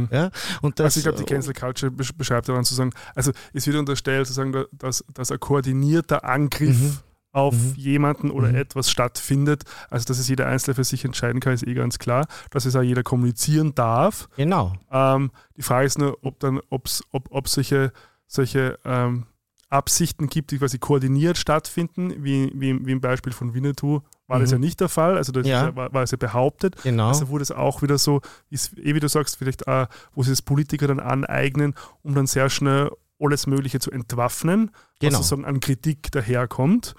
Ja? 0.09 0.31
Und 0.61 0.79
das, 0.79 0.95
Also 0.95 0.99
ich 0.99 1.03
glaube, 1.03 1.17
die 1.19 1.25
Cancel 1.33 1.53
Culture 1.53 1.91
besch- 1.91 2.15
beschreibt 2.15 2.47
daran 2.47 2.63
zu 2.63 2.73
sagen, 2.75 2.91
also 3.13 3.31
es 3.53 3.67
wird 3.67 3.75
unterstellt, 3.75 4.25
zu 4.25 4.31
sagen, 4.33 4.53
da- 4.53 4.65
dass, 4.71 5.03
dass 5.13 5.31
ein 5.31 5.39
koordinierter 5.39 6.23
Angriff 6.23 6.77
Mhm. 6.79 6.97
Auf 7.35 7.55
jemanden 7.75 8.31
oder 8.31 8.53
etwas 8.53 8.89
stattfindet. 8.89 9.63
Also 9.89 10.05
dass 10.05 10.19
es 10.19 10.29
jeder 10.29 10.47
Einzelne 10.47 10.75
für 10.75 10.83
sich 10.85 11.03
entscheiden 11.03 11.41
kann, 11.41 11.53
ist 11.53 11.67
eh 11.67 11.73
ganz 11.73 11.99
klar. 11.99 12.27
Dass 12.49 12.65
es 12.65 12.75
auch 12.77 12.81
jeder 12.81 13.03
kommunizieren 13.03 13.75
darf. 13.75 14.29
Genau. 14.37 14.73
Ähm, 14.89 15.31
die 15.57 15.61
Frage 15.61 15.85
ist 15.85 15.99
nur, 15.99 16.17
ob 16.23 16.39
dann, 16.39 16.61
ob's, 16.69 17.03
ob, 17.11 17.27
ob 17.31 17.49
solche, 17.49 17.91
solche 18.25 18.79
ähm, 18.85 19.25
Absichten 19.69 20.27
gibt, 20.27 20.51
die 20.51 20.59
quasi 20.59 20.77
koordiniert 20.77 21.37
stattfinden, 21.37 22.23
wie, 22.23 22.51
wie, 22.55 22.85
wie 22.85 22.91
im 22.93 23.01
Beispiel 23.01 23.33
von 23.33 23.53
Winnetou, 23.53 23.99
war 24.27 24.39
das 24.39 24.49
Mhm. 24.51 24.53
ja 24.53 24.59
nicht 24.59 24.79
der 24.79 24.89
Fall. 24.89 25.17
Also 25.17 25.31
das 25.33 25.45
Ja. 25.45 25.75
war, 25.75 25.91
war 25.93 26.03
es 26.03 26.11
ja 26.11 26.17
behauptet. 26.17 26.77
Genau. 26.83 27.09
Also 27.09 27.27
wurde 27.29 27.41
es 27.43 27.51
auch 27.51 27.81
wieder 27.81 27.97
so, 27.97 28.21
ist, 28.49 28.77
eh 28.77 28.95
wie 28.95 28.99
du 29.01 29.09
sagst, 29.09 29.35
vielleicht 29.37 29.67
auch, 29.67 29.87
wo 30.13 30.23
sich 30.23 30.31
das 30.31 30.41
Politiker 30.41 30.87
dann 30.87 30.99
aneignen, 31.01 31.73
um 32.03 32.15
dann 32.15 32.27
sehr 32.27 32.49
schnell 32.49 32.91
alles 33.19 33.47
Mögliche 33.47 33.79
zu 33.79 33.91
entwaffnen, 33.91 34.71
Genau. 34.99 35.19
was 35.19 35.27
sozusagen 35.27 35.45
an 35.45 35.59
Kritik 35.59 36.11
daherkommt. 36.11 36.95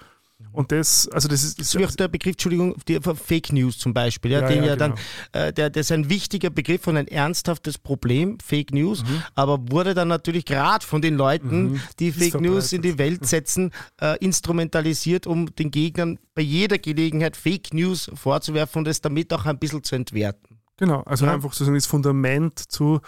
Und 0.51 0.71
das, 0.71 1.07
also 1.09 1.27
das 1.27 1.43
ist, 1.43 1.59
Das 1.59 1.67
ist 1.73 1.79
wie 1.79 1.85
auch 1.85 1.91
der 1.91 2.07
Begriff, 2.07 2.33
Entschuldigung, 2.33 2.75
die, 2.87 2.99
Fake 3.01 3.51
News 3.53 3.77
zum 3.79 3.93
Beispiel, 3.93 4.31
ja, 4.31 4.41
Ja, 4.41 4.47
den 4.47 4.63
ja, 4.63 4.69
ja, 4.69 4.75
dann, 4.75 4.91
genau. 5.31 5.45
äh, 5.45 5.51
der, 5.53 5.69
der 5.71 5.81
ist 5.81 5.91
ein 5.91 6.09
wichtiger 6.09 6.49
Begriff 6.51 6.85
und 6.87 6.95
ein 6.97 7.07
ernsthaftes 7.07 7.77
Problem, 7.77 8.39
Fake 8.39 8.71
News, 8.71 9.03
Mhm. 9.03 9.23
aber 9.35 9.59
wurde 9.71 9.93
dann 9.95 10.07
natürlich 10.07 10.45
gerade 10.45 10.85
von 10.85 11.01
den 11.01 11.15
Leuten, 11.15 11.81
die 11.99 12.11
Fake 12.11 12.39
News 12.39 12.71
in 12.71 12.81
die. 12.81 12.97
Welt 12.97 13.25
setzen, 13.27 13.71
äh, 14.01 14.17
instrumentalisiert, 14.23 15.27
um 15.27 15.53
den 15.55 15.69
Gegnern 15.71 16.17
bei 16.35 16.41
jeder 16.41 16.77
Gelegenheit 16.77 17.35
Fake 17.37 17.73
News 17.73 18.09
vorzuwerfen 18.15 18.79
und 18.79 18.87
es 18.87 19.01
damit 19.01 19.31
auch 19.33 19.45
ein 19.45 19.57
bisschen 19.59 19.83
zu 19.83 19.95
entwerten. 19.95 20.59
Genau, 20.77 21.01
also 21.01 21.25
Ja. 21.25 21.33
einfach 21.33 21.51
sozusagen 21.53 21.75
das 21.75 21.85
Fundament 21.87 22.59
zu, 22.71 23.01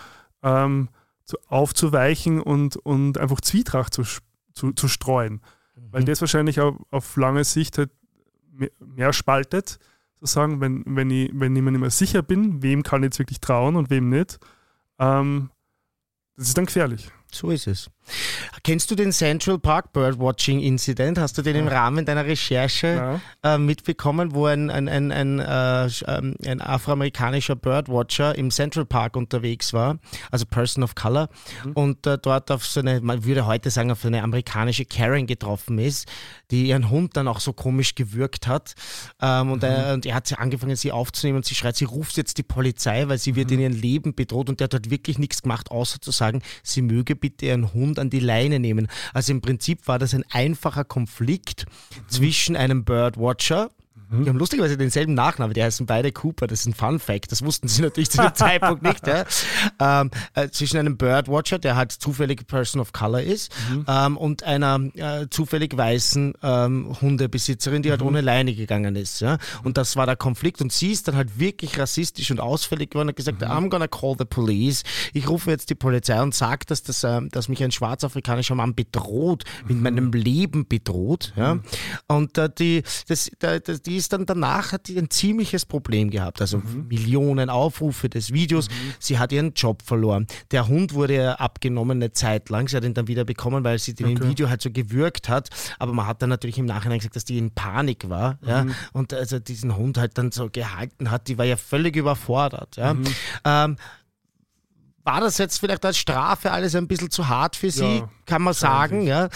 ähm, 0.43 0.89
zu 1.25 1.37
aufzuweichen 1.47 2.41
und, 2.41 2.75
und 2.77 3.17
einfach 3.19 3.41
Zwietracht 3.41 3.93
zu, 3.93 4.03
zu, 4.53 4.71
zu 4.73 4.87
streuen. 4.87 5.41
Weil 5.91 6.03
das 6.03 6.21
wahrscheinlich 6.21 6.59
auf, 6.59 6.75
auf 6.91 7.15
lange 7.17 7.43
Sicht 7.43 7.77
halt 7.77 7.89
me- 8.51 8.71
mehr 8.79 9.13
spaltet, 9.13 9.79
sozusagen, 10.19 10.61
wenn, 10.61 10.83
wenn, 10.85 11.09
ich, 11.09 11.31
wenn 11.33 11.55
ich 11.55 11.61
mir 11.61 11.71
nicht 11.71 11.81
mehr 11.81 11.89
sicher 11.89 12.21
bin, 12.21 12.61
wem 12.61 12.83
kann 12.83 13.01
ich 13.03 13.07
jetzt 13.07 13.19
wirklich 13.19 13.39
trauen 13.39 13.75
und 13.75 13.89
wem 13.89 14.09
nicht. 14.09 14.39
Ähm, 14.99 15.49
das 16.35 16.47
ist 16.49 16.57
dann 16.57 16.65
gefährlich. 16.65 17.11
So 17.31 17.51
ist 17.51 17.67
es. 17.67 17.89
Kennst 18.63 18.89
du 18.91 18.95
den 18.95 19.11
Central 19.11 19.59
Park 19.59 19.93
Birdwatching 19.93 20.59
Incident? 20.59 21.17
Hast 21.17 21.37
du 21.37 21.41
den 21.41 21.55
im 21.55 21.67
Rahmen 21.67 22.05
deiner 22.05 22.25
Recherche 22.25 23.21
äh, 23.43 23.57
mitbekommen, 23.57 24.33
wo 24.33 24.45
ein, 24.45 24.69
ein, 24.69 24.87
ein, 24.87 25.11
ein, 25.11 25.39
äh, 25.39 25.89
ähm, 26.07 26.35
ein 26.45 26.61
afroamerikanischer 26.61 27.55
Birdwatcher 27.55 28.35
im 28.35 28.51
Central 28.51 28.85
Park 28.85 29.15
unterwegs 29.15 29.73
war, 29.73 29.99
also 30.31 30.45
Person 30.45 30.83
of 30.83 30.95
Color, 30.95 31.29
mhm. 31.63 31.71
und 31.73 32.07
äh, 32.07 32.17
dort 32.17 32.51
auf 32.51 32.65
so 32.65 32.79
eine, 32.79 32.99
man 33.01 33.25
würde 33.25 33.45
heute 33.45 33.69
sagen, 33.69 33.91
auf 33.91 34.03
eine 34.05 34.23
amerikanische 34.23 34.85
Karen 34.85 35.27
getroffen 35.27 35.77
ist, 35.77 36.07
die 36.51 36.67
ihren 36.67 36.89
Hund 36.89 37.15
dann 37.15 37.27
auch 37.27 37.39
so 37.39 37.53
komisch 37.53 37.95
gewürgt 37.95 38.47
hat. 38.47 38.73
Ähm, 39.21 39.51
und, 39.51 39.61
mhm. 39.61 39.69
er, 39.69 39.93
und, 39.93 40.05
er, 40.05 40.15
hat 40.15 40.27
sie 40.27 40.35
angefangen, 40.35 40.75
sie 40.75 40.91
aufzunehmen 40.91 41.37
und 41.37 41.45
sie 41.45 41.55
schreit, 41.55 41.75
sie 41.75 41.85
ruft 41.85 42.17
jetzt 42.17 42.37
die 42.37 42.43
Polizei, 42.43 43.07
weil 43.07 43.19
sie 43.19 43.35
wird 43.35 43.49
mhm. 43.49 43.53
in 43.53 43.59
ihrem 43.59 43.73
Leben 43.73 44.15
bedroht 44.15 44.49
und 44.49 44.59
der 44.59 44.65
hat 44.65 44.73
dort 44.73 44.89
wirklich 44.89 45.19
nichts 45.19 45.43
gemacht, 45.43 45.71
außer 45.71 46.01
zu 46.01 46.11
sagen, 46.11 46.41
sie 46.63 46.81
möge 46.81 47.15
bitte 47.19 47.47
ihren 47.47 47.73
Hund 47.73 47.99
an 47.99 48.09
die 48.09 48.19
Leine 48.19 48.59
nehmen. 48.59 48.87
Also 49.13 49.31
im 49.31 49.41
Prinzip 49.41 49.87
war 49.87 49.99
das 49.99 50.13
ein 50.13 50.25
einfacher 50.29 50.83
Konflikt 50.83 51.65
mhm. 51.65 52.09
zwischen 52.09 52.55
einem 52.55 52.83
Birdwatcher, 52.83 53.69
Mhm. 54.09 54.23
Die 54.23 54.29
haben 54.29 54.39
lustigerweise 54.39 54.77
denselben 54.77 55.13
Nachnamen, 55.13 55.53
die 55.53 55.63
heißen 55.63 55.85
beide 55.85 56.11
Cooper, 56.11 56.47
das 56.47 56.61
ist 56.61 56.65
ein 56.67 56.73
Fun 56.73 56.99
Fact, 56.99 57.31
das 57.31 57.43
wussten 57.43 57.67
sie 57.67 57.81
natürlich 57.83 58.09
zu 58.09 58.21
dem 58.21 58.33
Zeitpunkt 58.33 58.83
nicht. 58.83 59.05
Ja. 59.05 59.25
Ähm, 59.79 60.11
äh, 60.33 60.49
zwischen 60.49 60.77
einem 60.77 60.97
Birdwatcher, 60.97 61.59
der 61.59 61.75
halt 61.75 61.91
zufällig 61.91 62.47
Person 62.47 62.81
of 62.81 62.91
Color 62.91 63.21
ist, 63.21 63.51
mhm. 63.71 63.85
ähm, 63.87 64.17
und 64.17 64.43
einer 64.43 64.79
äh, 64.95 65.27
zufällig 65.29 65.77
weißen 65.77 66.33
ähm, 66.41 66.97
Hundebesitzerin, 67.01 67.83
die 67.83 67.91
halt 67.91 68.01
mhm. 68.01 68.07
ohne 68.07 68.21
Leine 68.21 68.53
gegangen 68.53 68.95
ist. 68.95 69.21
Ja. 69.21 69.37
Und 69.63 69.77
das 69.77 69.95
war 69.95 70.05
der 70.05 70.15
Konflikt 70.15 70.61
und 70.61 70.71
sie 70.71 70.91
ist 70.91 71.07
dann 71.07 71.15
halt 71.15 71.39
wirklich 71.39 71.77
rassistisch 71.77 72.31
und 72.31 72.39
ausfällig 72.39 72.91
geworden 72.91 73.09
und 73.09 73.15
gesagt, 73.15 73.41
mhm. 73.41 73.47
I'm 73.47 73.69
gonna 73.69 73.87
call 73.87 74.15
the 74.17 74.25
police. 74.25 74.83
Ich 75.13 75.29
rufe 75.29 75.51
jetzt 75.51 75.69
die 75.69 75.75
Polizei 75.75 76.21
und 76.21 76.33
sage, 76.33 76.65
dass, 76.65 76.81
das, 76.83 77.03
äh, 77.03 77.21
dass 77.31 77.47
mich 77.47 77.63
ein 77.63 77.71
schwarzafrikanischer 77.71 78.55
Mann 78.55 78.73
bedroht, 78.73 79.43
mit 79.67 79.77
mhm. 79.77 79.83
meinem 79.83 80.11
Leben 80.13 80.67
bedroht. 80.67 81.33
Ja. 81.35 81.59
Und 82.07 82.37
äh, 82.37 82.49
die, 82.49 82.83
das, 83.07 83.29
das, 83.39 83.81
die 83.81 83.98
ist 83.99 84.13
dann 84.13 84.25
danach, 84.25 84.71
hat 84.71 84.87
die 84.87 84.97
ein 84.97 85.09
ziemliches 85.09 85.65
Problem 85.65 86.09
gehabt. 86.09 86.41
Also 86.41 86.57
mhm. 86.57 86.87
Millionen 86.87 87.49
Aufrufe 87.49 88.09
des 88.09 88.33
Videos. 88.33 88.69
Mhm. 88.69 88.93
Sie 88.99 89.19
hat 89.19 89.31
ihren 89.31 89.53
Job 89.53 89.83
verloren. 89.83 90.25
Der 90.51 90.67
Hund 90.67 90.93
wurde 90.93 91.39
abgenommen 91.39 91.99
eine 91.99 92.11
Zeit 92.11 92.49
lang. 92.49 92.67
Sie 92.67 92.75
hat 92.75 92.83
ihn 92.83 92.93
dann 92.93 93.07
wieder 93.07 93.25
bekommen, 93.25 93.63
weil 93.63 93.77
sie 93.77 93.93
den 93.93 94.07
okay. 94.07 94.23
im 94.23 94.29
Video 94.29 94.49
halt 94.49 94.61
so 94.61 94.71
gewürgt 94.71 95.29
hat. 95.29 95.49
Aber 95.77 95.93
man 95.93 96.07
hat 96.07 96.21
dann 96.21 96.29
natürlich 96.29 96.57
im 96.57 96.65
Nachhinein 96.65 96.99
gesagt, 96.99 97.15
dass 97.15 97.25
die 97.25 97.37
in 97.37 97.51
Panik 97.51 98.09
war. 98.09 98.39
Mhm. 98.41 98.47
Ja? 98.47 98.65
Und 98.93 99.13
also 99.13 99.39
diesen 99.39 99.75
Hund 99.75 99.97
halt 99.97 100.17
dann 100.17 100.31
so 100.31 100.49
gehalten 100.49 101.11
hat. 101.11 101.27
Die 101.27 101.37
war 101.37 101.45
ja 101.45 101.57
völlig 101.57 101.95
überfordert. 101.95 102.77
Ja? 102.77 102.93
Mhm. 102.93 103.05
Ähm, 103.45 103.75
war 105.03 105.21
das 105.21 105.37
jetzt 105.39 105.59
vielleicht 105.59 105.83
als 105.85 105.97
Strafe 105.97 106.51
alles 106.51 106.75
ein 106.75 106.87
bisschen 106.87 107.09
zu 107.09 107.27
hart 107.27 107.55
für 107.55 107.71
sie, 107.71 107.97
ja, 107.97 108.09
kann 108.29 108.43
man 108.43 108.53
sagen. 108.53 109.01
Ja. 109.01 109.29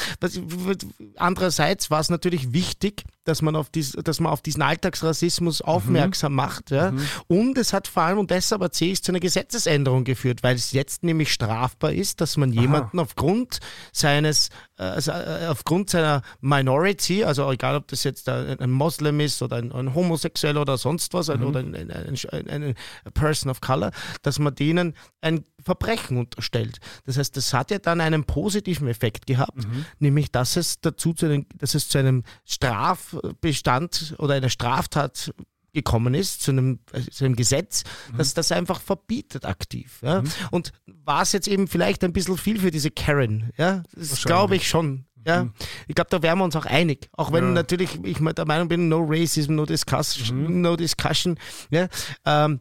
Andererseits 1.18 1.90
war 1.90 2.00
es 2.00 2.10
natürlich 2.10 2.54
wichtig, 2.54 3.04
dass 3.24 3.42
man 3.42 3.56
auf, 3.56 3.70
dies, 3.70 3.94
dass 3.94 4.20
man 4.20 4.32
auf 4.32 4.42
diesen 4.42 4.62
Alltagsrassismus 4.62 5.62
mhm. 5.62 5.66
aufmerksam 5.66 6.34
mhm. 6.34 6.36
macht. 6.36 6.72
Ja? 6.72 6.92
Mhm. 6.92 7.08
Und 7.28 7.58
es 7.58 7.74
hat 7.74 7.88
vor 7.88 8.04
allem, 8.04 8.20
und 8.20 8.30
deshalb 8.30 8.62
erzähle 8.62 8.92
ich, 8.92 9.04
zu 9.04 9.12
einer 9.12 9.20
Gesetzesänderung 9.20 10.04
geführt, 10.04 10.44
weil 10.44 10.56
es 10.56 10.74
jetzt 10.74 11.04
nämlich 11.04 11.34
strafbar 11.34 11.94
ist, 11.94 12.22
dass 12.22 12.38
man 12.38 12.52
jemanden 12.54 13.00
Aha. 13.00 13.04
aufgrund 13.04 13.60
seines, 13.92 14.50
also 14.78 15.12
äh, 15.12 15.48
aufgrund 15.48 15.90
seiner 15.90 16.22
Minority, 16.42 17.24
also 17.24 17.52
egal 17.52 17.76
ob 17.76 17.88
das 17.88 18.04
jetzt 18.04 18.30
ein 18.30 18.72
Moslem 18.72 19.20
ist 19.22 19.42
oder 19.42 19.58
ein, 19.58 19.72
ein 19.72 19.96
Homosexueller 19.96 20.62
oder 20.62 20.78
sonst 20.78 21.14
was, 21.14 21.30
mhm. 21.30 21.44
oder 21.44 21.60
ein, 21.62 21.76
ein, 21.76 22.16
ein, 22.32 22.50
ein, 22.50 22.76
Person 23.14 23.50
of 23.50 23.62
Color, 23.62 23.92
dass 24.22 24.38
man 24.38 24.54
denen 24.54 24.96
ein 25.22 25.46
Verbrechen 25.64 26.18
unterstellt. 26.18 26.78
Das 27.06 27.18
heißt, 27.18 27.36
das 27.38 27.54
hat 27.54 27.72
ja 27.72 27.80
dann 27.80 28.02
einen 28.02 28.24
positiven 28.24 28.88
Effekt 28.88 29.26
gehabt, 29.28 29.58
mhm. 29.58 29.86
nämlich 30.00 30.32
dass 30.32 30.56
es 30.56 30.80
dazu 30.82 31.14
zu 31.14 31.26
einem, 31.26 31.46
dass 31.58 31.76
es 31.76 31.90
zu 31.90 31.98
einem 31.98 32.24
Straf 32.46 32.94
Strafbestand 32.94 34.16
oder 34.18 34.36
einer 34.36 34.50
Straftat 34.50 35.34
gekommen 35.74 36.14
ist, 36.14 36.42
zu 36.42 36.52
einem, 36.52 36.80
zu 37.12 37.26
einem 37.26 37.36
Gesetz, 37.36 37.84
mhm. 38.12 38.18
das 38.18 38.34
das 38.34 38.52
einfach 38.52 38.80
verbietet 38.80 39.46
aktiv. 39.46 40.00
Ja? 40.04 40.22
Mhm. 40.22 40.32
Und 40.52 40.72
war 40.86 41.24
es 41.24 41.32
jetzt 41.32 41.48
eben 41.48 41.68
vielleicht 41.68 42.04
ein 42.04 42.14
bisschen 42.14 42.38
viel 42.38 42.60
für 42.60 42.70
diese 42.70 42.92
Karen? 42.92 43.52
Ja? 43.58 43.84
Das 43.96 44.24
glaube 44.24 44.56
ich 44.56 44.68
schon. 44.68 45.06
Ja, 45.26 45.46
mhm. 45.46 45.54
ich 45.88 45.96
glaube, 45.96 46.10
da 46.10 46.22
wären 46.22 46.38
wir 46.38 46.44
uns 46.44 46.56
auch 46.58 46.66
einig. 46.66 47.10
Auch 47.14 47.32
wenn 47.32 47.46
ja. 47.46 47.52
natürlich 47.52 47.98
ich 48.04 48.18
der 48.18 48.46
Meinung 48.46 48.68
bin, 48.68 48.90
no 48.90 49.06
racism, 49.08 49.56
no 49.56 49.66
discussion, 49.66 50.44
mhm. 50.44 50.62
no 50.62 50.76
discussion. 50.76 51.40
Ja, 51.72 51.88
ähm, 52.26 52.60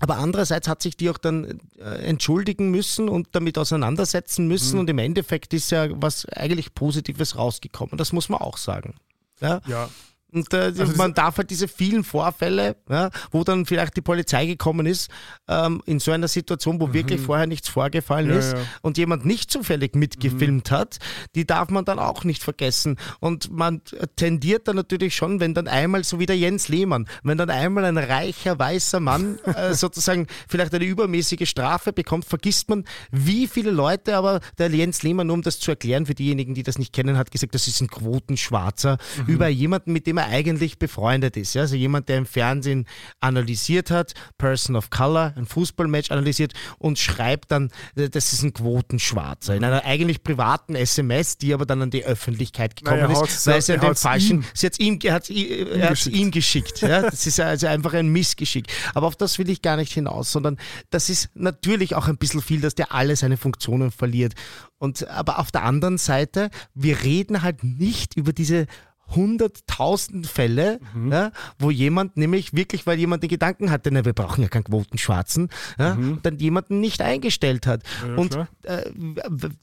aber 0.00 0.16
andererseits 0.16 0.66
hat 0.66 0.82
sich 0.82 0.96
die 0.96 1.10
auch 1.10 1.18
dann 1.18 1.60
äh, 1.78 1.84
entschuldigen 2.06 2.70
müssen 2.70 3.08
und 3.08 3.28
damit 3.32 3.58
auseinandersetzen 3.58 4.48
müssen. 4.48 4.74
Mhm. 4.76 4.80
Und 4.80 4.90
im 4.90 4.98
Endeffekt 4.98 5.54
ist 5.54 5.70
ja 5.70 5.88
was 5.90 6.26
eigentlich 6.30 6.74
Positives 6.74 7.36
rausgekommen. 7.36 7.96
Das 7.98 8.12
muss 8.12 8.28
man 8.28 8.40
auch 8.40 8.56
sagen. 8.56 8.94
Ja. 9.40 9.60
ja. 9.66 9.88
Und 10.32 10.52
äh, 10.54 10.72
also 10.78 10.96
man 10.96 11.14
darf 11.14 11.38
halt 11.38 11.50
diese 11.50 11.68
vielen 11.68 12.04
Vorfälle, 12.04 12.76
ja, 12.88 13.10
wo 13.30 13.44
dann 13.44 13.66
vielleicht 13.66 13.96
die 13.96 14.00
Polizei 14.00 14.46
gekommen 14.46 14.86
ist, 14.86 15.10
ähm, 15.48 15.82
in 15.86 15.98
so 15.98 16.12
einer 16.12 16.28
Situation, 16.28 16.80
wo 16.80 16.88
mhm. 16.88 16.94
wirklich 16.94 17.20
vorher 17.20 17.46
nichts 17.46 17.68
vorgefallen 17.68 18.30
ja, 18.30 18.36
ist 18.36 18.52
ja. 18.52 18.58
und 18.82 18.98
jemand 18.98 19.24
nicht 19.24 19.50
zufällig 19.50 19.94
mitgefilmt 19.94 20.70
mhm. 20.70 20.74
hat, 20.74 20.98
die 21.34 21.46
darf 21.46 21.70
man 21.70 21.84
dann 21.84 21.98
auch 21.98 22.24
nicht 22.24 22.42
vergessen. 22.42 22.96
Und 23.20 23.50
man 23.50 23.82
tendiert 24.16 24.68
dann 24.68 24.76
natürlich 24.76 25.14
schon, 25.14 25.40
wenn 25.40 25.54
dann 25.54 25.68
einmal, 25.68 26.04
so 26.04 26.18
wie 26.18 26.26
der 26.26 26.36
Jens 26.36 26.68
Lehmann, 26.68 27.06
wenn 27.22 27.38
dann 27.38 27.50
einmal 27.50 27.84
ein 27.84 27.98
reicher, 27.98 28.58
weißer 28.58 29.00
Mann 29.00 29.38
äh, 29.44 29.74
sozusagen 29.74 30.26
vielleicht 30.48 30.74
eine 30.74 30.84
übermäßige 30.84 31.48
Strafe 31.48 31.92
bekommt, 31.92 32.24
vergisst 32.24 32.68
man, 32.68 32.84
wie 33.10 33.46
viele 33.46 33.70
Leute 33.70 34.16
aber 34.16 34.40
der 34.58 34.70
Jens 34.70 35.02
Lehmann, 35.02 35.30
um 35.30 35.42
das 35.42 35.58
zu 35.58 35.70
erklären, 35.70 36.06
für 36.06 36.14
diejenigen, 36.14 36.54
die 36.54 36.62
das 36.62 36.78
nicht 36.78 36.92
kennen, 36.92 37.18
hat 37.18 37.30
gesagt, 37.30 37.54
das 37.54 37.66
ist 37.66 37.80
ein 37.80 37.88
Quotenschwarzer, 37.88 38.98
mhm. 39.18 39.32
über 39.32 39.48
jemanden, 39.48 39.92
mit 39.92 40.06
dem 40.06 40.18
er 40.20 40.28
eigentlich 40.28 40.78
befreundet 40.78 41.36
ist. 41.36 41.54
Ja? 41.54 41.62
Also 41.62 41.76
jemand, 41.76 42.08
der 42.08 42.18
im 42.18 42.26
Fernsehen 42.26 42.86
analysiert 43.20 43.90
hat, 43.90 44.14
Person 44.38 44.76
of 44.76 44.90
Color, 44.90 45.34
ein 45.36 45.46
Fußballmatch 45.46 46.10
analysiert 46.10 46.52
und 46.78 46.98
schreibt 46.98 47.50
dann, 47.50 47.70
äh, 47.96 48.08
das 48.08 48.32
ist 48.32 48.42
ein 48.42 48.52
Quotenschwarzer. 48.52 49.54
In 49.54 49.64
einer 49.64 49.84
eigentlich 49.84 50.22
privaten 50.22 50.74
SMS, 50.74 51.38
die 51.38 51.54
aber 51.54 51.66
dann 51.66 51.82
an 51.82 51.90
die 51.90 52.04
Öffentlichkeit 52.04 52.76
gekommen 52.76 53.02
naja, 53.02 53.22
ist, 53.22 53.46
weil 53.46 53.62
sie 53.62 53.74
an 53.74 53.80
den 53.80 53.94
falschen, 53.94 54.38
ihm, 54.38 54.44
sie 54.54 54.66
hat 54.66 54.78
ihm, 54.78 54.98
hat's, 55.10 55.30
er 55.30 55.90
hat 55.90 56.06
ihm 56.06 56.30
geschickt. 56.30 56.80
Ja? 56.80 57.00
Das 57.10 57.26
ist 57.26 57.40
also 57.40 57.66
einfach 57.66 57.94
ein 57.94 58.08
Missgeschick. 58.08 58.66
Aber 58.94 59.06
auf 59.06 59.16
das 59.16 59.38
will 59.38 59.50
ich 59.50 59.62
gar 59.62 59.76
nicht 59.76 59.92
hinaus, 59.92 60.30
sondern 60.30 60.58
das 60.90 61.08
ist 61.08 61.30
natürlich 61.34 61.94
auch 61.94 62.08
ein 62.08 62.18
bisschen 62.18 62.40
viel, 62.40 62.60
dass 62.60 62.74
der 62.74 62.92
alle 62.92 63.16
seine 63.16 63.36
Funktionen 63.36 63.90
verliert. 63.90 64.34
Und, 64.78 65.06
aber 65.08 65.38
auf 65.38 65.50
der 65.50 65.64
anderen 65.64 65.98
Seite, 65.98 66.50
wir 66.74 67.02
reden 67.02 67.42
halt 67.42 67.64
nicht 67.64 68.16
über 68.16 68.32
diese 68.32 68.66
hunderttausend 69.14 70.26
Fälle, 70.26 70.80
mhm. 70.94 71.12
ja, 71.12 71.32
wo 71.58 71.70
jemand 71.70 72.16
nämlich 72.16 72.54
wirklich, 72.54 72.86
weil 72.86 72.98
jemand 72.98 73.22
den 73.22 73.30
Gedanken 73.30 73.70
hatte, 73.70 73.90
na, 73.90 74.04
wir 74.04 74.12
brauchen 74.12 74.42
ja 74.42 74.48
keinen 74.48 74.64
Quotenschwarzen, 74.64 75.50
ja, 75.78 75.94
mhm. 75.94 76.20
dann 76.22 76.38
jemanden 76.38 76.80
nicht 76.80 77.02
eingestellt 77.02 77.66
hat. 77.66 77.82
Ja, 78.06 78.14
und 78.16 78.36
äh, 78.62 78.90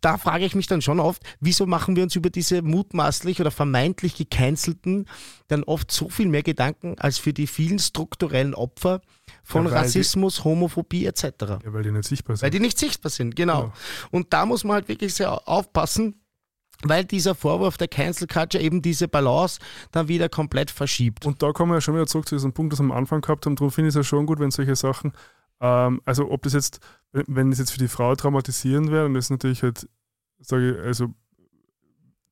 da 0.02 0.18
frage 0.18 0.46
ich 0.46 0.56
mich 0.56 0.68
dann 0.68 0.82
schon 0.82 1.00
oft, 1.00 1.24
wieso 1.40 1.66
machen 1.66 1.96
wir 1.96 2.04
uns 2.04 2.16
über 2.16 2.30
diese 2.30 2.62
mutmaßlich 2.62 3.40
oder 3.42 3.52
vermeintlich 3.52 4.16
gecancelten 4.16 5.06
dann 5.48 5.64
oft 5.64 5.92
so 5.92 6.10
viel 6.10 6.28
mehr 6.28 6.44
Gedanken 6.44 6.96
als 7.00 7.18
für 7.18 7.34
die 7.34 7.48
vielen 7.48 7.80
strukturellen 7.80 8.54
Opfer 8.54 9.02
von 9.44 9.66
ja, 9.66 9.72
Rassismus, 9.72 10.38
die, 10.38 10.44
Homophobie 10.44 11.06
etc. 11.06 11.24
Ja, 11.40 11.60
weil 11.66 11.84
die 11.84 11.92
nicht 11.92 12.08
sichtbar 12.08 12.36
sind. 12.36 12.44
Weil 12.44 12.52
die 12.52 12.60
nicht 12.60 12.78
sichtbar 12.78 13.10
sind, 13.10 13.36
genau. 13.36 13.74
Und 14.12 14.34
da 14.34 14.46
muss 14.46 14.64
man 14.64 14.76
halt 14.76 14.88
wirklich 14.88 15.14
sehr 15.14 15.48
aufpassen, 15.48 16.16
weil 16.84 17.06
dieser 17.06 17.36
Vorwurf 17.36 17.78
der 17.78 17.88
Cancel 17.88 18.28
Culture 18.28 18.64
eben 18.64 18.82
diese 18.82 19.08
Balance 19.08 19.60
dann 19.92 20.08
wieder 20.08 20.30
komplett 20.30 20.72
verschiebt. 20.72 21.26
Und 21.26 21.42
da 21.42 21.52
kommen 21.52 21.72
wir 21.72 21.78
ja 21.78 21.82
schon 21.82 21.96
wieder 21.96 22.08
zurück 22.08 22.28
zu 22.28 22.36
diesem 22.36 22.54
Punkt, 22.54 22.74
das 22.74 22.80
wir 22.80 22.86
am 22.86 22.92
Anfang 22.92 23.22
gehabt 23.22 23.46
haben. 23.46 23.56
Darum 23.56 23.72
finde 23.72 23.90
ich 23.90 23.96
es 23.96 23.96
ja 23.96 24.04
schon 24.04 24.26
gut, 24.26 24.40
wenn 24.40 24.52
solche 24.52 24.76
Sachen, 24.76 25.14
ähm, 25.60 26.02
also 26.06 26.30
ob 26.30 26.44
das 26.44 26.54
jetzt, 26.54 26.80
wenn 27.12 27.52
es 27.52 27.60
jetzt 27.60 27.72
für 27.72 27.80
die 27.80 27.88
Frau 27.88 28.16
traumatisierend 28.16 28.92
wäre, 28.92 29.04
dann 29.04 29.16
ist 29.16 29.30
natürlich 29.30 29.64
halt, 29.64 29.88
sage 30.40 30.72
ich, 30.72 30.86
also 30.86 31.08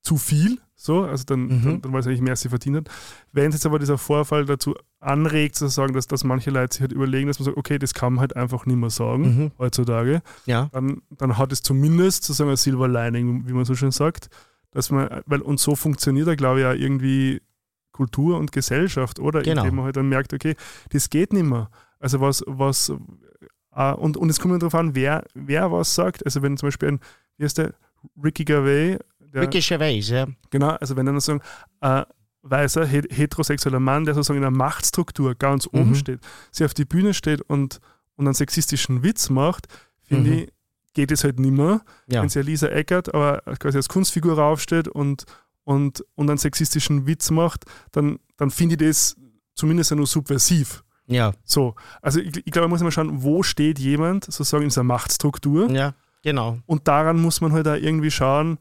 zu 0.06 0.18
viel, 0.18 0.60
so, 0.76 1.04
also 1.04 1.24
dann, 1.26 1.48
mhm. 1.48 1.62
dann, 1.64 1.82
dann 1.82 1.94
weiß 1.94 2.06
ich 2.06 2.10
eigentlich 2.10 2.22
mehr, 2.22 2.34
als 2.34 2.42
sie 2.42 2.50
verdient 2.50 2.78
hat. 2.78 2.90
Wenn 3.32 3.52
jetzt 3.52 3.66
aber 3.66 3.80
dieser 3.80 3.98
Vorfall 3.98 4.46
dazu 4.46 4.76
anregt, 5.00 5.56
sozusagen, 5.56 5.94
dass, 5.94 6.08
dass 6.08 6.24
manche 6.24 6.52
Leute 6.52 6.74
sich 6.74 6.82
halt 6.82 6.92
überlegen, 6.92 7.28
dass 7.28 7.40
man 7.40 7.46
sagt, 7.46 7.58
okay, 7.58 7.80
das 7.80 7.94
kann 7.94 8.14
man 8.14 8.22
halt 8.22 8.36
einfach 8.36 8.66
nicht 8.66 8.76
mehr 8.76 8.90
sagen 8.90 9.24
mhm. 9.24 9.52
heutzutage, 9.58 10.22
ja. 10.46 10.70
dann, 10.74 11.02
dann 11.10 11.38
hat 11.38 11.52
es 11.52 11.62
zumindest 11.62 12.24
sozusagen 12.24 12.52
ein 12.52 12.58
Silver 12.58 12.88
Lining, 12.88 13.48
wie 13.48 13.54
man 13.54 13.66
so 13.66 13.74
schön 13.74 13.92
sagt, 13.92 14.30
dass 14.72 14.92
man, 14.92 15.22
weil 15.26 15.42
und 15.42 15.60
so 15.60 15.76
funktioniert 15.76 16.28
ja, 16.28 16.36
glaube 16.36 16.60
ich, 16.60 16.66
auch 16.66 16.74
irgendwie 16.74 17.42
Kultur 17.92 18.38
und 18.38 18.52
Gesellschaft, 18.52 19.20
oder? 19.20 19.42
Genau. 19.42 19.62
Indem 19.62 19.78
man 19.78 19.86
halt 19.86 19.96
dann 19.96 20.10
merkt, 20.10 20.34
okay, 20.34 20.56
das 20.90 21.10
geht 21.10 21.32
nicht 21.32 21.46
mehr. 21.46 21.70
Also 22.00 22.20
was, 22.20 22.44
was, 22.46 22.92
äh, 23.74 23.94
und, 23.94 24.18
und 24.18 24.30
es 24.30 24.40
kommt 24.40 24.62
darauf 24.62 24.76
an, 24.76 24.94
wer, 24.94 25.24
wer 25.34 25.72
was 25.72 25.96
sagt. 25.96 26.26
Also 26.26 26.42
wenn 26.42 26.58
zum 26.58 26.68
Beispiel 26.68 26.90
ein, 26.90 27.00
wie 27.38 27.46
heißt 27.46 27.58
der, 27.58 27.74
Ricky 28.22 28.44
Gervais, 28.46 29.00
der, 29.42 29.48
Gervais, 29.48 30.10
ja. 30.10 30.28
Genau, 30.50 30.70
also 30.70 30.96
wenn 30.96 31.06
dann 31.06 31.20
sagen, 31.20 31.42
äh, 31.82 32.04
weißer, 32.44 32.86
heterosexueller 32.86 33.80
Mann, 33.80 34.06
der 34.06 34.14
sozusagen 34.14 34.38
in 34.38 34.44
der 34.44 34.52
Machtstruktur 34.52 35.36
ganz 35.36 35.68
oben 35.68 35.90
mhm. 35.90 35.96
steht, 35.96 36.20
sie 36.52 36.64
auf 36.64 36.74
die 36.74 36.86
Bühne 36.86 37.14
steht 37.14 37.42
und, 37.42 37.80
und 38.16 38.28
einen 38.28 38.36
sexistischen 38.36 39.04
Witz 39.04 39.30
macht, 39.30 39.68
finde 40.04 40.30
mhm. 40.30 40.38
ich, 40.38 40.50
geht 40.94 41.12
es 41.12 41.24
halt 41.24 41.40
nimmer, 41.40 41.82
Ja. 42.08 42.22
wenn 42.22 42.30
sie 42.30 42.40
Elisa 42.40 42.68
Eckert 42.68 43.14
aber 43.14 43.42
quasi 43.60 43.78
als 43.78 43.90
Kunstfigur 43.90 44.38
raufsteht 44.38 44.88
und, 44.88 45.26
und, 45.64 46.06
und 46.16 46.30
einen 46.30 46.38
sexistischen 46.38 47.08
Witz 47.08 47.32
macht, 47.32 47.66
dann, 47.92 48.20
dann 48.38 48.52
finde 48.52 48.76
ich 48.76 48.90
das 48.90 49.18
zumindest 49.56 49.92
ja 49.92 49.98
nur 49.98 50.08
subversiv. 50.08 50.84
Ja, 51.08 51.34
So, 51.44 51.76
also 52.02 52.20
ich, 52.20 52.38
ich 52.38 52.52
glaube, 52.52 52.62
man 52.62 52.72
muss 52.72 52.82
immer 52.82 52.92
schauen, 52.92 53.24
wo 53.24 53.44
steht 53.44 53.78
jemand 53.78 54.26
sozusagen 54.26 54.64
in 54.64 54.70
dieser 54.70 54.84
Machtstruktur 54.84 55.70
ja, 55.70 55.94
genau. 56.24 56.58
und 56.66 56.88
daran 56.88 57.22
muss 57.22 57.42
man 57.42 57.54
halt 57.54 57.68
auch 57.68 57.76
irgendwie 57.76 58.10
schauen, 58.10 58.58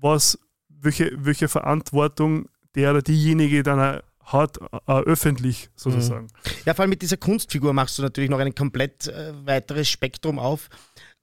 was, 0.00 0.38
welche, 0.68 1.12
welche 1.16 1.48
Verantwortung 1.48 2.48
der 2.74 2.90
oder 2.92 3.02
diejenige 3.02 3.62
dann 3.62 4.00
hat, 4.22 4.58
äh, 4.86 4.92
öffentlich 4.92 5.70
sozusagen. 5.74 6.28
Ja, 6.66 6.74
vor 6.74 6.82
allem 6.82 6.90
mit 6.90 7.02
dieser 7.02 7.16
Kunstfigur 7.16 7.72
machst 7.72 7.98
du 7.98 8.02
natürlich 8.02 8.28
noch 8.30 8.38
ein 8.38 8.54
komplett 8.54 9.08
äh, 9.08 9.32
weiteres 9.46 9.88
Spektrum 9.88 10.38
auf, 10.38 10.68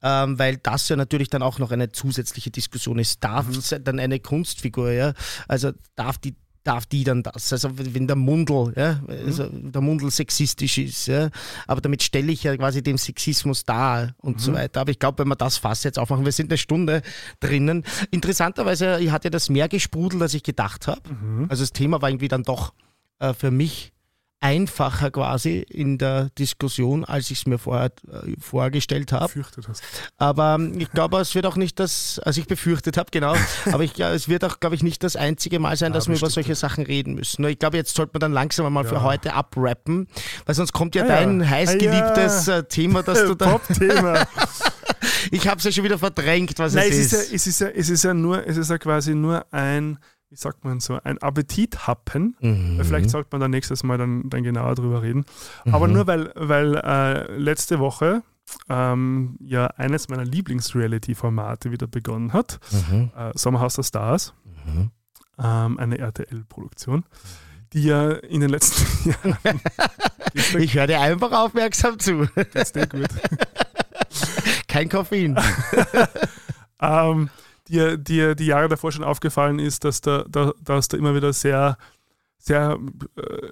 ähm, 0.01 0.39
weil 0.39 0.57
das 0.57 0.89
ja 0.89 0.95
natürlich 0.95 1.29
dann 1.29 1.43
auch 1.43 1.59
noch 1.59 1.71
eine 1.71 1.91
zusätzliche 1.91 2.49
Diskussion 2.49 2.97
ist. 2.99 3.23
Darf 3.23 3.47
Mhm. 3.47 3.53
es 3.53 3.75
dann 3.81 3.99
eine 3.99 4.19
Kunstfigur, 4.19 4.91
ja? 4.91 5.13
Also 5.47 5.71
darf 5.95 6.17
die 6.17 6.35
darf 6.65 6.85
die 6.85 7.03
dann 7.03 7.23
das? 7.23 7.53
Also 7.53 7.69
wenn 7.73 8.07
der 8.07 8.15
Mundel, 8.15 8.73
ja, 8.75 9.01
also 9.07 9.47
der 9.49 9.81
Mundel 9.81 10.11
sexistisch 10.11 10.77
ist, 10.77 11.07
ja, 11.07 11.29
aber 11.67 11.81
damit 11.81 12.03
stelle 12.03 12.31
ich 12.31 12.43
ja 12.43 12.55
quasi 12.57 12.83
den 12.83 12.97
Sexismus 12.97 13.63
dar 13.63 14.13
und 14.17 14.41
so 14.41 14.53
weiter. 14.53 14.81
Aber 14.81 14.91
ich 14.91 14.99
glaube, 14.99 15.19
wenn 15.19 15.27
wir 15.27 15.35
das 15.35 15.57
Fass 15.57 15.83
jetzt 15.83 15.97
aufmachen, 15.97 16.25
wir 16.25 16.31
sind 16.31 16.51
eine 16.51 16.57
Stunde 16.57 17.01
drinnen. 17.39 17.83
Interessanterweise 18.11 19.11
hat 19.11 19.23
ja 19.23 19.29
das 19.29 19.49
mehr 19.49 19.69
gesprudelt, 19.69 20.21
als 20.21 20.33
ich 20.33 20.43
gedacht 20.43 20.87
habe. 20.87 21.01
Also 21.49 21.63
das 21.63 21.71
Thema 21.71 22.01
war 22.01 22.09
irgendwie 22.09 22.27
dann 22.27 22.43
doch 22.43 22.73
äh, 23.19 23.33
für 23.33 23.51
mich 23.51 23.93
einfacher 24.45 25.11
quasi 25.11 25.59
in 25.69 25.97
der 25.97 26.29
Diskussion, 26.37 27.03
als 27.03 27.31
ich 27.31 27.39
es 27.39 27.45
mir 27.47 27.57
vorher 27.57 27.91
äh, 28.11 28.33
vorgestellt 28.39 29.11
habe. 29.11 29.31
Hast. 29.67 29.81
Aber 30.17 30.55
ähm, 30.59 30.79
ich 30.79 30.91
glaube, 30.91 31.17
es 31.19 31.33
wird 31.35 31.45
auch 31.45 31.55
nicht 31.55 31.79
das, 31.79 32.19
also 32.23 32.39
ich 32.39 32.47
befürchtet 32.47 32.97
habe, 32.97 33.09
genau, 33.11 33.35
aber 33.71 33.83
ich, 33.83 33.97
ja, 33.97 34.11
es 34.13 34.29
wird 34.29 34.43
auch, 34.45 34.59
glaube 34.59 34.75
ich, 34.75 34.83
nicht 34.83 35.03
das 35.03 35.15
einzige 35.15 35.59
Mal 35.59 35.75
sein, 35.77 35.93
dass 35.93 36.07
wir 36.07 36.15
über 36.15 36.29
solche 36.29 36.55
Sachen 36.55 36.83
reden 36.85 37.15
müssen. 37.15 37.41
Nur 37.41 37.49
Ich 37.51 37.59
glaube, 37.59 37.77
jetzt 37.77 37.95
sollte 37.95 38.11
man 38.13 38.19
dann 38.21 38.33
langsam 38.33 38.71
mal 38.71 38.85
für 38.85 38.95
Ja. 38.95 39.03
heute 39.03 39.33
abrappen, 39.33 40.07
weil 40.45 40.55
sonst 40.55 40.73
kommt 40.73 40.95
ja 40.95 41.03
Ah 41.03 41.07
ja. 41.07 41.15
dein 41.17 41.49
heißgeliebtes 41.49 42.47
Ah 42.49 42.51
ja. 42.53 42.57
äh, 42.59 42.63
Thema, 42.63 43.03
das 43.03 43.19
du 43.25 43.33
da. 43.35 43.51
Top-Thema. 43.51 44.27
Ich 45.31 45.47
habe 45.47 45.57
es 45.57 45.63
ja 45.63 45.71
schon 45.71 45.83
wieder 45.83 45.97
verdrängt, 45.97 46.57
was 46.59 46.73
Nein, 46.73 46.87
es 46.89 46.97
es 46.97 47.05
ist, 47.05 47.11
ja, 47.11 47.19
ist. 47.19 47.31
es, 47.33 47.47
ist 47.47 47.61
ja, 47.61 47.67
es 47.69 47.89
ist 47.89 48.03
ja 48.03 48.13
nur, 48.13 48.45
es 48.47 48.57
ist 48.57 48.69
ja 48.69 48.77
quasi 48.77 49.15
nur 49.15 49.45
ein, 49.51 49.97
wie 50.29 50.35
sagt 50.35 50.63
man 50.65 50.79
so, 50.79 50.99
ein 51.03 51.17
Appetithappen. 51.19 52.35
Mhm. 52.39 52.81
Vielleicht 52.83 53.09
sollte 53.09 53.29
man 53.31 53.41
da 53.41 53.47
nächstes 53.47 53.83
Mal 53.83 53.97
dann, 53.97 54.29
dann 54.29 54.43
genauer 54.43 54.75
drüber 54.75 55.01
reden. 55.01 55.25
Aber 55.71 55.87
nur 55.87 56.07
weil, 56.07 56.31
weil 56.35 56.75
äh, 56.75 57.37
letzte 57.37 57.79
Woche 57.79 58.23
ähm, 58.69 59.37
ja 59.39 59.67
eines 59.67 60.09
meiner 60.09 60.25
Lieblings-Reality-Formate 60.25 61.71
wieder 61.71 61.87
begonnen 61.87 62.33
hat. 62.33 62.59
Mhm. 62.71 63.11
Äh, 63.15 63.31
Sommerhaus 63.35 63.75
der 63.75 63.83
Stars. 63.83 64.33
Mhm. 64.65 64.91
Ähm, 65.37 65.77
eine 65.79 65.97
RTL-Produktion, 65.99 67.03
die 67.73 67.83
ja 67.83 68.11
in 68.11 68.41
den 68.41 68.49
letzten 68.49 69.09
Jahren 69.23 69.59
Ich 70.59 70.73
höre 70.75 70.87
dir 70.87 70.99
einfach 71.01 71.31
aufmerksam 71.31 71.97
zu. 71.99 72.27
geht's 72.53 72.71
dir 72.73 72.87
gut. 72.87 73.07
Kein 74.67 74.89
Koffein. 74.89 75.37
ähm, 76.81 77.29
dir, 77.67 77.97
dir 77.97 78.35
die 78.35 78.45
Jahre 78.45 78.67
davor 78.67 78.91
schon 78.91 79.03
aufgefallen 79.03 79.59
ist, 79.59 79.83
dass 79.83 80.01
da, 80.01 80.25
da, 80.29 80.53
dass 80.61 80.87
da 80.87 80.97
immer 80.97 81.15
wieder 81.15 81.33
sehr, 81.33 81.77
sehr, 82.37 82.77
äh, 83.17 83.49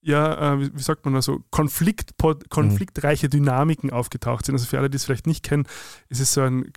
ja, 0.00 0.54
äh, 0.54 0.60
wie, 0.60 0.82
sagt 0.82 1.04
man 1.04 1.14
da 1.14 1.22
so, 1.22 1.40
Konflikt, 1.50 2.14
konfliktreiche 2.48 3.28
Dynamiken 3.28 3.90
aufgetaucht 3.90 4.46
sind. 4.46 4.54
Also 4.54 4.66
für 4.66 4.78
alle, 4.78 4.90
die 4.90 4.96
es 4.96 5.04
vielleicht 5.04 5.26
nicht 5.26 5.42
kennen, 5.42 5.66
ist 6.08 6.20
es 6.20 6.32
so 6.32 6.42
ein 6.42 6.72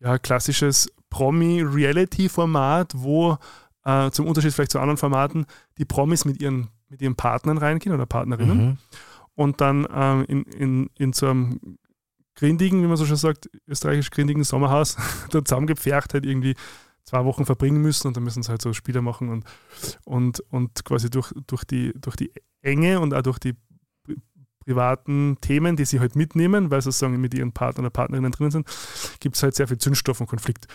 ja, 0.00 0.18
klassisches 0.18 0.90
Promi-Reality-Format, 1.10 2.92
wo 2.96 3.38
äh, 3.84 4.10
zum 4.10 4.26
Unterschied 4.26 4.52
vielleicht 4.52 4.70
zu 4.72 4.80
anderen 4.80 4.96
Formaten 4.96 5.46
die 5.78 5.84
Promis 5.84 6.24
mit 6.24 6.40
ihren, 6.40 6.68
mit 6.88 7.02
ihren 7.02 7.16
Partnern 7.16 7.58
reingehen 7.58 7.94
oder 7.94 8.06
Partnerinnen 8.06 8.66
Mhm. 8.66 8.78
und 9.34 9.60
dann 9.60 9.86
ähm, 9.92 10.24
in, 10.26 10.42
in, 10.44 10.90
in 10.96 11.12
so 11.12 11.28
einem 11.28 11.78
grindigen, 12.34 12.82
wie 12.82 12.86
man 12.86 12.96
so 12.96 13.06
schon 13.06 13.16
sagt, 13.16 13.48
österreichisch 13.66 14.10
grindigen 14.10 14.44
Sommerhaus 14.44 14.96
da 15.30 15.44
zusammengepfercht 15.44 16.14
halt 16.14 16.26
irgendwie 16.26 16.54
zwei 17.04 17.24
Wochen 17.24 17.44
verbringen 17.44 17.82
müssen 17.82 18.08
und 18.08 18.16
dann 18.16 18.24
müssen 18.24 18.42
sie 18.42 18.48
halt 18.48 18.62
so 18.62 18.72
Spiele 18.72 19.02
machen 19.02 19.28
und, 19.28 19.44
und, 20.04 20.40
und 20.50 20.84
quasi 20.84 21.10
durch, 21.10 21.32
durch, 21.46 21.64
die, 21.64 21.92
durch 22.00 22.16
die 22.16 22.32
Enge 22.62 23.00
und 23.00 23.12
auch 23.12 23.22
durch 23.22 23.38
die 23.38 23.52
pri- 23.52 24.16
privaten 24.64 25.36
Themen, 25.40 25.76
die 25.76 25.84
sie 25.84 26.00
halt 26.00 26.16
mitnehmen, 26.16 26.70
weil 26.70 26.80
sie 26.80 26.86
sozusagen 26.86 27.20
mit 27.20 27.34
ihren 27.34 27.52
Partner 27.52 27.80
oder 27.80 27.90
Partnerinnen 27.90 28.32
drinnen 28.32 28.50
sind, 28.50 28.66
gibt 29.20 29.36
es 29.36 29.42
halt 29.42 29.54
sehr 29.54 29.68
viel 29.68 29.78
Zündstoff 29.78 30.20
und 30.20 30.28
Konflikt. 30.28 30.66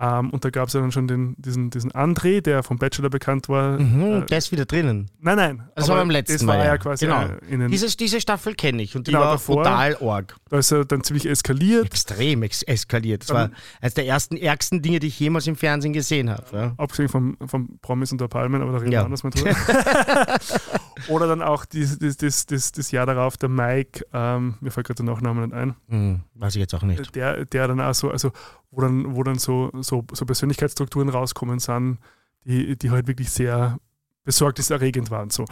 Ähm, 0.00 0.30
und 0.30 0.44
da 0.44 0.50
gab 0.50 0.68
es 0.68 0.74
ja 0.74 0.80
dann 0.80 0.92
schon 0.92 1.08
den, 1.08 1.34
diesen, 1.38 1.70
diesen 1.70 1.90
André, 1.90 2.40
der 2.40 2.62
vom 2.62 2.78
Bachelor 2.78 3.10
bekannt 3.10 3.48
war. 3.48 3.80
Mhm, 3.80 4.22
Äh, 4.22 4.26
der 4.26 4.38
ist 4.38 4.52
wieder 4.52 4.64
drinnen. 4.64 5.10
nein, 5.20 5.36
nein. 5.36 5.68
Das 5.74 5.88
war 5.88 5.96
beim 5.96 6.08
letzten 6.10 6.46
war 6.46 6.56
Mal, 6.58 6.66
ja 6.66 6.78
quasi 6.78 7.06
Genau. 7.06 7.22
äh, 7.22 7.38
in 7.50 7.58
den, 7.58 7.70
Diese, 7.72 7.96
diese 7.96 8.20
Staffel 8.20 8.54
kenne 8.54 8.80
ich 8.82 8.94
und 8.94 9.08
die 9.08 9.10
Genau, 9.10 9.24
war 9.24 9.32
davor- 9.32 9.64
total 9.64 9.96
arg. 10.00 10.36
da 10.50 10.58
ist 10.58 10.70
er 10.70 10.84
dann 10.84 11.02
ziemlich 11.02 11.28
eskaliert. 11.28 11.86
Extrem 11.86 12.44
ex 12.44 12.62
eskaliert. 12.62 13.22
Das 13.22 13.30
war 13.30 13.48
Dann- 13.48 13.56
eines 13.80 13.94
der 13.94 14.06
ersten 14.06 14.36
ärgsten 14.36 14.82
Dinge, 14.82 15.00
die 15.00 15.08
ich 15.08 15.18
jemals 15.18 15.48
im 15.48 15.56
Fernsehen 15.56 15.92
gesehen 15.92 16.30
habe. 16.30 16.44
Ja. 16.52 16.72
abgesehen 16.76 17.08
vom, 17.08 17.36
vom 17.46 17.78
Promis 17.82 18.12
und 18.12 18.20
der 18.20 18.28
Palmen, 18.28 18.62
aber 18.62 18.70
da 18.72 18.78
reden 18.78 18.92
Ja. 18.92 19.00
wir 19.00 19.06
anders 19.06 19.24
mal 19.24 19.30
drüber. 19.30 19.50
Oder 21.08 21.26
dann 21.28 21.42
auch 21.42 21.64
das, 21.64 21.98
das, 21.98 22.16
das, 22.16 22.46
das, 22.46 22.72
das 22.72 22.90
Jahr 22.90 23.06
darauf, 23.06 23.36
der 23.36 23.48
Mike, 23.48 24.04
ähm, 24.12 24.54
mir 24.60 24.70
fällt 24.70 24.86
gerade 24.86 25.02
der 25.02 25.12
Nachname 25.12 25.42
nicht 25.46 25.54
ein, 25.54 25.74
Hm, 25.88 26.20
weiß 26.34 26.54
ich 26.56 26.60
jetzt 26.60 26.74
auch 26.74 26.82
nicht. 26.82 27.14
der, 27.14 27.44
der 27.44 27.68
dann 27.68 27.80
auch 27.80 27.94
so, 27.94 28.10
also 28.10 28.32
wo 28.70 28.80
dann, 28.82 29.14
wo 29.16 29.22
dann 29.22 29.38
so, 29.38 29.70
so, 29.88 30.04
so 30.12 30.24
Persönlichkeitsstrukturen 30.26 31.08
rauskommen 31.08 31.58
sind, 31.58 31.98
die, 32.44 32.76
die 32.76 32.90
halt 32.90 33.08
wirklich 33.08 33.30
sehr 33.30 33.78
besorgniserregend 34.24 35.10
waren. 35.10 35.30
So. 35.30 35.46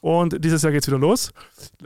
Und 0.00 0.42
dieses 0.42 0.62
Jahr 0.62 0.72
geht 0.72 0.82
es 0.82 0.88
wieder 0.88 0.98
los. 0.98 1.30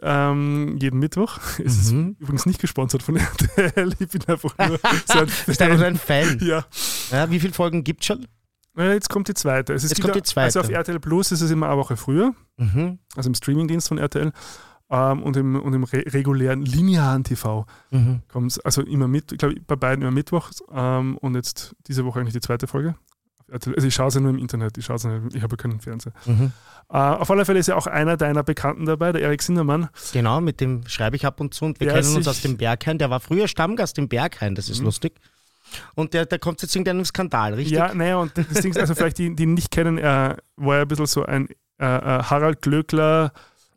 Ähm, 0.03 0.79
jeden 0.81 1.01
Mittwoch. 1.01 1.39
Es 1.65 1.77
ist 1.77 1.93
Mhm. 1.93 2.17
übrigens 2.21 2.47
nicht 2.47 2.61
gesponsert 2.61 3.03
von 3.03 3.17
RTL. 3.57 3.93
Ich 3.99 4.09
bin 4.09 4.25
einfach 4.27 4.57
nur 4.59 4.79
so 5.07 5.19
ein 5.19 5.29
einfach 5.49 5.79
so 5.79 5.85
ein 5.85 5.97
Fan. 5.97 6.39
Ja. 6.41 6.65
Ja, 7.11 7.31
wie 7.31 7.41
viele 7.41 7.53
Folgen 7.53 7.83
gibt 7.83 8.03
es 8.03 8.07
schon? 8.07 8.27
Ja, 8.77 8.93
Jetzt 8.93 9.09
kommt 9.11 9.27
die 9.27 9.35
zweite. 9.35 9.75
Es 9.75 9.83
ist 9.83 9.91
Jetzt 9.91 9.99
wieder, 9.99 10.13
kommt 10.13 10.25
die 10.25 10.29
zweite. 10.29 10.45
Also 10.47 10.61
auf 10.61 10.69
RTL 10.71 11.01
Plus 11.01 11.33
ist 11.33 11.41
es 11.41 11.51
immer 11.51 11.67
eine 11.69 11.77
Woche 11.79 11.97
früher. 11.97 12.33
Mhm. 12.57 12.99
also 13.17 13.29
im 13.31 13.35
Streamingdienst 13.35 13.89
von 13.89 13.99
RTL 13.99 14.33
ähm, 14.91 15.23
und 15.23 15.37
im, 15.37 15.57
und 15.61 15.75
im 15.75 15.85
re 15.85 16.03
regulären 16.07 16.63
linearen 16.65 17.25
TV 17.25 17.67
Mhm. 17.91 18.23
kommt 18.29 18.53
es 18.53 18.59
also 18.61 18.83
immer 18.83 19.09
mit, 19.09 19.33
ich 19.33 19.39
glaube 19.39 19.57
bei 19.67 19.77
beiden 19.77 20.03
immer 20.03 20.11
Mittwochs 20.11 20.63
ähm, 20.73 21.17
und 21.19 21.35
jetzt 21.35 21.75
diese 21.87 22.05
Woche 22.05 22.21
eigentlich 22.21 22.35
die 22.35 22.41
zweite 22.41 22.67
Folge. 22.67 22.95
Also 23.51 23.75
ich 23.75 23.95
schaue 23.95 24.09
es 24.09 24.15
ja 24.15 24.21
nur 24.21 24.31
im 24.31 24.39
Internet, 24.39 24.77
ich 24.77 24.85
schaue 24.85 24.97
es 24.97 25.05
nicht, 25.05 25.35
ich 25.35 25.43
habe 25.43 25.57
keinen 25.57 25.81
Fernseher. 25.81 26.13
Mhm. 26.27 26.53
Äh, 26.91 26.97
auf 26.99 27.31
alle 27.31 27.45
Fälle 27.47 27.59
ist 27.59 27.67
ja 27.67 27.77
auch 27.77 27.87
einer 27.87 28.17
deiner 28.19 28.43
Bekannten 28.43 28.85
dabei, 28.85 29.11
der 29.13 29.23
Erik 29.23 29.43
Sindermann. 29.43 29.89
Genau, 30.13 30.41
mit 30.43 30.61
dem 30.61 30.87
schreibe 30.87 31.17
ich 31.17 31.25
ab 31.25 31.41
und 31.41 31.55
zu 31.55 31.65
und 31.65 31.81
wir 31.81 31.87
Der 31.89 32.01
kennen 32.03 32.15
uns 32.17 32.29
aus 32.29 32.43
dem 32.43 32.57
Berghain. 32.59 32.99
Der 32.99 33.09
war 33.09 33.21
früher 33.21 33.49
Stammgast 33.49 33.97
im 33.99 34.09
Berghain, 34.09 34.55
das 34.55 34.69
ist 34.69 34.81
Mhm. 34.81 34.85
lustig. 34.87 35.15
Und 35.95 36.13
der, 36.15 36.25
der 36.27 36.39
kommt 36.39 36.61
jetzt 36.63 36.75
in 36.77 36.81
irgendeinem 36.81 37.05
Skandal, 37.05 37.55
richtig? 37.55 37.77
Ja, 37.77 37.93
naja, 37.95 38.17
und 38.19 38.33
das 38.37 38.61
Ding 38.63 38.71
ist, 38.71 38.79
also 38.79 38.95
vielleicht 38.95 39.19
die, 39.19 39.35
die 39.35 39.43
ihn 39.45 39.55
nicht 39.55 39.71
kennen, 39.71 39.99
er 39.99 40.39
war 40.57 40.77
ja 40.77 40.83
ein 40.83 40.89
bisschen 40.89 41.07
so 41.07 41.25
ein 41.25 41.49
äh, 41.79 41.85
äh, 41.85 42.23
Harald 42.25 42.61
Glöckler 42.63 43.33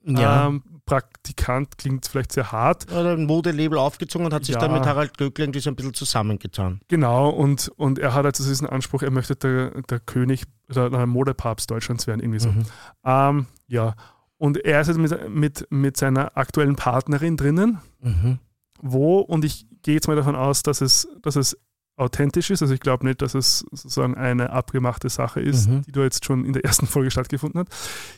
Ja. 0.06 0.48
ähm, 0.48 0.64
Praktikant, 0.92 1.78
klingt 1.78 2.06
vielleicht 2.06 2.34
sehr 2.34 2.52
hart. 2.52 2.92
Oder 2.92 3.14
ein 3.14 3.26
Modelabel 3.26 3.78
aufgezogen 3.78 4.26
und 4.26 4.34
hat 4.34 4.44
sich 4.44 4.56
Ja. 4.56 4.60
dann 4.62 4.74
mit 4.74 4.86
Harald 4.86 5.18
Glöckler 5.18 5.46
irgendwie 5.46 5.62
so 5.62 5.70
ein 5.70 5.76
bisschen 5.78 5.94
zusammengetan. 5.94 6.82
Genau, 6.90 7.30
und, 7.30 7.70
und 7.78 7.98
er 7.98 8.14
hat 8.14 8.26
also 8.26 8.44
diesen 8.44 8.68
Anspruch, 8.68 9.02
er 9.02 9.12
möchte 9.12 9.36
der, 9.38 9.82
der 9.84 10.00
König 10.02 10.44
oder 10.70 10.90
der 10.90 11.06
Modepapst 11.06 11.72
Deutschlands 11.72 12.08
werden, 12.08 12.20
irgendwie 12.20 12.40
so. 12.40 12.50
Mhm. 12.52 12.66
Ähm, 13.06 13.46
ja, 13.68 13.96
und 14.38 14.58
er 14.66 14.82
ist 14.82 14.88
jetzt 14.88 14.98
mit, 14.98 15.30
mit, 15.30 15.68
mit 15.70 15.96
seiner 15.98 16.36
aktuellen 16.38 16.76
Partnerin 16.76 17.38
drinnen, 17.38 17.80
Mhm. 18.02 18.40
wo, 18.82 19.20
und 19.20 19.46
ich 19.46 19.68
gehe 19.84 19.94
jetzt 19.96 20.08
mal 20.10 20.16
davon 20.18 20.36
aus, 20.36 20.62
dass 20.64 20.82
es, 20.82 21.08
dass 21.22 21.38
es 21.38 21.58
authentisch 21.96 22.50
ist, 22.50 22.62
also 22.62 22.74
ich 22.74 22.80
glaube 22.80 23.06
nicht, 23.06 23.22
dass 23.22 23.34
es 23.36 23.60
sozusagen 23.72 24.16
eine 24.16 24.50
abgemachte 24.50 25.08
Sache 25.10 25.40
ist, 25.40 25.70
Mhm. 25.70 25.84
die 25.84 25.92
da 25.94 26.02
jetzt 26.02 26.26
schon 26.26 26.44
in 26.46 26.54
der 26.54 26.66
ersten 26.66 26.88
Folge 26.88 27.12
stattgefunden 27.12 27.60
hat, 27.62 27.68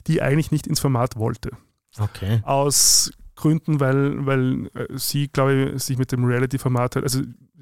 die 0.07 0.21
eigentlich 0.23 0.51
nicht 0.51 0.65
ins 0.67 0.79
Format 0.79 1.17
wollte. 1.17 1.51
Okay. 1.99 2.41
Aus 2.43 3.11
Gründen, 3.35 3.79
weil, 3.79 4.25
weil 4.25 4.67
äh, 4.75 4.87
sie, 4.95 5.27
glaube 5.27 5.73
ich, 5.75 5.83
sich 5.83 5.97
mit 5.97 6.11
dem 6.11 6.23
Reality-Format, 6.25 6.95
halt- 6.95 7.03
also 7.05 7.21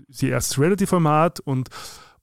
sie 0.09 0.29
erst 0.29 0.51
das 0.51 0.59
Reality-Format 0.59 1.39
und, 1.41 1.69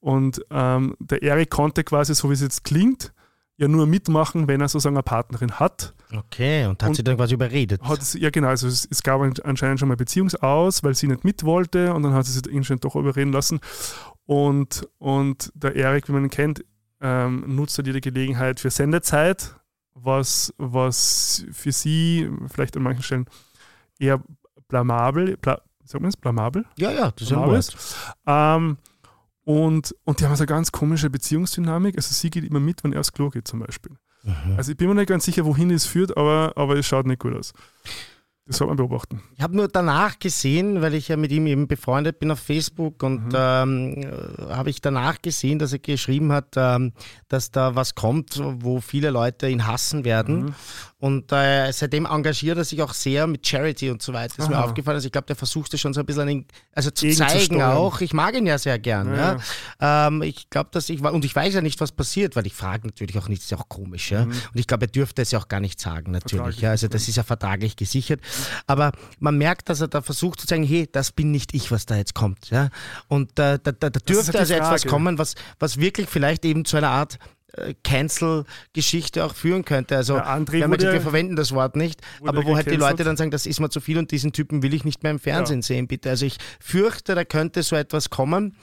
und 0.01 0.41
ähm, 0.51 0.95
der 1.01 1.23
Erik 1.23 1.51
konnte 1.51 1.83
quasi, 1.85 2.15
so 2.15 2.29
wie 2.31 2.35
es 2.35 2.41
jetzt 2.43 2.65
klingt, 2.65 3.13
ja 3.57 3.67
nur 3.67 3.87
mitmachen, 3.87 4.47
wenn 4.47 4.61
er 4.61 4.69
sozusagen 4.69 4.95
eine 4.97 5.03
Partnerin 5.03 5.53
hat. 5.59 5.93
Okay, 6.17 6.67
und 6.67 6.81
hat 6.83 6.91
Und- 6.91 6.95
sie 6.95 7.03
dann 7.03 7.17
quasi 7.17 7.35
überredet. 7.35 7.83
Hat 7.83 8.01
es, 8.01 8.15
ja, 8.15 8.31
genau, 8.31 8.49
also 8.49 8.69
es, 8.69 8.87
es 8.91 9.03
gab 9.03 9.21
an- 9.21 9.35
anscheinend 9.43 9.81
schon 9.81 9.89
mal 9.89 9.97
Beziehungsaus, 9.97 10.85
weil 10.85 10.95
sie 10.95 11.09
nicht 11.09 11.25
mit 11.25 11.43
wollte 11.45 11.93
und 11.93 12.03
dann 12.05 12.13
hat 12.15 12.25
sie 12.27 12.33
sich 12.33 12.43
anscheinend 12.55 12.85
doch 12.85 12.95
überreden 12.95 13.33
lassen. 13.33 13.59
Und, 14.27 14.87
und 14.99 15.51
der 15.55 15.75
Erik, 15.75 16.09
wie 16.09 16.13
man 16.13 16.25
ihn 16.25 16.31
kennt, 16.31 16.65
ähm, 17.01 17.45
nutzt 17.57 17.77
halt 17.79 17.87
jede 17.87 18.01
Gelegenheit 18.01 18.61
für 18.61 18.71
Sendezeit, 18.71 19.57
was, 20.03 20.53
was 20.59 21.45
für 21.53 21.73
sie 21.73 22.31
vielleicht 22.49 22.77
an 22.77 22.83
manchen 22.83 23.03
Stellen 23.03 23.27
eher 23.99 24.23
blamabel, 24.69 25.37
bla, 25.37 25.61
sagt 25.85 26.03
man 26.03 26.11
das, 26.11 26.17
blamabel. 26.17 26.65
Ja, 26.77 26.91
ja, 26.91 27.11
das 27.11 27.23
ist 27.23 27.33
ein 27.33 27.39
Blamabel 27.39 27.55
Wort. 27.55 27.75
ist. 27.75 27.97
Ähm, 28.27 28.77
und, 29.45 29.95
und 30.05 30.21
die 30.21 30.25
haben 30.25 30.33
also 30.33 30.43
eine 30.43 30.49
ganz 30.49 30.71
komische 30.73 31.09
Beziehungsdynamik. 31.09 31.97
Also 31.97 32.13
sie 32.13 32.29
geht 32.29 32.45
immer 32.45 32.61
mit, 32.61 32.85
wenn 32.85 32.93
er 32.93 33.01
aufs 33.01 33.13
Klo 33.13 33.31
geht 33.31 33.49
zum 33.49 33.61
Beispiel. 33.61 33.93
Mhm. 34.23 34.57
Also 34.57 34.73
ich 34.73 34.77
bin 34.77 34.89
mir 34.89 34.95
nicht 34.95 35.09
ganz 35.09 35.25
sicher, 35.25 35.45
wohin 35.47 35.71
es 35.71 35.87
führt, 35.87 36.17
aber, 36.17 36.53
aber 36.57 36.77
es 36.77 36.87
schaut 36.87 37.07
nicht 37.07 37.21
gut 37.21 37.35
aus. 37.35 37.53
Das 38.49 38.57
sollte 38.57 38.71
man 38.71 38.77
beobachten. 38.79 39.23
Ich 39.37 39.43
habe 39.43 39.55
nur 39.55 39.69
danach 39.69 40.19
gesehen, 40.19 40.81
weil 40.81 40.95
ich 40.95 41.09
ja 41.09 41.17
mit 41.19 41.31
ihm 41.31 41.47
eben 41.47 41.69
befreundet 41.69 42.19
bin 42.19 42.31
auf 42.31 42.39
Facebook 42.41 43.03
und 43.03 43.27
Mhm. 43.27 43.33
ähm, 43.35 43.95
äh, 43.99 44.53
habe 44.55 44.71
ich 44.71 44.81
danach 44.81 45.21
gesehen, 45.21 45.59
dass 45.59 45.73
er 45.75 45.79
geschrieben 45.81 46.33
hat, 46.33 46.55
ähm, 46.57 46.93
dass 47.29 47.51
da 47.51 47.75
was 47.75 47.95
kommt, 47.95 48.41
wo 48.43 48.81
viele 48.81 49.11
Leute 49.11 49.49
ihn 49.51 49.67
hassen 49.67 50.05
werden. 50.05 50.47
Mhm. 50.47 50.55
Und 51.01 51.31
äh, 51.31 51.71
seitdem 51.71 52.07
engagiert 52.07 52.59
er 52.59 52.65
sich 52.65 52.83
auch 52.83 52.93
sehr 52.93 53.29
mit 53.29 53.47
Charity 53.47 53.91
und 53.91 54.03
so 54.03 54.13
weiter. 54.13 54.43
Ist 54.43 54.49
mir 54.49 54.59
aufgefallen. 54.63 54.97
Also 54.97 55.07
ich 55.07 55.13
glaube, 55.13 55.29
der 55.29 55.37
versucht 55.37 55.73
es 55.73 55.81
schon 55.81 55.95
so 55.95 56.01
ein 56.01 56.07
bisschen 56.07 56.23
an 56.23 56.29
ihn, 56.29 56.47
also 56.73 56.91
zu 56.91 57.09
zeigen 57.11 57.63
auch. 57.63 58.01
Ich 58.01 58.13
mag 58.13 58.35
ihn 58.35 58.47
ja 58.47 58.59
sehr 58.59 58.81
gern. 58.81 59.15
Ja, 59.15 59.39
Ja, 59.81 60.09
Ähm, 60.09 60.23
ich 60.23 60.51
glaube, 60.51 60.71
dass 60.73 60.89
ich 60.89 61.01
und 61.01 61.25
ich 61.25 61.37
weiß 61.37 61.55
ja 61.55 61.61
nicht, 61.61 61.81
was 61.81 61.93
passiert, 61.93 62.35
weil 62.35 62.49
ich 62.49 62.55
frage 62.55 62.89
natürlich 62.89 63.17
auch 63.17 63.29
nicht, 63.29 63.43
ist 63.43 63.51
ja 63.53 63.59
auch 63.59 63.69
komisch. 63.69 64.11
Ja? 64.11 64.23
Und 64.23 64.37
ich 64.55 64.67
glaube, 64.67 64.87
er 64.87 64.91
dürfte 64.91 65.23
es 65.23 65.31
ja 65.31 65.39
auch 65.39 65.47
gar 65.47 65.61
nicht 65.61 65.79
sagen, 65.79 66.11
natürlich. 66.11 66.57
Mhm. 66.57 66.63
Ja? 66.65 66.71
Also 66.71 66.89
das 66.89 67.07
ist 67.07 67.15
ja 67.15 67.23
vertraglich 67.23 67.77
gesichert. 67.77 68.21
Aber 68.67 68.91
man 69.21 69.39
merkt, 69.39 69.69
dass 69.69 69.81
er 69.81 69.87
da 69.87 70.03
versucht 70.03 70.41
zu 70.41 70.49
sagen, 70.49 70.65
hey, 70.65 70.89
das 70.91 71.13
bin 71.13 71.31
nicht 71.31 71.55
ich, 71.55 71.71
was 71.71 71.87
da 71.87 71.95
jetzt 71.95 72.15
kommt. 72.15 72.51
Ja? 72.51 72.71
Und 73.07 73.39
äh, 73.39 73.61
da, 73.63 73.71
da, 73.71 73.89
da 73.89 74.01
dürfte 74.01 74.37
also 74.37 74.53
etwas 74.53 74.85
kommen, 74.85 75.17
was, 75.17 75.37
was 75.61 75.79
wirklich 75.79 76.09
vielleicht 76.09 76.45
eben 76.45 76.65
zu 76.65 76.77
einer 76.77 76.91
Art 76.91 77.19
Cancel-Geschichte 77.85 79.25
auch 79.25 79.35
führen 79.35 79.65
könnte. 79.65 79.97
Also 79.97 80.17
Ja, 80.17 80.39
wir, 80.51 80.69
wurde- 80.69 80.93
wir 80.93 81.01
verwenden 81.01 81.37
das 81.37 81.53
Wort 81.53 81.77
nicht, 81.77 82.01
aber 82.25 82.45
wo 82.45 82.57
halt 82.57 82.71
die. 82.71 82.77
Leute 82.77 83.05
dann 83.05 83.17
sagen, 83.17 83.31
das 83.31 83.47
ist 83.47 83.61
mir 83.61 83.71
zu 83.71 83.81
viel 83.81 83.99
und 83.99 84.11
diesen 84.11 84.33
Typen 84.33 84.63
will 84.63 84.75
ich 84.75 84.85
nicht 84.85 85.03
mehr 85.03 85.11
im 85.13 85.19
Fernsehen 85.19 85.61
Ja. 85.61 85.67
sehen, 85.67 85.89
bitte. 85.89 86.11
Also 86.11 86.27
ich 86.27 86.39
fürchte, 86.61 87.15
da 87.15 87.25
könnte 87.25 87.63
so 87.63 87.77
etwas 87.77 88.11
kommen. 88.11 88.55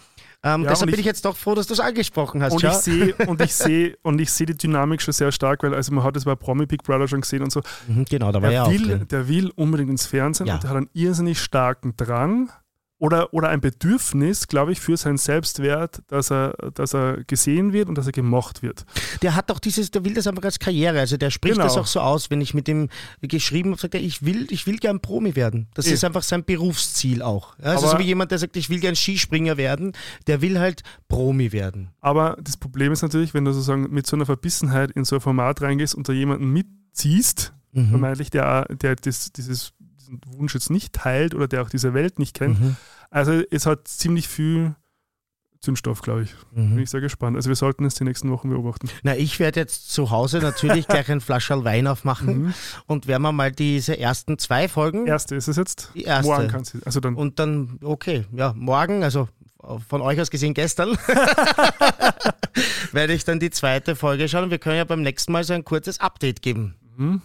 Ähm, 0.43 0.61
Ja, 0.63 0.69
deshalb 0.69 0.87
bin 0.91 0.93
ich- 0.95 0.99
ich 0.99 1.05
jetzt 1.07 1.25
doch 1.25 1.35
froh, 1.35 1.55
dass 1.55 1.65
du 1.65 1.73
es 1.73 1.79
angesprochen 1.79 2.43
hast. 2.43 2.53
Und 2.53 2.61
Schau. 2.61 2.69
ich 2.69 2.75
sehe 2.75 3.15
und 3.27 3.41
ich 3.41 3.53
sehe 3.55 3.97
und 4.03 4.21
ich 4.21 4.31
sehe 4.31 4.45
die 4.45 4.55
Dynamik 4.55 5.01
schon 5.01 5.11
sehr 5.13 5.31
stark, 5.31 5.63
weil 5.63 5.73
also 5.73 5.91
man 5.91 6.03
hat 6.03 6.15
es 6.17 6.25
bei 6.25 6.35
Promi 6.35 6.65
Big 6.67 6.83
Brother 6.83 7.07
schon 7.07 7.21
gesehen 7.21 7.41
und 7.41 7.51
so. 7.51 7.61
Mhm, 7.87 8.05
genau, 8.05 8.31
da 8.31 8.41
war 8.41 8.49
Der 8.49 8.59
er 8.59 8.65
auch 8.65 8.71
will, 8.71 8.83
drin. 8.87 9.07
der 9.09 9.27
will 9.27 9.49
unbedingt 9.55 9.89
ins 9.89 10.05
Fernsehen 10.05 10.45
Ja. 10.47 10.53
und 10.55 10.63
der 10.63 10.69
hat 10.69 10.77
einen 10.77 10.89
irrsinnig 10.93 11.39
starken 11.39 11.95
Drang 11.97 12.51
oder, 12.97 13.33
oder 13.33 13.49
ein 13.49 13.59
Bedürfnis, 13.59 14.47
glaube 14.47 14.71
ich, 14.71 14.79
für 14.79 14.95
seinen 14.95 15.17
Selbstwert, 15.17 16.01
dass 16.07 16.31
er, 16.31 16.53
dass 16.73 16.93
er 16.93 17.23
gesehen 17.25 17.73
wird 17.73 17.89
und 17.89 17.97
dass 17.97 18.05
er 18.05 18.13
gemocht 18.13 18.61
wird. 18.63 18.85
Der 19.21 19.35
hat 19.35 19.51
auch 19.51 19.59
dieses, 19.59 19.91
der 19.91 20.05
will 20.05 20.13
das 20.13 20.27
einfach 20.27 20.43
als 20.43 20.59
Karriere. 20.59 20.99
Also 20.99 21.17
der 21.17 21.29
spricht 21.29 21.55
Genau. 21.55 21.65
das 21.65 21.75
auch 21.77 21.87
so 21.87 21.99
aus. 21.99 22.29
Wenn 22.31 22.39
ich 22.39 22.53
mit 22.53 22.67
dem 22.67 22.87
geschrieben 23.21 23.71
habe, 23.71 23.81
sagt 23.81 23.95
er, 23.95 24.01
ich 24.01 24.23
will, 24.25 24.47
ich 24.49 24.65
will 24.65 24.77
gern 24.77 25.01
Promi 25.01 25.35
werden. 25.35 25.67
Das 25.73 25.87
Eh. 25.87 25.93
ist 25.93 26.05
einfach 26.05 26.23
sein 26.23 26.45
Berufsziel 26.45 27.21
auch. 27.21 27.57
Ja, 27.59 27.65
also 27.65 27.87
Aber- 27.87 27.97
so 27.97 27.99
wie 27.99 28.07
jemand, 28.07 28.31
der 28.31 28.37
sagt, 28.39 28.55
ich 28.55 28.69
will 28.69 28.79
gern 28.79 28.95
Skispringer 28.95 29.57
werden, 29.57 29.91
der 30.27 30.41
will 30.41 30.57
halt 30.59 30.81
Promi 31.09 31.51
werden. 31.51 31.89
Aber 31.99 32.37
das 32.41 32.55
Problem 32.55 32.93
ist 32.93 33.01
natürlich, 33.01 33.33
wenn 33.33 33.43
du 33.43 33.51
sozusagen 33.51 33.91
mit 33.93 34.07
so 34.07 34.15
einer 34.15 34.25
Verbissenheit 34.25 34.91
in 34.91 35.03
so 35.03 35.15
ein 35.15 35.21
Format 35.21 35.61
reingehst 35.61 35.95
und 35.95 36.07
da 36.07 36.13
jemanden 36.13 36.47
mitziehst, 36.53 37.51
Mhm. 37.73 37.89
vermeintlich, 37.89 38.29
der, 38.29 38.65
der 38.73 38.95
das, 38.95 39.33
dieses, 39.33 39.73
diesen 40.05 40.21
Wunsch 40.37 40.53
jetzt 40.53 40.69
nicht 40.69 40.93
teilt 40.93 41.33
oder 41.35 41.47
der 41.47 41.61
auch 41.61 41.69
diese 41.69 41.93
Welt 41.93 42.19
nicht 42.19 42.35
kennt. 42.35 42.59
Mhm. 42.59 42.75
Also 43.09 43.41
es 43.51 43.65
hat 43.65 43.87
ziemlich 43.87 44.27
viel 44.27 44.75
Zündstoff, 45.61 46.01
glaube 46.03 46.23
ich. 46.23 46.35
Bin 46.51 46.73
Mhm. 46.73 46.79
ich 46.79 46.89
sehr 46.91 47.01
gespannt. 47.01 47.35
Also 47.35 47.49
wir 47.49 47.55
sollten 47.55 47.85
es 47.85 47.95
die 47.95 48.03
nächsten 48.03 48.29
Wochen 48.29 48.49
beobachten. 48.49 48.87
Na, 49.01 49.15
ich 49.15 49.39
werde 49.39 49.59
jetzt 49.59 49.91
zu 49.91 50.11
Hause 50.11 50.37
natürlich 50.39 50.87
gleich 50.87 51.09
ein 51.09 51.21
Flascherl 51.21 51.63
Wein 51.63 51.87
aufmachen 51.87 52.43
Mhm. 52.43 52.53
und 52.85 53.07
werden 53.07 53.23
wir 53.23 53.31
mal 53.31 53.51
diese 53.51 53.97
ersten 53.97 54.37
zwei 54.37 54.67
Folgen. 54.67 55.07
Erste 55.07 55.35
ist 55.35 55.47
es 55.47 55.57
jetzt. 55.57 55.89
Die 55.95 56.03
erste. 56.03 56.31
Morgen 56.31 56.47
kannst 56.49 56.75
du. 56.75 56.79
Also 56.85 56.99
dann. 56.99 57.15
Und 57.15 57.39
dann, 57.39 57.79
okay, 57.83 58.25
ja, 58.31 58.53
morgen, 58.55 59.03
also 59.03 59.27
von 59.87 60.01
euch 60.01 60.21
aus 60.21 60.29
gesehen 60.29 60.53
gestern, 60.53 60.95
werde 62.91 63.13
ich 63.13 63.23
dann 63.25 63.39
die 63.39 63.49
zweite 63.49 63.95
Folge 63.95 64.27
schauen. 64.29 64.51
Wir 64.51 64.59
können 64.59 64.77
ja 64.77 64.83
beim 64.83 65.01
nächsten 65.01 65.31
Mal 65.31 65.43
so 65.43 65.53
ein 65.53 65.65
kurzes 65.65 65.99
Update 65.99 66.41
geben. 66.41 66.75
Mhm. 66.97 67.21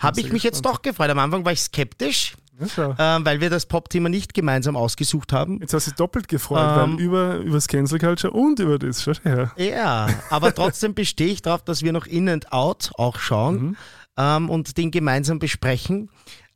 Habe 0.00 0.20
ich 0.20 0.32
mich 0.32 0.42
jetzt 0.42 0.64
doch 0.64 0.82
gefreut. 0.82 1.10
Am 1.10 1.18
Anfang 1.18 1.44
war 1.44 1.52
ich 1.52 1.60
skeptisch, 1.60 2.34
Ja, 2.76 2.94
ähm, 3.16 3.26
weil 3.26 3.40
wir 3.40 3.50
das 3.50 3.66
Pop-Thema 3.66 4.08
nicht 4.08 4.32
gemeinsam 4.32 4.76
ausgesucht 4.76 5.32
haben. 5.32 5.60
Jetzt 5.60 5.74
hast 5.74 5.86
du 5.86 5.90
dich 5.90 5.96
doppelt 5.98 6.28
gefreut, 6.28 6.60
Ähm. 6.84 6.92
weil 6.94 7.00
über, 7.00 7.36
über 7.36 7.54
das 7.56 7.68
Cancel 7.68 7.98
Culture 7.98 8.32
und 8.32 8.58
über 8.60 8.78
das. 8.78 9.02
Schau 9.02 9.12
her. 9.24 9.52
Ja, 9.56 10.08
aber 10.30 10.54
trotzdem 10.54 10.94
bestehe 10.94 11.28
ich 11.28 11.42
darauf, 11.42 11.62
dass 11.62 11.82
wir 11.82 11.92
noch 11.92 12.06
In 12.06 12.28
and 12.28 12.52
Out 12.52 12.92
auch 12.96 13.18
schauen 13.18 13.54
Mhm. 13.62 13.76
ähm, 14.16 14.50
und 14.50 14.76
den 14.78 14.90
gemeinsam 14.90 15.38
besprechen. 15.38 16.08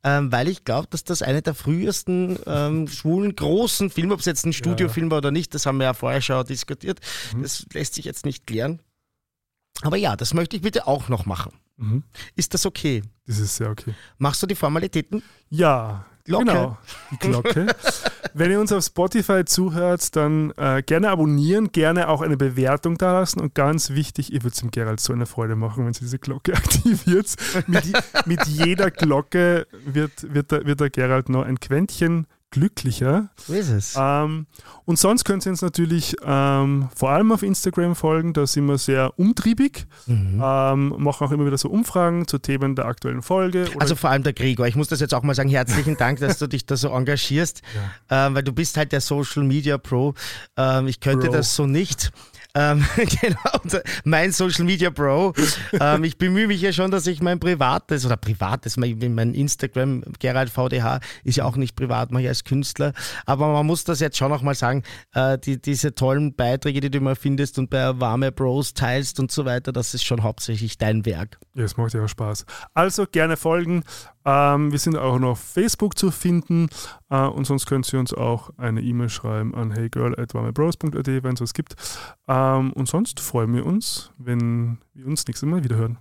Ähm, 0.03 0.31
weil 0.31 0.47
ich 0.47 0.65
glaube, 0.65 0.87
dass 0.89 1.03
das 1.03 1.21
eine 1.21 1.43
der 1.43 1.53
frühesten 1.53 2.39
ähm, 2.47 2.87
schwulen 2.87 3.35
großen 3.35 3.91
Filme, 3.91 4.15
ob 4.15 4.21
es 4.21 4.25
jetzt 4.25 4.47
ein 4.47 4.53
Studiofilm 4.53 5.11
war 5.11 5.19
oder 5.19 5.29
nicht, 5.29 5.53
das 5.53 5.67
haben 5.67 5.77
wir 5.77 5.83
ja 5.83 5.93
vorher 5.93 6.21
schon 6.21 6.43
diskutiert. 6.43 6.99
Mhm. 7.35 7.43
Das 7.43 7.67
lässt 7.71 7.93
sich 7.93 8.05
jetzt 8.05 8.25
nicht 8.25 8.47
klären. 8.47 8.79
Aber 9.81 9.97
ja, 9.97 10.15
das 10.15 10.33
möchte 10.33 10.55
ich 10.55 10.61
bitte 10.61 10.87
auch 10.87 11.09
noch 11.09 11.25
machen. 11.25 11.53
Mhm. 11.77 12.03
Ist 12.35 12.53
das 12.53 12.65
okay? 12.65 13.01
Das 13.25 13.39
ist 13.39 13.55
sehr 13.55 13.69
okay. 13.69 13.93
Machst 14.17 14.41
du 14.43 14.47
die 14.47 14.55
Formalitäten? 14.55 15.23
Ja, 15.49 16.05
Glocke. 16.23 16.45
genau. 16.45 16.77
Die 17.11 17.17
Glocke. 17.17 17.67
Wenn 18.33 18.51
ihr 18.51 18.59
uns 18.59 18.71
auf 18.71 18.83
Spotify 18.83 19.43
zuhört, 19.45 20.15
dann 20.15 20.51
äh, 20.57 20.83
gerne 20.83 21.09
abonnieren, 21.09 21.71
gerne 21.71 22.07
auch 22.07 22.21
eine 22.21 22.37
Bewertung 22.37 22.97
da 22.97 23.13
lassen 23.13 23.39
und 23.39 23.55
ganz 23.55 23.89
wichtig, 23.89 24.31
ihr 24.31 24.43
würdet 24.43 24.61
dem 24.61 24.71
Gerald 24.71 24.99
so 24.99 25.13
eine 25.13 25.25
Freude 25.25 25.55
machen, 25.55 25.85
wenn 25.85 25.93
sie 25.93 26.01
diese 26.01 26.19
Glocke 26.19 26.53
aktiviert. 26.55 27.35
Mit, 27.67 27.85
mit 28.25 28.45
jeder 28.47 28.91
Glocke 28.91 29.67
wird, 29.85 30.33
wird, 30.33 30.51
der, 30.51 30.65
wird 30.65 30.79
der 30.79 30.89
Gerald 30.89 31.29
noch 31.29 31.43
ein 31.43 31.59
Quäntchen 31.59 32.27
glücklicher. 32.51 33.29
So 33.37 33.53
ist 33.53 33.69
es. 33.69 33.95
Ähm, 33.97 34.45
und 34.85 34.99
sonst 34.99 35.23
könnt 35.23 35.45
ihr 35.45 35.51
uns 35.51 35.61
natürlich 35.61 36.15
ähm, 36.23 36.89
vor 36.95 37.09
allem 37.09 37.31
auf 37.31 37.43
Instagram 37.43 37.95
folgen, 37.95 38.33
da 38.33 38.45
sind 38.45 38.65
wir 38.67 38.77
sehr 38.77 39.17
umtriebig, 39.17 39.87
Mhm. 40.05 40.41
ähm, 40.43 40.95
machen 40.97 41.25
auch 41.27 41.31
immer 41.31 41.45
wieder 41.45 41.57
so 41.57 41.69
Umfragen 41.69 42.27
zu 42.27 42.37
Themen 42.37 42.75
der 42.75 42.85
aktuellen 42.85 43.21
Folge. 43.21 43.65
Also 43.79 43.95
vor 43.95 44.09
allem 44.09 44.23
der 44.23 44.33
Gregor, 44.33 44.67
ich 44.67 44.75
muss 44.75 44.89
das 44.89 44.99
jetzt 44.99 45.13
auch 45.13 45.23
mal 45.23 45.33
sagen, 45.33 45.49
herzlichen 45.49 45.97
Dank, 45.97 46.19
dass 46.19 46.37
du 46.39 46.47
dich 46.47 46.65
da 46.65 46.75
so 46.75 46.89
engagierst, 46.89 47.61
ähm, 48.09 48.35
weil 48.35 48.43
du 48.43 48.51
bist 48.53 48.77
halt 48.77 48.91
der 48.91 49.01
Social 49.01 49.43
Media 49.43 49.77
Pro. 49.77 50.13
Ähm, 50.57 50.87
ich 50.87 50.99
könnte 50.99 51.27
Bro. 51.27 51.33
das 51.37 51.55
so 51.55 51.65
nicht. 51.65 52.11
Ähm, 52.53 52.85
genau, 53.21 53.79
mein 54.03 54.31
Social 54.31 54.65
Media 54.65 54.89
Bro. 54.89 55.33
ähm, 55.73 56.03
ich 56.03 56.17
bemühe 56.17 56.47
mich 56.47 56.61
ja 56.61 56.73
schon, 56.73 56.91
dass 56.91 57.07
ich 57.07 57.21
mein 57.21 57.39
privates 57.39 58.05
oder 58.05 58.17
privates, 58.17 58.77
mein, 58.77 58.97
mein 59.13 59.33
Instagram, 59.33 60.03
Gerald 60.19 60.49
VDH, 60.49 60.99
ist 61.23 61.37
ja 61.37 61.45
auch 61.45 61.55
nicht 61.55 61.75
privat, 61.75 62.11
mache 62.11 62.23
ich 62.23 62.29
als 62.29 62.43
Künstler. 62.43 62.93
Aber 63.25 63.51
man 63.53 63.65
muss 63.65 63.83
das 63.83 63.99
jetzt 63.99 64.17
schon 64.17 64.29
noch 64.29 64.41
mal 64.41 64.55
sagen, 64.55 64.83
äh, 65.13 65.37
die, 65.37 65.61
diese 65.61 65.95
tollen 65.95 66.35
Beiträge, 66.35 66.81
die 66.81 66.91
du 66.91 66.97
immer 66.97 67.15
findest 67.15 67.57
und 67.57 67.69
bei 67.69 67.99
Warme 67.99 68.31
Bros 68.31 68.73
teilst 68.73 69.19
und 69.19 69.31
so 69.31 69.45
weiter, 69.45 69.71
das 69.71 69.93
ist 69.93 70.03
schon 70.03 70.23
hauptsächlich 70.23 70.77
dein 70.77 71.05
Werk. 71.05 71.39
Ja, 71.53 71.63
es 71.63 71.77
macht 71.77 71.93
ja 71.93 72.03
auch 72.03 72.09
Spaß. 72.09 72.45
Also 72.73 73.05
gerne 73.05 73.37
folgen. 73.37 73.83
Ähm, 74.25 74.71
wir 74.71 74.79
sind 74.79 74.97
auch 74.97 75.19
noch 75.19 75.31
auf 75.31 75.39
Facebook 75.39 75.97
zu 75.97 76.11
finden 76.11 76.67
äh, 77.09 77.25
und 77.25 77.45
sonst 77.45 77.65
könnt 77.65 77.91
ihr 77.91 77.99
uns 77.99 78.13
auch 78.13 78.51
eine 78.57 78.81
E-Mail 78.81 79.09
schreiben 79.09 79.55
an 79.55 79.75
heygirl.warmebros.at, 79.75 81.07
wenn 81.07 81.33
es 81.33 81.41
was 81.41 81.53
gibt. 81.53 81.75
Ähm, 82.27 82.73
und 82.73 82.87
sonst 82.87 83.19
freuen 83.19 83.53
wir 83.53 83.65
uns, 83.65 84.11
wenn 84.17 84.77
wir 84.93 85.07
uns 85.07 85.25
nächstes 85.27 85.47
Mal 85.47 85.63
wiederhören. 85.63 85.97